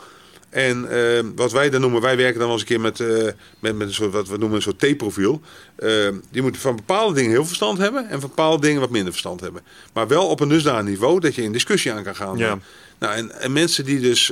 En 0.49 0.87
uh, 0.91 1.19
wat 1.35 1.51
wij 1.51 1.69
dan 1.69 1.81
noemen, 1.81 2.01
wij 2.01 2.17
werken 2.17 2.39
dan 2.39 2.47
wel 2.47 2.51
eens 2.51 2.61
een 2.61 2.67
keer 2.67 2.79
met, 2.79 2.99
uh, 2.99 3.23
met, 3.59 3.75
met 3.75 3.87
een 3.87 3.93
soort, 3.93 4.11
wat 4.11 4.27
we 4.27 4.37
noemen 4.37 4.55
een 4.55 4.61
soort 4.61 4.79
T-profiel. 4.79 5.41
Uh, 5.79 6.07
die 6.31 6.41
moeten 6.41 6.61
van 6.61 6.75
bepaalde 6.75 7.13
dingen 7.13 7.29
heel 7.29 7.39
veel 7.39 7.47
verstand 7.47 7.77
hebben 7.77 8.09
en 8.09 8.19
van 8.19 8.29
bepaalde 8.29 8.61
dingen 8.61 8.79
wat 8.81 8.89
minder 8.89 9.11
verstand 9.11 9.41
hebben. 9.41 9.61
Maar 9.93 10.07
wel 10.07 10.27
op 10.27 10.39
een 10.39 10.49
dusdanig 10.49 10.89
niveau 10.89 11.19
dat 11.19 11.35
je 11.35 11.41
in 11.41 11.51
discussie 11.51 11.91
aan 11.91 12.03
kan 12.03 12.15
gaan. 12.15 12.37
Ja. 12.37 12.59
Nou, 12.99 13.13
en, 13.13 13.41
en, 13.41 13.51
mensen 13.51 13.85
die 13.85 13.99
dus 13.99 14.31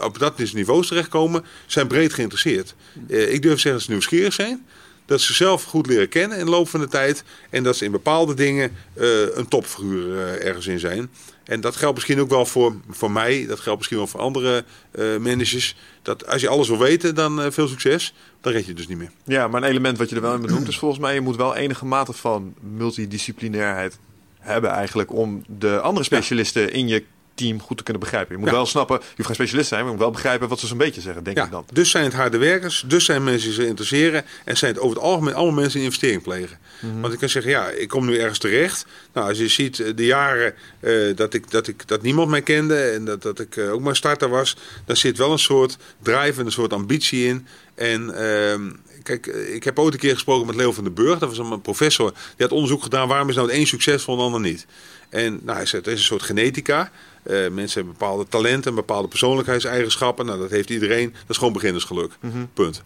op 0.00 0.18
dat 0.18 0.38
niveau 0.38 0.86
terechtkomen, 0.86 1.44
zijn 1.66 1.86
breed 1.86 2.12
geïnteresseerd. 2.12 2.74
ik 3.06 3.42
durf 3.42 3.54
te 3.54 3.60
zeggen 3.60 3.72
dat 3.72 3.82
ze 3.82 3.90
nieuwsgierig 3.90 4.32
zijn. 4.32 4.66
dat 5.06 5.20
ze 5.20 5.26
zichzelf 5.26 5.64
goed 5.64 5.86
leren 5.86 6.08
kennen 6.08 6.38
in 6.38 6.44
de 6.44 6.50
loop 6.50 6.68
van 6.68 6.80
de 6.80 6.88
tijd. 6.88 7.24
En 7.50 7.62
dat 7.62 7.76
ze 7.76 7.84
in 7.84 7.90
bepaalde 7.90 8.34
dingen 8.34 8.72
eh, 8.94 9.36
een 9.36 9.48
topfiguur 9.48 10.16
eh, 10.16 10.46
ergens 10.46 10.66
in 10.66 10.78
zijn. 10.78 11.10
En 11.44 11.60
dat 11.60 11.76
geldt 11.76 11.94
misschien 11.94 12.20
ook 12.20 12.28
wel 12.28 12.46
voor, 12.46 12.74
voor 12.88 13.10
mij. 13.10 13.46
Dat 13.46 13.60
geldt 13.60 13.78
misschien 13.78 13.98
wel 13.98 14.06
voor 14.06 14.20
andere 14.20 14.64
eh, 14.90 15.16
managers. 15.16 15.76
Dat 16.02 16.26
als 16.26 16.40
je 16.40 16.48
alles 16.48 16.68
wil 16.68 16.78
weten, 16.78 17.14
dan 17.14 17.42
eh, 17.42 17.50
veel 17.50 17.68
succes. 17.68 18.14
Dan 18.40 18.52
red 18.52 18.62
je 18.62 18.68
het 18.68 18.76
dus 18.76 18.88
niet 18.88 18.98
meer. 18.98 19.10
Ja, 19.24 19.48
maar 19.48 19.62
een 19.62 19.68
element 19.68 19.98
wat 19.98 20.08
je 20.08 20.14
er 20.14 20.22
wel 20.22 20.34
in 20.34 20.40
benoemt 20.40 20.68
is 20.68 20.78
volgens 20.78 21.00
mij... 21.00 21.14
je 21.14 21.20
moet 21.20 21.36
wel 21.36 21.56
enige 21.56 21.84
mate 21.84 22.12
van 22.12 22.54
multidisciplinairheid 22.60 23.98
hebben 24.38 24.70
eigenlijk... 24.70 25.12
om 25.12 25.44
de 25.46 25.80
andere 25.80 26.04
specialisten 26.04 26.72
in 26.72 26.88
je 26.88 27.04
team 27.42 27.60
goed 27.60 27.76
te 27.76 27.82
kunnen 27.82 28.02
begrijpen. 28.02 28.32
Je 28.34 28.40
moet 28.40 28.48
Ja. 28.50 28.54
wel 28.54 28.66
snappen, 28.66 28.96
je 29.00 29.06
hoeft 29.16 29.26
geen 29.26 29.34
specialist 29.34 29.68
zijn... 29.68 29.80
maar 29.80 29.88
je 29.90 29.96
moet 29.96 30.04
wel 30.06 30.14
begrijpen 30.14 30.48
wat 30.48 30.60
ze 30.60 30.66
zo'n 30.66 30.78
beetje 30.78 31.00
zeggen, 31.00 31.24
denk 31.24 31.36
Ja, 31.36 31.44
ik 31.44 31.50
dan. 31.50 31.64
dus 31.72 31.90
zijn 31.90 32.04
het 32.04 32.12
harde 32.14 32.38
werkers, 32.38 32.84
dus 32.86 33.04
zijn 33.04 33.24
mensen 33.24 33.46
die 33.48 33.54
zich 33.58 33.66
interesseren 33.66 34.24
en 34.44 34.56
zijn 34.56 34.72
het 34.72 34.80
over 34.82 34.96
het 34.96 35.04
algemeen 35.06 35.34
allemaal 35.34 35.54
mensen 35.54 35.74
die 35.78 35.82
investering 35.84 36.22
plegen. 36.22 36.58
Want 37.00 37.12
ik 37.12 37.18
kan 37.18 37.28
zeggen, 37.28 37.50
ja, 37.50 37.68
ik 37.68 37.88
kom 37.88 38.06
nu 38.06 38.18
ergens 38.18 38.38
terecht. 38.38 38.86
Nou, 39.12 39.28
als 39.28 39.38
je 39.38 39.48
ziet 39.48 39.80
eh, 39.80 39.92
de 39.94 40.04
jaren 40.04 40.54
eh, 40.80 41.16
dat, 41.16 41.34
ik, 41.34 41.50
dat, 41.50 41.68
ik, 41.68 41.88
dat 41.88 42.02
niemand 42.02 42.28
mij 42.28 42.42
kende 42.42 42.80
en 42.90 43.04
dat, 43.04 43.22
dat 43.22 43.40
ik 43.40 43.56
eh, 43.56 43.72
ook 43.72 43.80
maar 43.80 43.96
starter 43.96 44.28
was, 44.28 44.56
dan 44.84 44.96
zit 44.96 45.18
wel 45.18 45.32
een 45.32 45.38
soort 45.38 45.76
drive 46.02 46.40
en 46.40 46.46
een 46.46 46.52
soort 46.52 46.72
ambitie 46.72 47.26
in. 47.26 47.46
En 47.74 48.14
ehm, 48.14 48.70
kijk, 49.02 49.26
ik 49.26 49.64
heb 49.64 49.78
ooit 49.78 49.94
een 49.94 50.00
keer 50.00 50.12
gesproken 50.14 50.46
met 50.46 50.54
Leo 50.56 50.72
van 50.72 50.84
den 50.84 50.94
Burg, 50.94 51.18
dat 51.18 51.36
was 51.36 51.38
een 51.50 51.60
professor, 51.60 52.10
die 52.10 52.46
had 52.46 52.52
onderzoek 52.52 52.82
gedaan 52.82 53.08
waarom 53.08 53.28
is 53.28 53.34
nou 53.34 53.48
het 53.48 53.56
een 53.56 53.66
succesvol 53.66 54.16
en 54.18 54.22
ander 54.24 54.40
niet. 54.40 54.66
En 55.08 55.40
nou, 55.42 55.56
hij 55.56 55.66
zei, 55.66 55.82
het 55.82 55.90
is 55.92 55.98
een 55.98 56.04
soort 56.04 56.22
genetica. 56.22 56.90
Eh, 57.22 57.48
mensen 57.48 57.80
hebben 57.80 57.98
bepaalde 57.98 58.26
talenten, 58.28 58.74
bepaalde 58.74 59.08
persoonlijkheidseigenschappen. 59.08 60.26
Nou, 60.26 60.38
dat 60.38 60.50
heeft 60.50 60.70
iedereen. 60.70 61.10
Dat 61.12 61.30
is 61.30 61.36
gewoon 61.36 61.52
beginnersgeluk. 61.52 62.12
Punt. 62.54 62.82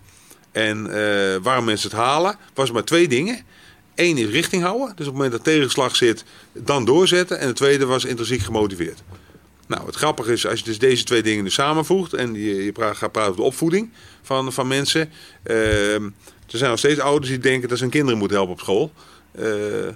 En 0.53 0.87
eh, 0.87 1.37
waarom 1.43 1.65
mensen 1.65 1.91
het 1.91 1.99
halen, 1.99 2.37
was 2.55 2.71
maar 2.71 2.85
twee 2.85 3.09
dingen. 3.09 3.45
Eén 3.95 4.19
is 4.19 4.31
richting 4.31 4.63
houden. 4.63 4.87
Dus 4.87 5.07
op 5.07 5.13
het 5.13 5.13
moment 5.13 5.33
dat 5.33 5.45
tegenslag 5.45 5.97
zit, 5.97 6.25
dan 6.53 6.85
doorzetten. 6.85 7.39
En 7.39 7.47
het 7.47 7.57
tweede 7.57 7.87
was 7.87 8.05
intrinsiek 8.05 8.41
gemotiveerd. 8.41 9.03
Nou, 9.67 9.87
het 9.87 9.95
grappige 9.95 10.33
is, 10.33 10.47
als 10.47 10.59
je 10.59 10.65
dus 10.65 10.79
deze 10.79 11.05
twee 11.05 11.23
dingen 11.23 11.45
nu 11.45 11.51
samenvoegt... 11.51 12.13
en 12.13 12.35
je, 12.35 12.65
je 12.65 12.73
pra- 12.73 12.95
gaat 12.95 13.13
praten 13.13 13.31
over 13.31 13.43
de 13.43 13.49
opvoeding 13.49 13.91
van, 14.23 14.53
van 14.53 14.67
mensen... 14.67 15.11
ehm, 15.43 16.05
er 16.51 16.59
zijn 16.59 16.71
nog 16.71 16.79
steeds 16.79 17.01
ouders 17.01 17.31
die 17.31 17.41
denken 17.41 17.69
dat 17.69 17.77
ze 17.77 17.83
hun 17.83 17.93
kinderen 17.93 18.19
moeten 18.19 18.37
helpen 18.37 18.55
op 18.55 18.61
school. 18.61 18.93
Eh, 19.39 19.45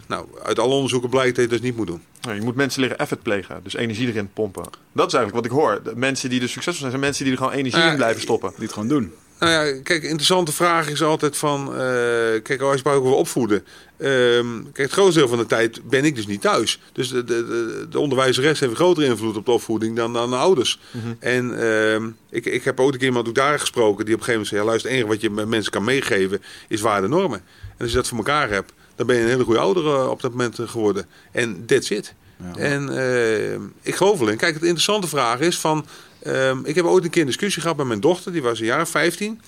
nou, 0.06 0.26
uit 0.42 0.58
alle 0.58 0.74
onderzoeken 0.74 1.10
blijkt 1.10 1.36
dat 1.36 1.44
je 1.44 1.50
dat 1.50 1.60
niet 1.60 1.76
moet 1.76 1.86
doen. 1.86 2.02
Nou, 2.20 2.34
je 2.34 2.42
moet 2.42 2.54
mensen 2.54 2.80
leren 2.80 2.98
effort 2.98 3.22
plegen, 3.22 3.60
dus 3.62 3.74
energie 3.74 4.08
erin 4.08 4.30
pompen. 4.32 4.64
Dat 4.92 5.06
is 5.06 5.14
eigenlijk 5.14 5.34
wat 5.34 5.44
ik 5.44 5.50
hoor. 5.62 5.80
De 5.84 5.96
mensen 5.96 6.30
die 6.30 6.40
dus 6.40 6.52
succesvol 6.52 6.78
zijn, 6.80 6.90
zijn 6.90 7.02
mensen 7.02 7.24
die 7.24 7.32
er 7.32 7.38
gewoon 7.38 7.52
energie 7.54 7.82
Eh, 7.82 7.90
in 7.90 7.96
blijven 7.96 8.20
stoppen. 8.22 8.50
Die 8.54 8.64
het 8.64 8.72
gewoon 8.72 8.88
doen. 8.88 9.12
Nou 9.38 9.52
ja, 9.52 9.80
kijk, 9.82 10.02
interessante 10.02 10.52
vraag 10.52 10.88
is 10.88 11.02
altijd 11.02 11.36
van... 11.36 11.66
eh, 11.68 12.42
kijk, 12.42 12.60
als 12.60 12.80
je 12.80 12.88
het 12.88 12.98
over 12.98 13.12
opvoeden... 13.12 13.64
ehm, 13.98 14.62
kijk, 14.62 14.76
het 14.76 14.92
grootste 14.92 15.18
deel 15.18 15.28
van 15.28 15.38
de 15.38 15.46
tijd 15.46 15.88
ben 15.88 16.04
ik 16.04 16.14
dus 16.14 16.26
niet 16.26 16.40
thuis. 16.40 16.80
Dus 16.92 17.08
de, 17.08 17.24
de, 17.24 17.46
de, 17.46 17.86
de 17.90 17.98
onderwijzeres 17.98 18.60
heeft 18.60 18.70
een 18.72 18.78
grotere 18.78 19.06
invloed 19.06 19.36
op 19.36 19.44
de 19.44 19.50
opvoeding 19.52 19.96
dan, 19.96 20.12
dan 20.12 20.30
de 20.30 20.36
ouders. 20.36 20.80
En 21.18 21.60
ehm, 21.62 22.08
ik, 22.30 22.46
ik 22.46 22.64
heb 22.64 22.80
ook 22.80 22.92
een 22.92 22.98
keer 22.98 23.06
iemand 23.08 23.28
ook 23.28 23.34
daar 23.34 23.58
gesproken... 23.60 24.04
die 24.04 24.14
op 24.14 24.20
een 24.20 24.26
gegeven 24.26 24.32
moment 24.32 24.48
zei... 24.48 24.60
Ja, 24.60 24.66
luister, 24.66 24.90
het 24.90 24.98
enige 24.98 25.12
wat 25.12 25.22
je 25.22 25.30
met 25.30 25.48
mensen 25.48 25.72
kan 25.72 25.84
meegeven 25.84 26.42
is 26.68 26.80
waarde 26.80 27.08
normen. 27.08 27.38
En 27.70 27.76
als 27.78 27.90
je 27.90 27.96
dat 27.96 28.08
voor 28.08 28.18
elkaar 28.18 28.50
hebt... 28.50 28.72
dan 29.00 29.08
ben 29.08 29.16
je 29.18 29.22
een 29.22 29.28
hele 29.28 29.44
goede 29.44 29.60
ouder 29.60 29.86
eh, 29.86 30.10
op 30.10 30.20
dat 30.20 30.30
moment 30.30 30.58
eh, 30.58 30.68
geworden. 30.68 31.06
En 31.32 31.66
that's 31.66 31.90
it. 31.90 32.14
Ja. 32.36 32.60
En 32.60 32.88
ehm, 32.98 33.62
ik 33.82 33.94
geloof 33.94 34.18
wel 34.18 34.28
in. 34.28 34.36
Kijk, 34.36 34.54
de 34.54 34.60
interessante 34.60 35.06
vraag 35.08 35.40
is 35.40 35.58
van... 35.58 35.86
ehm, 36.22 36.58
ik 36.64 36.74
heb 36.74 36.84
ooit 36.84 37.04
een 37.04 37.10
keer 37.10 37.20
een 37.20 37.26
discussie 37.26 37.62
gehad 37.62 37.76
met 37.76 37.86
mijn 37.86 38.00
dochter. 38.00 38.32
Die 38.32 38.42
was 38.42 38.58
een 38.60 38.64
jaar 38.66 38.80
of 38.80 38.88
15. 38.90 39.40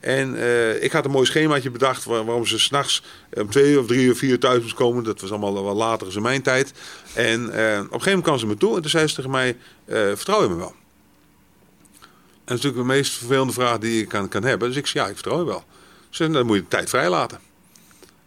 En 0.00 0.36
eh, 0.40 0.82
ik 0.82 0.92
had 0.92 1.04
een 1.04 1.10
mooi 1.10 1.26
schemaatje 1.26 1.70
bedacht 1.70 2.04
waar- 2.04 2.24
waarom 2.24 2.46
ze 2.46 2.58
s'nachts 2.58 3.02
om 3.32 3.50
twee 3.50 3.78
of 3.80 3.86
drie 3.86 4.10
of 4.12 4.18
vier 4.18 4.38
thuis 4.38 4.62
moest 4.62 4.74
komen. 4.74 5.04
Dat 5.04 5.20
was 5.20 5.30
allemaal 5.30 5.64
wel 5.64 5.74
later 5.74 6.16
in 6.16 6.22
mijn 6.22 6.42
tijd. 6.42 6.72
En 7.14 7.40
eh, 7.40 7.78
op 7.78 7.82
een 7.82 7.82
gegeven 7.82 8.04
moment 8.04 8.22
kwam 8.22 8.38
ze 8.38 8.46
me 8.46 8.56
toe 8.56 8.76
en 8.76 8.80
toen 8.82 8.90
zei 8.90 9.06
ze 9.06 9.14
tegen 9.14 9.30
mij, 9.30 9.56
eh, 9.84 9.96
vertrouw 9.96 10.42
je 10.42 10.48
me 10.48 10.56
wel? 10.56 10.74
En 12.44 12.52
dat 12.52 12.58
is 12.58 12.62
natuurlijk 12.64 12.88
de 12.88 12.94
meest 12.94 13.12
vervelende 13.12 13.52
vraag 13.52 13.78
die 13.78 13.96
je 13.96 14.06
kan, 14.06 14.28
kan 14.28 14.42
hebben. 14.44 14.68
Dus 14.68 14.76
ik 14.76 14.86
zei, 14.86 15.04
ja, 15.04 15.10
ik 15.10 15.16
vertrouw 15.16 15.38
je 15.38 15.44
wel. 15.44 15.64
Ze 16.10 16.22
zei, 16.22 16.32
dan 16.32 16.46
moet 16.46 16.56
je 16.56 16.62
de 16.62 16.68
tijd 16.68 16.88
vrij 16.88 17.08
laten. 17.08 17.38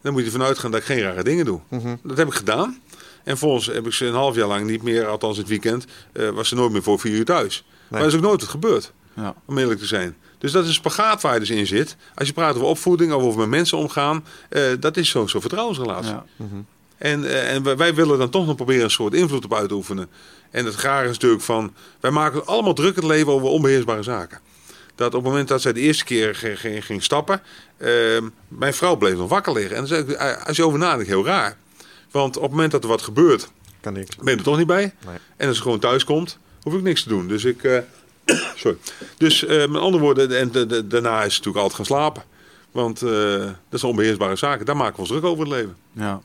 Dan 0.01 0.11
moet 0.13 0.21
je 0.21 0.27
ervan 0.31 0.47
uitgaan 0.47 0.71
dat 0.71 0.79
ik 0.79 0.85
geen 0.85 1.01
rare 1.01 1.23
dingen 1.23 1.45
doe. 1.45 1.59
Dat 2.03 2.17
heb 2.17 2.27
ik 2.27 2.33
gedaan. 2.33 2.79
En 3.23 3.37
volgens 3.37 3.65
heb 3.65 3.85
ik 3.85 3.93
ze 3.93 4.05
een 4.05 4.13
half 4.13 4.35
jaar 4.35 4.47
lang 4.47 4.65
niet 4.65 4.83
meer, 4.83 5.07
althans 5.07 5.37
het 5.37 5.47
weekend, 5.47 5.85
eh, 6.11 6.29
was 6.29 6.47
ze 6.47 6.55
nooit 6.55 6.71
meer 6.71 6.83
voor 6.83 6.99
vier 6.99 7.11
uur 7.13 7.25
thuis. 7.25 7.63
Maar 7.89 7.99
dat 7.99 8.09
is 8.09 8.15
ook 8.15 8.21
nooit 8.21 8.41
wat 8.41 8.49
gebeurd 8.49 8.91
Ja. 9.13 9.35
om 9.45 9.57
eerlijk 9.57 9.79
te 9.79 9.85
zijn. 9.85 10.17
Dus 10.37 10.51
dat 10.51 10.61
is 10.63 10.67
een 10.69 10.75
spagaat 10.75 11.21
waar 11.21 11.33
je 11.33 11.39
dus 11.39 11.49
in 11.49 11.67
zit. 11.67 11.95
Als 12.15 12.27
je 12.27 12.33
praat 12.33 12.55
over 12.55 12.67
opvoeding 12.67 13.13
of 13.13 13.23
over 13.23 13.39
met 13.39 13.49
mensen 13.49 13.77
omgaan, 13.77 14.25
eh, 14.49 14.61
dat 14.79 14.97
is 14.97 15.09
zo'n 15.09 15.29
zo'n 15.29 15.41
vertrouwensrelatie. 15.41 16.11
Ja. 16.11 16.25
En, 16.97 17.25
eh, 17.25 17.53
en 17.53 17.63
wij, 17.63 17.77
wij 17.77 17.95
willen 17.95 18.17
dan 18.17 18.29
toch 18.29 18.45
nog 18.45 18.55
proberen 18.55 18.83
een 18.83 18.89
soort 18.91 19.13
invloed 19.13 19.45
op 19.45 19.53
uit 19.53 19.67
te 19.69 19.75
oefenen. 19.75 20.09
En 20.51 20.65
het 20.65 20.75
rare 20.75 21.03
is 21.07 21.13
natuurlijk 21.13 21.41
van, 21.41 21.73
wij 21.99 22.11
maken 22.11 22.45
allemaal 22.45 22.73
druk 22.73 22.95
het 22.95 23.03
leven 23.05 23.31
over 23.31 23.47
onbeheersbare 23.47 24.03
zaken. 24.03 24.39
Dat 24.99 25.07
op 25.15 25.21
het 25.23 25.29
moment 25.31 25.47
dat 25.47 25.61
zij 25.61 25.73
de 25.73 25.79
eerste 25.79 26.03
keer 26.03 26.35
ging, 26.35 26.59
ging, 26.59 26.85
ging 26.85 27.03
stappen, 27.03 27.41
eh, 27.77 27.91
mijn 28.47 28.73
vrouw 28.73 28.95
bleef 28.95 29.15
nog 29.15 29.29
wakker 29.29 29.53
liggen. 29.53 29.75
En 29.75 29.83
is 29.83 29.91
eigenlijk, 29.91 30.21
eh, 30.21 30.45
als 30.47 30.57
je 30.57 30.65
over 30.65 30.79
nadenkt, 30.79 31.07
heel 31.07 31.25
raar. 31.25 31.57
Want 32.11 32.35
op 32.37 32.41
het 32.41 32.51
moment 32.51 32.71
dat 32.71 32.83
er 32.83 32.89
wat 32.89 33.01
gebeurt, 33.01 33.51
Kan 33.81 33.93
niks. 33.93 34.15
ben 34.15 34.31
je 34.31 34.37
er 34.37 34.43
toch 34.43 34.57
niet 34.57 34.67
bij. 34.67 34.93
Nee. 35.05 35.17
En 35.37 35.47
als 35.47 35.57
ze 35.57 35.63
gewoon 35.63 35.79
thuis 35.79 36.03
komt, 36.03 36.37
hoef 36.61 36.73
ik 36.73 36.81
niks 36.81 37.03
te 37.03 37.09
doen. 37.09 37.27
Dus 37.27 37.45
ik. 37.45 37.63
eh, 37.63 37.77
sorry. 38.55 38.77
Dus 39.17 39.45
eh, 39.45 39.67
met 39.67 39.81
andere 39.81 40.03
woorden, 40.03 40.37
en 40.39 40.51
de, 40.51 40.65
de- 40.65 40.87
daarna 40.87 41.17
is 41.23 41.33
ze 41.33 41.37
natuurlijk 41.37 41.57
altijd 41.63 41.75
gaan 41.75 41.85
slapen. 41.97 42.23
Want 42.71 43.01
eh, 43.01 43.09
dat 43.69 43.79
zijn 43.79 43.91
onbeheersbare 43.91 44.35
zaken. 44.35 44.65
Daar 44.65 44.77
maken 44.77 44.93
we 44.95 44.99
ons 44.99 45.09
druk 45.09 45.23
over 45.23 45.43
het 45.43 45.53
leven. 45.53 45.75
Ja. 45.91 46.21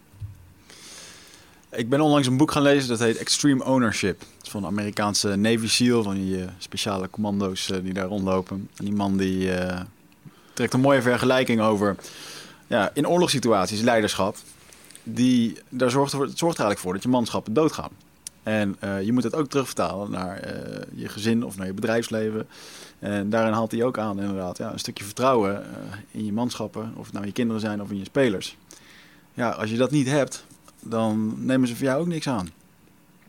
Ik 1.77 1.89
ben 1.89 2.01
onlangs 2.01 2.27
een 2.27 2.37
boek 2.37 2.51
gaan 2.51 2.63
lezen 2.63 2.89
dat 2.89 2.99
heet 2.99 3.17
Extreme 3.17 3.65
Ownership. 3.65 4.23
Is 4.43 4.49
van 4.49 4.61
de 4.61 4.67
Amerikaanse 4.67 5.37
Navy 5.37 5.69
SEAL, 5.69 6.03
van 6.03 6.15
die 6.15 6.43
eh, 6.43 6.49
speciale 6.59 7.11
commando's 7.11 7.71
eh, 7.71 7.83
die 7.83 7.93
daar 7.93 8.07
rondlopen. 8.07 8.69
En 8.77 8.85
die 8.85 8.95
man 8.95 9.17
die 9.17 9.53
eh, 9.53 9.81
trekt 10.53 10.75
een 10.75 10.81
mooie 10.81 11.03
vergelijking 11.03 11.61
over 11.61 11.97
ja, 12.67 12.91
in 12.93 13.09
oorlogssituaties 13.09 13.81
leiderschap. 13.81 14.37
Die, 15.03 15.59
daar 15.69 15.91
zorgt, 15.91 16.11
zorgt 16.13 16.43
eigenlijk 16.43 16.79
voor 16.79 16.93
dat 16.93 17.03
je 17.03 17.09
manschappen 17.09 17.53
doodgaan. 17.53 17.91
En 18.43 18.77
je 19.03 19.13
moet 19.13 19.23
het 19.23 19.35
ook 19.35 19.49
terugvertalen 19.49 20.11
naar 20.11 20.41
je 20.95 21.09
gezin 21.09 21.45
of 21.45 21.57
naar 21.57 21.67
je 21.67 21.73
bedrijfsleven. 21.73 22.49
En 22.99 23.31
daarin 23.31 23.53
haalt 23.53 23.71
hij 23.73 23.85
ook 23.85 23.99
aan 23.99 24.21
inderdaad 24.21 24.59
ja, 24.59 24.73
een 24.73 24.79
stukje 24.79 25.05
vertrouwen 25.05 25.65
in 26.11 26.25
je 26.25 26.33
manschappen. 26.33 26.93
Of 26.97 27.05
het 27.05 27.15
nou 27.15 27.27
je 27.27 27.33
kinderen 27.33 27.61
zijn 27.61 27.83
of 27.83 27.91
in 27.91 27.99
je 27.99 28.05
spelers. 28.05 28.57
Ja, 29.35 29.51
als 29.51 29.71
je 29.71 29.77
dat 29.77 29.91
niet 29.91 30.09
hebt, 30.09 30.45
dan 30.85 31.35
nemen 31.47 31.69
ze 31.69 31.77
voor 31.77 31.85
jou 31.87 32.01
ook 32.01 32.07
niks 32.07 32.29
aan. 32.29 32.51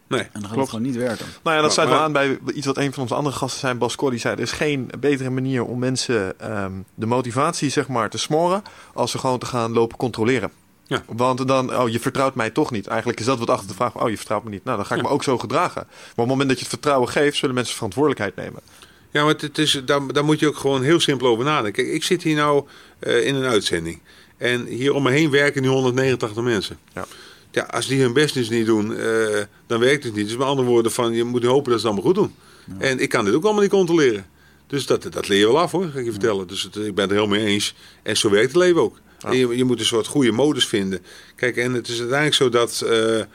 Nee. 0.08 0.20
En 0.22 0.28
dan 0.32 0.42
gaat 0.42 0.52
Klopt. 0.52 0.60
het 0.60 0.70
gewoon 0.70 0.86
niet 0.92 0.96
werken. 1.02 1.26
Nou 1.44 1.56
ja, 1.56 1.62
dat 1.62 1.62
Maar- 1.62 1.72
sluit 1.72 1.90
wel 1.90 1.98
maar- 1.98 2.08
aan 2.08 2.40
bij 2.44 2.54
iets 2.56 2.66
wat 2.66 2.78
een 2.78 2.94
van 2.94 3.02
onze 3.04 3.16
andere 3.16 3.36
gasten 3.36 3.60
zijn, 3.60 3.78
Bas 3.78 3.96
Colli, 3.96 4.20
zei. 4.20 4.36
Er 4.36 4.42
is 4.42 4.52
geen 4.52 4.90
betere 5.00 5.30
manier 5.30 5.64
om 5.66 5.80
mensen 5.80 6.40
ehm, 6.40 6.72
de 6.96 7.06
motivatie 7.06 7.70
zeg 7.70 7.88
maar, 7.88 8.10
te 8.10 8.18
smoren 8.18 8.62
als 8.94 9.12
ze 9.12 9.18
gewoon 9.18 9.40
te 9.40 9.46
gaan 9.46 9.72
lopen 9.74 9.98
controleren. 9.98 10.52
Ja. 10.88 11.04
Want 11.08 11.48
dan, 11.48 11.76
oh, 11.78 11.90
je 11.90 12.00
vertrouwt 12.00 12.36
mij 12.36 12.50
toch 12.50 12.72
niet. 12.72 12.88
Eigenlijk 12.88 13.20
is 13.20 13.26
dat 13.26 13.40
wat 13.40 13.50
achter 13.50 13.68
de 13.68 13.74
vraag, 13.74 14.02
oh, 14.02 14.10
je 14.10 14.18
vertrouwt 14.18 14.44
me 14.44 14.50
niet. 14.50 14.64
Nou, 14.64 14.78
dan 14.78 14.86
ga 14.86 14.96
ik 14.96 15.02
Ja. 15.02 15.08
me 15.08 15.14
ook 15.14 15.24
zo 15.24 15.38
gedragen. 15.38 15.84
Maar 15.88 16.02
op 16.10 16.16
het 16.16 16.26
moment 16.28 16.48
dat 16.50 16.58
je 16.58 16.64
het 16.64 16.74
vertrouwen 16.74 17.10
geeft, 17.10 17.38
zullen 17.38 17.56
mensen 17.56 17.76
verantwoordelijkheid 17.76 18.36
nemen. 18.36 18.62
Ja, 19.12 19.24
maar 19.24 19.34
het, 19.38 19.58
is, 19.58 19.82
daar, 19.86 20.14
daar 20.14 20.26
moet 20.26 20.40
je 20.40 20.48
ook 20.48 20.58
gewoon 20.58 20.84
heel 20.84 21.00
simpel 21.00 21.28
over 21.28 21.46
nadenken. 21.46 21.84
Kijk, 21.84 21.96
ik 21.96 22.04
zit 22.04 22.24
hier 22.24 22.36
nou 22.36 22.66
eh, 23.00 23.26
in 23.28 23.36
een 23.36 23.46
uitzending. 23.46 24.02
En 24.38 24.66
hier 24.66 24.94
om 24.94 25.04
me 25.04 25.12
heen 25.12 25.30
werken 25.32 25.62
nu 25.62 25.68
189 25.68 26.44
mensen. 26.44 26.78
Ja. 26.94 27.06
Ja, 27.56 27.64
als 27.64 27.88
die 27.88 28.02
hun 28.02 28.14
best 28.14 28.34
dus 28.34 28.50
niet 28.50 28.66
doen, 28.66 28.98
eh, 28.98 29.42
dan 29.68 29.80
werkt 29.80 30.04
het 30.04 30.16
niet. 30.16 30.28
Dus 30.28 30.38
met 30.38 30.48
andere 30.48 30.68
woorden, 30.68 30.92
van, 30.92 31.14
je 31.14 31.24
moet 31.24 31.44
hopen 31.44 31.72
dat 31.72 31.82
ze 31.82 31.88
het 31.88 31.96
allemaal 31.96 32.14
goed 32.14 32.16
doen. 32.16 32.36
En 32.78 33.00
ik 33.00 33.10
kan 33.10 33.26
dit 33.26 33.34
ook 33.34 33.44
allemaal 33.44 33.62
niet 33.62 33.72
controleren. 33.72 34.26
Dus 34.68 34.86
dat, 34.86 35.08
dat 35.12 35.28
leer 35.28 35.40
je 35.40 35.46
wel 35.46 35.60
af 35.60 35.72
hoor, 35.72 35.88
ga 35.88 36.00
ik 36.00 36.06
je 36.06 36.12
vertellen. 36.12 36.48
Dus 36.48 36.64
het, 36.64 36.76
ik 36.76 36.96
ben 36.96 37.04
het 37.04 37.12
er 37.12 37.18
heel 37.18 37.28
mee 37.28 37.46
eens. 37.46 37.76
En 38.04 38.18
zo 38.18 38.30
werkt 38.30 38.48
het 38.48 38.56
leven 38.56 38.82
ook. 38.82 39.00
Je, 39.32 39.58
je 39.58 39.64
moet 39.64 39.80
een 39.80 39.86
soort 39.86 40.08
goede 40.08 40.32
modus 40.32 40.68
vinden. 40.68 41.00
Kijk, 41.36 41.58
en 41.58 41.74
het 41.74 41.88
is 41.88 42.00
uiteindelijk 42.00 42.36
zo 42.36 42.50
dat 42.50 42.82
eh, 42.82 43.20
eh, 43.20 43.28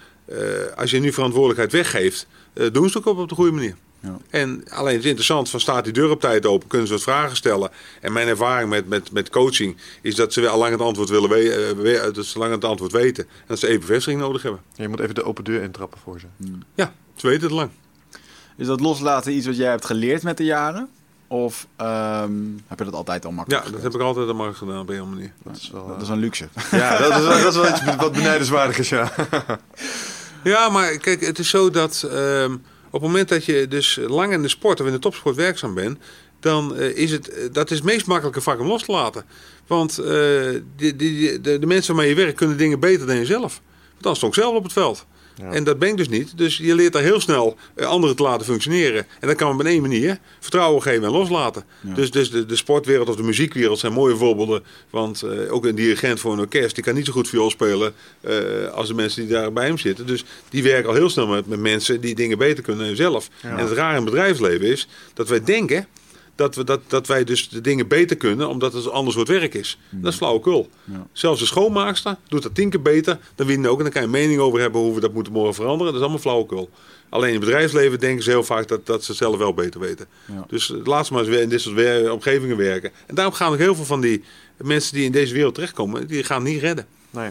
als 0.77 0.91
je 0.91 1.01
nu 1.01 1.12
verantwoordelijkheid 1.12 1.73
weggeeft, 1.73 2.27
doen 2.53 2.91
ze 2.91 2.99
het 2.99 3.07
ook 3.07 3.07
op, 3.07 3.18
op 3.18 3.29
de 3.29 3.35
goede 3.35 3.53
manier. 3.53 3.75
Ja. 4.03 4.16
En 4.30 4.62
alleen 4.70 4.92
het 4.94 5.03
is 5.03 5.09
interessant, 5.09 5.51
van 5.51 5.61
staat 5.61 5.84
die 5.84 5.92
deur 5.92 6.11
op 6.11 6.20
tijd 6.20 6.46
open, 6.46 6.68
kunnen 6.68 6.86
ze 6.86 6.92
wat 6.92 7.03
vragen 7.03 7.36
stellen. 7.36 7.70
En 8.01 8.12
mijn 8.12 8.28
ervaring 8.28 8.70
met, 8.70 8.88
met, 8.88 9.12
met 9.12 9.30
coaching 9.30 9.76
is 10.01 10.14
dat 10.14 10.32
ze 10.32 10.48
al 10.48 10.59
lang 10.59 10.72
het 10.72 10.80
antwoord 10.80 11.09
willen 11.09 11.28
weten, 11.30 12.14
dat 12.14 12.24
ze 12.24 12.38
lang 12.38 12.53
het 12.53 12.64
antwoord 12.64 12.92
weten. 12.92 13.24
En 13.24 13.44
dat 13.46 13.59
ze 13.59 13.66
even 13.66 13.80
bevestiging 13.80 14.20
nodig 14.20 14.42
hebben. 14.42 14.61
Je 14.74 14.88
moet 14.88 15.01
even 15.01 15.14
de 15.14 15.24
open 15.24 15.44
deur 15.44 15.62
intrappen 15.62 15.98
voor 16.05 16.20
ze. 16.20 16.26
Ja, 16.74 16.92
ze 17.16 17.26
weten 17.26 17.42
het 17.42 17.53
lang. 17.53 17.70
Is 18.57 18.66
dat 18.66 18.80
loslaten 18.80 19.32
iets 19.32 19.46
wat 19.46 19.57
jij 19.57 19.70
hebt 19.70 19.84
geleerd 19.84 20.22
met 20.22 20.36
de 20.36 20.44
jaren? 20.44 20.88
Of 21.26 21.66
ehm, 21.76 22.32
heb 22.66 22.78
je 22.78 22.84
dat 22.84 22.94
altijd 22.94 23.24
al 23.24 23.30
Ja, 23.30 23.36
makkelijk 23.36 23.72
dat 23.72 23.82
heb 23.82 23.94
ik 23.94 24.01
altijd 24.01 24.28
al 24.28 24.34
maar 24.34 24.55
gedaan 24.55 24.78
op 24.80 24.88
een 24.88 25.09
manier. 25.11 25.32
Dat 25.44 25.57
is 25.57 25.70
wel, 25.72 25.86
Dat 25.86 25.96
eh, 25.96 26.03
is 26.03 26.09
een 26.09 26.18
luxe. 26.18 26.48
ja, 26.70 26.98
dat 27.09 27.11
is, 27.18 27.26
wel- 27.26 27.42
dat 27.42 27.53
is 27.55 27.61
wel 27.61 27.70
iets 27.70 27.96
wat 27.96 28.12
benijdenswaardig 28.12 28.78
is, 28.78 28.88
ja. 28.88 29.12
Ja, 30.44 30.68
maar 30.68 30.96
kijk, 30.96 31.20
het 31.20 31.38
is 31.38 31.48
zo 31.48 31.70
dat 31.70 32.03
ehm, 32.11 32.57
op 32.91 33.01
het 33.01 33.11
moment 33.11 33.28
dat 33.28 33.45
je 33.45 33.68
dus 33.68 33.99
lang 34.07 34.32
in 34.32 34.43
de 34.43 34.49
sport 34.49 34.80
of 34.80 34.86
in 34.86 34.93
de 34.93 34.99
topsport 34.99 35.36
werkzaam 35.36 35.74
bent, 35.74 35.99
dan 36.41 36.76
eh, 36.76 36.97
is 36.97 37.11
het, 37.11 37.28
eh, 37.28 37.45
dat 37.53 37.70
is 37.70 37.76
het 37.76 37.86
meest 37.86 38.07
makkelijke 38.07 38.41
vak 38.41 38.61
om 38.61 38.66
los 38.66 38.84
te 38.84 38.93
laten. 38.93 39.24
Want 39.66 39.99
eh, 39.99 40.41
die- 40.76 40.97
de, 41.41 41.59
de 41.59 41.66
mensen 41.66 41.95
waarmee 41.95 42.14
je 42.14 42.20
werkt 42.20 42.36
kunnen 42.36 42.57
dingen 42.57 42.80
beter 42.80 43.07
dan 43.07 43.16
jezelf. 43.16 43.61
Want 43.91 44.03
dan 44.03 44.16
stond 44.16 44.36
ik 44.36 44.43
zelf 44.43 44.57
op 44.57 44.62
het 44.62 44.72
veld. 44.72 45.07
Ja. 45.41 45.51
En 45.51 45.64
dat 45.64 45.78
ben 45.78 45.88
ik 45.88 45.97
dus 45.97 46.09
niet. 46.09 46.38
Dus 46.38 46.57
je 46.57 46.74
leert 46.74 46.93
daar 46.93 47.03
heel 47.03 47.20
snel 47.20 47.57
eh, 47.74 47.86
anderen 47.86 48.16
te 48.16 48.22
laten 48.22 48.47
functioneren. 48.47 49.07
En 49.20 49.28
dat 49.28 49.36
kan 49.36 49.55
op 49.55 49.64
één 49.64 49.80
manier. 49.80 50.18
Vertrouwen 50.41 50.82
geven 50.82 51.05
en 51.05 51.11
loslaten. 51.11 51.64
Ja. 51.80 51.95
Dus, 51.95 52.11
dus 52.11 52.30
de, 52.30 52.47
de 52.47 52.57
sportwereld 52.57 53.09
of 53.09 53.16
de 53.16 53.22
muziekwereld 53.22 53.78
zijn 53.78 53.93
mooie 53.93 54.16
voorbeelden. 54.16 54.62
Want 54.91 55.22
eh, 55.22 55.53
ook 55.53 55.64
een 55.64 55.74
dirigent 55.74 56.20
voor 56.20 56.32
een 56.32 56.38
orkest, 56.38 56.74
die 56.74 56.84
kan 56.84 56.95
niet 56.95 57.07
zo 57.07 57.12
goed 57.12 57.28
viool 57.28 57.51
spelen 57.51 57.93
eh, 58.20 58.34
als 58.72 58.88
de 58.88 58.95
mensen 58.95 59.22
die 59.22 59.30
daar 59.30 59.53
bij 59.53 59.66
hem 59.66 59.78
zitten. 59.78 60.07
Dus 60.07 60.24
die 60.49 60.62
werken 60.62 60.88
al 60.88 60.95
heel 60.95 61.11
snel 61.11 61.26
met, 61.26 61.47
met 61.47 61.61
mensen 61.61 62.01
die 62.01 62.14
dingen 62.14 62.38
beter 62.38 62.62
kunnen 62.62 62.86
dan 62.86 62.97
zelf. 62.97 63.28
Ja. 63.43 63.51
En 63.51 63.59
het 63.59 63.72
rare 63.72 63.97
in 63.97 64.03
het 64.03 64.11
bedrijfsleven 64.11 64.66
is 64.66 64.88
dat 65.14 65.28
wij 65.28 65.45
denken 65.45 65.86
dat, 66.41 66.55
we, 66.55 66.64
dat, 66.64 66.80
dat 66.86 67.07
wij 67.07 67.24
dus 67.24 67.49
de 67.49 67.61
dingen 67.61 67.88
beter 67.88 68.16
kunnen 68.16 68.49
omdat 68.49 68.72
het 68.72 68.84
een 68.84 68.91
ander 68.91 69.12
soort 69.12 69.28
werk 69.28 69.55
is. 69.55 69.78
Dat 69.91 70.12
is 70.12 70.18
flauwekul. 70.18 70.70
Ja. 70.84 71.07
Zelfs 71.12 71.41
de 71.41 71.47
schoonmaakster 71.47 72.16
doet 72.28 72.43
dat 72.43 72.55
tien 72.55 72.70
keer 72.70 72.82
beter 72.82 73.18
dan 73.34 73.47
wie 73.47 73.68
ook. 73.68 73.76
En 73.76 73.82
dan 73.82 73.93
kan 73.93 74.01
je 74.01 74.07
een 74.07 74.12
mening 74.12 74.41
over 74.41 74.61
hebben 74.61 74.80
hoe 74.80 74.95
we 74.95 75.01
dat 75.01 75.12
moeten 75.12 75.32
morgen 75.32 75.55
veranderen. 75.55 75.86
Dat 75.86 75.95
is 75.95 76.01
allemaal 76.01 76.20
flauwekul. 76.20 76.70
Alleen 77.09 77.28
in 77.28 77.34
het 77.34 77.45
bedrijfsleven 77.45 78.01
denken 78.01 78.22
ze 78.22 78.30
heel 78.30 78.45
vaak 78.45 78.68
dat, 78.68 78.86
dat 78.86 79.05
ze 79.05 79.11
het 79.11 79.20
zelf 79.20 79.36
wel 79.36 79.55
beter 79.55 79.80
weten. 79.80 80.07
Ja. 80.26 80.45
Dus 80.49 80.72
laat 80.84 81.07
ze 81.07 81.12
maar 81.12 81.22
eens 81.22 81.30
weer 81.30 81.43
in 81.43 81.49
dit 81.49 81.61
soort 81.61 82.11
omgevingen 82.11 82.57
werken. 82.57 82.91
En 83.07 83.14
daarom 83.14 83.34
gaan 83.34 83.53
ook 83.53 83.59
heel 83.59 83.74
veel 83.74 83.84
van 83.84 84.01
die 84.01 84.24
mensen 84.57 84.95
die 84.95 85.05
in 85.05 85.12
deze 85.12 85.34
wereld 85.34 85.55
terechtkomen, 85.55 86.07
die 86.07 86.24
gaan 86.24 86.43
niet 86.43 86.61
redden. 86.61 86.86
Nee. 87.11 87.30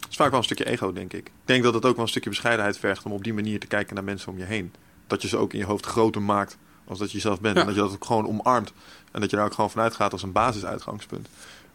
Het 0.00 0.10
is 0.10 0.16
vaak 0.16 0.30
wel 0.30 0.38
een 0.38 0.44
stukje 0.44 0.66
ego, 0.66 0.92
denk 0.92 1.12
ik. 1.12 1.26
Ik 1.26 1.32
denk 1.44 1.62
dat 1.62 1.74
het 1.74 1.84
ook 1.84 1.94
wel 1.94 2.04
een 2.04 2.10
stukje 2.10 2.30
bescheidenheid 2.30 2.78
vergt 2.78 3.04
om 3.04 3.12
op 3.12 3.24
die 3.24 3.34
manier 3.34 3.60
te 3.60 3.66
kijken 3.66 3.94
naar 3.94 4.04
mensen 4.04 4.32
om 4.32 4.38
je 4.38 4.44
heen. 4.44 4.72
Dat 5.06 5.22
je 5.22 5.28
ze 5.28 5.36
ook 5.36 5.52
in 5.52 5.58
je 5.58 5.64
hoofd 5.64 5.86
groter 5.86 6.22
maakt 6.22 6.56
als 6.86 6.98
dat 6.98 7.12
je 7.12 7.20
zelf 7.20 7.40
bent. 7.40 7.54
Ja. 7.54 7.60
En 7.60 7.66
dat 7.66 7.76
je 7.76 7.82
dat 7.82 7.92
ook 7.92 8.04
gewoon 8.04 8.26
omarmt. 8.26 8.72
En 9.12 9.20
dat 9.20 9.30
je 9.30 9.36
daar 9.36 9.44
ook 9.44 9.54
gewoon 9.54 9.70
vanuit 9.70 9.94
gaat 9.94 10.12
als 10.12 10.22
een 10.22 10.32
basisuitgangspunt. 10.32 11.28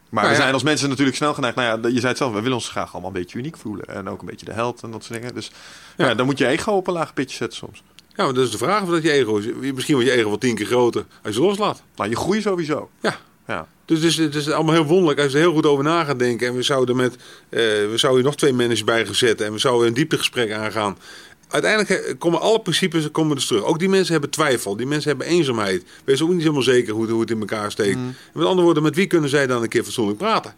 Maar 0.08 0.22
Nou 0.22 0.34
we 0.34 0.38
ja. 0.38 0.42
zijn 0.42 0.54
als 0.54 0.62
mensen 0.62 0.88
natuurlijk 0.88 1.16
snel 1.16 1.34
geneigd. 1.34 1.56
Nou 1.56 1.82
ja, 1.82 1.88
je 1.88 1.94
zei 1.94 2.06
het 2.06 2.16
zelf, 2.16 2.32
we 2.32 2.40
willen 2.40 2.56
ons 2.56 2.68
graag 2.68 2.92
allemaal 2.92 3.10
een 3.10 3.20
beetje 3.20 3.38
uniek 3.38 3.56
voelen. 3.56 3.86
En 3.86 4.08
ook 4.08 4.20
een 4.20 4.26
beetje 4.26 4.46
de 4.46 4.52
held 4.52 4.82
en 4.82 4.90
dat 4.90 5.04
soort 5.04 5.20
dingen. 5.20 5.34
Dus 5.34 5.50
ja. 5.96 6.14
Dan 6.14 6.26
moet 6.26 6.38
je 6.38 6.46
ego 6.46 6.72
op 6.72 6.86
een 6.86 6.92
laag 6.92 7.14
pitje 7.14 7.36
zetten 7.36 7.58
soms. 7.58 7.82
Ja, 8.14 8.24
maar 8.24 8.34
dat 8.34 8.44
is 8.44 8.50
de 8.50 8.58
vraag 8.58 8.82
of 8.82 8.88
dat 8.88 9.02
je 9.02 9.10
ego 9.10 9.36
is. 9.36 9.72
Misschien 9.74 9.94
wordt 9.94 10.10
je 10.10 10.16
ego 10.16 10.28
wel 10.28 10.38
tien 10.38 10.54
keer 10.54 10.66
groter 10.66 11.04
als 11.22 11.34
je 11.34 11.40
loslaat. 11.40 11.82
Nou, 11.96 12.10
je 12.10 12.16
groeit 12.16 12.42
sowieso. 12.42 12.90
Ja. 13.00 13.16
Ja. 13.46 13.66
Dus 13.84 13.98
het 13.98 14.06
is, 14.06 14.16
het 14.16 14.34
is 14.34 14.50
allemaal 14.50 14.74
heel 14.74 14.84
wonderlijk 14.84 15.20
als 15.20 15.32
je 15.32 15.38
er 15.38 15.44
heel 15.44 15.52
goed 15.52 15.66
over 15.66 15.84
na 15.84 16.04
gaat 16.04 16.18
denken. 16.18 16.46
En 16.46 16.54
we 16.54 16.62
zouden 16.62 16.96
met, 16.96 17.14
eh, 17.14 17.60
we 17.60 17.92
zouden 17.94 18.20
hier 18.20 18.30
nog 18.30 18.36
twee 18.36 18.52
managers 18.52 18.84
bij 18.84 19.06
gaan 19.06 19.14
zetten. 19.14 19.46
En 19.46 19.52
we 19.52 19.58
zouden 19.58 19.88
een 19.88 19.94
dieptegesprek 19.94 20.52
aangaan. 20.52 20.98
Uiteindelijk 21.50 21.90
eh, 21.90 22.14
komen 22.18 22.40
alle 22.40 22.60
principes 22.60 23.10
komen 23.10 23.36
dus 23.36 23.46
terug. 23.46 23.64
Ook 23.64 23.78
die 23.78 23.88
mensen 23.88 24.12
hebben 24.12 24.30
twijfel. 24.30 24.76
Die 24.76 24.86
mensen 24.86 25.08
hebben 25.08 25.26
eenzaamheid. 25.26 25.84
Wees 26.04 26.22
ook 26.22 26.28
niet 26.28 26.40
helemaal 26.40 26.62
zeker 26.62 26.94
hoe, 26.94 27.10
hoe 27.10 27.20
het 27.20 27.30
in 27.30 27.40
elkaar 27.40 27.70
steekt. 27.70 27.96
En 27.96 28.16
met 28.32 28.46
andere 28.46 28.64
woorden, 28.64 28.82
met 28.82 28.94
wie 28.94 29.06
kunnen 29.06 29.30
zij 29.30 29.46
dan 29.46 29.62
een 29.62 29.68
keer 29.68 29.84
fatsoenlijk 29.84 30.18
praten? 30.18 30.54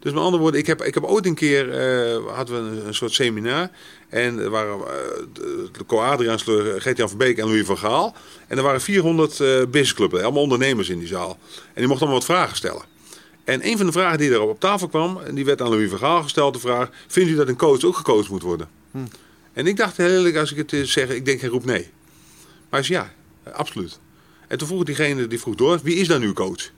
Dus 0.00 0.12
met 0.12 0.22
andere 0.22 0.42
woorden, 0.42 0.60
ik 0.60 0.66
heb, 0.66 0.82
ik 0.82 0.94
heb 0.94 1.04
ooit 1.04 1.26
een 1.26 1.34
keer 1.34 1.70
eh, 1.70 2.34
hadden 2.34 2.54
we 2.54 2.70
een, 2.70 2.86
een 2.86 2.94
soort 2.94 3.12
seminar. 3.12 3.70
En 4.08 4.38
er 4.38 4.50
waren 4.50 4.74
eh, 4.74 4.86
de, 5.32 5.68
de 5.72 5.86
Co 5.86 5.98
Adriaan 5.98 6.38
Sleur, 6.38 6.80
Gert-Jan 6.80 7.08
van 7.08 7.18
Beek 7.18 7.38
en 7.38 7.46
Louis 7.46 7.66
van 7.66 7.78
Gaal. 7.78 8.14
En 8.46 8.56
er 8.56 8.62
waren 8.62 8.80
400 8.80 9.40
eh 9.40 9.46
businessclubs, 9.46 10.22
allemaal 10.22 10.42
ondernemers 10.42 10.88
in 10.88 10.98
die 10.98 11.08
zaal. 11.08 11.38
En 11.54 11.72
die 11.74 11.86
mochten 11.86 12.06
allemaal 12.06 12.26
wat 12.26 12.36
vragen 12.36 12.56
stellen. 12.56 12.82
En 13.44 13.66
een 13.66 13.76
van 13.76 13.86
de 13.86 13.92
vragen 13.92 14.18
die 14.18 14.32
er 14.32 14.40
op 14.40 14.60
tafel 14.60 14.88
kwam, 14.88 15.20
en 15.24 15.34
die 15.34 15.44
werd 15.44 15.62
aan 15.62 15.68
Louis 15.68 15.90
van 15.90 15.98
Gaal 15.98 16.22
gesteld, 16.22 16.54
de 16.54 16.60
vraag: 16.60 16.90
Vindt 17.06 17.30
u 17.30 17.34
dat 17.34 17.48
een 17.48 17.56
coach 17.56 17.84
ook 17.84 17.96
gecoacht 17.96 18.28
moet 18.28 18.42
worden? 18.42 18.68
En 19.56 19.66
ik 19.66 19.76
dacht 19.76 19.96
heel 19.96 20.08
eerlijk, 20.08 20.36
als 20.36 20.50
ik 20.50 20.56
het 20.56 20.72
eh, 20.72 20.82
zeg, 20.82 21.08
ik 21.08 21.24
denk 21.24 21.40
hij 21.40 21.48
roept 21.48 21.64
nee. 21.64 21.88
Maar 22.68 22.80
hij 22.80 22.82
zei 22.82 22.98
ja, 22.98 23.12
absoluut. 23.52 23.98
En 24.48 24.58
toen 24.58 24.68
vroeg 24.68 24.84
diegene, 24.84 25.26
die 25.26 25.40
vroeg 25.40 25.54
door, 25.54 25.80
wie 25.82 25.96
is 25.96 26.08
dan 26.08 26.22
uw 26.22 26.32
coach? 26.32 26.70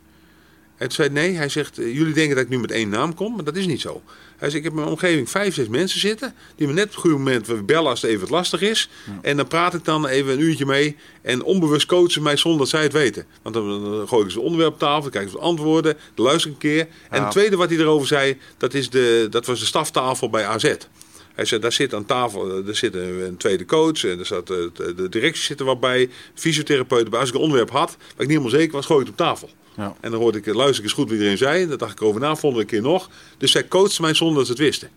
En 0.76 0.86
toen 0.86 0.90
zei 0.90 1.08
nee, 1.08 1.34
hij 1.34 1.48
zegt, 1.48 1.78
eh, 1.78 1.94
jullie 1.94 2.12
denken 2.14 2.36
dat 2.36 2.44
ik 2.44 2.50
nu 2.50 2.58
met 2.58 2.70
één 2.70 2.88
naam 2.88 3.14
kom, 3.14 3.34
maar 3.34 3.44
dat 3.44 3.56
is 3.56 3.66
niet 3.66 3.80
zo. 3.80 4.02
Hij 4.36 4.50
zegt, 4.50 4.54
ik 4.54 4.62
heb 4.62 4.72
in 4.72 4.78
mijn 4.78 4.90
omgeving 4.90 5.30
vijf, 5.30 5.54
zes 5.54 5.68
mensen 5.68 6.00
zitten, 6.00 6.34
die 6.56 6.66
me 6.66 6.72
net 6.72 6.84
op 6.84 6.90
het 6.90 7.00
goede 7.00 7.16
moment 7.16 7.66
bellen 7.66 7.90
als 7.90 8.02
het 8.02 8.10
even 8.10 8.20
wat 8.20 8.30
lastig 8.30 8.60
is. 8.60 8.88
En 9.22 9.36
dan 9.36 9.46
praat 9.46 9.74
ik 9.74 9.84
dan 9.84 10.06
even 10.06 10.32
een 10.32 10.40
uurtje 10.40 10.66
mee 10.66 10.96
en 11.22 11.42
onbewust 11.42 11.86
coachen 11.86 12.10
ze 12.10 12.20
mij 12.20 12.36
zonder 12.36 12.60
dat 12.60 12.68
zij 12.68 12.82
het 12.82 12.92
weten. 12.92 13.26
Want 13.42 13.54
dan, 13.54 13.84
dan 13.84 14.08
gooi 14.08 14.24
ik 14.24 14.30
ze 14.30 14.40
onderwerp 14.40 14.72
op 14.72 14.78
tafel, 14.78 15.02
dan 15.02 15.10
kijk 15.10 15.24
ik 15.24 15.30
ze 15.30 15.38
antwoorden, 15.38 15.96
dan 16.14 16.24
luister 16.24 16.50
ik 16.50 16.56
een 16.56 16.62
keer. 16.62 16.88
En 17.10 17.22
het 17.22 17.30
tweede 17.30 17.56
wat 17.56 17.68
hij 17.68 17.78
erover 17.78 18.06
zei, 18.06 18.38
dat, 18.56 18.74
is 18.74 18.90
de, 18.90 19.26
dat 19.30 19.46
was 19.46 19.58
de 19.58 19.66
staftafel 19.66 20.30
bij 20.30 20.46
AZ. 20.46 20.74
Hij 21.38 21.46
zei, 21.46 21.60
daar 21.60 21.72
zit 21.72 21.94
aan 21.94 22.04
tafel, 22.04 22.50
eh, 22.50 22.68
er 22.68 22.76
zit 22.76 22.94
een, 22.94 23.36
tweede 23.36 23.64
coach, 23.64 24.04
en 24.04 24.18
er 24.18 24.26
zat, 24.26 24.50
eh, 24.50 24.56
de, 24.96 25.08
directie 25.08 25.42
zit 25.42 25.60
er 25.60 25.66
wat 25.66 25.80
bij, 25.80 26.10
fysiotherapeuten. 26.34 27.10
bij. 27.10 27.20
Als 27.20 27.28
ik 27.28 27.34
een 27.34 27.40
onderwerp 27.40 27.70
had, 27.70 27.96
waar 27.98 28.08
ik 28.10 28.18
niet 28.18 28.28
helemaal 28.28 28.50
zeker 28.50 28.72
was, 28.72 28.86
gooi 28.86 29.00
ik 29.00 29.06
het 29.06 29.20
op 29.20 29.26
tafel. 29.26 29.50
Ja. 29.76 29.96
En 30.00 30.10
dan 30.10 30.20
hoorde 30.20 30.38
ik, 30.38 30.46
luister 30.46 30.76
ik 30.78 30.82
eens 30.82 30.92
goed 30.92 31.04
wat 31.04 31.12
iedereen 31.12 31.38
zei. 31.38 31.66
Dat 31.66 31.78
dacht 31.78 31.92
ik 31.92 32.02
over 32.02 32.20
na, 32.20 32.36
volgende 32.36 32.64
keer 32.64 32.82
nog. 32.82 33.10
Dus 33.38 33.50
zij 33.50 33.68
coachte 33.68 34.02
mij 34.02 34.14
zonder 34.14 34.36
dat 34.36 34.46
ze 34.46 34.52
het 34.52 34.60
wisten. 34.60 34.90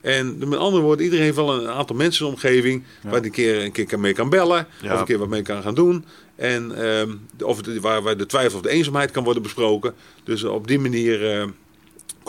En 0.00 0.48
met 0.48 0.58
andere 0.58 0.82
woorden, 0.82 1.04
iedereen 1.04 1.24
heeft 1.24 1.36
wel 1.36 1.60
een 1.60 1.68
aantal 1.68 1.96
mensen 1.96 2.24
in 2.24 2.30
de 2.30 2.36
omgeving... 2.36 2.84
waar 3.02 3.12
hij 3.12 3.24
een 3.24 3.30
keer, 3.30 3.64
een 3.64 3.72
keer 3.86 4.00
mee 4.00 4.12
kan 4.12 4.28
bellen, 4.28 4.66
Ja. 4.82 4.94
of 4.94 5.00
een 5.00 5.06
keer 5.06 5.18
wat 5.18 5.28
mee 5.28 5.42
kan 5.42 5.62
gaan 5.62 5.74
doen. 5.74 6.04
En 6.36 6.84
ehm, 6.84 7.14
of 7.40 7.56
het, 7.56 7.80
waar, 7.80 8.02
waar 8.02 8.16
de 8.16 8.26
twijfel 8.26 8.56
of 8.58 8.64
de 8.64 8.70
eenzaamheid 8.70 9.10
kan 9.10 9.24
worden 9.24 9.42
besproken. 9.42 9.94
Dus 10.24 10.44
op 10.44 10.66
die 10.66 10.78
manier 10.78 11.30
eh, 11.30 11.48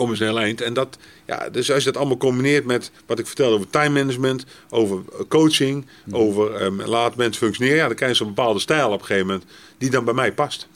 komen 0.00 0.16
ze 0.16 0.24
een 0.24 0.30
heel 0.30 0.40
eind. 0.40 0.60
En 0.60 0.74
dat, 0.74 0.98
ja, 1.26 1.48
dus 1.50 1.70
als 1.70 1.84
je 1.84 1.90
dat 1.90 1.96
allemaal 1.96 2.16
combineert 2.16 2.64
met 2.64 2.90
wat 3.06 3.18
ik 3.18 3.26
vertelde 3.26 3.54
over 3.54 3.70
time 3.70 3.88
management... 3.88 4.44
over 4.70 5.02
eh, 5.12 5.20
coaching, 5.28 5.86
over 6.10 6.54
ehm, 6.54 6.80
laat 6.80 7.16
mensen 7.16 7.42
functioneren... 7.42 7.78
ja, 7.78 7.86
dan 7.86 7.96
krijg 7.96 8.10
je 8.10 8.16
zo'n 8.16 8.34
bepaalde 8.34 8.60
stijl 8.60 8.90
op 8.90 9.00
een 9.00 9.06
gegeven 9.06 9.26
moment... 9.26 9.44
die 9.78 9.90
dan 9.90 10.04
bij 10.04 10.14
mij 10.14 10.32
past. 10.32 10.68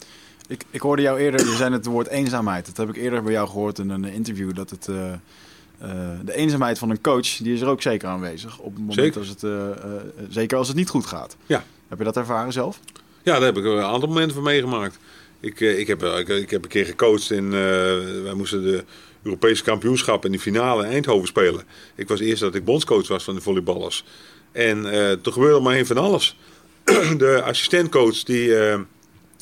Ik, 0.47 0.63
ik 0.69 0.81
hoorde 0.81 1.01
jou 1.01 1.19
eerder, 1.19 1.39
je 1.39 1.55
zei 1.55 1.73
het 1.73 1.85
woord 1.85 2.07
eenzaamheid. 2.07 2.65
Dat 2.65 2.77
heb 2.77 2.89
ik 2.89 2.95
eerder 2.95 3.23
bij 3.23 3.31
jou 3.31 3.47
gehoord 3.47 3.79
in 3.79 3.89
een 3.89 4.05
interview. 4.05 4.55
Dat 4.55 4.69
het, 4.69 4.87
eh, 4.87 5.13
eh, 5.13 5.19
de 6.25 6.35
eenzaamheid 6.35 6.77
van 6.77 6.89
een 6.89 7.01
coach, 7.01 7.37
die 7.37 7.53
is 7.53 7.61
er 7.61 7.67
ook 7.67 7.81
zeker 7.81 8.07
aanwezig. 8.09 8.59
Op 8.59 8.71
het 8.71 8.79
moment 8.79 8.99
Zeker. 8.99 9.19
als 9.19 9.29
het, 9.29 9.43
zeker 10.29 10.57
als 10.57 10.67
het 10.67 10.77
niet 10.77 10.89
goed 10.89 11.05
gaat. 11.05 11.35
Ja. 11.45 11.63
Heb 11.87 11.97
je 11.97 12.03
dat 12.03 12.17
ervaren 12.17 12.53
zelf? 12.53 12.79
Ja, 13.23 13.33
daar 13.33 13.45
heb 13.45 13.57
ik 13.57 13.65
een 13.65 13.81
aantal 13.81 14.09
momenten 14.09 14.33
van 14.35 14.43
meegemaakt. 14.43 14.97
Ik, 15.39 15.59
ik, 15.59 15.87
heb, 15.87 16.03
ik, 16.03 16.27
ik 16.27 16.49
heb 16.49 16.63
een 16.63 16.69
keer 16.69 16.85
gecoacht 16.85 17.31
in. 17.31 17.49
wij 18.23 18.33
moesten 18.33 18.63
de 18.63 18.83
Europese 19.25 19.63
kampioenschap 19.63 20.25
in 20.25 20.31
de 20.31 20.39
finale 20.39 20.85
in 20.85 20.91
Eindhoven 20.91 21.27
spelen. 21.27 21.63
Ik 21.95 22.07
was 22.07 22.19
eerst 22.19 22.41
dat 22.41 22.55
ik 22.55 22.65
bondscoach 22.65 23.07
was 23.07 23.23
van 23.23 23.35
de 23.35 23.41
volleyballers. 23.41 24.03
En 24.51 24.91
eh, 24.91 25.11
toen 25.11 25.33
gebeurde 25.33 25.59
maar 25.59 25.77
een 25.77 25.85
van 25.85 25.97
alles. 25.97 26.37
de 27.17 27.41
assistentcoach 27.43 28.23
die, 28.23 28.57
eh, 28.57 28.79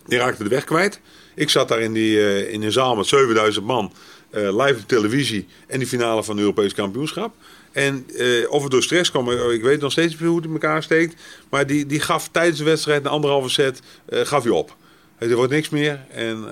die 0.07 0.17
raakte 0.17 0.43
de 0.43 0.49
weg 0.49 0.63
kwijt. 0.63 0.99
Ik 1.35 1.49
zat 1.49 1.67
daar 1.67 1.81
in, 1.81 1.93
die, 1.93 2.19
eh, 2.19 2.53
in 2.53 2.63
een 2.63 2.71
zaal 2.71 2.95
met 2.95 3.05
7000 3.05 3.65
man. 3.65 3.93
live 4.31 4.75
op 4.81 4.87
televisie. 4.87 5.47
En 5.67 5.79
die 5.79 5.87
finale 5.87 6.23
van 6.23 6.35
het 6.35 6.43
Europees 6.43 6.73
kampioenschap. 6.73 7.35
En 7.71 8.05
of 8.49 8.61
het 8.61 8.71
door 8.71 8.83
stress 8.83 9.11
kwam, 9.11 9.31
ik 9.31 9.61
weet 9.61 9.81
nog 9.81 9.91
steeds 9.91 10.11
niet 10.11 10.27
hoe 10.27 10.35
het 10.35 10.45
in 10.45 10.51
elkaar 10.51 10.83
steekt. 10.83 11.21
Maar 11.49 11.67
die, 11.67 11.85
die 11.85 11.99
gaf 11.99 12.29
tijdens 12.31 12.57
de 12.57 12.63
wedstrijd, 12.63 13.03
na 13.03 13.09
anderhalve 13.09 13.49
set, 13.49 13.81
gaf 14.09 14.43
hij 14.43 14.51
op. 14.51 14.75
Er 15.17 15.35
wordt 15.35 15.51
niks 15.51 15.69
meer 15.69 16.05
en 16.09 16.47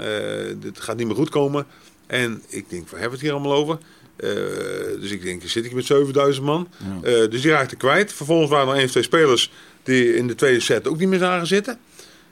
dit 0.59 0.79
gaat 0.79 0.97
niet 0.97 1.07
meer 1.07 1.15
goed 1.15 1.29
komen. 1.29 1.67
En 2.11 2.43
ik 2.47 2.69
denk, 2.69 2.89
waar 2.89 2.99
hebben 2.99 3.19
we 3.19 3.25
het 3.25 3.31
hier 3.31 3.31
allemaal 3.31 3.53
over? 3.53 3.77
Eh, 4.15 4.29
dus 4.99 5.11
ik 5.11 5.21
denk, 5.21 5.41
zit 5.45 5.65
ik 5.65 5.73
met 5.73 5.85
7000 5.85 6.45
man? 6.45 6.67
Ja. 6.77 7.09
Eh, 7.09 7.29
dus 7.29 7.41
die 7.41 7.51
raakte 7.51 7.75
kwijt. 7.75 8.13
Vervolgens 8.13 8.49
waren 8.49 8.67
er 8.67 8.75
één 8.75 8.85
of 8.85 8.91
twee 8.91 9.03
spelers 9.03 9.51
die 9.83 10.15
in 10.15 10.27
de 10.27 10.35
tweede 10.35 10.59
set 10.59 10.87
ook 10.87 10.97
niet 10.97 11.07
meer 11.07 11.19
zagen 11.19 11.47
zitten. 11.47 11.79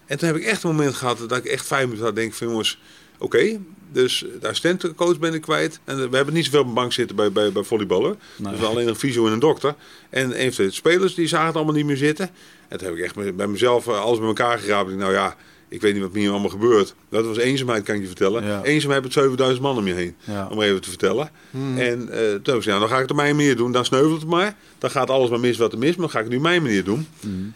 En 0.05 0.17
toen 0.17 0.27
heb 0.27 0.37
ik 0.37 0.43
echt 0.43 0.63
een 0.63 0.69
moment 0.69 0.95
gehad 0.95 1.17
dat 1.27 1.37
ik 1.37 1.45
echt 1.45 1.65
vijf 1.65 1.83
minuten 1.83 2.05
had. 2.05 2.15
Denk 2.15 2.33
van 2.33 2.47
jongens, 2.47 2.79
oké. 3.17 3.59
Dus 3.91 4.25
de 4.39 4.47
assistentcoach 4.47 5.19
ben 5.19 5.33
ik 5.33 5.41
kwijt. 5.41 5.79
En 5.83 6.09
we 6.09 6.15
hebben 6.15 6.33
niet 6.33 6.45
zoveel 6.45 6.61
op 6.61 6.67
de 6.67 6.73
bank 6.73 6.93
zitten 6.93 7.15
bij, 7.15 7.31
bij, 7.31 7.51
bij 7.51 7.63
volleyballen. 7.63 8.19
Nee. 8.35 8.53
Dus 8.53 8.63
alleen 8.63 8.87
een 8.87 8.95
fysio 8.95 9.25
en 9.25 9.31
een 9.31 9.39
dokter. 9.39 9.75
En 10.09 10.41
een 10.41 10.47
of 10.47 10.53
twee 10.53 10.71
spelers 10.71 11.15
die 11.15 11.27
zagen 11.27 11.47
het 11.47 11.55
allemaal 11.55 11.73
niet 11.73 11.85
meer 11.85 11.97
zitten. 11.97 12.29
En 12.67 12.77
toen 12.77 12.87
heb 12.87 12.97
ik 12.97 13.03
echt 13.03 13.35
bij 13.35 13.47
mezelf 13.47 13.87
eh, 13.87 14.01
alles 14.01 14.19
bij 14.19 14.27
elkaar 14.27 14.59
geraapt. 14.59 14.89
Ik, 14.89 14.97
nou 14.97 15.13
ja, 15.13 15.35
ik 15.69 15.81
weet 15.81 15.93
niet 15.93 16.01
wat 16.01 16.13
hier 16.13 16.29
allemaal 16.31 16.49
gebeurt. 16.49 16.95
Dat 17.09 17.25
was 17.25 17.37
eenzaamheid, 17.37 17.83
kan 17.83 17.95
ik 17.95 18.01
je 18.01 18.07
vertellen. 18.07 18.43
Ja. 18.45 18.63
Eenzaamheid 18.63 19.03
met 19.03 19.13
7000 19.13 19.61
man 19.61 19.77
om 19.77 19.87
je 19.87 19.93
heen. 19.93 20.15
Ja. 20.23 20.47
Om 20.51 20.61
even 20.61 20.81
te 20.81 20.89
vertellen. 20.89 21.31
En 21.75 22.09
eh, 22.09 22.19
toen 22.19 22.53
heb 22.53 22.55
ik 22.55 22.65
nou, 22.65 22.79
dan 22.79 22.89
ga 22.89 22.95
ik 22.95 23.01
het 23.01 23.11
op 23.11 23.15
mijn 23.17 23.35
manier 23.35 23.55
doen. 23.55 23.71
Dan 23.71 23.85
sneuvelt 23.85 24.19
het 24.21 24.29
maar. 24.29 24.55
Dan 24.77 24.91
gaat 24.91 25.09
alles 25.09 25.29
maar 25.29 25.39
mis 25.39 25.57
wat 25.57 25.71
er 25.71 25.77
mis. 25.77 25.89
Maar 25.89 25.99
dan 25.99 26.09
ga 26.09 26.17
ik 26.17 26.25
het 26.25 26.33
nu 26.33 26.39
mijn 26.39 26.61
manier 26.61 26.83
doen. 26.83 27.07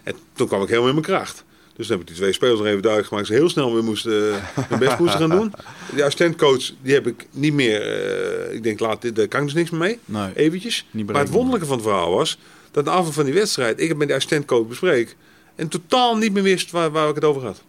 En 0.03 0.15
toen 0.33 0.47
kwam 0.47 0.61
ik 0.61 0.67
helemaal 0.67 0.89
in 0.89 0.95
mijn 0.95 1.07
kracht. 1.07 1.43
Dus 1.75 1.87
dan 1.87 1.97
heb 1.97 2.07
ik 2.07 2.13
die 2.13 2.21
twee 2.21 2.33
spelers 2.33 2.57
nog 2.57 2.67
even 2.67 2.81
duidelijk 2.81 3.09
gemaakt. 3.11 3.27
Ze 3.27 3.33
heel 3.33 3.49
snel 3.49 3.73
weer 3.73 3.83
moesten, 3.83 4.33
eh, 4.33 4.69
mijn 4.69 4.79
best 4.79 4.99
moesten 4.99 5.19
gaan 5.19 5.29
doen. 5.29 5.53
Die 5.93 6.03
assistentcoach, 6.03 6.71
die 6.81 6.93
heb 6.93 7.07
ik 7.07 7.27
niet 7.31 7.53
meer... 7.53 7.81
eh, 7.81 8.53
ik 8.55 8.63
denk, 8.63 8.79
laat 8.79 9.01
dit, 9.01 9.15
daar 9.15 9.27
kan 9.27 9.39
ik 9.39 9.45
dus 9.45 9.55
niks 9.55 9.69
meer 9.69 9.79
mee. 9.79 9.99
Nee. 10.05 10.35
Eventjes. 10.35 10.85
Maar 11.05 11.15
het 11.15 11.29
wonderlijke 11.29 11.67
van 11.67 11.75
het 11.75 11.85
verhaal 11.85 12.11
was... 12.11 12.37
dat 12.71 12.85
na 12.85 12.91
afloop 12.91 13.13
van 13.13 13.25
die 13.25 13.33
wedstrijd... 13.33 13.79
ik 13.79 13.87
het 13.89 13.97
met 13.97 14.07
de 14.07 14.13
assistentcoach 14.13 14.67
bespreek... 14.67 15.15
en 15.55 15.67
totaal 15.67 16.17
niet 16.17 16.33
meer 16.33 16.43
wist 16.43 16.71
waar, 16.71 16.91
waar 16.91 17.09
ik 17.09 17.15
het 17.15 17.23
over 17.23 17.41
had. 17.43 17.63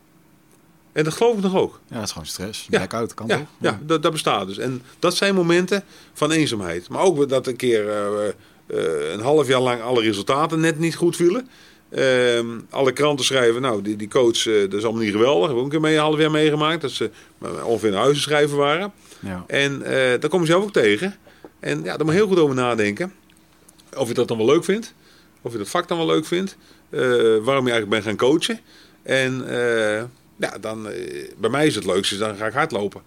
En 0.94 1.04
dat 1.04 1.12
geloof 1.12 1.36
ik 1.36 1.42
nog 1.42 1.56
ook. 1.56 1.80
Ja, 1.88 1.94
het 1.94 2.04
is 2.04 2.10
gewoon 2.12 2.26
stress. 2.26 2.66
Ja. 2.70 2.76
Blackout 2.76 3.14
kan 3.14 3.26
Ja, 3.26 3.36
toch? 3.36 3.46
ja 3.58 3.80
dat, 3.82 4.02
dat 4.02 4.12
bestaat 4.12 4.46
dus. 4.46 4.58
En 4.58 4.82
dat 4.98 5.16
zijn 5.16 5.34
momenten 5.34 5.84
van 6.12 6.30
eenzaamheid. 6.30 6.88
Maar 6.88 7.02
ook 7.02 7.28
dat 7.28 7.46
een 7.46 7.56
keer 7.56 7.88
eh, 7.88 8.28
eh, 8.28 9.12
een 9.12 9.20
half 9.20 9.48
jaar 9.48 9.60
lang 9.60 9.82
alle 9.82 10.00
resultaten 10.00 10.60
net 10.60 10.78
niet 10.78 10.94
goed 10.94 11.16
vielen. 11.16 11.48
Ehm, 11.90 12.46
alle 12.70 12.92
kranten 12.92 13.24
schrijven, 13.24 13.62
nou, 13.62 13.82
die, 13.82 13.96
die 13.96 14.08
coach, 14.08 14.46
eh, 14.46 14.60
dat 14.60 14.72
is 14.72 14.84
allemaal 14.84 15.02
niet 15.02 15.12
geweldig. 15.12 15.46
Hebben 15.46 15.54
we 15.56 15.60
ook 15.60 15.64
een 15.64 15.70
keer 15.70 15.80
mee, 15.80 15.94
een 15.94 16.02
half 16.02 16.18
jaar 16.18 16.30
meegemaakt. 16.30 16.80
Dat 16.80 16.90
ze 16.90 17.10
ongeveer 17.64 17.90
naar 17.90 18.02
huis 18.02 18.22
schrijven 18.22 18.56
waren. 18.56 18.92
Ja. 19.20 19.44
En 19.46 19.78
daar 20.20 20.28
kom 20.28 20.40
je 20.40 20.46
zelf 20.46 20.62
ook 20.62 20.72
tegen. 20.72 21.16
En 21.60 21.78
ja, 21.84 21.96
daar 21.96 22.04
moet 22.04 22.14
je 22.14 22.20
heel 22.20 22.28
goed 22.28 22.38
over 22.38 22.54
nadenken. 22.54 23.12
Of 23.96 24.08
je 24.08 24.14
dat 24.14 24.28
dan 24.28 24.36
wel 24.36 24.46
leuk 24.46 24.64
vindt. 24.64 24.94
Of 25.42 25.52
je 25.52 25.58
dat 25.58 25.68
vak 25.68 25.88
dan 25.88 25.98
wel 25.98 26.06
leuk 26.06 26.26
vindt. 26.26 26.56
waarom 27.42 27.66
je 27.66 27.72
eigenlijk 27.72 27.88
bent 27.88 28.04
gaan 28.04 28.16
coachen. 28.16 28.60
En 29.02 29.44
ja, 30.36 30.58
dan, 30.58 30.88
eh, 30.88 31.30
bij 31.38 31.50
mij 31.50 31.66
is 31.66 31.74
het 31.74 31.84
leukste, 31.86 32.16
dan 32.16 32.36
ga 32.36 32.46
ik 32.46 32.52
hardlopen. 32.52 33.02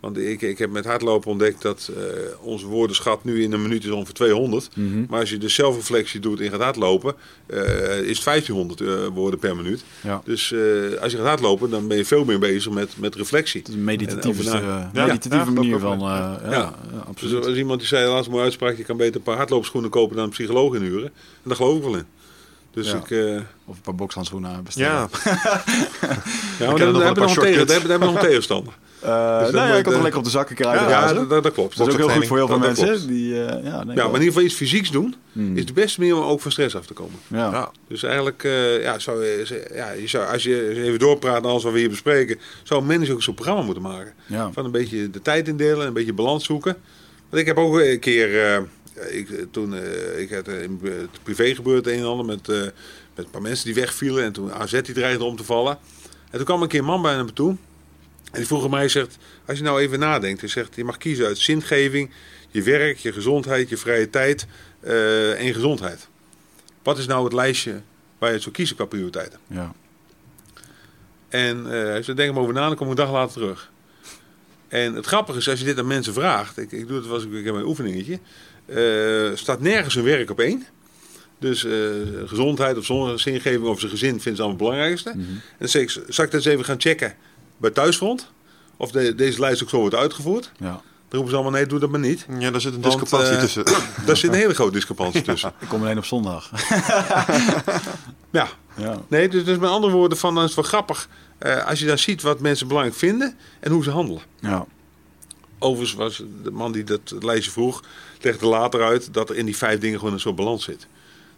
Want 0.00 0.18
ik, 0.18 0.42
ik 0.42 0.58
heb 0.58 0.70
met 0.70 0.84
hardlopen 0.84 1.30
ontdekt 1.30 1.62
dat 1.62 1.90
eh, 1.96 2.02
onze 2.40 2.66
woordenschat 2.66 3.24
nu 3.24 3.42
in 3.42 3.52
een 3.52 3.62
minuut 3.62 3.84
is 3.84 3.90
ongeveer 3.90 4.14
200. 4.14 4.68
Mhm. 4.74 5.04
Maar 5.08 5.20
als 5.20 5.30
je 5.30 5.38
de 5.38 5.48
zelfreflectie 5.48 6.20
doet 6.20 6.40
en 6.40 6.50
gaat 6.50 6.60
hardlopen, 6.60 7.14
eh, 7.46 8.00
is 8.00 8.16
het 8.16 8.24
1500 8.24 8.80
eh, 8.80 9.06
woorden 9.14 9.38
per 9.38 9.56
minuut. 9.56 9.84
Ja. 10.02 10.22
Dus 10.24 10.54
als 11.00 11.12
je 11.12 11.18
gaat 11.18 11.26
hardlopen, 11.26 11.70
dan 11.70 11.88
ben 11.88 11.96
je 11.96 12.04
veel 12.04 12.24
meer 12.24 12.38
bezig 12.38 12.72
met, 12.72 12.96
met 12.96 13.14
reflectie. 13.14 13.60
Het 13.60 13.68
is 13.68 13.74
een 13.74 13.84
meditatieve, 13.84 14.42
Ja, 14.42 14.90
meditatieve 14.92 15.44
ja, 15.44 15.50
manier 15.50 15.78
van... 15.78 15.98
ja, 15.98 16.74
Dus 16.90 17.00
absoluut. 17.06 17.46
als 17.46 17.56
iemand 17.56 17.78
die 17.78 17.88
zei 17.88 18.08
laatst 18.08 18.26
een 18.26 18.32
mooie 18.32 18.44
uitspraak, 18.44 18.76
je 18.76 18.84
kan 18.84 18.96
beter 18.96 19.16
een 19.16 19.22
paar 19.22 19.36
hardloopschoenen 19.36 19.90
kopen 19.90 20.16
dan 20.16 20.24
een 20.24 20.30
psycholoog 20.30 20.74
inhuren. 20.74 21.06
En 21.06 21.12
daar 21.42 21.56
geloof 21.56 21.76
ik 21.76 21.82
wel 21.82 21.96
in. 21.96 22.06
Dus 22.72 22.90
Ja. 22.90 22.96
ik... 22.96 23.10
eh, 23.10 23.40
Of 23.64 23.76
een 23.76 23.82
paar 23.82 23.94
bokshandschoenen 23.94 24.64
bestellen. 24.64 24.90
Ja, 24.90 25.08
ja, 26.58 26.72
we 26.74 26.82
hebben 26.82 27.88
we 27.88 27.98
nog 27.98 28.14
een 28.14 28.20
tegenstander. 28.28 28.72
Eh, 29.00 29.08
dan 29.08 29.52
nou 29.52 29.54
ja, 29.54 29.66
moet 29.66 29.68
ik 29.68 29.68
je 29.68 29.72
had 29.74 29.84
hem 29.84 29.92
de- 29.94 30.00
lekker 30.02 30.18
op 30.18 30.24
de 30.24 30.30
zakken 30.30 30.56
kruiden. 30.56 30.88
Ja, 30.88 31.12
dat, 31.40 31.52
klopt. 31.52 31.76
dat 31.76 31.86
is 31.86 31.92
ook 31.92 31.98
heel 32.00 32.08
goed 32.08 32.26
voor 32.26 32.36
heel 32.36 32.46
veel 32.46 32.58
Dat- 32.58 32.66
mensen. 32.76 33.06
Die, 33.06 33.32
eh, 33.34 33.40
ja, 33.40 33.54
denk 33.54 33.64
Ja, 33.64 33.84
maar 33.84 33.94
wel. 33.94 34.04
in 34.06 34.12
ieder 34.12 34.26
geval 34.26 34.42
iets 34.42 34.54
fysieks 34.54 34.90
doen 34.90 35.14
Hmm. 35.32 35.56
is 35.56 35.66
de 35.66 35.72
beste 35.72 36.00
manier 36.00 36.16
om 36.16 36.22
ook 36.22 36.40
van 36.40 36.50
stress 36.50 36.76
af 36.76 36.86
te 36.86 36.92
komen. 36.92 37.18
Ja. 37.26 37.50
ja. 37.50 37.70
Dus 37.88 38.02
eigenlijk, 38.02 38.44
eh, 38.44 38.82
ja, 38.82 38.98
zou, 38.98 39.24
je- 39.24 39.68
ja, 39.74 39.90
je 39.90 40.06
zou, 40.08 40.32
als 40.32 40.42
je 40.42 40.82
even 40.84 40.98
doorpraat 40.98 41.44
alles 41.46 41.62
wat 41.62 41.72
we 41.72 41.78
hier 41.78 41.88
bespreken, 41.88 42.38
zou 42.62 42.80
een 42.80 42.86
manager 42.86 43.14
ook 43.14 43.22
zo'n 43.22 43.34
programma 43.34 43.62
moeten 43.62 43.82
maken. 43.82 44.12
Ja. 44.26 44.50
Van 44.52 44.64
een 44.64 44.70
beetje 44.70 45.10
de 45.10 45.22
tijd 45.22 45.48
indelen, 45.48 45.86
een 45.86 45.92
beetje 45.92 46.12
balans 46.12 46.44
zoeken. 46.44 46.76
Want 47.28 47.42
ik 47.42 47.46
heb 47.48 47.56
ook 47.56 47.78
een 47.78 48.00
keer, 48.00 48.44
eh, 48.54 48.58
ik, 48.94 49.30
eh, 49.30 49.44
toen 49.50 49.74
eh, 49.74 50.20
ik 50.20 50.30
had 50.30 50.48
eh, 50.48 50.62
in 50.62 50.80
het 50.82 51.22
privé 51.22 51.54
gebeurd 51.54 51.86
een 51.86 51.98
en 51.98 52.04
ander 52.04 52.26
met, 52.26 52.46
met 52.46 53.24
een 53.24 53.30
paar 53.30 53.42
mensen 53.42 53.64
die 53.64 53.74
wegvielen. 53.74 54.24
En 54.24 54.32
toen 54.32 54.52
AZ 54.52 54.80
die 54.80 54.94
dreigde 54.94 55.24
om 55.24 55.36
te 55.36 55.44
vallen. 55.44 55.78
En 56.30 56.36
toen 56.36 56.44
kwam 56.44 56.62
een 56.62 56.68
keer 56.68 56.78
een 56.78 56.84
man 56.84 57.02
bij 57.02 57.24
me 57.24 57.32
toe. 57.32 57.56
En 58.30 58.38
die 58.38 58.46
vroeg 58.46 58.70
mij, 58.70 58.88
zegt, 58.88 59.18
als 59.46 59.58
je 59.58 59.64
nou 59.64 59.80
even 59.80 59.98
nadenkt. 59.98 60.40
Hij 60.40 60.48
zegt, 60.48 60.74
je 60.74 60.84
mag 60.84 60.96
kiezen 60.96 61.26
uit 61.26 61.38
zingeving, 61.38 62.10
je 62.48 62.62
werk, 62.62 62.98
je 62.98 63.12
gezondheid, 63.12 63.68
je 63.68 63.76
vrije 63.76 64.10
tijd 64.10 64.46
en 64.80 65.44
je 65.44 65.52
gezondheid. 65.52 66.08
Wat 66.82 66.98
is 66.98 67.06
nou 67.06 67.24
het 67.24 67.32
lijstje 67.32 67.80
waar 68.18 68.28
je 68.28 68.34
het 68.34 68.42
zou 68.42 68.54
kiezen 68.54 68.76
qua 68.76 68.84
prioriteiten? 68.84 69.38
Ja. 69.46 69.74
En 71.28 71.64
hij 71.64 72.02
zei, 72.02 72.16
denk 72.16 72.32
maar 72.32 72.42
over 72.42 72.54
na, 72.54 72.66
dan 72.66 72.76
kom 72.76 72.86
ik 72.86 72.98
een 72.98 73.04
dag 73.04 73.12
later 73.12 73.32
terug. 73.32 73.70
En 74.70 74.94
het 74.94 75.06
grappige 75.06 75.38
is, 75.38 75.48
als 75.48 75.58
je 75.58 75.64
dit 75.64 75.78
aan 75.78 75.86
mensen 75.86 76.12
vraagt, 76.12 76.58
ik, 76.58 76.72
ik 76.72 76.88
doe 76.88 76.96
het 76.96 77.06
was 77.06 77.24
ik 77.24 77.44
heb 77.44 77.54
mijn 77.54 77.66
oefeningetje, 77.66 78.18
eh, 78.74 79.36
staat 79.36 79.60
nergens 79.60 79.94
hun 79.94 80.04
werk 80.04 80.30
op 80.30 80.40
één. 80.40 80.66
Dus 81.38 81.64
eh, 81.64 81.72
gezondheid 82.24 82.78
of 82.78 82.84
zon- 82.84 83.18
zingeving 83.18 83.64
of 83.64 83.78
zijn 83.78 83.90
gezin 83.90 84.10
vinden 84.20 84.36
ze 84.36 84.42
allemaal 84.42 84.48
het 84.50 84.58
belangrijkste. 84.58 85.10
Mhm. 85.10 85.20
En 85.30 85.42
dan 85.58 85.68
zeg 85.68 85.82
ik, 85.82 85.90
zal 85.90 86.24
ik 86.24 86.30
dat 86.30 86.32
eens 86.44 86.44
even 86.44 86.64
gaan 86.64 86.80
checken 86.80 87.14
bij 87.56 87.70
Thuisfront? 87.70 88.30
Of 88.76 88.90
de- 88.90 89.14
deze 89.14 89.40
lijst 89.40 89.62
ook 89.62 89.68
zo 89.68 89.78
wordt 89.80 89.94
uitgevoerd? 89.94 90.52
ja. 90.58 90.80
Dan 91.08 91.18
roepen 91.20 91.36
ze 91.36 91.40
allemaal, 91.42 91.60
nee, 91.60 91.70
doe 91.70 91.78
dat 91.78 91.90
maar 91.90 92.00
niet. 92.00 92.26
ja, 92.38 92.50
daar 92.50 92.60
zit 92.60 92.74
een 92.74 92.80
Want, 92.80 92.98
discrepantie 93.00 93.34
eh, 93.36 93.40
tussen. 93.40 93.64
Daar 94.06 94.16
zit 94.16 94.30
een 94.30 94.36
hele 94.36 94.54
grote 94.54 94.72
discrepantie 94.72 95.22
tussen. 95.22 95.52
Ik 95.60 95.68
kom 95.68 95.80
alleen 95.82 95.98
op 95.98 96.04
zondag. 96.04 96.50
Ja, 98.30 98.48
ja. 98.76 99.00
nee, 99.08 99.28
dus, 99.28 99.44
dus 99.44 99.58
met 99.58 99.70
andere 99.70 99.92
woorden, 99.92 100.18
van, 100.18 100.34
dan 100.34 100.44
is 100.44 100.50
het 100.56 100.60
wel 100.60 100.68
grappig 100.68 101.08
eh, 101.38 101.66
als 101.66 101.78
je 101.78 101.86
dan 101.86 101.98
ziet 101.98 102.22
wat 102.22 102.40
mensen 102.40 102.66
belangrijk 102.68 102.98
vinden 102.98 103.36
en 103.60 103.72
hoe 103.72 103.82
ze 103.82 103.90
handelen. 103.90 104.22
Ja. 104.40 104.66
Overigens 105.58 105.94
was 105.98 106.22
de 106.42 106.50
man 106.50 106.72
die 106.72 106.84
dat 106.84 107.14
lijstje 107.20 107.50
vroeg, 107.50 107.82
legde 108.24 108.46
later 108.46 108.82
uit 108.82 109.14
dat 109.14 109.30
er 109.30 109.36
in 109.36 109.44
die 109.44 109.56
vijf 109.56 109.80
dingen 109.80 109.98
gewoon 109.98 110.14
een 110.14 110.20
soort 110.20 110.36
balans 110.36 110.64
zit. 110.64 110.86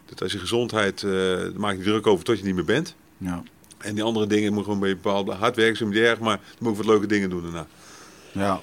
Dat 0.06 0.22
als 0.22 0.32
je 0.32 0.38
gezondheid, 0.38 1.00
daar 1.00 1.50
maak 1.56 1.76
je 1.76 1.82
druk 1.82 2.06
over 2.06 2.24
tot 2.24 2.38
je 2.38 2.44
niet 2.44 2.54
meer 2.54 2.64
bent. 2.64 2.94
Ja. 3.18 3.42
En 3.78 3.94
die 3.94 4.04
andere 4.04 4.26
dingen 4.26 4.52
moet 4.52 4.62
gewoon 4.64 4.82
een 4.82 4.88
beetje 4.88 5.02
bepaald 5.02 5.28
hard 5.28 5.56
werken, 5.56 5.88
niet 5.88 5.98
erg, 5.98 6.18
maar 6.18 6.36
dan 6.36 6.56
moet 6.58 6.70
ik 6.70 6.76
wat 6.76 6.86
leuke 6.86 7.06
dingen 7.06 7.30
doen 7.30 7.42
daarna. 7.42 7.66
Ja. 8.32 8.60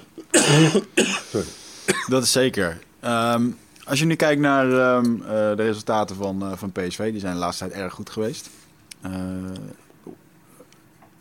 dat 2.08 2.22
is 2.22 2.32
zeker. 2.32 2.78
Ehm, 3.00 3.50
als 3.84 3.98
je 3.98 4.04
nu 4.04 4.14
kijkt 4.14 4.40
naar 4.40 4.72
ehm, 4.72 5.22
eh, 5.22 5.28
de 5.28 5.62
resultaten 5.62 6.16
van, 6.16 6.42
eh, 6.42 6.52
van 6.56 6.72
PSV, 6.72 7.10
die 7.10 7.20
zijn 7.20 7.32
de 7.32 7.38
laatste 7.38 7.68
tijd 7.68 7.80
erg 7.80 7.92
goed 7.92 8.10
geweest. 8.10 8.50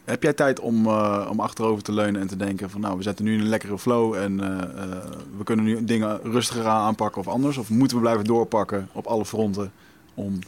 Heb 0.10 0.24
jij 0.24 0.34
tijd 0.34 0.60
om, 0.60 0.86
eh, 0.86 1.28
om 1.30 1.40
achterover 1.40 1.84
te 1.84 1.92
leunen 1.92 2.22
en 2.22 2.28
te 2.28 2.36
denken 2.36 2.70
van 2.70 2.82
nou, 2.82 2.98
we 2.98 3.04
zetten 3.04 3.26
nu 3.26 3.34
in 3.34 3.40
een 3.40 3.50
lekkere 3.50 3.80
flow 3.80 4.14
en 4.14 4.40
eh, 4.40 4.84
eh, 4.84 5.04
we 5.38 5.44
kunnen 5.44 5.66
nu 5.66 5.84
dingen 5.84 6.20
rustiger 6.24 6.66
aan 6.66 6.82
aanpakken 6.82 7.22
of 7.22 7.28
anders? 7.28 7.58
Of 7.58 7.70
moeten 7.70 7.98
we 7.98 8.04
blijven 8.04 8.26
doorpakken 8.26 8.90
op 8.92 9.06
alle 9.06 9.26
fronten 9.26 9.72
om 10.14 10.40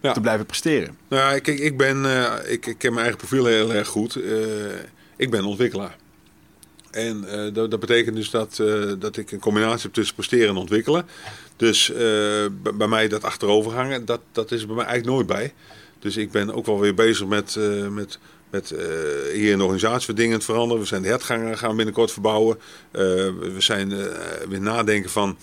Ja. 0.00 0.12
te 0.12 0.20
blijven 0.20 0.46
presteren? 0.46 0.96
Nou, 1.08 1.34
ja, 1.34 1.38
kijk, 1.38 1.58
ik 1.58 1.76
ben, 1.76 2.04
ik, 2.50 2.66
ik 2.66 2.78
ken 2.78 2.90
mijn 2.92 3.06
eigen 3.06 3.18
profiel 3.26 3.44
heel 3.44 3.72
erg 3.72 3.88
goed. 3.88 4.18
Ik 5.16 5.30
ben 5.30 5.44
ontwikkelaar. 5.44 5.96
En 6.90 7.24
dat, 7.52 7.70
dat 7.70 7.80
betekent 7.80 8.16
dus 8.16 8.30
dat, 8.30 8.62
dat 8.98 9.16
ik 9.16 9.32
een 9.32 9.40
combinatie 9.40 9.82
heb 9.82 9.92
tussen 9.92 10.14
presteren 10.14 10.48
en 10.48 10.56
ontwikkelen. 10.56 11.06
Dus 11.56 11.92
bij 12.74 12.88
mij 12.88 13.08
dat 13.08 13.24
achterover 13.24 13.72
hangen, 13.72 14.04
dat, 14.04 14.20
dat 14.32 14.52
is 14.52 14.60
er 14.60 14.66
bij 14.66 14.76
mij 14.76 14.84
eigenlijk 14.84 15.16
nooit 15.16 15.38
bij. 15.38 15.52
Dus 15.98 16.16
ik 16.16 16.30
ben 16.30 16.54
ook 16.54 16.66
wel 16.66 16.80
weer 16.80 16.94
bezig 16.94 17.26
met, 17.26 17.58
met, 17.90 18.18
met 18.50 18.70
eh, 18.70 18.86
hier 19.32 19.50
in 19.50 19.58
de 19.58 19.64
organisatie 19.64 20.14
dingen 20.14 20.42
veranderen. 20.42 20.82
We 20.82 20.88
zijn 20.88 21.02
de 21.02 21.08
hertgangen 21.08 21.58
gaan 21.58 21.76
binnenkort 21.76 22.12
verbouwen. 22.12 22.56
Eh, 22.90 23.02
we 23.40 23.56
zijn 23.58 23.92
eh, 23.92 24.04
weer 24.48 24.60
nadenken 24.60 25.10
van, 25.10 25.36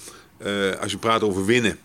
als 0.82 0.92
je 0.92 0.98
praat 0.98 1.22
over 1.22 1.46
winnen, 1.46 1.78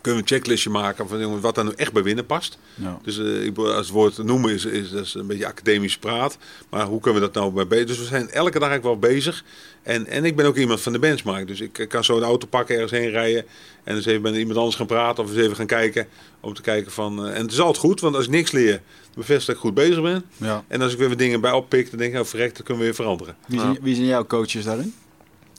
kunnen 0.00 0.24
we 0.24 0.30
een 0.30 0.36
checklistje 0.36 0.70
maken 0.70 1.08
van 1.08 1.40
wat 1.40 1.54
daar 1.54 1.64
nu 1.64 1.72
echt 1.76 1.92
bij 1.92 2.02
winnen 2.02 2.26
past. 2.26 2.58
Ja. 2.74 2.98
Dus 3.02 3.18
ik, 3.18 3.58
als 3.58 3.86
het 3.86 3.88
woord 3.88 4.18
noemen 4.18 4.52
is, 4.52 4.64
is, 4.64 4.90
dat 4.90 5.04
is 5.04 5.14
een 5.14 5.26
beetje 5.26 5.46
academisch 5.46 5.98
praat. 5.98 6.38
Maar 6.70 6.86
hoe 6.86 7.00
kunnen 7.00 7.20
we 7.20 7.26
dat 7.26 7.36
nou 7.36 7.52
bij 7.52 7.66
bezig? 7.66 7.86
Dus 7.86 7.98
we 7.98 8.04
zijn 8.04 8.30
elke 8.30 8.58
dag 8.58 8.68
eigenlijk 8.68 9.00
wel 9.00 9.10
bezig. 9.10 9.44
En, 9.82 10.06
en 10.06 10.24
ik 10.24 10.36
ben 10.36 10.46
ook 10.46 10.56
iemand 10.56 10.80
van 10.80 10.92
de 10.92 10.98
benchmark. 10.98 11.46
Dus 11.46 11.60
ik 11.60 11.86
kan 11.88 12.04
zo 12.04 12.16
een 12.16 12.22
auto 12.22 12.46
pakken, 12.46 12.74
ergens 12.74 12.92
heen 12.92 13.10
rijden. 13.10 13.44
En 13.86 13.94
dus 13.94 14.06
even 14.06 14.22
met 14.22 14.34
iemand 14.34 14.58
anders 14.58 14.76
gaan 14.76 14.86
praten. 14.86 15.24
Of 15.24 15.30
eens 15.30 15.38
even 15.38 15.56
gaan 15.56 15.66
kijken. 15.66 16.06
Om 16.40 16.54
te 16.54 16.62
kijken 16.62 16.92
van... 16.92 17.26
eh, 17.26 17.36
en 17.36 17.42
het 17.42 17.52
is 17.52 17.60
altijd 17.60 17.78
goed, 17.78 18.00
want 18.00 18.14
als 18.14 18.24
ik 18.24 18.30
niks 18.30 18.50
leer, 18.50 18.80
bevestig 19.14 19.46
dat 19.46 19.54
ik 19.54 19.60
goed 19.60 19.74
bezig 19.74 20.02
ben. 20.02 20.24
Ja. 20.36 20.64
En 20.68 20.82
als 20.82 20.92
ik 20.92 20.98
weer 20.98 21.08
wat 21.08 21.18
dingen 21.18 21.40
bij 21.40 21.52
oppik, 21.52 21.90
dan 21.90 21.98
denk 21.98 22.14
ik, 22.14 22.20
oh 22.20 22.26
verrekt, 22.26 22.56
dat 22.56 22.66
kunnen 22.66 22.78
we 22.82 22.88
weer 22.88 22.94
veranderen. 22.94 23.36
Wie, 23.46 23.60
zijn, 23.60 23.78
wie 23.82 23.94
zijn 23.94 24.06
jouw 24.06 24.26
coaches 24.26 24.64
daarin? 24.64 24.94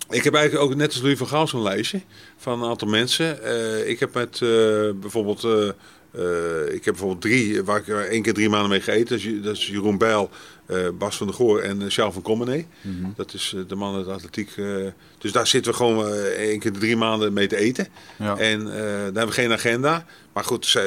Ik 0.09 0.23
heb 0.23 0.33
eigenlijk 0.33 0.65
ook 0.65 0.75
net 0.75 0.87
als 0.87 1.01
Louis 1.01 1.17
van 1.17 1.27
Gaal 1.27 1.47
zo'n 1.47 1.61
lijstje 1.61 2.01
van 2.37 2.63
een 2.63 2.69
aantal 2.69 2.87
mensen. 2.87 3.43
Eh, 3.43 3.89
ik 3.89 3.99
heb 3.99 4.13
met 4.13 4.41
eh, 4.41 4.49
bijvoorbeeld, 4.95 5.43
eh, 5.43 5.69
ik 6.73 6.85
heb 6.85 6.93
bijvoorbeeld 6.93 7.21
drie, 7.21 7.63
waar 7.63 7.79
ik 7.79 7.87
er 7.87 8.07
één 8.07 8.21
keer 8.21 8.33
drie 8.33 8.49
maanden 8.49 8.69
mee 8.69 8.81
gegeten. 8.81 9.07
Dat 9.09 9.17
is, 9.17 9.23
Ju- 9.23 9.41
dat 9.41 9.55
is 9.55 9.67
Jeroen 9.67 9.97
Bijl, 9.97 10.29
eh, 10.65 10.77
Bas 10.97 11.17
van 11.17 11.27
der 11.27 11.35
Goor 11.35 11.59
en 11.59 11.91
Charles 11.91 12.13
van 12.13 12.21
Commenee. 12.23 12.67
Mhm. 12.81 13.07
Dat 13.15 13.33
is 13.33 13.53
eh, 13.55 13.61
de 13.67 13.75
man 13.75 13.95
uit 13.95 14.05
de 14.05 14.11
atletiek. 14.11 14.49
eh, 14.57 14.65
dus 15.17 15.31
daar 15.31 15.47
zitten 15.47 15.71
we 15.71 15.77
gewoon 15.77 16.05
eh, 16.07 16.13
één 16.23 16.59
keer 16.59 16.71
drie 16.71 16.97
maanden 16.97 17.33
mee 17.33 17.47
te 17.47 17.55
eten. 17.57 17.87
Ja. 18.19 18.37
En 18.37 18.61
eh, 18.71 18.77
daar 18.83 19.03
hebben 19.03 19.25
we 19.27 19.31
geen 19.31 19.51
agenda. 19.51 20.05
Maar 20.33 20.43
goed, 20.43 20.75
eh, 20.75 20.83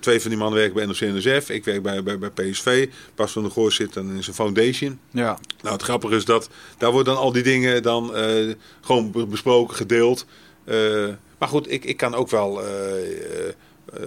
twee 0.00 0.20
van 0.20 0.30
die 0.30 0.38
mannen 0.38 0.58
werken 0.58 0.74
bij 0.74 0.86
NOC-NSF. 0.86 1.50
Ik 1.50 1.64
werk 1.64 1.82
bij, 1.82 2.02
bij, 2.02 2.18
bij 2.18 2.30
PSV. 2.30 2.88
Bas 3.14 3.32
van 3.32 3.42
der 3.42 3.50
Goor 3.52 3.72
zit 3.72 3.92
dan 3.92 4.10
in 4.14 4.22
zijn 4.22 4.36
foundation. 4.36 4.98
ja. 5.10 5.38
Nou, 5.62 5.74
het 5.74 5.82
grappige 5.84 6.16
is 6.16 6.24
dat 6.24 6.48
daar 6.78 6.92
worden 6.92 7.14
dan 7.14 7.22
al 7.22 7.32
die 7.32 7.42
dingen 7.42 7.82
dan 7.82 8.14
eh, 8.16 8.54
gewoon 8.80 9.10
be- 9.10 9.26
besproken, 9.26 9.76
gedeeld. 9.76 10.26
Eh, 10.64 11.08
maar 11.38 11.48
goed, 11.48 11.70
ik, 11.70 11.84
ik 11.84 11.96
kan 11.96 12.14
ook 12.14 12.30
wel, 12.30 12.62
eh 12.62 12.70
eh, 12.92 13.48
eh, 13.48 13.54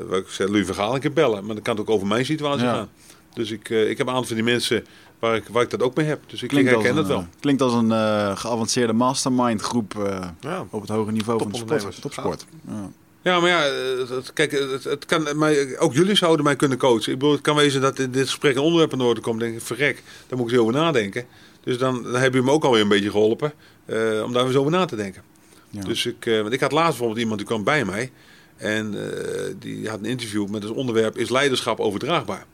wat 0.08 0.20
ik 0.20 0.28
zei, 0.28 0.52
Louis 0.52 0.66
van 0.66 0.76
Gaal 0.76 0.94
een 0.96 1.00
keer 1.00 1.14
bellen. 1.14 1.46
Maar 1.46 1.54
dan 1.56 1.64
kan 1.64 1.78
het 1.78 1.88
ook 1.88 1.96
over 1.96 2.08
mijn 2.08 2.26
situatie 2.26 2.66
Ja. 2.66 2.74
gaan. 2.74 2.90
Dus 3.34 3.52
ik, 3.52 3.70
eh, 3.70 3.90
ik 3.90 3.98
heb 3.98 4.08
een 4.08 4.14
aantal 4.14 4.28
van 4.28 4.36
die 4.36 4.46
mensen 4.46 4.86
waar 5.20 5.36
ik, 5.36 5.44
waar 5.52 5.64
ik 5.64 5.70
dat 5.70 5.82
ook 5.82 5.96
mee 5.96 6.06
heb. 6.06 6.20
Dus 6.26 6.34
ik, 6.36 6.42
ik 6.44 6.48
Klinkt, 6.50 6.70
herken 6.70 6.96
dat 6.96 7.08
wel. 7.08 7.18
eh, 7.20 7.26
klinkt 7.40 7.62
als 7.62 7.74
een 7.74 7.92
eh, 7.92 8.38
geavanceerde 8.38 8.94
mastermind 8.94 9.62
groep 9.62 9.96
eh, 10.06 10.28
Ja. 10.40 10.66
op 10.70 10.82
het 10.82 10.90
hoge 10.90 11.12
niveau 11.12 11.40
van 11.40 11.52
de 11.52 11.58
sport, 11.58 12.02
topsport. 12.02 12.46
Ja. 12.68 12.90
Ja, 13.22 13.40
maar 13.40 13.50
ja, 13.50 13.66
eh, 13.66 14.10
het, 14.10 14.34
kijk, 14.34 14.52
het, 14.52 14.84
het 14.84 15.06
kan 15.06 15.38
mij, 15.38 15.80
ook 15.80 15.94
jullie 15.94 16.16
zouden 16.16 16.46
mij 16.46 16.56
kunnen 16.56 16.78
coachen. 16.78 17.12
Ik 17.14 17.18
bedoel, 17.20 17.34
het 17.34 17.42
kan 17.42 17.56
wezen 17.56 17.82
dat 17.82 18.00
in 18.00 18.12
dit 18.12 18.26
gesprek 18.26 18.56
een 18.56 18.62
onderwerp 18.62 18.92
aan 18.92 18.98
de 19.00 19.04
orde 19.06 19.22
komt. 19.22 19.40
Denk 19.40 19.56
ik, 19.56 19.62
verrek, 19.62 20.04
daar 20.28 20.38
moet 20.38 20.48
ik 20.48 20.54
eens 20.54 20.62
over 20.62 20.74
nadenken. 20.74 21.26
Dus 21.64 21.78
dan, 21.78 22.04
dan 22.04 22.16
heb 22.22 22.34
je 22.34 22.42
me 22.42 22.52
ook 22.52 22.64
alweer 22.64 22.82
een 22.82 22.88
beetje 22.88 23.10
geholpen 23.12 23.54
eh, 23.86 24.22
om 24.26 24.34
daar 24.34 24.46
eens 24.46 24.56
over 24.56 24.72
na 24.72 24.86
te 24.86 24.96
denken. 24.96 25.22
Ja. 25.70 25.82
Dus 25.82 26.06
ik, 26.06 26.26
eh, 26.26 26.42
want 26.42 26.54
ik 26.54 26.60
had 26.60 26.72
laatst 26.72 26.90
bijvoorbeeld 26.90 27.20
iemand 27.20 27.38
die 27.38 27.48
kwam 27.48 27.64
bij 27.64 27.86
mij. 27.86 28.12
En 28.58 28.94
eh, 28.94 29.54
die 29.60 29.90
had 29.90 30.00
een 30.00 30.06
interview 30.06 30.48
met 30.50 30.64
het 30.64 30.72
onderwerp: 30.72 31.18
Is 31.18 31.30
leiderschap 31.30 31.80
overdraagbaar? 31.80 32.46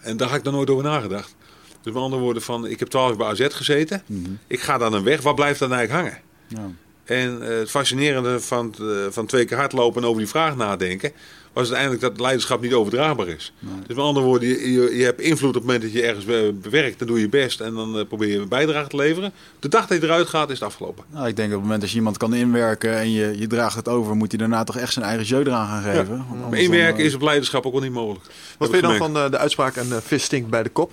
En 0.00 0.16
daar 0.16 0.28
had 0.28 0.38
ik 0.38 0.44
nog 0.44 0.54
nooit 0.54 0.70
over 0.70 0.84
nagedacht. 0.84 1.34
Dus 1.82 1.92
met 1.94 2.02
andere 2.02 2.22
woorden, 2.22 2.42
van, 2.42 2.66
ik 2.66 2.78
heb 2.78 2.88
12 2.88 3.08
jaar 3.08 3.16
bij 3.16 3.26
AZ 3.26 3.54
gezeten. 3.56 4.02
Mhm. 4.06 4.30
Ik 4.46 4.60
ga 4.60 4.78
dan 4.78 4.92
een 4.92 5.02
weg. 5.02 5.22
Wat 5.22 5.34
blijft 5.34 5.58
dan 5.58 5.72
eigenlijk 5.72 6.02
hangen? 6.02 6.22
Ja. 6.48 6.74
En 7.04 7.42
eh, 7.42 7.58
het 7.58 7.70
fascinerende 7.70 8.40
van, 8.40 8.74
eh, 8.80 8.86
van 9.10 9.26
twee 9.26 9.44
keer 9.44 9.56
hardlopen 9.56 10.02
en 10.02 10.08
over 10.08 10.20
die 10.20 10.30
vraag 10.30 10.56
nadenken, 10.56 11.12
was 11.56 11.66
het 11.68 11.76
eigenlijk 11.76 12.02
dat 12.06 12.20
leiderschap 12.20 12.60
niet 12.60 12.72
overdraagbaar 12.74 13.28
is. 13.28 13.52
Dus 13.86 13.96
met 13.96 14.04
andere 14.04 14.26
woorden, 14.26 14.48
je, 14.48 14.72
je, 14.72 14.96
je 14.96 15.04
hebt 15.04 15.20
invloed 15.20 15.48
op 15.48 15.54
het 15.54 15.64
moment 15.64 15.82
dat 15.82 15.92
je 15.92 16.02
ergens 16.02 16.24
be- 16.24 16.54
bewerkt, 16.62 16.98
dan 16.98 17.06
doe 17.08 17.16
je 17.16 17.22
je 17.22 17.28
best 17.28 17.60
en 17.60 17.74
dan 17.74 17.98
eh, 17.98 18.06
probeer 18.06 18.28
je 18.28 18.38
een 18.38 18.48
bijdrage 18.48 18.88
te 18.88 18.96
leveren. 18.96 19.32
De 19.60 19.68
dag 19.68 19.86
dat 19.86 19.98
je 20.00 20.04
eruit 20.04 20.28
gaat, 20.28 20.50
is 20.50 20.58
het 20.58 20.68
afgelopen. 20.68 21.04
Nou, 21.12 21.28
ik 21.28 21.36
denk 21.36 21.48
op 21.48 21.54
het 21.54 21.62
moment 21.62 21.80
dat 21.80 21.90
je 21.90 21.96
iemand 21.96 22.16
kan 22.16 22.34
inwerken 22.34 22.96
en 22.96 23.10
je, 23.12 23.38
je 23.38 23.46
draagt 23.46 23.76
het 23.76 23.88
over, 23.88 24.16
moet 24.16 24.30
hij 24.30 24.38
daarna 24.40 24.64
toch 24.64 24.76
echt 24.76 24.92
zijn 24.92 25.04
eigen 25.04 25.24
jeu 25.26 25.40
eraan 25.40 25.66
gaan 25.68 25.82
geven. 25.82 26.24
Maar 26.50 26.58
inwerken 26.58 26.96
dan, 26.96 27.06
is 27.06 27.14
op 27.14 27.22
leiderschap 27.22 27.66
ook 27.66 27.72
wel 27.72 27.82
niet 27.82 27.92
mogelijk. 27.92 28.24
Wat 28.58 28.70
vind 28.70 28.80
je 28.82 28.88
dan 28.88 28.96
van 28.96 29.16
eh, 29.16 29.30
de 29.30 29.38
uitspraak 29.38 29.76
een 29.76 29.92
eh, 29.92 29.98
vis 30.02 30.22
stinkt 30.24 30.50
bij 30.50 30.62
de 30.62 30.70
kop? 30.70 30.92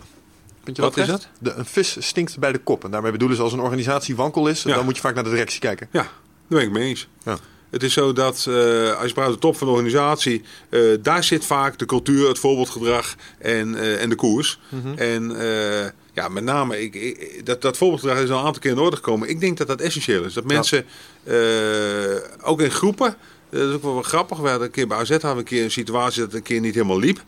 Vind 0.63 0.75
je 0.75 0.81
Wat 0.81 0.95
dat 0.95 1.07
is? 1.19 1.27
De, 1.39 1.53
een 1.53 1.65
vis 1.65 1.95
stinkt 1.99 2.39
bij 2.39 2.51
de 2.51 2.57
kop. 2.59 2.83
En 2.83 2.91
daarmee 2.91 3.11
bedoelen 3.11 3.37
ze 3.37 3.43
als 3.43 3.53
een 3.53 3.59
organisatie 3.59 4.15
wankel 4.15 4.47
is, 4.47 4.63
Ja. 4.63 4.75
dan 4.75 4.85
moet 4.85 4.95
je 4.95 5.01
vaak 5.01 5.15
naar 5.15 5.23
de 5.23 5.29
directie 5.29 5.59
kijken. 5.59 5.87
Ja, 5.91 6.01
daar 6.01 6.09
ben 6.47 6.61
ik 6.61 6.71
mee 6.71 6.87
eens. 6.87 7.07
Ja. 7.23 7.37
Het 7.73 7.83
is 7.83 7.93
zo 7.93 8.13
dat 8.13 8.45
eh, 8.49 8.95
als 8.99 9.07
je 9.07 9.13
praat 9.13 9.31
de 9.31 9.37
top 9.39 9.57
van 9.57 9.67
de 9.67 9.73
organisatie, 9.73 10.41
eh, 10.69 10.79
daar 11.01 11.23
zit 11.23 11.45
vaak 11.45 11.77
de 11.79 11.85
cultuur, 11.85 12.27
het 12.27 12.39
voorbeeldgedrag 12.39 13.15
en, 13.37 13.75
eh, 13.75 14.01
en 14.01 14.09
de 14.09 14.15
koers. 14.15 14.59
En 14.95 15.39
eh, 15.39 15.89
ja, 16.13 16.27
met 16.29 16.43
name, 16.43 16.81
ik, 16.81 16.95
ik- 16.95 17.45
dat, 17.45 17.61
dat 17.61 17.77
voorbeeldgedrag 17.77 18.19
is 18.19 18.29
al 18.29 18.39
een 18.39 18.45
aantal 18.45 18.61
keer 18.61 18.71
in 18.71 18.79
orde 18.79 18.95
gekomen. 18.95 19.29
Ik 19.29 19.39
denk 19.39 19.57
dat 19.57 19.67
dat 19.67 19.81
essentieel 19.81 20.23
is. 20.23 20.33
Dat 20.33 20.43
mensen, 20.43 20.85
ook 22.41 22.61
in 22.61 22.71
groepen, 22.71 23.15
dat 23.49 23.69
is 23.69 23.75
ook 23.75 23.83
wel 23.83 24.01
grappig. 24.01 24.37
We 24.37 24.47
hadden 24.49 24.67
een 24.67 24.73
keer 24.73 24.87
bij 24.87 24.97
AZ 24.97 25.09
hadden 25.09 25.31
we 25.31 25.37
een 25.37 25.43
keer 25.43 25.63
een 25.63 25.71
situatie 25.71 26.19
dat 26.19 26.27
het 26.31 26.35
een 26.39 26.43
keer 26.47 26.59
niet 26.59 26.73
helemaal 26.73 26.99
liep. 26.99 27.23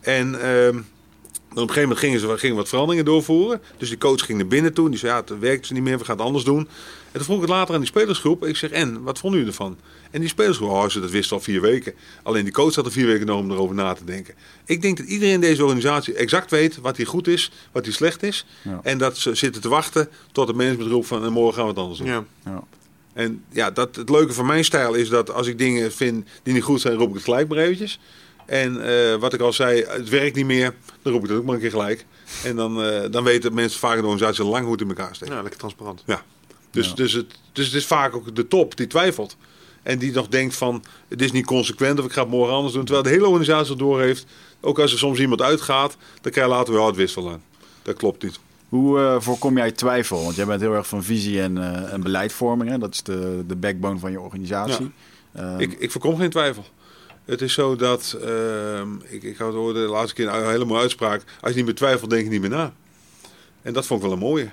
En 0.00 0.40
ehm, 0.40 0.76
op 0.78 1.60
een 1.60 1.68
gegeven 1.68 1.82
moment 1.82 1.98
gingen 1.98 2.20
ze 2.20 2.38
gingen 2.38 2.56
wat 2.56 2.68
veranderingen 2.68 3.04
doorvoeren. 3.04 3.60
Dus 3.78 3.88
die 3.88 3.98
coach 3.98 4.24
ging 4.24 4.38
naar 4.38 4.46
binnen 4.46 4.72
toe. 4.72 4.88
Die 4.90 4.98
zei, 4.98 5.12
ja, 5.12 5.18
het 5.20 5.38
werkt 5.38 5.70
niet 5.70 5.82
meer, 5.82 5.98
we 5.98 6.04
gaan 6.04 6.16
het 6.16 6.26
anders 6.26 6.44
doen. 6.44 6.68
En 7.14 7.20
toen 7.20 7.28
vroeg 7.28 7.42
ik 7.42 7.48
het 7.48 7.56
later 7.58 7.74
aan 7.74 7.80
die 7.80 7.88
spelersgroep. 7.88 8.44
Ik 8.44 8.56
zeg, 8.56 8.70
en, 8.70 9.02
wat 9.02 9.18
vonden 9.18 9.38
jullie 9.38 9.54
ervan? 9.54 9.78
En 10.10 10.20
die 10.20 10.28
spelersgroep, 10.28 10.70
oh, 10.70 10.88
ze 10.88 11.00
dat 11.00 11.10
wisten 11.10 11.36
al 11.36 11.42
vier 11.42 11.60
weken. 11.60 11.94
Alleen 12.22 12.44
die 12.44 12.52
coach 12.52 12.74
had 12.74 12.86
er 12.86 12.92
vier 12.92 13.06
weken 13.06 13.26
nodig 13.26 13.44
om 13.44 13.50
erover 13.50 13.74
na 13.74 13.92
te 13.92 14.04
denken. 14.04 14.34
Ik 14.64 14.82
denk 14.82 14.96
dat 14.96 15.06
iedereen 15.06 15.34
in 15.34 15.40
deze 15.40 15.62
organisatie 15.62 16.14
exact 16.14 16.50
weet 16.50 16.76
wat 16.76 16.96
hier 16.96 17.06
goed 17.06 17.26
is, 17.26 17.50
wat 17.72 17.84
hier 17.84 17.94
slecht 17.94 18.22
is. 18.22 18.46
Ja. 18.62 18.80
En 18.82 18.98
dat 18.98 19.16
ze 19.16 19.34
zitten 19.34 19.62
te 19.62 19.68
wachten 19.68 20.08
tot 20.32 20.48
het 20.48 20.56
management 20.56 20.90
roept 20.90 21.06
van, 21.06 21.24
en 21.24 21.32
morgen 21.32 21.54
gaan 21.54 21.62
we 21.62 21.70
het 21.70 21.78
anders 21.78 21.98
doen. 21.98 22.08
Ja. 22.08 22.24
Ja. 22.44 22.62
En 23.12 23.44
ja, 23.50 23.70
dat, 23.70 23.96
het 23.96 24.10
leuke 24.10 24.32
van 24.32 24.46
mijn 24.46 24.64
stijl 24.64 24.94
is 24.94 25.08
dat 25.08 25.30
als 25.30 25.46
ik 25.46 25.58
dingen 25.58 25.92
vind 25.92 26.28
die 26.42 26.54
niet 26.54 26.62
goed 26.62 26.80
zijn, 26.80 26.96
roep 26.96 27.08
ik 27.08 27.14
het 27.14 27.24
gelijk 27.24 27.48
maar 27.48 27.58
eventjes. 27.58 28.00
En 28.46 28.86
eh, 28.86 29.14
wat 29.14 29.32
ik 29.32 29.40
al 29.40 29.52
zei, 29.52 29.84
het 29.88 30.08
werkt 30.08 30.36
niet 30.36 30.46
meer, 30.46 30.74
dan 31.02 31.12
roep 31.12 31.22
ik 31.22 31.28
dat 31.28 31.38
ook 31.38 31.44
maar 31.44 31.54
een 31.54 31.60
keer 31.60 31.70
gelijk. 31.70 32.06
En 32.44 32.56
dan, 32.56 32.82
eh, 32.82 33.10
dan 33.10 33.24
weten 33.24 33.54
mensen 33.54 33.78
vaak 33.78 33.94
in 33.96 34.00
de 34.00 34.06
organisatie 34.06 34.44
lang 34.44 34.62
hoe 34.62 34.72
het 34.72 34.80
in 34.80 34.88
elkaar 34.88 35.14
steekt. 35.14 35.32
Ja, 35.32 35.40
lekker 35.40 35.58
transparant. 35.58 36.02
Ja. 36.06 36.22
Dus, 36.74 36.88
Ja. 36.88 36.94
Dus, 36.94 37.12
het, 37.12 37.26
dus 37.52 37.66
het 37.66 37.74
is 37.74 37.86
vaak 37.86 38.14
ook 38.14 38.36
de 38.36 38.48
top 38.48 38.76
die 38.76 38.86
twijfelt. 38.86 39.36
En 39.82 39.98
die 39.98 40.12
nog 40.12 40.28
denkt 40.28 40.56
van, 40.56 40.84
het 41.08 41.22
is 41.22 41.32
niet 41.32 41.46
consequent 41.46 41.98
of 41.98 42.04
ik 42.04 42.12
ga 42.12 42.20
het 42.20 42.30
morgen 42.30 42.54
anders 42.54 42.74
doen. 42.74 42.84
Terwijl 42.84 43.04
de 43.04 43.10
hele 43.12 43.26
organisatie 43.26 43.70
het 43.70 43.78
doorheeft. 43.78 44.26
Ook 44.60 44.78
als 44.78 44.92
er 44.92 44.98
soms 44.98 45.18
iemand 45.18 45.42
uitgaat, 45.42 45.96
dan 46.20 46.32
krijg 46.32 46.46
je 46.48 46.52
later 46.54 46.72
weer, 46.72 46.82
oh, 46.82 46.86
het 46.86 46.96
wist 46.96 47.14
wel 47.14 47.30
aan. 47.30 47.42
Dat 47.82 47.96
klopt 47.96 48.22
niet. 48.22 48.38
Hoe 48.68 48.98
eh, 49.00 49.16
voorkom 49.20 49.56
jij 49.56 49.72
twijfel? 49.72 50.22
Want 50.22 50.36
jij 50.36 50.46
bent 50.46 50.60
heel 50.60 50.74
erg 50.74 50.86
van 50.86 51.02
visie 51.04 51.40
en, 51.40 51.58
eh, 51.58 51.92
en 51.92 52.00
beleidvorming. 52.02 52.70
Hè? 52.70 52.78
Dat 52.78 52.94
is 52.94 53.02
de, 53.02 53.44
de 53.46 53.56
backbone 53.56 53.98
van 53.98 54.10
je 54.10 54.20
organisatie. 54.20 54.90
Ehm, 55.32 55.60
Ik, 55.60 55.72
ik 55.72 55.90
voorkom 55.90 56.16
geen 56.16 56.30
twijfel. 56.30 56.64
Het 57.24 57.42
is 57.42 57.52
zo 57.52 57.76
dat, 57.76 58.16
ehm, 58.22 58.88
ik, 59.08 59.22
ik 59.22 59.36
had 59.36 59.52
hoorde 59.52 59.80
de 59.80 59.88
laatste 59.90 60.14
keer 60.14 60.28
een 60.28 60.50
hele 60.50 60.64
mooie 60.64 60.80
uitspraak. 60.80 61.22
Als 61.40 61.50
je 61.50 61.56
niet 61.56 61.64
meer 61.66 61.74
twijfelt, 61.74 62.10
denk 62.10 62.24
je 62.24 62.30
niet 62.30 62.40
meer 62.40 62.50
na. 62.50 62.72
En 63.62 63.72
dat 63.72 63.86
vond 63.86 64.00
ik 64.02 64.06
wel 64.06 64.16
een 64.16 64.22
mooie. 64.22 64.50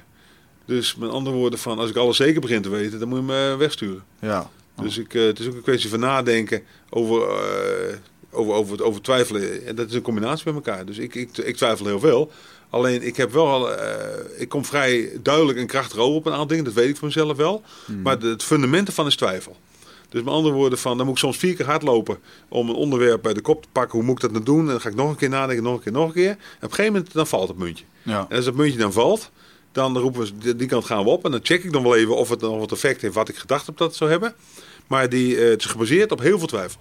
Dus 0.72 0.96
met 0.96 1.10
andere 1.10 1.36
woorden 1.36 1.60
van, 1.60 1.80
als 1.80 1.90
ik 1.90 1.96
alles 1.96 2.18
zeker 2.18 2.42
begin 2.42 2.62
te 2.62 2.70
weten, 2.70 3.00
dan 3.00 3.08
moet 3.08 3.18
je 3.18 3.24
me 3.26 3.56
wegsturen. 3.58 4.04
ja. 4.20 4.50
Dus 4.82 4.98
ik, 4.98 5.14
eh, 5.14 5.24
het 5.26 5.40
is 5.40 5.48
ook 5.48 5.56
een 5.56 5.62
kwestie 5.62 5.90
van 5.90 6.00
nadenken 6.00 6.62
over, 6.90 7.22
eh, 7.22 7.96
over, 8.32 8.54
over, 8.54 8.84
over 8.84 9.02
twijfelen. 9.02 9.66
En 9.66 9.76
dat 9.76 9.90
is 9.90 9.94
een 9.94 10.02
combinatie 10.02 10.44
met 10.46 10.54
elkaar. 10.56 10.86
Dus 10.86 10.98
ik, 10.98 11.16
ik, 11.16 11.38
ik 11.38 11.56
twijfel 11.56 11.86
heel 11.86 12.00
veel. 12.00 12.32
Alleen 12.70 13.04
ik 13.04 13.16
heb 13.18 13.32
wel 13.32 13.48
al, 13.48 13.72
eh, 13.76 14.42
ik 14.42 14.50
kom 14.50 14.66
vrij 14.66 15.10
duidelijk 15.24 15.58
en 15.58 15.68
krachtig 15.68 15.98
over 15.98 16.16
op 16.18 16.26
een 16.26 16.32
aantal 16.32 16.48
dingen. 16.48 16.64
Dat 16.64 16.74
weet 16.74 16.90
ik 16.90 16.98
van 16.98 17.08
mezelf 17.08 17.38
wel. 17.38 17.62
Maar 18.04 18.20
de- 18.20 18.28
het 18.28 18.44
fundament 18.44 18.88
ervan 18.88 19.06
is 19.08 19.16
twijfel. 19.16 19.56
Dus 20.10 20.22
met 20.24 20.34
andere 20.34 20.56
woorden, 20.56 20.80
van, 20.80 20.98
dan 20.98 21.06
moet 21.06 21.16
ik 21.16 21.22
soms 21.22 21.38
vier 21.38 21.56
keer 21.56 21.66
hardlopen 21.66 22.18
om 22.50 22.70
een 22.70 22.76
onderwerp 22.76 23.22
bij 23.22 23.34
de 23.34 23.42
kop 23.42 23.62
te 23.62 23.68
pakken. 23.72 23.98
Hoe 23.98 24.04
moet 24.08 24.16
ik 24.16 24.22
dat 24.22 24.32
nou 24.32 24.44
doen? 24.44 24.60
En 24.60 24.66
dan 24.72 24.82
ga 24.82 24.90
ik 24.90 24.96
nog 24.96 25.10
een 25.10 25.16
keer 25.16 25.30
nadenken, 25.30 25.64
nog 25.64 25.74
een 25.76 25.82
keer, 25.84 25.92
nog 25.92 26.08
een 26.08 26.14
keer. 26.14 26.30
En 26.30 26.36
op 26.36 26.62
een 26.62 26.70
gegeven 26.70 26.94
moment 26.94 27.14
dan 27.14 27.28
valt 27.28 27.48
het 27.48 27.58
muntje. 27.58 27.86
Ja. 28.04 28.26
En 28.30 28.36
als 28.36 28.46
dat 28.46 28.54
muntje 28.56 28.78
dan 28.80 28.94
valt, 28.94 29.32
dan 29.72 29.98
roepen 29.98 30.22
we, 30.40 30.56
die, 30.56 30.68
kant 30.68 30.86
gaan 30.86 31.04
we 31.04 31.10
op. 31.10 31.26
En 31.26 31.32
dan 31.32 31.40
check 31.44 31.64
ik 31.64 31.72
dan 31.72 31.84
wel 31.84 31.96
even 31.96 32.16
of 32.16 32.30
het, 32.30 32.44
of 32.44 32.62
het 32.62 32.72
effect 32.72 33.02
heeft 33.02 33.14
wat 33.14 33.30
ik 33.30 33.36
gedacht 33.38 33.66
heb 33.66 33.78
dat 33.78 33.88
het 33.88 33.98
zou 33.98 34.10
hebben. 34.10 34.34
Maar 34.88 35.10
die, 35.10 35.38
eh, 35.44 35.50
het 35.50 35.60
is 35.60 35.66
gebaseerd 35.66 36.12
op 36.12 36.20
heel 36.20 36.38
veel 36.38 36.48
twijfel. 36.48 36.80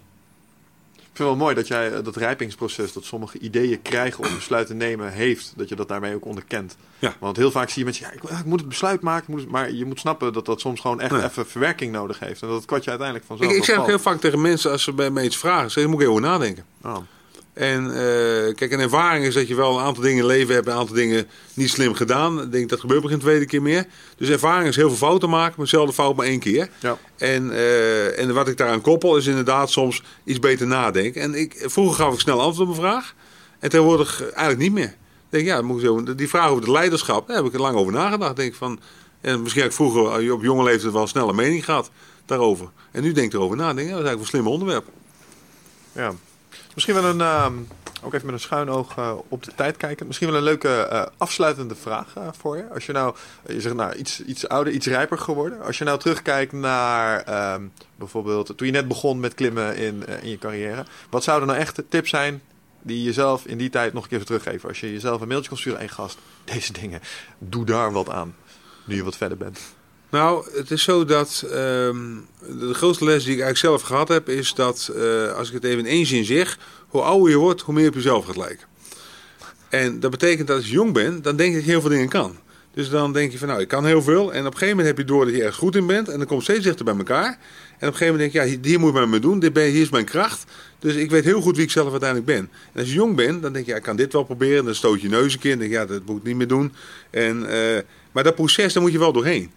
Ik 0.95 1.17
vind 1.17 1.29
het 1.29 1.39
wel 1.39 1.47
mooi 1.47 1.55
dat 1.55 1.69
jij 1.69 1.93
eh, 1.93 2.05
dat 2.05 2.17
rijpingsproces, 2.17 2.93
dat 2.93 3.05
sommige 3.05 3.39
ideeën 3.39 3.83
krijgen 3.83 4.25
om 4.25 4.35
besluiten 4.35 4.79
te 4.79 4.85
nemen, 4.85 5.13
heeft. 5.13 5.53
Dat 5.57 5.69
je 5.69 5.75
dat 5.75 5.89
daarmee 5.89 6.15
ook 6.15 6.25
onderkent. 6.25 6.77
Ja. 6.99 7.15
Want 7.19 7.37
heel 7.37 7.51
vaak 7.51 7.69
zie 7.69 7.79
je 7.79 7.85
mensen, 7.85 8.07
ja, 8.07 8.13
ik, 8.13 8.39
ik 8.39 8.45
moet 8.45 8.61
het 8.61 8.69
besluit 8.69 9.01
maken. 9.01 9.23
ik 9.23 9.29
moet 9.29 9.41
het- 9.41 9.51
maar 9.51 9.73
je 9.73 9.85
moet 9.85 9.99
snappen 10.01 10.33
dat 10.33 10.47
dat 10.47 10.61
soms 10.61 10.81
gewoon 10.81 11.01
echt 11.01 11.11
Nee. 11.13 11.23
even 11.25 11.47
verwerking 11.47 11.93
nodig 11.93 12.19
heeft. 12.19 12.43
En 12.43 12.49
dat 12.49 12.57
het 12.57 12.67
kwartje 12.67 12.91
uiteindelijk 12.91 13.29
Ik, 13.31 13.37
vanzelf 13.37 13.59
ik 13.59 13.65
zeg 13.65 13.75
wel 13.75 13.85
ook 13.85 13.91
heel 13.91 13.99
vaak 13.99 14.21
tegen 14.21 14.41
mensen 14.41 14.71
als 14.71 14.83
ze 14.83 14.93
bij 14.93 15.11
me 15.11 15.23
iets 15.25 15.37
vragen, 15.37 15.71
zeg, 15.71 15.83
daar 15.83 15.93
moet 15.93 16.01
ik 16.03 16.07
even 16.09 16.19
over 16.19 16.29
nadenken. 16.31 16.65
Oh. 16.85 16.97
En 17.61 17.87
eh, 17.91 18.55
kijk, 18.55 18.73
een 18.73 18.81
ervaring 18.81 19.25
is 19.25 19.35
dat 19.35 19.49
je 19.49 19.55
wel 19.55 19.79
een 19.79 19.85
aantal 19.85 20.03
dingen 20.03 20.19
in 20.19 20.27
leven 20.27 20.55
hebt, 20.55 20.67
een 20.67 20.73
aantal 20.73 20.95
dingen 20.95 21.27
niet 21.55 21.71
slim 21.71 21.95
gedaan. 21.95 22.43
Ik 22.43 22.53
denk 22.53 22.69
dat 22.69 22.81
gebeurt 22.81 23.07
geen 23.07 23.19
tweede 23.19 23.47
keer 23.47 23.63
meer. 23.63 23.87
Dus 24.17 24.29
ervaring 24.29 24.69
is 24.69 24.77
heel 24.77 24.89
veel 24.89 25.09
fouten 25.09 25.31
maken, 25.31 25.55
maar 25.57 25.65
dezelfde 25.65 25.93
fout 25.93 26.17
maar 26.17 26.27
één 26.27 26.39
keer. 26.39 26.69
Ja. 26.79 26.99
En, 27.17 27.51
eh, 27.51 28.19
en 28.19 28.35
wat 28.35 28.49
ik 28.49 28.57
daaraan 28.57 28.81
koppel 28.81 29.17
is 29.17 29.27
inderdaad 29.27 29.71
soms 29.71 30.03
iets 30.25 30.39
beter 30.39 30.67
nadenken. 30.67 31.23
En 31.23 31.35
ik, 31.35 31.65
vroeger 31.67 32.05
gaf 32.05 32.15
ik 32.15 32.21
snel 32.21 32.41
antwoord 32.41 32.69
op 32.69 32.75
een 32.75 32.81
vraag. 32.81 33.15
En 33.59 33.71
tegenwoordig 33.71 34.23
eigenlijk 34.23 34.59
niet 34.59 34.73
meer. 34.73 34.95
Ik 34.95 35.29
denk, 35.29 35.47
ja, 35.47 35.63
moet 35.63 35.81
ik 35.81 35.87
zo, 35.87 36.15
die 36.15 36.29
vraag 36.29 36.49
over 36.49 36.63
het 36.63 36.71
leiderschap, 36.71 37.27
daar 37.27 37.37
heb 37.37 37.47
ik 37.47 37.55
er 37.55 37.61
lang 37.61 37.77
over 37.77 37.93
nagedacht. 37.93 38.37
Denk 38.37 38.55
van, 38.55 38.81
en 39.21 39.43
misschien 39.43 39.63
heb 39.63 39.71
ik 39.71 39.77
vroeger 39.77 40.27
eh, 40.27 40.33
op 40.33 40.43
jonge 40.43 40.63
leeftijd 40.63 40.93
wel 40.93 41.03
een 41.03 41.09
snelle 41.09 41.33
mening 41.33 41.65
gehad 41.65 41.91
daarover. 42.27 42.69
En 42.91 43.03
nu 43.03 43.13
denk 43.13 43.27
ik 43.27 43.33
erover 43.33 43.57
na. 43.57 43.75
Denk, 43.75 43.89
ja, 43.89 43.95
dat 43.95 44.03
is 44.03 44.09
eigenlijk 44.09 44.21
een 44.21 44.27
slim 44.27 44.47
onderwerp. 44.47 44.85
Ja. 45.93 46.15
Misschien 46.75 46.95
wel 46.95 47.05
een, 47.05 47.21
ehm, 47.21 47.55
ook 48.03 48.15
even 48.15 48.27
met 48.27 48.35
een 48.35 48.41
schuin 48.41 48.71
oog 48.71 48.97
eh, 48.97 49.13
op 49.29 49.43
de 49.43 49.55
tijd 49.55 49.77
kijken. 49.77 50.07
Misschien 50.07 50.29
wel 50.29 50.37
een 50.37 50.45
leuke 50.45 50.69
eh, 50.69 51.07
afsluitende 51.17 51.75
vraag 51.75 52.17
eh, 52.17 52.29
voor 52.39 52.57
je. 52.57 52.69
Als 52.75 52.87
je 52.87 52.93
nou, 52.93 53.15
je 53.47 53.61
zegt 53.61 53.75
nou, 53.75 53.95
iets, 53.95 54.25
iets 54.25 54.49
ouder, 54.49 54.73
iets 54.73 54.87
rijper 54.87 55.19
geworden. 55.19 55.63
Als 55.63 55.79
je 55.79 55.85
nou 55.85 55.99
terugkijkt 55.99 56.53
naar 56.53 57.23
ehm, 57.23 57.63
bijvoorbeeld 57.97 58.57
toen 58.57 58.67
je 58.67 58.73
net 58.73 58.89
begon 58.89 59.21
met 59.21 59.35
klimmen 59.35 59.77
in, 59.77 60.05
in 60.23 60.29
je 60.29 60.39
carrière. 60.39 60.85
Wat 61.11 61.25
zouden 61.25 61.49
nou 61.49 61.61
echt 61.61 61.77
de 61.77 61.89
tips 61.89 62.11
zijn 62.11 62.43
die 62.83 62.99
je 62.99 63.05
jezelf 63.05 63.47
in 63.47 63.59
die 63.59 63.71
tijd 63.71 63.93
nog 63.93 64.03
een 64.03 64.09
keer 64.09 64.19
even 64.19 64.31
teruggeven? 64.31 64.69
Als 64.69 64.81
je 64.81 64.93
jezelf 64.93 65.21
een 65.21 65.29
mailtje 65.29 65.49
kon 65.49 65.59
sturen. 65.59 65.81
Hé 65.81 65.89
gast, 65.89 66.19
deze 66.45 66.73
dingen, 66.73 67.01
doe 67.39 67.65
daar 67.65 67.93
wat 67.93 68.09
aan. 68.09 68.35
Nu 68.85 68.95
je 68.95 69.05
wat 69.05 69.17
verder 69.17 69.39
bent. 69.39 69.61
Nou, 70.11 70.47
het 70.53 70.71
is 70.71 70.83
zo 70.83 71.05
dat 71.05 71.45
ehm, 71.47 71.97
de 72.59 72.75
grootste 72.75 73.05
les 73.05 73.25
die 73.25 73.35
ik 73.35 73.41
eigenlijk 73.41 73.59
zelf 73.59 73.83
gehad 73.83 74.09
heb, 74.09 74.29
is 74.29 74.55
dat 74.55 74.91
eh, 74.97 75.33
als 75.33 75.49
ik 75.49 75.55
het 75.55 75.65
even 75.65 75.79
in 75.79 75.87
één 75.87 76.07
zin 76.07 76.25
zeg, 76.25 76.59
hoe 76.89 77.03
ouder 77.03 77.31
je 77.31 77.37
wordt, 77.37 77.61
hoe 77.61 77.75
meer 77.75 77.89
op 77.89 77.95
jezelf 77.95 78.25
gaat 78.25 78.37
lijken. 78.37 78.67
En 79.69 80.01
dat 80.01 80.11
betekent 80.11 80.47
dat 80.47 80.57
als 80.57 80.67
je 80.67 80.73
jong 80.73 80.93
bent, 80.93 81.25
dan 81.25 81.37
denk 81.37 81.55
je 81.55 81.61
heel 81.61 81.81
veel 81.81 81.91
dingen 81.91 82.09
kan. 82.09 82.37
Dus 82.75 82.91
dan 82.91 83.13
denk 83.13 83.33
je 83.33 83.39
van 83.39 83.49
nou, 83.49 83.61
ik 83.61 83.69
kan 83.69 83.87
heel 83.87 84.03
veel. 84.03 84.33
En 84.33 84.41
op 84.41 84.53
een 84.53 84.59
gegeven 84.59 84.69
moment 84.69 84.87
heb 84.87 84.99
je 84.99 85.05
door 85.05 85.25
dat 85.25 85.35
je 85.35 85.41
ergens 85.41 85.57
goed 85.57 85.77
in 85.77 85.87
bent. 85.87 86.09
En 86.09 86.19
dan 86.19 86.27
komt 86.27 86.43
steeds 86.43 86.65
dichter 86.65 86.85
bij 86.85 86.97
elkaar. 86.97 87.27
En 87.27 87.33
op 87.33 87.39
een 87.81 87.93
gegeven 87.93 88.07
moment 88.07 88.33
denk 88.33 88.47
je, 88.47 88.53
ja, 88.53 88.61
hier, 88.63 88.81
moet 88.81 88.93
maar 88.93 89.09
mee 89.09 89.21
doen. 89.21 89.39
Dit 89.39 89.53
ben, 89.53 89.71
hier 89.71 89.83
is 89.83 89.91
mijn 89.91 90.05
kracht. 90.05 90.45
Dus 90.79 90.95
ik 90.95 91.11
weet 91.11 91.25
heel 91.25 91.41
goed 91.41 91.57
wie 91.57 91.65
ik 91.65 91.71
zelf 91.71 91.91
uiteindelijk 91.91 92.31
ben. 92.31 92.51
En 92.73 92.81
als 92.81 92.89
je 92.89 92.95
jong 92.95 93.17
bent, 93.17 93.43
dan 93.43 93.53
denk 93.53 93.65
je, 93.65 93.71
ja, 93.71 93.77
ik 93.77 93.83
kan 93.83 93.97
dit 93.97 94.13
wel 94.13 94.25
proberen. 94.25 94.65
Dan 94.65 94.75
stoot 94.75 95.01
je 95.01 95.09
je 95.09 95.15
neus 95.15 95.33
een 95.33 95.39
keer 95.39 95.53
en 95.53 95.59
denk 95.59 95.71
je, 95.71 95.77
ja, 95.77 95.87
dat 95.87 96.07
moet 96.07 96.17
ik 96.17 96.23
niet 96.23 96.37
meer 96.37 96.47
doen. 96.47 96.73
En, 97.11 97.51
eh, 97.51 97.83
maar 98.13 98.25
dat 98.25 98.35
proces, 98.35 98.73
daar 98.73 98.83
moet 98.83 98.93
je 98.93 98.99
wel 98.99 99.13
doorheen. 99.13 99.51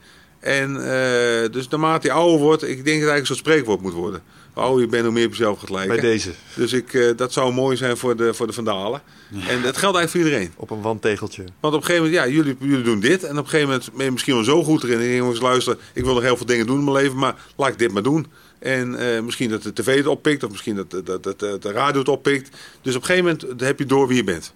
En 0.44 0.76
eh, 0.76 1.52
dus 1.52 1.68
naarmate 1.68 2.08
je 2.08 2.14
ouder 2.14 2.40
wordt, 2.40 2.64
ik 2.64 2.68
denk 2.68 2.86
dat 2.86 2.86
het 2.86 3.10
eigenlijk 3.10 3.20
een 3.20 3.26
soort 3.26 3.40
spreekwoord 3.40 3.82
moet 3.82 3.94
worden. 3.94 4.22
Ouder 4.54 4.82
je 4.82 4.88
bent, 4.88 5.04
hoe 5.04 5.14
meer 5.14 5.26
op 5.26 5.32
jezelf 5.32 5.60
gaat 5.60 5.70
lijken. 5.70 5.96
Bij 5.96 6.04
deze, 6.04 6.32
Dus 6.56 6.74
ik, 6.74 6.94
eh, 6.94 7.10
dat 7.16 7.34
zou 7.34 7.54
mooi 7.54 7.78
zijn 7.78 7.98
voor 7.98 8.18
de, 8.18 8.34
voor 8.34 8.48
de 8.48 8.54
vandalen. 8.54 9.02
En 9.48 9.62
dat 9.62 9.78
geldt 9.78 9.98
eigenlijk 9.98 10.10
voor 10.10 10.20
iedereen. 10.20 10.52
op 10.56 10.70
een 10.70 10.82
wandtegeltje. 10.82 11.44
Want 11.60 11.74
op 11.74 11.80
een 11.80 11.86
gegeven 11.86 12.06
moment, 12.06 12.26
ja, 12.26 12.34
jullie, 12.36 12.56
jullie 12.60 12.84
doen 12.84 13.00
dit. 13.00 13.24
En 13.24 13.32
op 13.32 13.44
een 13.44 13.50
gegeven 13.50 13.68
moment 13.68 13.94
ben 13.94 14.06
je 14.06 14.12
misschien 14.12 14.34
wel 14.34 14.44
zo 14.44 14.64
goed 14.64 14.84
erin. 14.84 15.00
En 15.00 15.16
jongens, 15.16 15.40
luister, 15.40 15.78
ik 15.94 16.04
wil 16.04 16.14
nog 16.14 16.24
heel 16.24 16.38
veel 16.38 16.46
dingen 16.46 16.68
doen 16.68 16.78
in 16.78 16.84
mijn 16.84 16.98
leven, 16.98 17.18
maar 17.18 17.36
laat 17.56 17.70
ik 17.70 17.80
dit 17.80 17.92
maar 17.92 18.04
doen. 18.04 18.28
En 18.60 19.16
eh, 19.16 19.22
misschien 19.22 19.50
dat 19.50 19.64
de 19.64 19.74
tv 19.74 19.98
het 19.98 20.08
oppikt, 20.08 20.44
of 20.44 20.52
misschien 20.52 20.76
dat, 20.76 20.92
dat, 20.92 21.24
dat, 21.24 21.40
dat 21.40 21.62
de 21.62 21.72
radio 21.72 22.00
het 22.00 22.10
oppikt. 22.10 22.50
Dus 22.82 22.96
op 22.96 23.02
een 23.02 23.08
gegeven 23.08 23.38
moment 23.40 23.62
heb 23.62 23.80
je 23.80 23.86
door 23.86 24.08
wie 24.08 24.18
je 24.18 24.24
bent. 24.24 24.54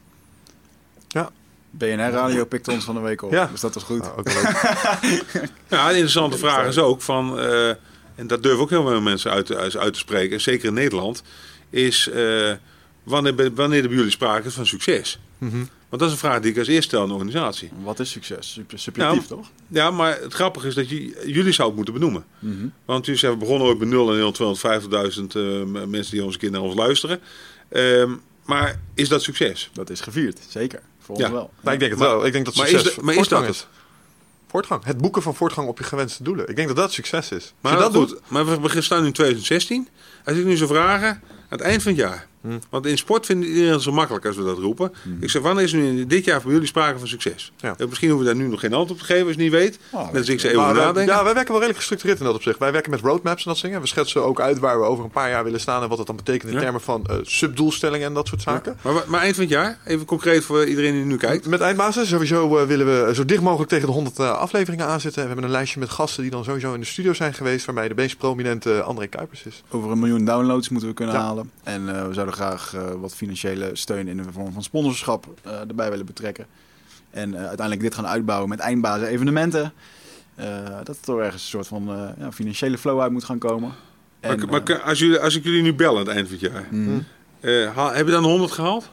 BNR 1.72 2.10
Radio 2.12 2.46
pikt 2.46 2.68
ons 2.68 2.84
van 2.84 2.96
de 2.96 3.02
week 3.02 3.22
op. 3.22 3.32
Ja. 3.32 3.46
Dus 3.52 3.62
dat 3.62 3.74
was 3.74 3.84
goed. 3.84 4.10
Leuk. 4.16 4.36
Ja, 5.70 5.84
een 5.86 5.92
interessante 5.92 6.38
vraag 6.38 6.68
is 6.68 6.78
ook 6.78 7.02
van, 7.02 7.40
eh, 7.40 7.70
en 8.16 8.28
dat 8.28 8.44
durven 8.44 8.62
ook 8.62 8.70
heel 8.70 8.88
veel 8.88 9.02
mensen 9.02 9.32
uit, 9.32 9.46
te- 9.46 9.78
uit 9.80 9.94
te 9.94 10.00
spreken, 10.00 10.42
zeker 10.42 10.68
in 10.68 10.74
Nederland, 10.74 11.24
is 11.70 12.10
eh, 12.10 12.52
wanneer, 13.04 13.54
wanneer 13.54 13.82
er 13.82 13.88
bij 13.88 13.98
jullie 13.98 14.12
sprake 14.12 14.48
is 14.48 14.54
van 14.54 14.66
succes? 14.66 15.20
Want 15.90 16.02
dat 16.02 16.12
is 16.12 16.12
een 16.12 16.30
vraag 16.30 16.40
die 16.40 16.52
ik 16.52 16.58
als 16.58 16.68
eerste 16.68 16.88
stel 16.88 17.02
aan 17.02 17.08
de 17.08 17.14
organisatie. 17.14 17.70
Wat 17.84 18.00
is 18.00 18.12
succes? 18.12 18.60
Subjectief, 18.76 19.26
toch? 19.28 19.48
Ja, 19.68 19.92
maar 19.92 20.20
het 20.22 20.34
grappige 20.34 20.68
is 20.68 20.76
dat 20.76 20.90
je, 20.90 21.24
jullie 21.26 21.52
zou 21.52 21.68
het 21.68 21.76
moeten 21.76 21.94
benoemen. 21.94 22.26
Mhm. 22.40 22.68
Want 22.86 23.06
jullie 23.06 23.20
zijn 23.20 23.40
begonnen 23.40 23.68
ooit 23.68 23.80
met 23.80 23.88
0 23.88 24.10
en 24.12 24.16
heel 24.16 24.56
250.000 24.56 25.36
eh, 25.36 25.42
m- 25.42 25.90
mensen 25.90 26.12
die 26.14 26.24
onze 26.24 26.38
kinderen 26.38 26.66
naar 26.66 26.76
ons 26.76 26.82
luisteren. 26.82 27.20
Ehm, 27.70 28.12
maar 28.46 28.80
is 28.94 29.10
dat 29.10 29.24
succes? 29.24 29.70
Dat 29.74 29.90
is 29.90 30.02
gevierd, 30.02 30.40
zeker. 30.50 30.82
Voor 31.08 31.16
ons 31.16 31.26
Ja. 31.26 31.32
wel. 31.32 31.50
Nou, 31.62 31.74
ik 31.74 31.80
denk 31.80 31.92
het 31.92 32.00
Maar- 32.00 32.10
wel. 32.10 32.26
Ik 32.26 32.32
denk 32.34 32.46
dat 32.46 32.56
maar 32.56 32.68
succes 32.68 32.88
is 32.90 32.96
de- 32.96 33.02
maar 33.02 33.10
is 33.14 33.16
voortgang 33.20 33.46
dat 33.46 33.56
is. 33.56 33.68
Voortgang. 34.50 34.84
Het 34.86 34.98
boeken 34.98 35.22
van 35.22 35.36
voortgang 35.36 35.68
op 35.68 35.78
je 35.78 35.84
gewenste 35.84 36.24
doelen. 36.24 36.48
Ik 36.50 36.56
denk 36.56 36.68
dat 36.68 36.78
dat 36.78 36.92
succes 36.94 37.32
is. 37.32 37.44
Als 37.44 37.54
Maar 37.62 37.72
je 37.72 37.78
dat 37.80 37.96
goed, 37.96 38.10
doet, 38.10 38.20
maar 38.28 38.46
we 38.46 38.60
we 38.70 38.82
staan 38.82 39.00
nu 39.02 39.08
in 39.08 39.14
2016. 39.14 39.88
Als 40.26 40.38
ik 40.38 40.46
nu 40.46 40.56
zou 40.58 40.70
vragen, 40.70 41.10
aan 41.10 41.22
het 41.50 41.62
eind 41.62 41.82
van 41.84 41.92
het 41.92 42.02
jaar. 42.02 42.28
Hm. 42.42 42.48
Want 42.70 42.86
in 42.86 42.98
sport 42.98 43.26
vindt 43.26 43.46
iedereen 43.48 43.72
het 43.72 43.82
zo 43.82 43.92
makkelijk 43.92 44.26
als 44.26 44.36
we 44.36 44.44
dat 44.44 44.58
roepen. 44.58 44.94
Ik 45.20 45.30
zeg, 45.30 45.42
wanneer 45.42 45.64
is 45.64 45.74
nu 45.74 45.88
in 45.88 46.08
dit 46.08 46.26
jaar 46.26 46.42
voor 46.42 46.52
jullie 46.52 46.68
sprake 46.68 47.00
van 47.00 47.08
succes? 47.08 47.52
Ja. 47.58 47.76
Eh, 47.78 47.88
Misschien 47.88 48.10
hoeven 48.10 48.28
we 48.28 48.34
daar 48.34 48.44
nu 48.44 48.50
nog 48.50 48.60
geen 48.60 48.74
antwoord 48.74 48.92
op 49.02 49.08
te 49.08 49.14
geven 49.14 49.28
als 49.28 49.36
je 49.36 49.42
niet 49.42 49.52
weet. 49.52 49.80
Oh, 49.92 50.06
Net 50.06 50.16
als 50.18 50.30
ik 50.30 50.40
ze 50.40 50.50
even 50.50 50.62
over 50.62 50.76
nadenken. 50.76 51.14
Ja, 51.16 51.24
wij 51.24 51.34
werken 51.34 51.48
wel 51.52 51.56
redelijk 51.62 51.78
gestructureerd 51.78 52.20
in 52.20 52.26
dat 52.26 52.36
opzicht. 52.36 52.60
Wij 52.60 52.72
werken 52.72 52.92
met 52.92 53.00
roadmaps 53.00 53.38
en 53.44 53.50
dat 53.50 53.54
soort 53.58 53.62
dingen. 53.68 53.82
We 53.82 53.88
schetsen 53.88 54.24
ook 54.24 54.42
uit 54.42 54.60
waar 54.60 54.80
we 54.80 54.86
over 54.86 55.04
een 55.04 55.10
paar 55.12 55.30
jaar 55.30 55.44
willen 55.44 55.60
staan 55.60 55.84
en 55.84 55.90
wat 55.90 55.98
dat 55.98 56.08
dan 56.08 56.16
betekent 56.16 56.50
in 56.52 56.56
Ja. 56.58 56.62
termen 56.64 56.82
van 56.82 57.04
eh, 57.06 57.16
subdoelstellingen 57.22 58.08
en 58.08 58.14
dat 58.14 58.28
soort 58.28 58.42
zaken. 58.42 58.78
Maar, 58.82 58.94
maar 59.08 59.22
eind 59.22 59.36
van 59.36 59.44
het 59.44 59.54
jaar, 59.54 59.78
even 59.86 60.06
concreet 60.06 60.44
voor 60.44 60.66
iedereen 60.66 60.94
die 60.94 61.04
nu 61.04 61.18
kijkt. 61.18 61.48
Met 61.48 61.62
eindbasis 61.62 62.08
sowieso 62.10 62.58
eh, 62.58 62.66
willen 62.68 62.86
we 63.08 63.16
zo 63.16 63.26
dicht 63.26 63.42
mogelijk 63.42 63.70
tegen 63.70 63.86
de 63.88 63.94
100 63.94 64.20
eh, 64.20 64.32
afleveringen 64.32 64.86
aanzitten. 64.86 65.22
We 65.22 65.28
hebben 65.28 65.46
een 65.46 65.52
lijstje 65.52 65.80
met 65.80 65.90
gasten 65.90 66.22
die 66.22 66.32
dan 66.32 66.44
sowieso 66.44 66.74
in 66.74 66.80
de 66.80 66.86
studio 66.86 67.14
zijn 67.14 67.34
geweest, 67.34 67.66
waarbij 67.66 67.88
de 67.88 67.96
meest 67.96 68.18
prominente 68.18 68.82
André 68.82 69.08
Kuipers 69.08 69.44
is. 69.44 69.64
Over 69.70 69.92
een 69.92 70.00
miljoen 70.00 70.26
downloads 70.26 70.70
moeten 70.70 70.90
we 70.90 70.96
kunnen 70.96 71.16
Ja. 71.16 71.22
halen. 71.22 71.52
En 71.64 71.96
eh, 71.96 72.08
we 72.08 72.14
zouden 72.14 72.36
graag 72.38 72.74
eh, 72.74 72.92
wat 72.94 73.16
financiële 73.16 73.70
steun 73.74 74.08
in 74.08 74.18
de 74.18 74.24
vorm 74.32 74.54
van 74.54 74.64
sponsorschap 74.64 75.26
eh, 75.44 75.60
erbij 75.60 75.90
willen 75.90 76.06
betrekken. 76.06 76.46
En 77.10 77.34
eh, 77.34 77.40
uiteindelijk 77.40 77.82
dit 77.82 77.96
gaan 77.96 78.08
uitbouwen 78.08 78.50
met 78.50 78.60
eindbazen 78.60 79.08
evenementen. 79.08 79.74
Eh, 80.36 80.46
dat 80.84 80.98
er 81.08 81.20
ergens 81.20 81.44
een 81.44 81.50
soort 81.50 81.68
van 81.68 81.90
eh, 81.90 82.10
ja, 82.20 82.32
financiële 82.32 82.78
flow 82.78 83.02
uit 83.02 83.12
moet 83.12 83.24
gaan 83.24 83.38
komen. 83.38 83.72
En, 84.20 84.40
maar, 84.40 84.48
maar 84.68 84.82
als, 84.82 85.00
jullie, 85.00 85.20
als 85.20 85.36
ik 85.36 85.44
jullie 85.44 85.62
nu 85.62 85.74
bel 85.74 85.92
aan 85.92 85.98
het 86.00 86.08
eind 86.08 86.28
van 86.28 86.38
het 86.42 86.52
jaar. 86.52 86.66
mm, 86.72 87.06
eh, 87.40 87.76
haal- 87.76 87.94
heb 87.94 88.06
je 88.06 88.12
dan 88.12 88.24
100 88.24 88.52
gehaald? 88.52 88.90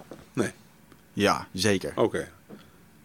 ja, 1.12 1.46
zeker. 1.52 1.92
Oké. 1.96 2.28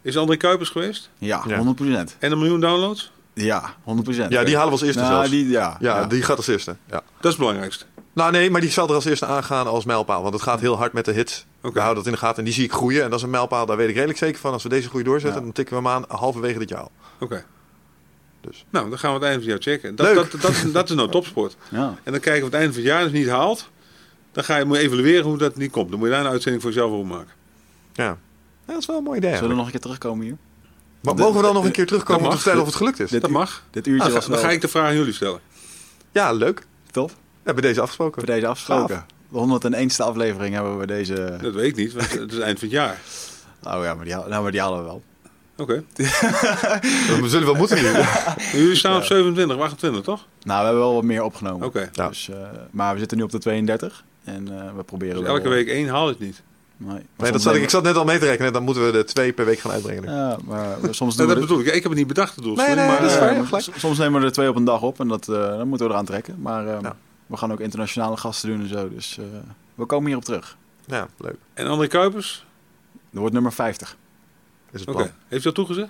Is 0.01 0.17
André 0.17 0.35
Kuipers 0.37 0.69
geweest? 0.69 1.09
Ja, 1.17 1.43
Ja. 1.47 1.57
100%. 1.57 2.15
En 2.19 2.31
een 2.31 2.37
miljoen 2.37 2.59
downloads? 2.59 3.11
Ja, 3.33 3.75
100%. 3.83 4.29
Ja, 4.29 4.43
die 4.43 4.55
halen 4.55 4.65
we 4.65 4.71
als 4.71 4.81
eerste 4.81 4.99
Nou, 5.01 5.13
zelfs. 5.13 5.29
die, 5.29 5.47
ja, 5.49 5.77
ja, 5.79 5.97
ja. 5.99 6.05
die 6.05 6.21
gaat 6.23 6.37
als 6.37 6.47
eerste. 6.47 6.75
Ja. 6.89 6.93
Dat 6.95 7.03
is 7.23 7.29
het 7.29 7.37
belangrijkste. 7.37 7.85
Nou 8.13 8.31
nee, 8.31 8.49
maar 8.49 8.61
die 8.61 8.69
zal 8.69 8.87
er 8.87 8.93
als 8.93 9.05
eerste 9.05 9.25
aangaan 9.25 9.67
als 9.67 9.85
mijlpaal. 9.85 10.21
Want 10.21 10.33
het 10.33 10.43
gaat 10.43 10.59
heel 10.59 10.77
hard 10.77 10.93
met 10.93 11.05
de 11.05 11.11
hits. 11.11 11.45
Oké. 11.61 11.73
We 11.73 11.79
houden 11.79 12.03
dat 12.03 12.13
in 12.13 12.19
de 12.19 12.25
gaten 12.25 12.37
en 12.37 12.43
die 12.43 12.53
zie 12.53 12.63
ik 12.63 12.71
groeien. 12.71 13.03
En 13.03 13.09
dat 13.09 13.19
is 13.19 13.23
een 13.25 13.29
mijlpaal, 13.31 13.65
daar 13.65 13.77
weet 13.77 13.89
ik 13.89 13.93
redelijk 13.95 14.19
zeker 14.19 14.39
van. 14.39 14.53
Als 14.53 14.63
we 14.63 14.69
deze 14.69 14.89
groei 14.89 15.03
doorzetten, 15.03 15.37
Ja. 15.39 15.45
dan 15.45 15.53
tikken 15.53 15.75
we 15.75 15.89
hem 15.89 15.91
aan 15.91 16.05
halverwege 16.07 16.59
dit 16.59 16.69
jaar 16.69 16.79
al. 16.81 16.91
Oké. 17.19 17.45
Dus. 18.41 18.65
Nou, 18.69 18.89
dan 18.89 18.99
gaan 18.99 19.09
we 19.13 19.15
het 19.19 19.25
einde 19.27 19.43
van 19.43 19.51
het 19.53 19.63
jaar 19.63 19.73
checken. 19.73 19.95
Dat, 19.95 20.05
Leuk. 20.05 20.15
dat, 20.31 20.41
dat, 20.41 20.73
dat 20.73 20.89
is 20.89 20.95
nou 20.95 21.09
topsport. 21.09 21.55
Ja. 21.69 21.95
En 22.03 22.11
dan 22.11 22.21
kijken 22.21 22.39
we 22.39 22.45
het 22.45 22.53
einde 22.55 22.73
van 22.73 22.81
het 22.81 22.91
jaar 22.91 23.01
het 23.01 23.11
niet 23.11 23.27
haalt. 23.29 23.69
Dan 24.31 24.43
ga 24.43 24.57
je 24.57 24.65
moet 24.65 24.77
je 24.77 24.83
evalueren 24.83 25.23
hoe 25.25 25.37
dat 25.37 25.55
niet 25.55 25.71
komt. 25.71 25.89
Dan 25.89 25.99
moet 25.99 26.07
je 26.07 26.13
daar 26.13 26.23
een 26.25 26.31
uitzending 26.31 26.63
voor 26.63 26.71
jezelf 26.73 26.91
over 26.91 27.05
maken. 27.07 27.33
Ja. 27.93 28.03
Ja, 28.05 28.17
dat 28.65 28.77
is 28.77 28.85
wel 28.85 28.97
een 28.97 29.03
mooi 29.03 29.17
idee. 29.17 29.33
Zullen 29.33 29.49
we 29.49 29.55
nog 29.55 29.65
een 29.65 29.71
keer 29.71 29.79
terugkomen 29.79 30.25
hier? 30.25 30.37
Maar 31.01 31.15
mogen 31.15 31.35
we 31.35 31.41
dan 31.41 31.53
nog 31.53 31.65
een 31.65 31.71
keer 31.71 31.85
terugkomen 31.85 32.21
om 32.21 32.27
te 32.27 32.33
mag. 32.33 32.41
vertellen 32.41 32.61
of 32.61 32.67
het 32.67 32.77
gelukt 32.77 32.99
is? 32.99 33.09
Dit 33.09 33.21
Dat 33.21 33.29
mag. 33.29 33.63
Dit 33.71 33.87
uurtje 33.87 34.03
Dan 34.03 34.13
was 34.13 34.23
ga, 34.25 34.29
dan 34.31 34.39
wel 34.39 34.49
ga 34.49 34.55
ik 34.55 34.61
de 34.61 34.67
vraag 34.67 34.87
aan 34.87 34.95
jullie 34.95 35.13
stellen. 35.13 35.39
Ja, 36.11 36.31
leuk. 36.31 36.65
top. 36.91 37.11
Hebben 37.49 37.63
deze 37.69 37.81
afgesproken. 37.81 38.21
Voor 38.25 38.33
deze 38.33 38.47
afgesproken. 38.47 39.05
De 39.29 39.59
101ste 39.89 39.95
aflevering 40.03 40.53
hebben 40.55 40.77
we 40.77 40.87
deze... 40.87 41.37
Dat 41.41 41.53
weet 41.53 41.67
ik 41.67 41.75
niet, 41.75 41.93
want 41.93 42.11
het 42.11 42.31
is 42.31 42.39
eind 42.39 42.59
van 42.59 42.67
het 42.67 42.77
jaar. 42.77 42.99
Oh 43.63 43.83
ja, 43.83 43.93
maar 43.93 44.05
die, 44.05 44.15
nou, 44.15 44.41
maar 44.41 44.51
die 44.51 44.61
halen 44.61 44.79
we 44.79 44.83
wel. 44.85 45.01
Oké. 45.57 45.83
We 47.21 47.25
zullen 47.27 47.45
wel 47.45 47.55
moeten 47.55 47.77
nu. 47.83 47.89
Jullie 48.61 48.75
staan 48.75 48.95
op 48.97 49.03
27, 49.03 49.55
of 49.57 49.61
28, 49.63 50.01
toch? 50.03 50.25
Nou, 50.43 50.59
we 50.59 50.65
hebben 50.65 50.83
wel 50.83 50.93
wat 50.93 51.03
meer 51.03 51.23
opgenomen. 51.23 51.67
Oké. 51.67 51.89
Ja. 51.91 52.07
Dus, 52.07 52.29
eh, 52.29 52.35
maar 52.71 52.93
we 52.93 52.99
zitten 52.99 53.17
nu 53.17 53.23
op 53.23 53.31
de 53.31 53.37
32. 53.39 54.03
En 54.23 54.47
eh, 54.59 54.75
we 54.75 54.83
proberen 54.83 55.15
Dus 55.15 55.23
wel- 55.25 55.35
elke 55.35 55.49
week 55.49 55.67
één 55.67 55.87
haal 55.87 56.07
het 56.07 56.19
niet. 56.19 56.41
Nee, 56.77 57.31
dat 57.31 57.41
zat 57.41 57.55
ik, 57.55 57.61
ik 57.61 57.69
zat 57.69 57.83
net 57.83 57.95
al 57.95 58.05
mee 58.05 58.19
te 58.19 58.25
rekenen. 58.25 58.53
Dan 58.53 58.63
moeten 58.63 58.91
we 58.91 58.97
er 58.97 59.05
twee 59.05 59.33
per 59.33 59.45
week 59.45 59.59
gaan 59.59 59.71
uitbrengen. 59.71 60.13
Ja, 60.15 60.37
maar 60.45 60.77
soms 60.89 61.15
doen 61.15 61.27
we 61.27 61.31
dat 61.33 61.41
bedoel 61.41 61.59
ik. 61.59 61.65
Ik 61.65 61.73
heb 61.73 61.83
het 61.83 61.95
niet 61.95 62.07
bedacht, 62.07 62.35
de 62.35 62.41
doelstelling. 62.41 62.75
Nee, 62.75 62.85
nee, 62.85 62.93
maar, 62.93 63.01
dat 63.01 63.11
is 63.11 63.17
eh, 63.45 63.49
waar. 63.49 63.79
Soms 63.79 63.97
nemen 63.97 64.19
we 64.19 64.25
er 64.25 64.31
twee 64.33 64.49
op 64.49 64.55
een 64.55 64.63
dag 64.63 64.81
op 64.81 64.99
en 64.99 65.07
dat, 65.07 65.25
dan 65.25 65.67
moeten 65.67 65.87
we 65.87 65.93
eraan 65.93 66.05
trekken. 66.05 66.35
Maar 66.41 66.67
eh, 66.67 66.77
Ja. 66.81 66.95
We 67.29 67.37
gaan 67.37 67.51
ook 67.51 67.59
internationale 67.59 68.17
gasten 68.17 68.49
doen 68.49 68.61
en 68.61 68.67
zo. 68.69 68.89
Dus 68.89 69.17
eh, 69.17 69.25
we 69.75 69.85
komen 69.85 70.05
hierop 70.05 70.23
terug. 70.25 70.57
Ja, 70.85 71.07
leuk. 71.17 71.35
En 71.53 71.67
André 71.67 71.87
Kuipers? 71.87 72.45
Er 73.13 73.19
wordt 73.19 73.33
nummer 73.33 73.53
50. 73.53 73.97
Is 74.71 74.79
het 74.79 74.89
Oké. 74.89 74.97
plan. 74.97 75.09
Heeft 75.17 75.29
hij 75.29 75.39
dat 75.41 75.55
toegezegd? 75.55 75.89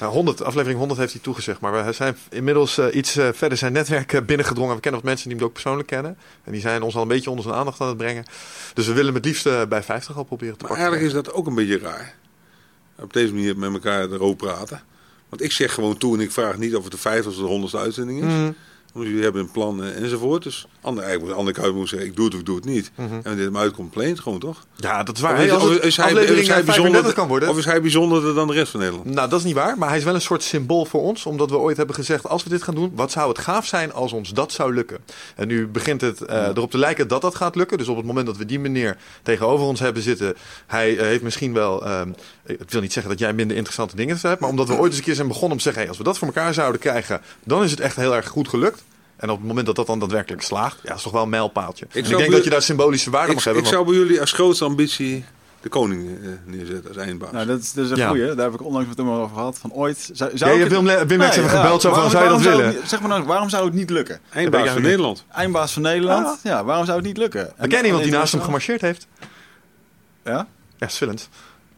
Ja, 0.00 0.06
100, 0.06 0.42
aflevering 0.42 0.78
100 0.78 1.00
heeft 1.00 1.12
hij 1.12 1.22
toegezegd. 1.22 1.60
Maar 1.60 1.84
we 1.84 1.92
zijn 1.92 2.16
inmiddels 2.30 2.78
eh, 2.78 2.94
iets 2.94 3.16
eh, 3.16 3.28
verder 3.32 3.58
zijn 3.58 3.72
netwerk 3.72 4.26
binnengedrongen. 4.26 4.74
We 4.74 4.80
kennen 4.80 5.00
wat 5.00 5.10
mensen 5.10 5.28
die 5.28 5.36
hem 5.38 5.46
ook 5.46 5.52
persoonlijk 5.52 5.88
kennen. 5.88 6.16
En 6.44 6.52
die 6.52 6.60
zijn 6.60 6.82
ons 6.82 6.94
al 6.96 7.02
een 7.02 7.08
beetje 7.08 7.30
onder 7.30 7.44
zijn 7.44 7.56
aandacht 7.56 7.80
aan 7.80 7.88
het 7.88 7.96
brengen. 7.96 8.24
Dus 8.74 8.86
we 8.86 8.90
willen 8.92 9.06
hem 9.06 9.14
het 9.14 9.24
liefst 9.24 9.68
bij 9.68 9.82
50 9.82 10.16
al 10.16 10.24
proberen 10.24 10.56
te 10.56 10.64
Maar 10.64 10.68
pakken. 10.76 10.86
eigenlijk 10.90 11.16
is 11.18 11.24
dat 11.24 11.34
ook 11.34 11.46
een 11.46 11.54
beetje 11.54 11.78
raar. 11.78 12.14
Op 12.98 13.12
deze 13.12 13.32
manier 13.34 13.58
met 13.58 13.72
elkaar 13.72 14.10
erover 14.10 14.36
praten. 14.36 14.82
Want 15.28 15.42
ik 15.42 15.52
zeg 15.52 15.74
gewoon 15.74 15.96
toe 15.98 16.14
en 16.14 16.20
ik 16.20 16.30
vraag 16.30 16.56
niet 16.58 16.76
of 16.76 16.82
het 16.82 16.92
de 16.92 16.98
50 16.98 17.32
of 17.32 17.38
de 17.38 17.44
100 17.44 17.74
uitzending 17.74 18.18
is. 18.18 18.32
Mhm, 18.32 18.50
Want 18.92 19.06
jullie 19.06 19.22
hebben 19.22 19.42
een 19.42 19.50
plan 19.50 19.84
enzovoort. 19.84 20.42
Dus 20.42 20.66
ander, 20.80 21.04
eigenlijk 21.04 21.32
moet 21.32 21.46
André 21.46 21.62
Kuipers 21.62 21.90
zeggen, 21.90 22.08
ik 22.08 22.16
doe 22.16 22.24
het 22.24 22.34
of 22.34 22.40
ik 22.40 22.46
doe 22.46 22.56
het 22.56 22.64
niet. 22.64 22.90
mhm. 22.94 23.20
En 23.22 23.36
dit 23.36 23.44
hem 23.44 23.56
uitkomt, 23.56 23.90
plaint 23.90 24.20
gewoon 24.20 24.38
toch? 24.38 24.66
Ja, 24.76 25.02
dat 25.02 25.16
is 25.16 25.22
waar. 25.22 25.34
Of 25.34 25.40
is, 25.40 25.52
of 25.52 25.60
hij, 25.60 25.88
is 25.88 25.96
hij 25.96 26.08
eh, 26.10 26.16
35 26.16 26.64
bijzonder, 26.64 27.12
kan 27.12 27.28
worden. 27.28 27.48
of 27.48 27.58
is 27.58 27.64
hij 27.64 27.80
bijzonderder 27.80 28.34
dan 28.34 28.46
de 28.46 28.52
rest 28.52 28.70
van 28.70 28.80
Nederland? 28.80 29.06
Nou, 29.06 29.28
dat 29.28 29.38
is 29.38 29.44
niet 29.44 29.54
waar. 29.54 29.78
Maar 29.78 29.88
hij 29.88 29.98
is 29.98 30.04
wel 30.04 30.14
een 30.14 30.20
soort 30.20 30.42
symbool 30.42 30.84
voor 30.84 31.00
ons. 31.00 31.26
Omdat 31.26 31.50
we 31.50 31.56
ooit 31.56 31.76
hebben 31.76 31.94
gezegd, 31.94 32.28
als 32.28 32.42
we 32.42 32.48
dit 32.48 32.62
gaan 32.62 32.74
doen, 32.74 32.92
wat 32.94 33.10
zou 33.10 33.28
het 33.28 33.38
gaaf 33.38 33.66
zijn 33.66 33.92
als 33.92 34.12
ons 34.12 34.30
dat 34.30 34.52
zou 34.52 34.74
lukken? 34.74 34.98
En 35.36 35.48
nu 35.48 35.66
begint 35.66 36.00
het 36.00 36.20
eh, 36.20 36.46
erop 36.46 36.70
te 36.70 36.78
lijken 36.78 37.08
dat 37.08 37.22
dat 37.22 37.34
gaat 37.34 37.56
lukken. 37.56 37.78
Dus 37.78 37.88
op 37.88 37.96
het 37.96 38.06
moment 38.06 38.26
dat 38.26 38.36
we 38.36 38.44
die 38.44 38.58
meneer 38.58 38.96
tegenover 39.22 39.66
ons 39.66 39.80
hebben 39.80 40.02
zitten, 40.02 40.34
hij 40.66 40.98
eh, 40.98 41.04
heeft 41.04 41.22
misschien 41.22 41.52
wel, 41.52 41.84
ehm, 41.84 42.10
ik 42.46 42.70
wil 42.70 42.80
niet 42.80 42.92
zeggen 42.92 43.12
dat 43.12 43.20
jij 43.20 43.32
minder 43.32 43.56
interessante 43.56 43.96
dingen 43.96 44.18
hebt, 44.20 44.40
maar 44.40 44.50
omdat 44.50 44.68
we 44.68 44.74
ooit 44.74 44.88
eens 44.88 44.98
een 44.98 45.04
keer 45.04 45.14
zijn 45.14 45.28
begonnen 45.28 45.50
om 45.50 45.56
te 45.56 45.62
zeggen, 45.62 45.80
hey, 45.80 45.90
als 45.90 45.98
we 45.98 46.04
dat 46.04 46.18
voor 46.18 46.26
elkaar 46.26 46.54
zouden 46.54 46.80
krijgen, 46.80 47.20
dan 47.44 47.62
is 47.62 47.70
het 47.70 47.80
echt 47.80 47.96
heel 47.96 48.14
erg 48.14 48.28
goed 48.28 48.48
gelukt. 48.48 48.79
En 49.20 49.30
op 49.30 49.38
het 49.38 49.46
moment 49.46 49.66
dat 49.66 49.76
dat 49.76 49.86
dan 49.86 49.98
daadwerkelijk 49.98 50.42
slaagt, 50.42 50.78
ja, 50.82 50.94
is 50.94 51.02
toch 51.02 51.12
wel 51.12 51.22
een 51.22 51.28
mijlpaaltje. 51.28 51.86
En 51.90 51.98
Ik, 51.98 52.06
zou 52.06 52.18
denk 52.20 52.32
dat 52.32 52.44
je 52.44 52.50
daar 52.50 52.62
symbolische 52.62 53.10
waarde 53.10 53.28
Ik, 53.28 53.34
mag 53.34 53.44
hebben. 53.44 53.62
ik 53.62 53.68
zou 53.68 53.84
bij 53.84 53.94
jullie 53.94 54.20
als 54.20 54.32
grootste 54.32 54.64
ambitie 54.64 55.24
de 55.60 55.68
koning 55.68 56.08
eh, 56.22 56.28
neerzetten 56.44 56.88
als 56.88 56.96
eindbaas. 56.96 57.30
Nou, 57.32 57.46
dat 57.46 57.60
is, 57.60 57.72
dat 57.72 57.84
is 57.84 57.90
een 57.90 57.96
Ja. 57.96 58.08
goeie. 58.08 58.34
Daar 58.34 58.44
heb 58.50 58.54
ik 58.54 58.64
onlangs 58.64 58.88
met 58.88 58.96
hem 58.96 59.10
over 59.10 59.34
gehad. 59.36 59.58
Van 59.58 59.72
ooit. 59.72 60.10
Zou, 60.12 60.30
zou 60.38 60.58
Ja, 60.58 60.64
ik 60.64 60.70
Wim, 60.70 60.84
Wim 60.84 61.20
even 61.20 61.42
ja, 61.42 61.48
gebeld, 61.48 61.80
zo 61.82 61.88
van, 61.94 62.10
waarom- 62.10 62.10
zou 62.12 62.24
je 62.24 62.30
dat 62.30 62.40
willen? 62.40 62.66
het 62.66 62.88
zeg 62.88 63.00
maar 63.00 63.08
nou, 63.08 63.24
waarom 63.24 63.48
zou 63.48 63.64
het 63.64 63.74
niet 63.74 63.90
lukken? 63.90 64.14
ik 64.14 64.20
eindbaas 64.34 64.68
van 64.70 64.82
Nederland. 64.82 65.24
Eindbaas 65.32 65.72
van 65.72 65.82
Nederland. 65.82 66.38
Ja, 66.42 66.64
waarom 66.64 66.84
zou 66.84 66.96
het 66.98 67.06
niet 67.06 67.16
lukken? 67.16 67.52
We 67.56 67.66
kennen 67.66 67.84
iemand 67.86 68.04
die 68.04 68.12
naast 68.12 68.32
hem 68.32 68.42
gemarcheerd 68.42 68.80
heeft. 68.80 69.06
Ja? 70.24 70.46
Ja, 70.78 70.88
Svillens. 70.88 71.28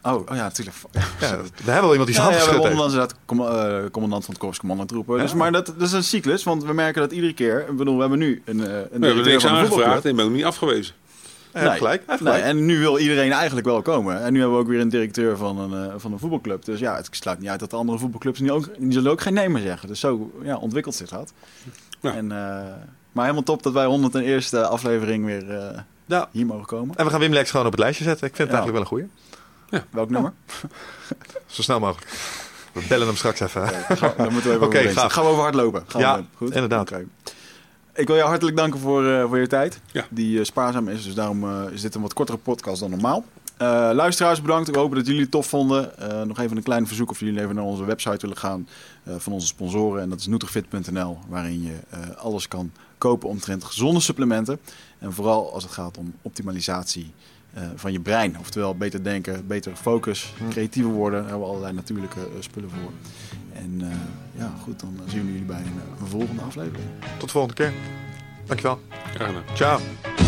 Oh, 0.03 0.13
oh 0.13 0.23
ja, 0.35 0.43
natuurlijk. 0.43 0.77
Ja, 0.91 0.99
we 1.65 1.71
hebben 1.71 1.81
wel 1.81 1.91
iemand 1.91 2.05
die 2.05 2.15
zijn 2.15 2.27
Ja, 2.27 2.33
hand 2.33 2.45
ja, 2.45 2.51
we 2.51 2.51
geschud 2.51 2.51
hebben 2.51 2.61
heeft. 2.61 2.73
onlangs 2.73 2.93
inderdaad 2.93 3.17
com 3.25 3.39
eh, 3.85 3.91
commandant 3.91 4.23
van 4.25 4.33
het 4.33 4.43
Korps 4.43 4.59
commandantroepen. 4.59 5.17
Dus, 5.19 5.31
Ja. 5.31 5.37
maar 5.37 5.51
dat, 5.51 5.65
dat 5.65 5.81
is 5.81 5.91
een 5.91 6.03
cyclus, 6.03 6.43
want 6.43 6.63
we 6.63 6.73
merken 6.73 7.01
dat 7.01 7.11
iedere 7.11 7.33
keer... 7.33 7.65
Ik 7.69 7.77
bedoel, 7.77 7.93
we 7.95 7.99
hebben 8.01 8.19
nu 8.19 8.41
een, 8.45 8.59
eh, 8.59 8.65
een 8.65 8.71
We 8.71 8.75
hebben 8.75 8.99
directeur 8.99 9.31
niks 9.31 9.43
van 9.43 9.51
een 9.51 9.57
aangevraagd 9.57 9.73
voetbalclub. 9.73 10.03
en 10.03 10.09
ik 10.09 10.15
ben 10.15 10.25
ook 10.25 10.31
niet 10.31 10.45
afgewezen. 10.45 10.95
Hij 11.51 11.61
heeft 11.63 11.77
gelijk. 11.77 12.07
Nee, 12.07 12.17
gelijk. 12.17 12.43
en 12.43 12.65
nu 12.65 12.79
wil 12.79 12.97
iedereen 12.99 13.31
eigenlijk 13.31 13.65
wel 13.67 13.81
komen. 13.81 14.21
En 14.23 14.33
nu 14.33 14.39
hebben 14.39 14.57
we 14.57 14.63
ook 14.63 14.69
weer 14.69 14.79
een 14.79 14.89
directeur 14.89 15.37
van 15.37 15.59
een, 15.59 15.87
eh, 15.89 15.93
van 15.97 16.11
een 16.11 16.19
voetbalclub. 16.19 16.65
Dus 16.65 16.79
ja, 16.79 16.95
het 16.95 17.07
sluit 17.11 17.39
niet 17.39 17.49
uit 17.49 17.59
dat 17.59 17.69
de 17.69 17.75
andere 17.75 17.97
voetbalclubs 17.97 18.39
niet 18.39 18.51
ook, 18.51 18.69
die 18.79 18.91
zullen 18.91 19.11
ook 19.11 19.21
geen 19.21 19.33
nee 19.33 19.49
meer 19.49 19.61
zeggen. 19.61 19.87
Dus 19.87 19.99
zo 19.99 20.31
ja, 20.43 20.57
ontwikkelt 20.57 20.95
zich 20.95 21.09
dat. 21.09 21.33
Ja. 22.01 22.13
En, 22.13 22.31
eh, 22.31 22.37
maar 23.11 23.23
helemaal 23.23 23.43
top 23.43 23.63
dat 23.63 23.73
wij 23.73 23.85
101ste 23.85 24.57
aflevering 24.67 25.25
weer 25.25 25.49
eh, 25.49 25.79
Ja. 26.05 26.27
hier 26.31 26.45
mogen 26.45 26.65
komen. 26.65 26.95
En 26.95 27.05
we 27.05 27.11
gaan 27.11 27.19
Wim 27.19 27.33
Lex 27.33 27.51
gewoon 27.51 27.65
op 27.65 27.71
het 27.71 27.81
lijstje 27.81 28.03
zetten. 28.03 28.27
Ik 28.27 28.35
vind 28.35 28.49
het 28.49 28.57
Ja. 28.57 28.63
eigenlijk 28.63 28.89
wel 28.91 28.99
een 28.99 29.07
goeie. 29.09 29.32
Welk 29.89 30.09
nummer? 30.09 30.33
Zo 31.45 31.61
snel 31.61 31.79
mogelijk. 31.79 32.11
We 32.73 32.85
bellen 32.89 33.07
hem 33.07 33.15
straks 33.15 33.39
even. 33.39 33.67
Ga- 33.67 34.13
Dan 34.17 34.31
moeten 34.33 34.59
we 34.59 34.77
even 34.79 34.93
gaaf. 34.93 35.11
Gaan 35.11 35.23
we 35.23 35.29
over 35.29 35.41
hardlopen? 35.41 35.83
Gaan 35.87 36.01
Ja, 36.01 36.17
we. 36.17 36.23
Goed? 36.35 36.53
inderdaad. 36.53 36.91
Oké. 36.91 37.05
Ik 37.95 38.07
wil 38.07 38.15
jou 38.15 38.27
hartelijk 38.29 38.57
danken 38.57 38.79
voor, 38.79 39.07
eh, 39.07 39.23
voor 39.27 39.39
je 39.39 39.47
tijd. 39.47 39.79
Ja. 39.91 40.05
Die 40.09 40.39
eh, 40.39 40.45
spaarzaam 40.45 40.87
is, 40.87 41.03
dus 41.03 41.13
daarom 41.13 41.43
eh, 41.43 41.61
is 41.71 41.81
dit 41.81 41.95
een 41.95 42.01
wat 42.01 42.13
kortere 42.13 42.37
podcast 42.37 42.79
dan 42.79 42.89
normaal. 42.89 43.25
Eh, 43.57 43.67
luisteraars, 43.93 44.41
bedankt. 44.41 44.69
We 44.69 44.77
hopen 44.77 44.97
dat 44.97 45.05
jullie 45.07 45.21
het 45.21 45.31
tof 45.31 45.47
vonden. 45.47 45.97
Eh, 45.99 46.21
nog 46.21 46.39
even 46.39 46.57
een 46.57 46.63
klein 46.63 46.87
verzoek 46.87 47.09
of 47.09 47.19
jullie 47.19 47.41
even 47.41 47.55
naar 47.55 47.63
onze 47.63 47.85
website 47.85 48.17
willen 48.17 48.37
gaan 48.37 48.67
eh, 49.03 49.13
van 49.17 49.33
onze 49.33 49.47
sponsoren. 49.47 50.01
En 50.01 50.09
dat 50.09 50.19
is 50.19 50.27
nutrifit.nl, 50.27 51.17
waarin 51.27 51.61
je 51.63 51.75
eh, 51.89 51.99
alles 52.17 52.47
kan 52.47 52.71
kopen 52.97 53.29
omtrent 53.29 53.63
gezonde 53.63 53.99
supplementen. 53.99 54.59
En 54.99 55.13
vooral 55.13 55.53
als 55.53 55.63
het 55.63 55.71
gaat 55.71 55.97
om 55.97 56.13
optimalisatie 56.21 57.13
van 57.75 57.91
je 57.91 57.99
brein. 57.99 58.39
Oftewel 58.39 58.75
beter 58.75 59.03
denken, 59.03 59.47
betere 59.47 59.75
focus, 59.75 60.33
creatiever 60.49 60.91
worden. 60.91 61.19
Daar 61.19 61.29
hebben 61.29 61.47
we 61.47 61.53
allerlei 61.53 61.73
natuurlijke 61.73 62.19
eh, 62.19 62.25
spullen 62.39 62.69
voor. 62.69 62.91
En 63.53 63.81
eh, 63.81 63.87
ja, 64.39 64.53
goed, 64.61 64.79
dan 64.79 64.99
zien 65.07 65.25
we 65.25 65.31
jullie 65.31 65.45
bij 65.45 65.57
een, 65.57 65.65
eh, 65.65 66.01
een 66.01 66.07
volgende 66.07 66.41
aflevering. 66.41 66.89
Tot 67.17 67.27
de 67.27 67.33
volgende 67.33 67.55
keer. 67.55 67.73
Dankjewel. 68.45 68.79
Graag 69.13 69.27
gedaan. 69.27 69.43
Ciao. 69.55 70.22